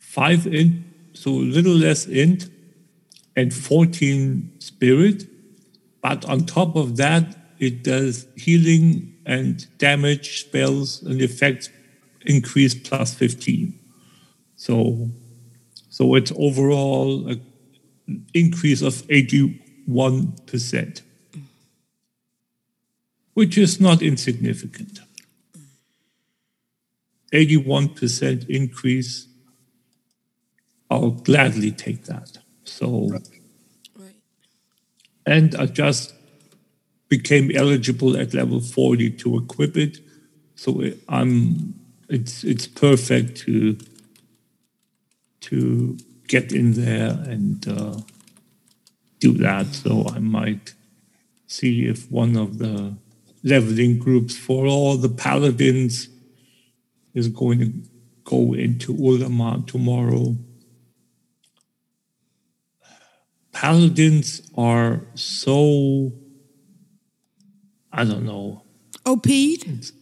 5 0.00 0.46
int, 0.48 0.84
so 1.14 1.30
a 1.30 1.48
little 1.56 1.72
less 1.72 2.04
int, 2.04 2.50
and 3.36 3.52
14 3.52 4.50
spirit. 4.58 5.24
but 6.02 6.24
on 6.24 6.46
top 6.46 6.76
of 6.76 6.96
that, 6.96 7.36
it 7.58 7.82
does 7.82 8.26
healing 8.36 9.14
and 9.24 9.66
damage 9.78 10.40
spells 10.40 11.02
and 11.02 11.20
effects 11.20 11.68
increase 12.22 12.74
plus 12.74 13.14
15. 13.14 13.76
So, 14.56 15.10
so 15.90 16.14
it's 16.14 16.32
overall 16.36 17.28
an 17.28 17.44
increase 18.34 18.82
of 18.82 18.94
81%, 19.08 21.02
which 23.34 23.58
is 23.58 23.80
not 23.80 24.00
insignificant. 24.02 25.00
81% 27.32 28.48
increase, 28.48 29.26
I'll 30.88 31.10
gladly 31.10 31.72
take 31.72 32.04
that. 32.04 32.38
So, 32.68 33.08
and 35.24 35.54
I 35.56 35.66
just 35.66 36.14
became 37.08 37.50
eligible 37.54 38.16
at 38.16 38.34
level 38.34 38.60
40 38.60 39.10
to 39.10 39.38
equip 39.38 39.76
it. 39.76 39.98
So 40.56 40.80
it- 40.82 41.02
I'm 41.08 41.74
it's 42.08 42.44
it's 42.44 42.66
perfect 42.68 43.38
to 43.38 43.76
to 45.40 45.96
get 46.28 46.52
in 46.52 46.72
there 46.72 47.10
and 47.28 47.66
uh, 47.68 48.00
do 49.20 49.32
that. 49.34 49.66
So 49.74 50.06
I 50.08 50.18
might 50.18 50.74
see 51.46 51.86
if 51.86 52.10
one 52.10 52.36
of 52.36 52.58
the 52.58 52.94
leveling 53.44 53.98
groups 53.98 54.36
for 54.36 54.66
all 54.66 54.96
the 54.96 55.08
paladins 55.08 56.08
is 57.14 57.28
going 57.28 57.58
to 57.60 57.72
go 58.24 58.54
into 58.54 58.92
Uldaman 58.94 59.66
tomorrow. 59.66 60.36
Paladins 63.56 64.42
are 64.58 65.00
so 65.14 66.12
I 67.90 68.04
don't 68.04 68.26
know. 68.26 68.62
OP'd? 69.06 69.92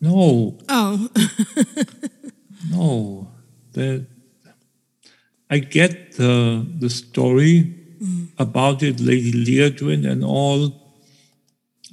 No, 0.00 0.58
Oh. 0.68 1.08
no. 2.70 3.30
The 3.74 4.06
I 5.48 5.58
get 5.58 6.16
the 6.16 6.66
the 6.80 6.90
story 6.90 7.72
mm. 8.02 8.26
about 8.38 8.82
it, 8.82 8.98
Lady 8.98 9.32
Liadrin 9.32 10.04
and 10.10 10.24
all. 10.24 10.60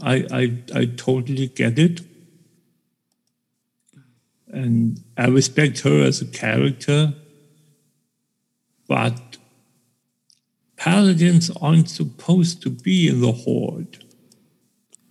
I 0.02 0.16
I 0.32 0.44
I 0.74 0.86
totally 0.86 1.48
get 1.48 1.78
it. 1.78 2.02
And 4.48 5.04
I 5.16 5.28
respect 5.28 5.82
her 5.82 6.02
as 6.04 6.22
a 6.22 6.26
character, 6.26 7.14
but 8.88 9.31
paladins 10.82 11.52
aren't 11.62 11.88
supposed 11.88 12.64
to 12.64 12.70
be 12.72 13.08
in 13.08 13.22
the 13.22 13.32
horde. 13.32 14.04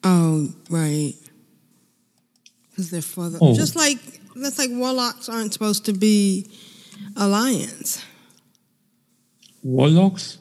oh, 0.02 0.52
right. 0.68 1.14
Because 2.70 2.90
they're 2.90 3.00
for 3.02 3.28
the. 3.30 3.38
Oh. 3.40 3.54
Just 3.54 3.76
like, 3.76 3.98
that's 4.34 4.58
like 4.58 4.70
warlocks 4.72 5.28
aren't 5.28 5.52
supposed 5.52 5.84
to 5.84 5.92
be 5.92 6.50
alliance. 7.16 8.04
Warlocks? 9.62 10.38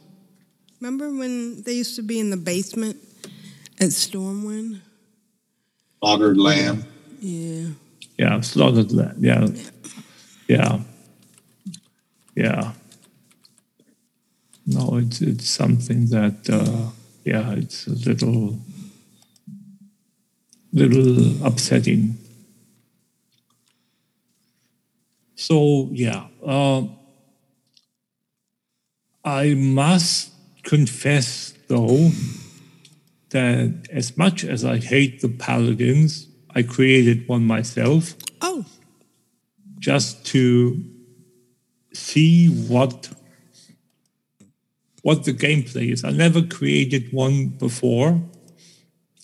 Remember 0.80 1.12
when 1.12 1.62
they 1.62 1.74
used 1.74 1.96
to 1.98 2.02
be 2.02 2.20
in 2.20 2.32
the 2.32 2.38
basement 2.38 2.98
at 3.80 3.90
Stormwind? 3.90 4.82
Slaughtered 6.00 6.38
lamb. 6.38 6.86
Yeah. 7.20 7.68
Yeah, 8.18 8.42
slaughtered 8.42 8.92
land. 8.92 9.18
Yeah. 9.20 9.48
Yeah. 10.48 10.80
Yeah. 12.36 12.72
No, 14.72 14.98
it's 14.98 15.20
it's 15.20 15.50
something 15.50 16.06
that 16.10 16.48
uh, 16.48 16.92
yeah, 17.24 17.54
it's 17.54 17.88
a 17.88 17.96
little 18.08 18.60
little 20.72 21.44
upsetting. 21.44 22.20
So 25.34 25.90
yeah, 25.92 26.28
uh, 26.46 26.84
I 29.26 29.56
must 29.56 30.34
confess 30.62 31.56
though 31.68 32.12
that 33.32 33.88
as 33.92 34.18
much 34.18 34.44
as 34.44 34.64
I 34.64 34.78
hate 34.78 35.22
the 35.22 35.30
paladins, 35.30 36.28
I 36.54 36.62
created 36.62 37.28
one 37.28 37.44
myself. 37.44 38.14
Oh. 38.40 38.66
Just 39.80 40.28
to 40.28 40.84
see 41.92 42.50
what 42.50 43.10
what 45.02 45.24
the 45.24 45.34
gameplay 45.34 45.92
is. 45.92 46.04
I 46.04 46.12
never 46.12 46.42
created 46.42 47.12
one 47.14 47.48
before, 47.48 48.22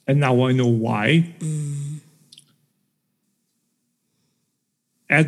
and 0.07 0.19
now 0.19 0.45
I 0.45 0.51
know 0.51 0.67
why. 0.67 1.35
At 5.09 5.27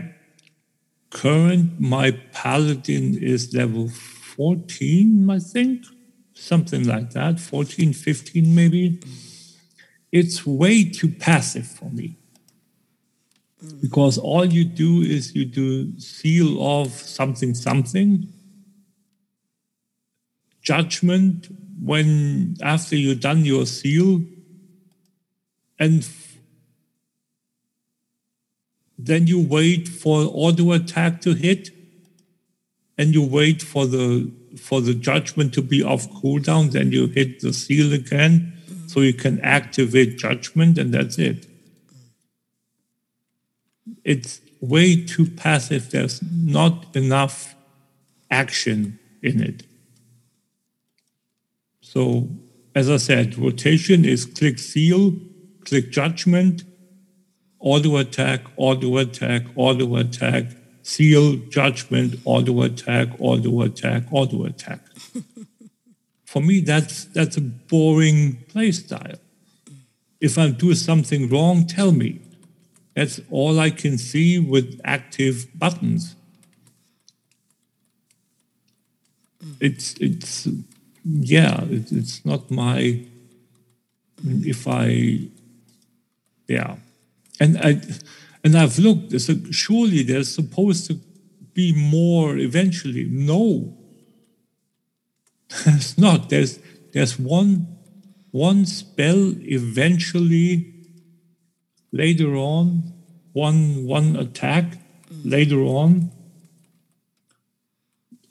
current, 1.10 1.80
my 1.80 2.12
paladin 2.32 3.18
is 3.22 3.54
level 3.54 3.90
14, 3.90 5.30
I 5.30 5.40
think, 5.40 5.86
something 6.34 6.88
like 6.88 7.12
that, 7.12 7.40
14, 7.40 7.94
15 7.94 8.56
maybe. 8.56 9.00
It's 10.12 10.46
way 10.46 10.84
too 10.86 11.10
passive 11.10 11.68
for 11.68 11.90
me. 11.90 12.18
Because 13.82 14.18
all 14.18 14.46
you 14.46 14.64
do 14.64 15.02
is 15.02 15.36
you 15.36 15.46
do 15.46 16.00
seal 16.00 16.62
of 16.62 16.92
something, 16.92 17.56
something, 17.56 18.32
judgment 20.68 21.48
when 21.82 22.58
after 22.62 22.96
you've 22.96 23.22
done 23.22 23.46
your 23.46 23.66
seal, 23.66 24.22
and 25.80 26.08
then 28.98 29.28
you 29.28 29.40
wait 29.40 29.88
for 29.88 30.24
auto 30.44 30.72
attack 30.74 31.22
to 31.22 31.34
hit, 31.34 31.70
and 32.98 33.14
you 33.14 33.24
wait 33.24 33.62
for 33.62 33.86
the 33.86 34.32
for 34.60 34.82
the 34.82 34.94
judgment 34.94 35.54
to 35.54 35.62
be 35.62 35.84
off 35.84 36.10
cooldown. 36.10 36.72
Then 36.72 36.92
you 36.92 37.08
hit 37.08 37.40
the 37.42 37.54
seal 37.54 37.94
again, 37.94 38.54
so 38.88 39.02
you 39.02 39.14
can 39.14 39.40
activate 39.42 40.18
judgment, 40.18 40.78
and 40.78 40.94
that's 40.94 41.18
it. 41.18 41.46
It's 44.04 44.42
way 44.60 45.06
too 45.06 45.28
passive. 45.28 45.92
There's 45.92 46.22
not 46.24 46.96
enough 46.96 47.56
action 48.30 49.00
in 49.22 49.42
it. 49.42 49.67
So, 51.98 52.30
as 52.76 52.92
I 52.92 52.98
said, 52.98 53.40
rotation 53.40 54.06
is 54.06 54.24
click 54.24 54.60
seal, 54.60 55.16
click 55.66 55.90
judgment, 55.90 56.64
auto 57.60 57.98
attack, 57.98 58.42
auto 58.56 58.98
attack, 58.98 59.46
auto 59.56 59.96
attack, 59.96 60.44
seal, 60.84 61.38
judgment, 61.50 62.20
auto 62.24 62.62
attack, 62.62 63.10
auto 63.20 63.64
attack, 63.64 64.04
auto 64.12 64.46
attack. 64.46 64.82
For 66.26 66.40
me, 66.40 66.60
that's 66.60 67.06
that's 67.06 67.36
a 67.36 67.42
boring 67.42 68.44
play 68.48 68.72
style. 68.74 69.18
If 70.22 70.38
I 70.38 70.52
do 70.52 70.76
something 70.76 71.30
wrong, 71.30 71.66
tell 71.66 71.92
me. 71.92 72.22
That's 72.96 73.20
all 73.32 73.60
I 73.60 73.72
can 73.72 73.98
see 73.98 74.38
with 74.38 74.80
active 74.86 75.48
buttons. 75.56 76.16
It's 79.60 79.96
it's 79.96 80.48
yeah, 81.08 81.64
it, 81.64 81.92
it's 81.92 82.26
not 82.26 82.52
my. 82.52 83.06
If 84.26 84.68
I, 84.68 85.30
yeah, 86.48 86.78
and 87.40 87.58
I, 87.60 87.82
and 88.44 88.58
I've 88.58 88.78
looked. 88.78 89.14
A, 89.14 89.54
surely 89.54 90.04
there's 90.04 90.34
supposed 90.34 90.88
to 90.88 91.00
be 91.54 91.74
more 91.74 92.38
eventually. 92.38 93.06
No, 93.10 93.78
there's 95.66 95.98
not. 95.98 96.30
There's 96.30 96.60
there's 96.94 97.18
one 97.18 97.78
one 98.32 98.66
spell 98.66 99.34
eventually. 99.42 100.74
Later 101.94 102.36
on, 102.36 102.94
one 103.32 103.86
one 103.86 104.18
attack 104.18 104.78
later 105.24 105.62
on. 105.62 106.12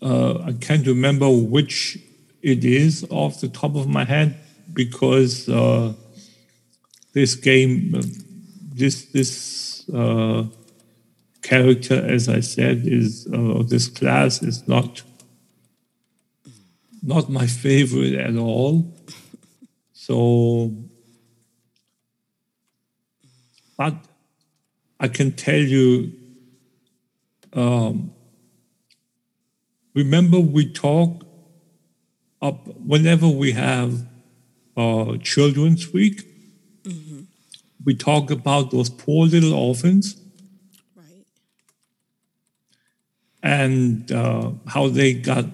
Uh, 0.03 0.43
I 0.45 0.53
can't 0.53 0.87
remember 0.87 1.31
which 1.31 1.99
it 2.47 2.65
is 2.65 3.05
off 3.11 3.41
the 3.41 3.49
top 3.49 3.75
of 3.75 3.89
my 3.89 4.05
head 4.05 4.39
because 4.73 5.49
uh, 5.49 5.93
this 7.13 7.35
game, 7.35 7.93
uh, 7.93 8.03
this 8.73 9.07
this 9.07 9.89
uh, 9.91 10.45
character, 11.43 11.95
as 12.07 12.29
I 12.29 12.39
said, 12.39 12.83
is 12.87 13.27
uh, 13.35 13.65
this 13.67 13.89
class 13.89 14.45
is 14.45 14.69
not 14.69 15.03
not 17.03 17.29
my 17.29 17.49
favorite 17.49 18.15
at 18.15 18.37
all. 18.37 18.95
So, 19.93 20.73
but 23.77 23.95
I 25.01 25.09
can 25.09 25.33
tell 25.33 25.59
you. 25.75 26.13
Um, 27.53 28.13
remember, 29.95 30.39
we 30.39 30.71
talk 30.71 31.26
up 32.47 32.67
whenever 32.93 33.29
we 33.29 33.53
have 33.53 34.07
uh, 34.77 35.17
Children's 35.23 35.93
Week. 35.93 36.23
We 37.87 37.95
talk 37.95 38.33
about 38.33 38.73
those 38.73 38.91
poor 38.91 39.27
little 39.27 39.55
orphans. 39.55 40.21
Right. 40.97 41.25
And 43.43 44.11
uh, 44.11 44.51
how 44.67 44.89
they 44.89 45.15
got, 45.15 45.45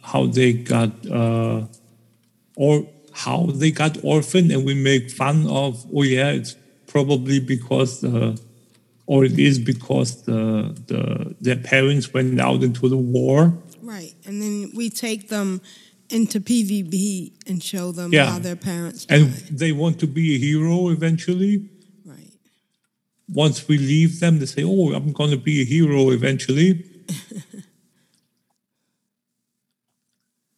how 0.00 0.26
they 0.26 0.52
got, 0.52 0.92
uh, 1.10 1.66
or 2.56 2.86
how 3.14 3.46
they 3.46 3.72
got 3.72 3.98
orphaned, 4.04 4.52
and 4.52 4.64
we 4.64 4.74
make 4.74 5.10
fun 5.10 5.48
of. 5.48 5.84
Oh 5.92 6.04
yeah, 6.04 6.30
it's 6.30 6.54
probably 6.86 7.40
because 7.40 8.00
the, 8.00 8.40
or 9.06 9.24
it 9.24 9.38
is 9.38 9.58
because 9.58 10.22
the 10.22 10.72
the 10.86 11.34
their 11.40 11.56
parents 11.56 12.14
went 12.14 12.40
out 12.40 12.62
into 12.62 12.88
the 12.88 12.96
war. 12.96 13.58
Right. 13.82 14.14
And 14.24 14.40
then 14.40 14.70
we 14.76 14.88
take 14.88 15.28
them 15.28 15.60
into 16.12 16.40
PvP 16.40 17.32
and 17.46 17.62
show 17.62 17.90
them 17.92 18.12
Yeah. 18.12 18.30
how 18.32 18.38
their 18.38 18.56
parents 18.56 19.06
died. 19.06 19.20
and 19.20 19.32
they 19.58 19.72
want 19.72 19.98
to 20.00 20.06
be 20.06 20.34
a 20.34 20.38
hero 20.38 20.90
eventually. 20.90 21.68
Right. 22.04 22.32
Once 23.28 23.66
we 23.68 23.78
leave 23.78 24.20
them, 24.20 24.38
they 24.38 24.46
say, 24.46 24.62
"Oh, 24.64 24.92
I'm 24.92 25.12
going 25.12 25.30
to 25.30 25.36
be 25.38 25.62
a 25.62 25.64
hero 25.64 26.10
eventually." 26.10 26.84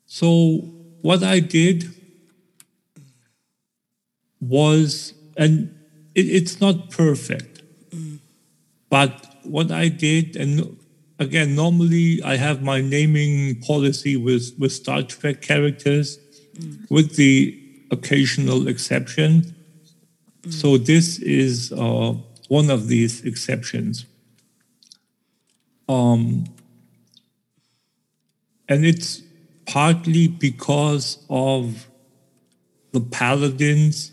so 0.07 0.59
what 1.03 1.23
I 1.23 1.41
did 1.41 1.95
was, 4.41 5.15
and 5.37 5.75
it, 6.15 6.27
it's 6.27 6.61
not 6.61 6.91
perfect, 6.91 7.63
mm. 7.91 8.19
but 8.89 9.13
what 9.45 9.71
I 9.71 9.89
did, 9.89 10.37
and 10.37 10.77
again, 11.19 11.55
normally 11.55 12.23
I 12.23 12.37
have 12.37 12.63
my 12.63 12.81
naming 12.81 13.61
policy 13.61 14.17
with 14.17 14.53
with 14.59 14.73
Star 14.73 15.03
Trek 15.03 15.41
characters, 15.43 16.19
with 16.91 17.17
the 17.17 17.61
occasional 17.91 18.69
exception. 18.69 19.55
So 20.51 20.77
this 20.77 21.19
is 21.19 21.73
uh, 21.73 22.15
one 22.49 22.71
of 22.71 22.89
these 22.89 23.25
exceptions. 23.25 24.07
Um, 25.89 26.45
and 28.69 28.85
it's 28.85 29.23
partly 29.67 30.29
because 30.29 31.25
of 31.29 31.89
the 32.93 33.01
paladins 33.01 34.13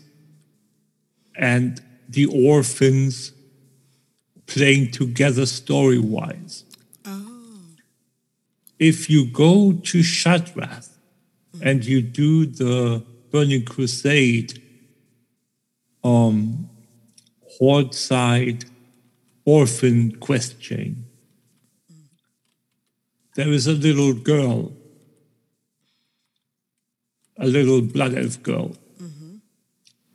and 1.36 1.80
the 2.08 2.26
orphans 2.26 3.32
playing 4.46 4.90
together 4.90 5.46
story 5.46 5.98
wise. 5.98 6.64
If 8.82 9.08
you 9.08 9.26
go 9.26 9.74
to 9.74 9.98
Shattrath 10.00 10.88
and 11.62 11.84
you 11.84 12.02
do 12.02 12.46
the 12.46 13.04
Burning 13.30 13.64
Crusade 13.64 14.60
um, 16.02 16.68
Horde 17.46 17.94
side 17.94 18.64
orphan 19.44 20.16
quest 20.16 20.60
chain, 20.60 21.04
there 23.36 23.52
is 23.52 23.68
a 23.68 23.72
little 23.72 24.14
girl, 24.14 24.72
a 27.38 27.46
little 27.46 27.82
blood 27.82 28.18
elf 28.18 28.42
girl, 28.42 28.74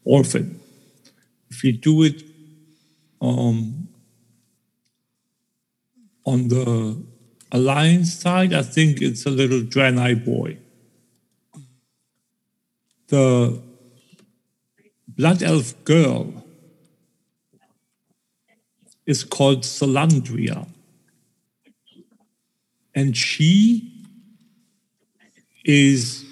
orphan. 0.03 0.60
If 1.49 1.64
you 1.64 1.72
do 1.72 2.03
it 2.03 2.22
um, 3.22 3.88
on 6.26 6.49
the 6.49 7.02
Alliance 7.52 8.14
side, 8.14 8.53
I 8.53 8.61
think 8.61 9.02
it's 9.02 9.26
a 9.26 9.30
little 9.30 9.61
Draenei 9.61 10.24
boy. 10.24 10.57
The 13.07 13.61
blood 15.07 15.41
elf 15.41 15.74
girl 15.86 16.44
is 19.06 19.24
called 19.24 19.64
Salandria. 19.64 20.68
And 22.94 23.15
she 23.15 24.06
is 25.64 26.26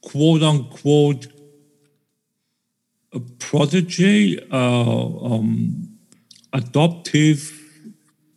quote 0.00 0.42
unquote 0.42 1.26
a 3.12 3.20
protege, 3.20 4.38
uh, 4.50 4.54
um, 4.54 5.98
adoptive 6.52 7.61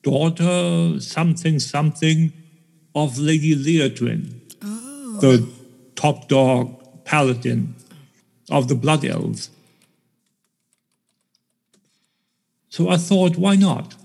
daughter, 0.05 0.99
something, 0.99 1.57
something 1.59 2.31
of 2.93 3.17
Lady 3.17 3.55
Liadrin, 3.55 4.39
oh. 4.63 5.17
the 5.19 5.49
top 5.95 6.27
dog 6.27 7.03
paladin 7.05 7.75
of 8.51 8.67
the 8.67 8.75
Blood 8.75 9.03
Elves. 9.03 9.49
So 12.69 12.89
I 12.89 12.97
thought, 12.97 13.35
why 13.35 13.55
not? 13.55 13.95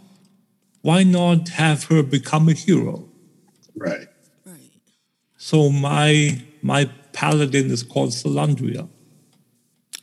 Why 0.81 1.03
not 1.03 1.51
have 1.51 1.85
her 1.85 2.03
become 2.03 2.49
a 2.49 2.55
hero? 2.55 3.07
Right. 3.77 4.09
Right. 4.47 4.73
So 5.37 5.69
my 5.69 6.41
my 6.63 6.89
paladin 7.13 7.71
is 7.71 7.83
called 7.83 8.11
Salandria. 8.11 8.89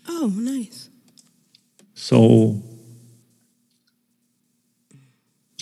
Oh, 0.08 0.32
nice. 0.36 0.90
So 1.96 2.62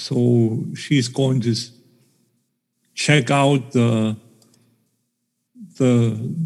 so 0.05 0.63
she's 0.75 1.07
going 1.07 1.41
to 1.41 1.55
check 2.93 3.31
out 3.31 3.71
the 3.71 4.15
the 5.79 5.93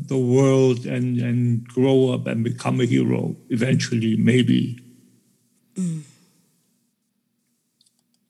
the 0.08 0.18
world 0.18 0.86
and 0.86 1.20
and 1.20 1.68
grow 1.68 2.12
up 2.14 2.26
and 2.26 2.42
become 2.42 2.80
a 2.80 2.86
hero 2.86 3.36
eventually 3.50 4.16
maybe. 4.16 4.80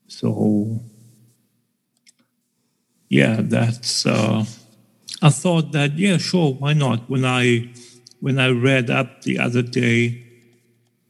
So 0.08 0.80
yeah 3.08 3.36
that's 3.40 4.06
uh 4.06 4.44
i 5.22 5.30
thought 5.30 5.72
that 5.72 5.98
yeah 5.98 6.16
sure 6.16 6.54
why 6.54 6.72
not? 6.72 7.08
When 7.08 7.24
i 7.24 7.70
when 8.18 8.40
i 8.40 8.48
read 8.48 8.90
up 8.90 9.22
the 9.22 9.38
other 9.38 9.62
day 9.62 10.24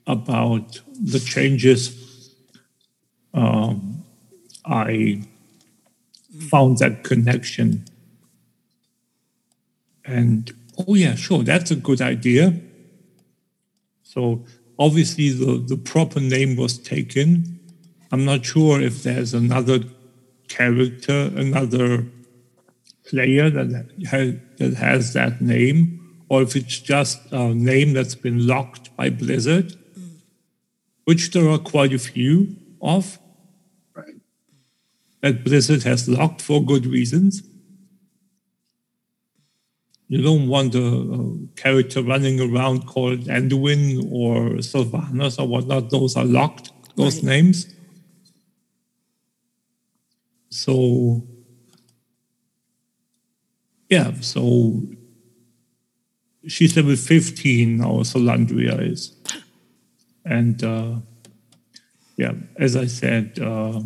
about 0.07 0.81
the 1.13 1.21
changes 1.21 1.81
um 3.33 3.90
i 4.71 5.21
found 6.49 6.79
that 6.79 7.03
connection. 7.03 7.85
And 10.05 10.53
oh 10.79 10.95
yeah 10.95 11.15
sure 11.15 11.43
that's 11.43 11.71
a 11.71 11.77
good 11.77 12.01
idea. 12.01 12.59
So 14.03 14.45
obviously 14.79 15.31
the, 15.31 15.59
the 15.59 15.77
proper 15.77 16.21
name 16.21 16.57
was 16.57 16.79
taken. 16.79 17.61
I'm 18.13 18.25
not 18.25 18.47
sure 18.47 18.81
if 18.81 19.03
there's 19.03 19.35
another 19.35 19.81
character 20.49 21.31
another 21.37 22.07
player 23.09 23.51
that 23.51 23.89
has, 24.11 24.35
that 24.59 24.75
has 24.75 25.13
that 25.13 25.41
name 25.41 25.97
or 26.29 26.43
if 26.43 26.57
it's 26.57 26.79
just 26.79 27.21
a 27.33 27.55
name 27.55 27.93
that's 27.93 28.17
been 28.17 28.47
locked 28.47 28.95
by 28.97 29.11
blizzard 29.11 29.77
mm. 29.99 30.11
which 31.05 31.31
there 31.31 31.49
are 31.49 31.59
quite 31.59 31.93
a 31.93 31.99
few 31.99 32.57
of 32.83 33.19
that 35.21 35.45
blizzard 35.45 35.83
has 35.83 36.09
locked 36.09 36.41
for 36.43 36.65
good 36.65 36.87
reasons 36.87 37.43
you 40.11 40.21
don't 40.21 40.49
want 40.49 40.75
a, 40.75 40.85
a 40.85 41.37
character 41.55 42.03
running 42.03 42.41
around 42.41 42.85
called 42.89 43.21
Anduin 43.27 44.11
or 44.11 44.59
Sylvanas 44.59 45.39
or 45.39 45.47
whatnot. 45.47 45.91
Those 45.91 46.17
are 46.17 46.25
locked, 46.25 46.73
those 46.97 47.23
names. 47.23 47.73
So, 50.49 51.23
yeah, 53.89 54.15
so 54.21 54.83
she's 56.49 56.77
level 56.77 56.97
15 56.97 57.77
now, 57.77 58.01
Salandria 58.01 58.91
is. 58.91 59.15
And 60.25 60.65
uh, 60.65 60.97
yeah, 62.17 62.33
as 62.57 62.75
I 62.75 62.87
said, 62.87 63.39
uh, 63.41 63.83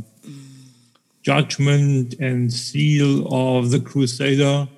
Judgment 1.24 2.14
and 2.20 2.52
Seal 2.52 3.26
of 3.32 3.70
the 3.70 3.80
Crusader. 3.80 4.68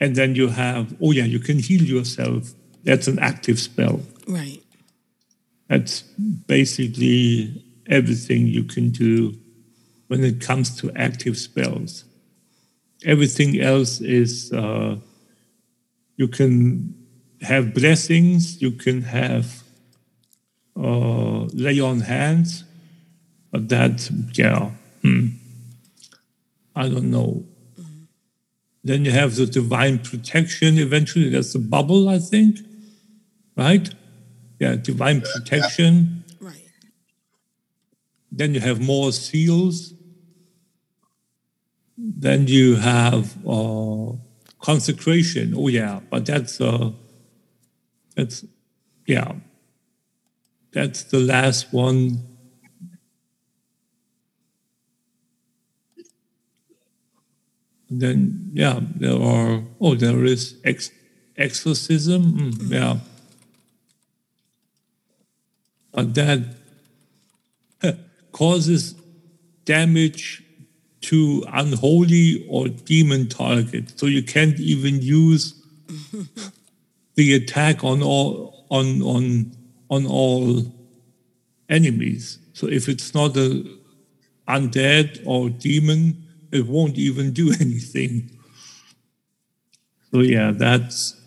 And 0.00 0.16
then 0.16 0.34
you 0.34 0.48
have, 0.48 0.96
oh 1.02 1.12
yeah, 1.12 1.24
you 1.24 1.38
can 1.38 1.58
heal 1.58 1.82
yourself. 1.82 2.54
That's 2.82 3.06
an 3.06 3.18
active 3.18 3.58
spell. 3.58 4.00
Right. 4.26 4.62
That's 5.68 6.00
basically 6.00 7.62
everything 7.88 8.46
you 8.46 8.64
can 8.64 8.90
do 8.90 9.38
when 10.08 10.24
it 10.24 10.40
comes 10.40 10.74
to 10.80 10.90
active 10.96 11.36
spells. 11.36 12.04
Everything 13.04 13.60
else 13.60 14.00
is 14.00 14.50
uh, 14.52 14.96
you 16.16 16.28
can 16.28 16.94
have 17.42 17.74
blessings, 17.74 18.62
you 18.62 18.72
can 18.72 19.02
have 19.02 19.62
uh, 20.76 21.44
lay 21.52 21.80
on 21.80 22.00
hands, 22.00 22.64
but 23.54 23.68
that, 23.68 24.10
yeah, 24.32 24.72
hmm, 25.02 25.28
I 26.74 26.88
don't 26.88 27.08
know. 27.12 27.44
Then 28.82 29.04
you 29.04 29.12
have 29.12 29.36
the 29.36 29.46
divine 29.46 30.00
protection. 30.00 30.76
Eventually, 30.76 31.28
that's 31.28 31.52
the 31.52 31.60
bubble, 31.60 32.08
I 32.08 32.18
think. 32.18 32.58
Right? 33.56 33.88
Yeah, 34.58 34.74
divine 34.74 35.20
protection. 35.20 36.24
Right. 36.40 36.68
Then 38.32 38.54
you 38.54 38.60
have 38.60 38.80
more 38.80 39.12
seals. 39.12 39.94
Then 41.96 42.48
you 42.48 42.74
have 42.74 43.36
uh, 43.46 44.14
consecration. 44.60 45.54
Oh 45.56 45.68
yeah, 45.68 46.00
but 46.10 46.26
that's 46.26 46.60
uh, 46.60 46.90
that's 48.16 48.44
yeah, 49.06 49.34
that's 50.72 51.04
the 51.04 51.20
last 51.20 51.72
one. 51.72 52.33
Then 57.90 58.50
yeah, 58.54 58.80
there 58.96 59.20
are 59.20 59.62
oh 59.80 59.94
there 59.94 60.24
is 60.24 60.56
ex- 60.64 60.90
exorcism. 61.36 62.22
Mm, 62.32 62.70
Yeah, 62.70 62.98
but 65.92 66.14
that 66.14 66.56
causes 68.32 68.94
damage 69.64 70.42
to 71.02 71.44
unholy 71.52 72.46
or 72.48 72.68
demon 72.68 73.28
targets. 73.28 73.94
So 73.96 74.06
you 74.06 74.22
can't 74.22 74.58
even 74.58 75.02
use 75.02 75.54
the 77.14 77.34
attack 77.34 77.84
on 77.84 78.02
all 78.02 78.66
on 78.70 79.02
on 79.02 79.52
on 79.90 80.06
all 80.06 80.72
enemies. 81.68 82.38
So 82.54 82.66
if 82.68 82.88
it's 82.88 83.14
not 83.14 83.36
a 83.36 83.64
undead 84.48 85.22
or 85.26 85.50
demon, 85.50 86.23
it 86.54 86.66
won't 86.66 86.96
even 86.96 87.32
do 87.32 87.52
anything. 87.60 88.30
So 90.10 90.20
yeah, 90.20 90.52
that's 90.52 91.20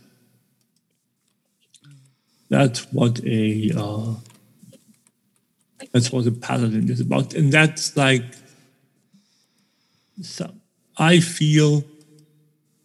that's 2.49 2.91
what 2.93 3.23
a 3.25 3.71
uh, 3.75 4.15
that's 5.91 6.11
what 6.11 6.25
a 6.25 6.31
paladin 6.31 6.89
is 6.89 7.01
about, 7.01 7.33
and 7.33 7.51
that's 7.51 7.97
like 7.97 8.23
so 10.21 10.51
I 10.97 11.19
feel 11.19 11.83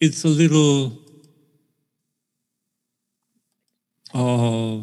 it's 0.00 0.24
a 0.24 0.28
little, 0.28 0.98
uh, 4.12 4.78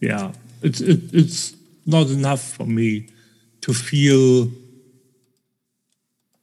yeah, 0.00 0.32
it's 0.62 0.80
it, 0.80 1.12
it's 1.12 1.54
not 1.84 2.08
enough 2.08 2.42
for 2.42 2.64
me 2.64 3.08
to 3.60 3.74
feel 3.74 4.50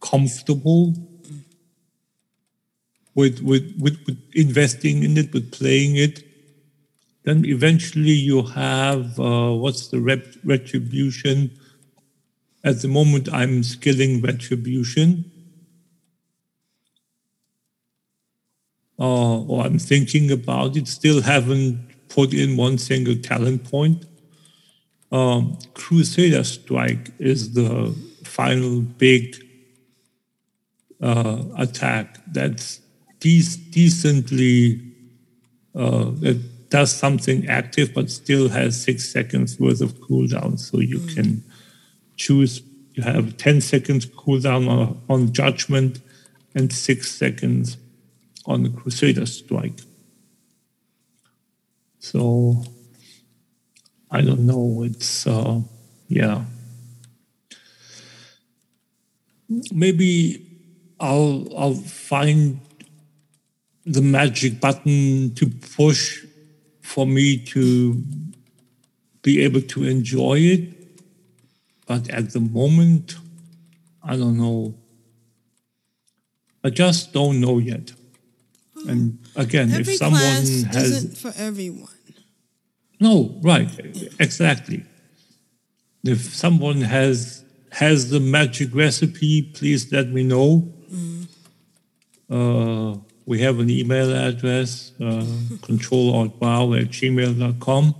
comfortable 0.02 0.94
with 3.16 3.42
with 3.42 3.74
with, 3.80 3.98
with 4.06 4.20
investing 4.34 5.04
in 5.04 5.18
it, 5.18 5.34
with 5.34 5.52
playing 5.52 5.96
it. 5.96 6.24
Then 7.24 7.46
eventually 7.46 8.12
you 8.12 8.42
have 8.44 9.20
uh, 9.20 9.52
what's 9.54 9.88
the 9.90 10.00
rep- 10.00 10.36
retribution? 10.44 11.52
At 12.64 12.82
the 12.82 12.88
moment, 12.88 13.32
I'm 13.34 13.64
skilling 13.64 14.22
retribution. 14.22 15.32
uh, 19.02 19.42
or 19.42 19.64
I'm 19.66 19.80
thinking 19.80 20.32
about 20.32 20.78
it. 20.78 20.88
Still 20.88 21.22
haven't 21.22 21.80
put 22.08 22.34
in 22.34 22.56
one 22.56 22.78
single 22.78 23.16
talent 23.16 23.64
point. 23.64 24.06
Um, 25.12 25.58
Crusader 25.74 26.44
Strike 26.44 27.12
is 27.20 27.54
the 27.54 27.96
final 28.24 28.82
big 28.82 29.36
uh, 31.02 31.44
attack 31.58 32.20
that's 32.28 32.80
de- 33.20 33.58
decently 33.72 34.82
uh, 35.76 36.12
that 36.22 36.70
does 36.70 36.92
something 36.94 37.48
active, 37.48 37.94
but 37.94 38.10
still 38.10 38.50
has 38.50 38.82
six 38.82 39.10
seconds 39.12 39.60
worth 39.60 39.82
of 39.82 39.94
cooldown. 39.96 40.60
So 40.60 40.80
you 40.80 41.00
can 41.00 41.44
choose. 42.16 42.62
You 42.94 43.04
have 43.04 43.38
ten 43.38 43.62
seconds 43.62 44.06
cooldown 44.06 44.70
on, 44.70 45.02
on 45.10 45.34
judgment 45.34 46.02
and 46.56 46.72
six 46.72 47.12
seconds 47.12 47.78
on 48.46 48.64
the 48.64 48.70
Crusader 48.70 49.26
strike. 49.26 49.80
So 52.00 52.64
I 54.10 54.22
don't 54.22 54.46
know. 54.46 54.84
It's 54.84 55.26
uh, 55.26 55.62
yeah. 56.08 56.44
Maybe 59.72 60.51
I'll 61.02 61.48
I'll 61.58 61.74
find 61.74 62.60
the 63.86 64.02
magic 64.02 64.62
button 64.62 65.34
to 65.36 65.48
push 65.48 66.24
for 66.82 67.08
me 67.08 67.38
to 67.38 68.04
be 69.24 69.42
able 69.42 69.62
to 69.62 69.84
enjoy 69.84 70.38
it. 70.40 70.74
But 71.88 72.10
at 72.10 72.32
the 72.32 72.40
moment, 72.40 73.16
I 74.04 74.16
don't 74.16 74.38
know. 74.38 74.76
I 76.64 76.70
just 76.70 77.12
don't 77.12 77.42
know 77.42 77.58
yet. 77.58 77.94
And 78.88 79.18
again, 79.36 79.72
Every 79.72 79.94
if 79.94 80.00
someone 80.00 80.22
class 80.22 80.64
has 80.74 80.92
isn't 80.92 81.18
for 81.18 81.34
everyone. 81.38 81.88
no, 83.00 83.40
right, 83.42 83.70
exactly. 84.20 84.84
If 86.04 86.34
someone 86.34 86.82
has 86.82 87.44
has 87.72 88.10
the 88.10 88.20
magic 88.20 88.74
recipe, 88.76 89.42
please 89.54 89.92
let 89.92 90.10
me 90.10 90.24
know. 90.24 90.72
Uh, 92.32 92.96
we 93.26 93.40
have 93.40 93.60
an 93.60 93.70
email 93.70 94.16
address, 94.16 94.94
uh, 95.02 95.04
controloutwow 95.68 96.82
at 96.82 96.88
gmail.com. 96.88 97.96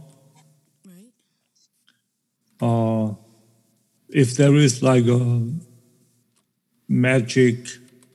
Uh, 2.62 3.14
if 4.10 4.38
there 4.38 4.56
is 4.56 4.82
like 4.82 5.06
a 5.08 5.50
magic 6.88 7.68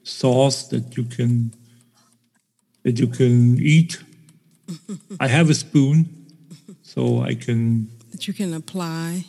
sauce 0.03 0.67
that 0.69 0.97
you 0.97 1.03
can 1.03 1.53
that 2.83 2.97
you 2.97 3.07
can 3.07 3.59
eat, 3.59 4.01
I 5.19 5.27
have 5.27 5.49
a 5.49 5.53
spoon, 5.53 6.25
so 6.81 7.21
I 7.21 7.35
can 7.35 7.89
that 8.11 8.27
you 8.27 8.33
can 8.33 8.53
apply. 8.53 9.25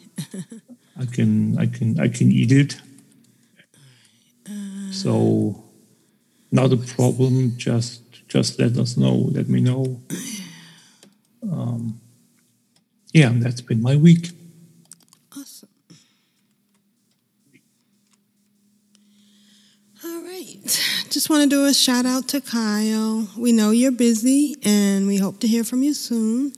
I 0.98 1.04
can 1.06 1.58
I 1.58 1.66
can 1.66 2.00
I 2.00 2.08
can 2.08 2.32
eat 2.32 2.52
it. 2.52 2.80
So 4.90 5.67
not 6.50 6.72
a 6.72 6.76
problem. 6.76 7.56
Just 7.56 8.02
just 8.28 8.58
let 8.58 8.76
us 8.76 8.96
know. 8.96 9.14
Let 9.14 9.48
me 9.48 9.60
know. 9.60 10.00
Um, 11.42 12.00
yeah, 13.12 13.30
that's 13.34 13.60
been 13.60 13.80
my 13.80 13.96
week. 13.96 14.30
Awesome. 15.36 15.68
All 20.04 20.22
right. 20.22 20.56
Just 21.10 21.30
want 21.30 21.42
to 21.44 21.48
do 21.48 21.64
a 21.64 21.72
shout 21.72 22.04
out 22.04 22.28
to 22.28 22.40
Kyle. 22.40 23.28
We 23.36 23.52
know 23.52 23.70
you're 23.70 23.92
busy 23.92 24.56
and 24.62 25.06
we 25.06 25.16
hope 25.16 25.40
to 25.40 25.48
hear 25.48 25.64
from 25.64 25.82
you 25.82 25.94
soon. 25.94 26.52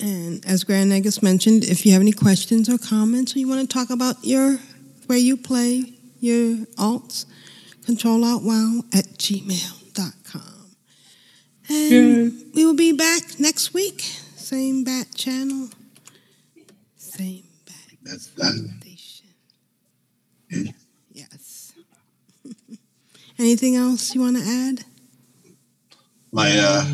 And 0.00 0.44
as 0.46 0.64
Grand 0.64 0.90
Nagus 0.90 1.22
mentioned, 1.22 1.64
if 1.64 1.84
you 1.84 1.92
have 1.92 2.00
any 2.00 2.12
questions 2.12 2.70
or 2.70 2.78
comments 2.78 3.36
or 3.36 3.38
you 3.38 3.48
want 3.48 3.60
to 3.60 3.72
talk 3.72 3.90
about 3.90 4.16
your 4.24 4.58
where 5.06 5.18
you 5.18 5.36
play 5.36 5.92
your 6.20 6.56
alts, 6.78 7.26
control 7.84 8.24
out 8.24 8.42
wow 8.42 8.82
at 8.92 9.04
gmail.com. 9.18 10.76
And 11.68 12.32
we 12.54 12.64
will 12.64 12.74
be 12.74 12.92
back 12.92 13.38
next 13.38 13.72
week. 13.72 14.00
Same 14.00 14.82
bat 14.84 15.06
channel. 15.14 15.68
Same 16.96 17.44
bat 17.66 17.96
That's 18.02 18.26
done. 18.28 18.80
Yes. 21.12 21.72
Anything 23.38 23.76
else 23.76 24.14
you 24.14 24.20
want 24.20 24.36
to 24.36 24.42
add? 24.42 24.84
My 26.32 26.50
uh, 26.58 26.84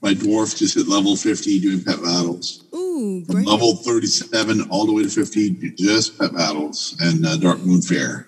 my 0.00 0.14
dwarf 0.14 0.56
just 0.56 0.74
hit 0.74 0.88
level 0.88 1.16
fifty 1.16 1.60
doing 1.60 1.82
pet 1.84 2.02
battles. 2.02 2.64
Ooh, 2.74 3.22
From 3.26 3.34
great. 3.36 3.46
level 3.46 3.76
thirty 3.76 4.06
seven 4.06 4.62
all 4.70 4.86
the 4.86 4.92
way 4.92 5.02
to 5.02 5.08
fifty, 5.10 5.50
just 5.76 6.18
pet 6.18 6.32
battles 6.34 6.96
and 7.00 7.24
uh, 7.26 7.36
Darkmoon 7.36 7.86
Faire. 7.86 8.26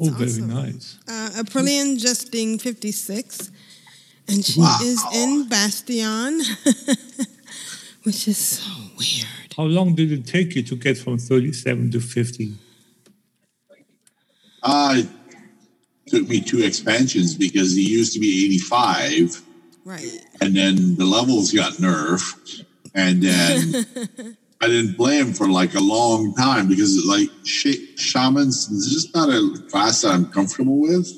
Oh, 0.00 0.10
very 0.10 0.42
nice. 0.42 0.98
Uh, 1.08 1.30
Aprillian 1.42 1.98
just 1.98 2.30
being 2.32 2.58
56, 2.58 3.50
and 4.28 4.44
she 4.44 4.60
Wow. 4.60 4.78
is 4.82 5.02
in 5.14 5.48
Bastion, 5.48 6.40
which 8.04 8.28
is 8.28 8.38
so 8.38 8.70
weird. 8.98 9.54
How 9.56 9.64
long 9.64 9.94
did 9.94 10.12
it 10.12 10.26
take 10.26 10.54
you 10.54 10.62
to 10.64 10.76
get 10.76 10.96
from 10.98 11.18
37 11.18 11.90
to 11.92 12.00
50? 12.00 12.54
Uh, 14.62 14.96
it 14.98 15.08
took 16.06 16.28
me 16.28 16.40
two 16.40 16.62
expansions 16.62 17.34
because 17.34 17.74
he 17.74 17.82
used 17.88 18.12
to 18.14 18.20
be 18.20 18.44
eighty 18.44 18.58
five. 18.58 19.40
Right. 19.84 20.20
and 20.42 20.54
then 20.54 20.96
the 20.96 21.06
levels 21.06 21.52
got 21.52 21.72
nerfed, 21.74 22.64
and 22.94 23.22
then 23.22 23.86
I 24.62 24.66
didn't 24.68 24.94
play 24.94 25.18
him 25.18 25.32
for 25.32 25.48
like 25.48 25.74
a 25.74 25.80
long 25.80 26.34
time 26.34 26.68
because 26.68 27.04
like 27.06 27.30
sh- 27.44 27.96
shamans 27.96 28.68
is 28.68 28.92
just 28.92 29.14
not 29.14 29.30
a 29.30 29.58
class 29.70 30.02
that 30.02 30.12
I'm 30.12 30.26
comfortable 30.26 30.78
with. 30.80 31.08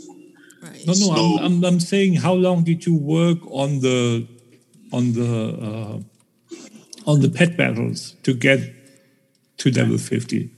No, 0.86 0.92
no, 0.94 1.38
I'm, 1.38 1.44
I'm, 1.44 1.64
I'm 1.64 1.80
saying 1.80 2.14
how 2.14 2.34
long 2.34 2.62
did 2.62 2.86
you 2.86 2.94
work 2.94 3.38
on 3.50 3.80
the 3.80 4.26
on 4.92 5.12
the 5.12 5.32
uh, 5.68 7.08
on 7.10 7.20
the 7.20 7.28
pet 7.28 7.56
battles 7.56 8.14
to 8.22 8.32
get 8.32 8.60
to 9.58 9.70
level 9.72 9.98
50? 9.98 10.50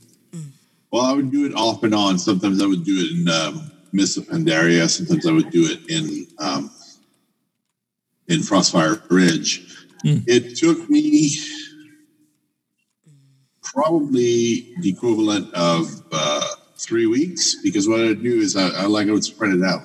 Well, 0.91 1.03
I 1.03 1.13
would 1.13 1.31
do 1.33 1.47
it 1.47 1.55
off 1.55 1.83
and 1.83 1.95
on. 1.95 2.19
Sometimes 2.19 2.63
I 2.63 2.67
would 2.67 2.85
do 2.85 2.95
it 2.97 3.19
in 3.19 3.29
um, 3.29 3.71
Mists 3.93 4.17
of 4.17 4.27
Pandaria. 4.27 4.89
Sometimes 4.89 5.27
I 5.27 5.33
would 5.33 5.51
do 5.51 5.65
it 5.65 5.81
in 5.91 6.27
um, 6.39 6.71
in 8.29 8.41
Frostfire 8.41 9.03
Ridge. 9.11 9.67
It 10.27 10.57
took 10.57 10.89
me 10.91 11.37
probably 13.75 14.75
the 14.79 14.89
equivalent 14.89 15.53
of 15.53 16.03
uh, 16.13 16.47
three 16.77 17.07
weeks 17.07 17.57
because 17.63 17.89
what 17.89 18.01
I 18.01 18.05
would 18.05 18.23
do 18.23 18.41
is 18.41 18.57
I, 18.57 18.69
I 18.69 18.87
like 18.87 19.09
I 19.09 19.11
would 19.11 19.25
spread 19.25 19.53
it 19.53 19.63
out, 19.63 19.83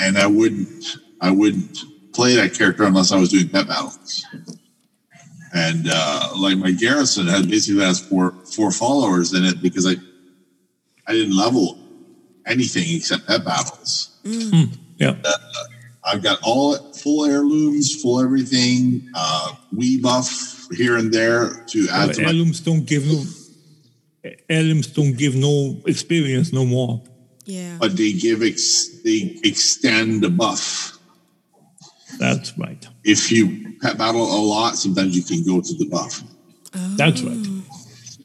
and 0.00 0.18
I 0.18 0.26
wouldn't 0.26 0.84
I 1.20 1.30
wouldn't 1.30 1.78
play 2.12 2.34
that 2.36 2.54
character 2.54 2.84
unless 2.84 3.12
I 3.12 3.18
was 3.18 3.28
doing 3.28 3.48
pet 3.48 3.68
battles. 3.68 4.24
And 5.52 5.88
uh, 5.90 6.30
like 6.36 6.56
my 6.56 6.70
garrison 6.70 7.26
had 7.26 7.48
basically 7.50 7.84
has 7.84 8.00
four 8.00 8.32
four 8.56 8.72
followers 8.72 9.34
in 9.34 9.44
it 9.44 9.62
because 9.62 9.86
I 9.86 9.96
I 11.06 11.12
didn't 11.12 11.36
level 11.36 11.78
anything 12.46 12.84
except 12.96 13.26
pet 13.26 13.44
battles. 13.44 14.18
Yeah. 14.96 15.16
Uh, 15.24 15.32
I've 16.04 16.22
got 16.22 16.38
all 16.42 16.76
full 16.94 17.26
heirlooms, 17.26 18.00
full 18.00 18.20
everything, 18.20 19.08
uh, 19.14 19.54
we 19.72 20.00
buff 20.00 20.59
here 20.76 20.96
and 20.96 21.12
there 21.12 21.64
to 21.68 21.88
add 21.90 22.08
But 22.08 22.16
to 22.16 22.22
my 22.22 22.32
don't 22.64 22.86
give 22.86 23.06
no 23.06 23.24
heirlooms 24.48 24.86
don't 24.88 25.16
give 25.16 25.34
no 25.34 25.80
experience 25.86 26.52
no 26.52 26.64
more. 26.64 27.02
Yeah. 27.46 27.78
but 27.80 27.96
they 27.96 28.12
give 28.12 28.42
ex- 28.42 29.00
they 29.02 29.38
extend 29.42 30.22
the 30.22 30.28
buff. 30.28 30.98
That's 32.18 32.56
right. 32.58 32.86
If 33.02 33.32
you 33.32 33.76
pet 33.80 33.98
battle 33.98 34.22
a 34.22 34.40
lot, 34.44 34.76
sometimes 34.76 35.16
you 35.16 35.22
can 35.24 35.44
go 35.44 35.60
to 35.60 35.74
the 35.78 35.88
buff. 35.88 36.22
That's 36.96 37.22
right. 37.22 37.46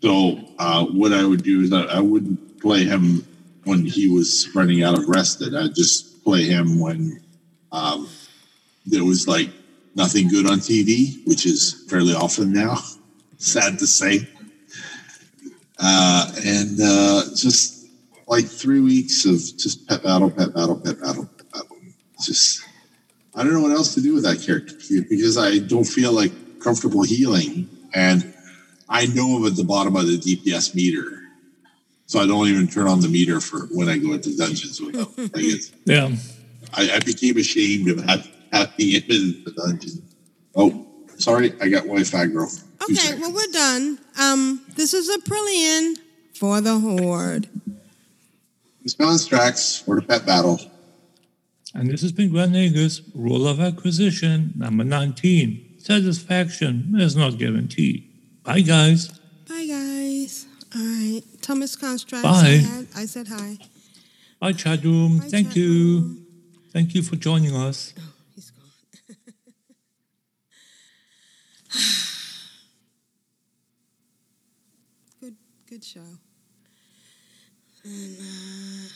So 0.02 0.40
uh, 0.60 0.86
what 0.86 1.14
I 1.14 1.26
would 1.26 1.44
do 1.44 1.62
is 1.62 1.74
I, 1.74 1.84
I 1.84 2.00
wouldn't 2.02 2.60
play 2.62 2.84
him 2.84 3.26
when 3.64 3.86
he 3.86 4.08
was 4.10 4.48
running 4.54 4.84
out 4.84 4.98
of 4.98 5.08
rested. 5.08 5.56
I'd 5.56 5.74
just 5.74 6.24
play 6.24 6.44
him 6.44 6.80
when 6.80 7.22
um, 7.72 8.08
there 8.86 9.04
was 9.04 9.28
like 9.28 9.50
nothing 9.96 10.28
good 10.28 10.46
on 10.46 10.60
TV, 10.60 11.26
which 11.26 11.46
is 11.46 11.86
fairly 11.90 12.14
often 12.14 12.54
now. 12.54 12.78
Sad 13.38 13.80
to 13.80 13.88
say. 13.88 14.28
Uh, 15.78 16.32
and 16.46 16.80
uh, 16.82 17.24
just 17.36 17.88
like 18.28 18.46
three 18.46 18.82
weeks 18.82 19.26
of 19.26 19.36
just 19.58 19.88
pet 19.88 20.04
battle, 20.04 20.30
pet 20.30 20.54
battle, 20.54 20.80
pet 20.80 21.00
battle, 21.02 21.26
pet 21.38 21.52
battle. 21.52 21.78
Just 22.22 22.64
I 23.36 23.44
don't 23.44 23.54
know 23.54 23.62
what 23.62 23.72
else 23.72 23.94
to 23.96 24.02
do 24.02 24.14
with 24.14 24.24
that 24.24 24.42
character 24.42 24.76
because 25.10 25.38
I 25.38 25.60
don't 25.60 25.84
feel 25.84 26.14
like 26.14 26.32
comfortable 26.62 27.04
healing, 27.04 27.70
and 27.94 28.34
I 28.88 29.08
know 29.08 29.36
I'm 29.36 29.46
at 29.46 29.58
the 29.58 29.66
bottom 29.66 29.96
of 29.98 30.08
the 30.08 30.18
DPS 30.18 30.74
meter, 30.74 31.24
so 32.06 32.20
I 32.20 32.26
don't 32.26 32.48
even 32.48 32.68
turn 32.68 32.88
on 32.88 33.02
the 33.02 33.10
meter 33.10 33.42
for 33.42 33.68
when 33.68 33.90
I 33.90 33.98
go 33.98 34.14
into 34.14 34.36
dungeons. 34.36 34.80
Without, 34.82 35.18
like 35.18 35.32
it's, 35.36 35.72
Yeah. 35.86 36.16
I, 36.74 36.96
I 36.96 37.00
became 37.00 37.38
ashamed 37.38 37.90
of 37.90 38.04
having, 38.06 38.32
having 38.56 38.90
him 38.90 39.04
in 39.10 39.44
the 39.44 39.52
dungeon. 39.52 40.02
Oh, 40.56 40.86
sorry, 41.18 41.54
I 41.62 41.68
got 41.70 41.84
Wi-Fi 41.84 42.28
girl. 42.28 42.52
Okay, 42.84 43.16
well, 43.20 43.34
we're 43.34 43.52
done. 43.52 44.00
Um, 44.20 44.62
this 44.76 44.94
is 44.94 45.10
a 45.10 45.20
Brilliant 45.20 46.00
for 46.34 46.62
the 46.62 46.80
Horde. 46.80 47.50
Spelling 48.86 49.18
Strax 49.18 49.84
for 49.84 49.96
the 49.96 50.04
pet 50.04 50.26
battle. 50.26 50.60
And 51.74 51.90
this 51.90 52.02
has 52.04 52.12
been 52.12 52.30
Grand 52.32 52.54
Nagus, 52.54 53.02
rule 53.16 53.48
of 53.48 53.60
acquisition 53.60 54.54
number 54.56 54.84
19. 54.84 55.80
Satisfaction 55.80 56.94
is 56.98 57.16
not 57.16 57.38
guaranteed. 57.38 58.08
Bye, 58.44 58.62
guys. 58.62 59.08
Bye, 59.50 59.66
guys. 59.68 60.46
All 60.76 60.82
right. 60.82 61.22
Thomas 61.42 61.76
Construct. 61.76 62.24
Bye. 62.24 62.60
said- 62.64 62.88
I 62.96 63.06
said 63.06 63.28
hi. 63.28 63.58
Bye, 64.40 64.54
chat 64.54 64.84
room. 64.84 65.20
Thank 65.22 65.56
you. 65.56 66.22
Thank 66.72 66.94
you 66.94 67.02
for 67.02 67.16
joining 67.16 67.56
us. 67.56 67.94
Good, 75.20 75.36
good 75.70 75.84
show. 75.84 76.00
And 77.84 78.18
uh, 78.20 78.88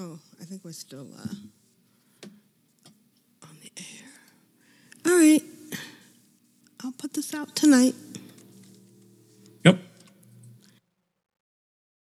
oh, 0.00 0.18
I 0.40 0.44
think 0.44 0.64
we're 0.64 0.72
still 0.72 1.08
uh, 1.16 1.34
on 3.42 3.56
the 3.62 3.70
air. 3.76 4.08
All 5.06 5.16
right, 5.18 5.42
I'll 6.84 6.92
put 6.92 7.14
this 7.14 7.34
out 7.34 7.56
tonight. 7.56 7.94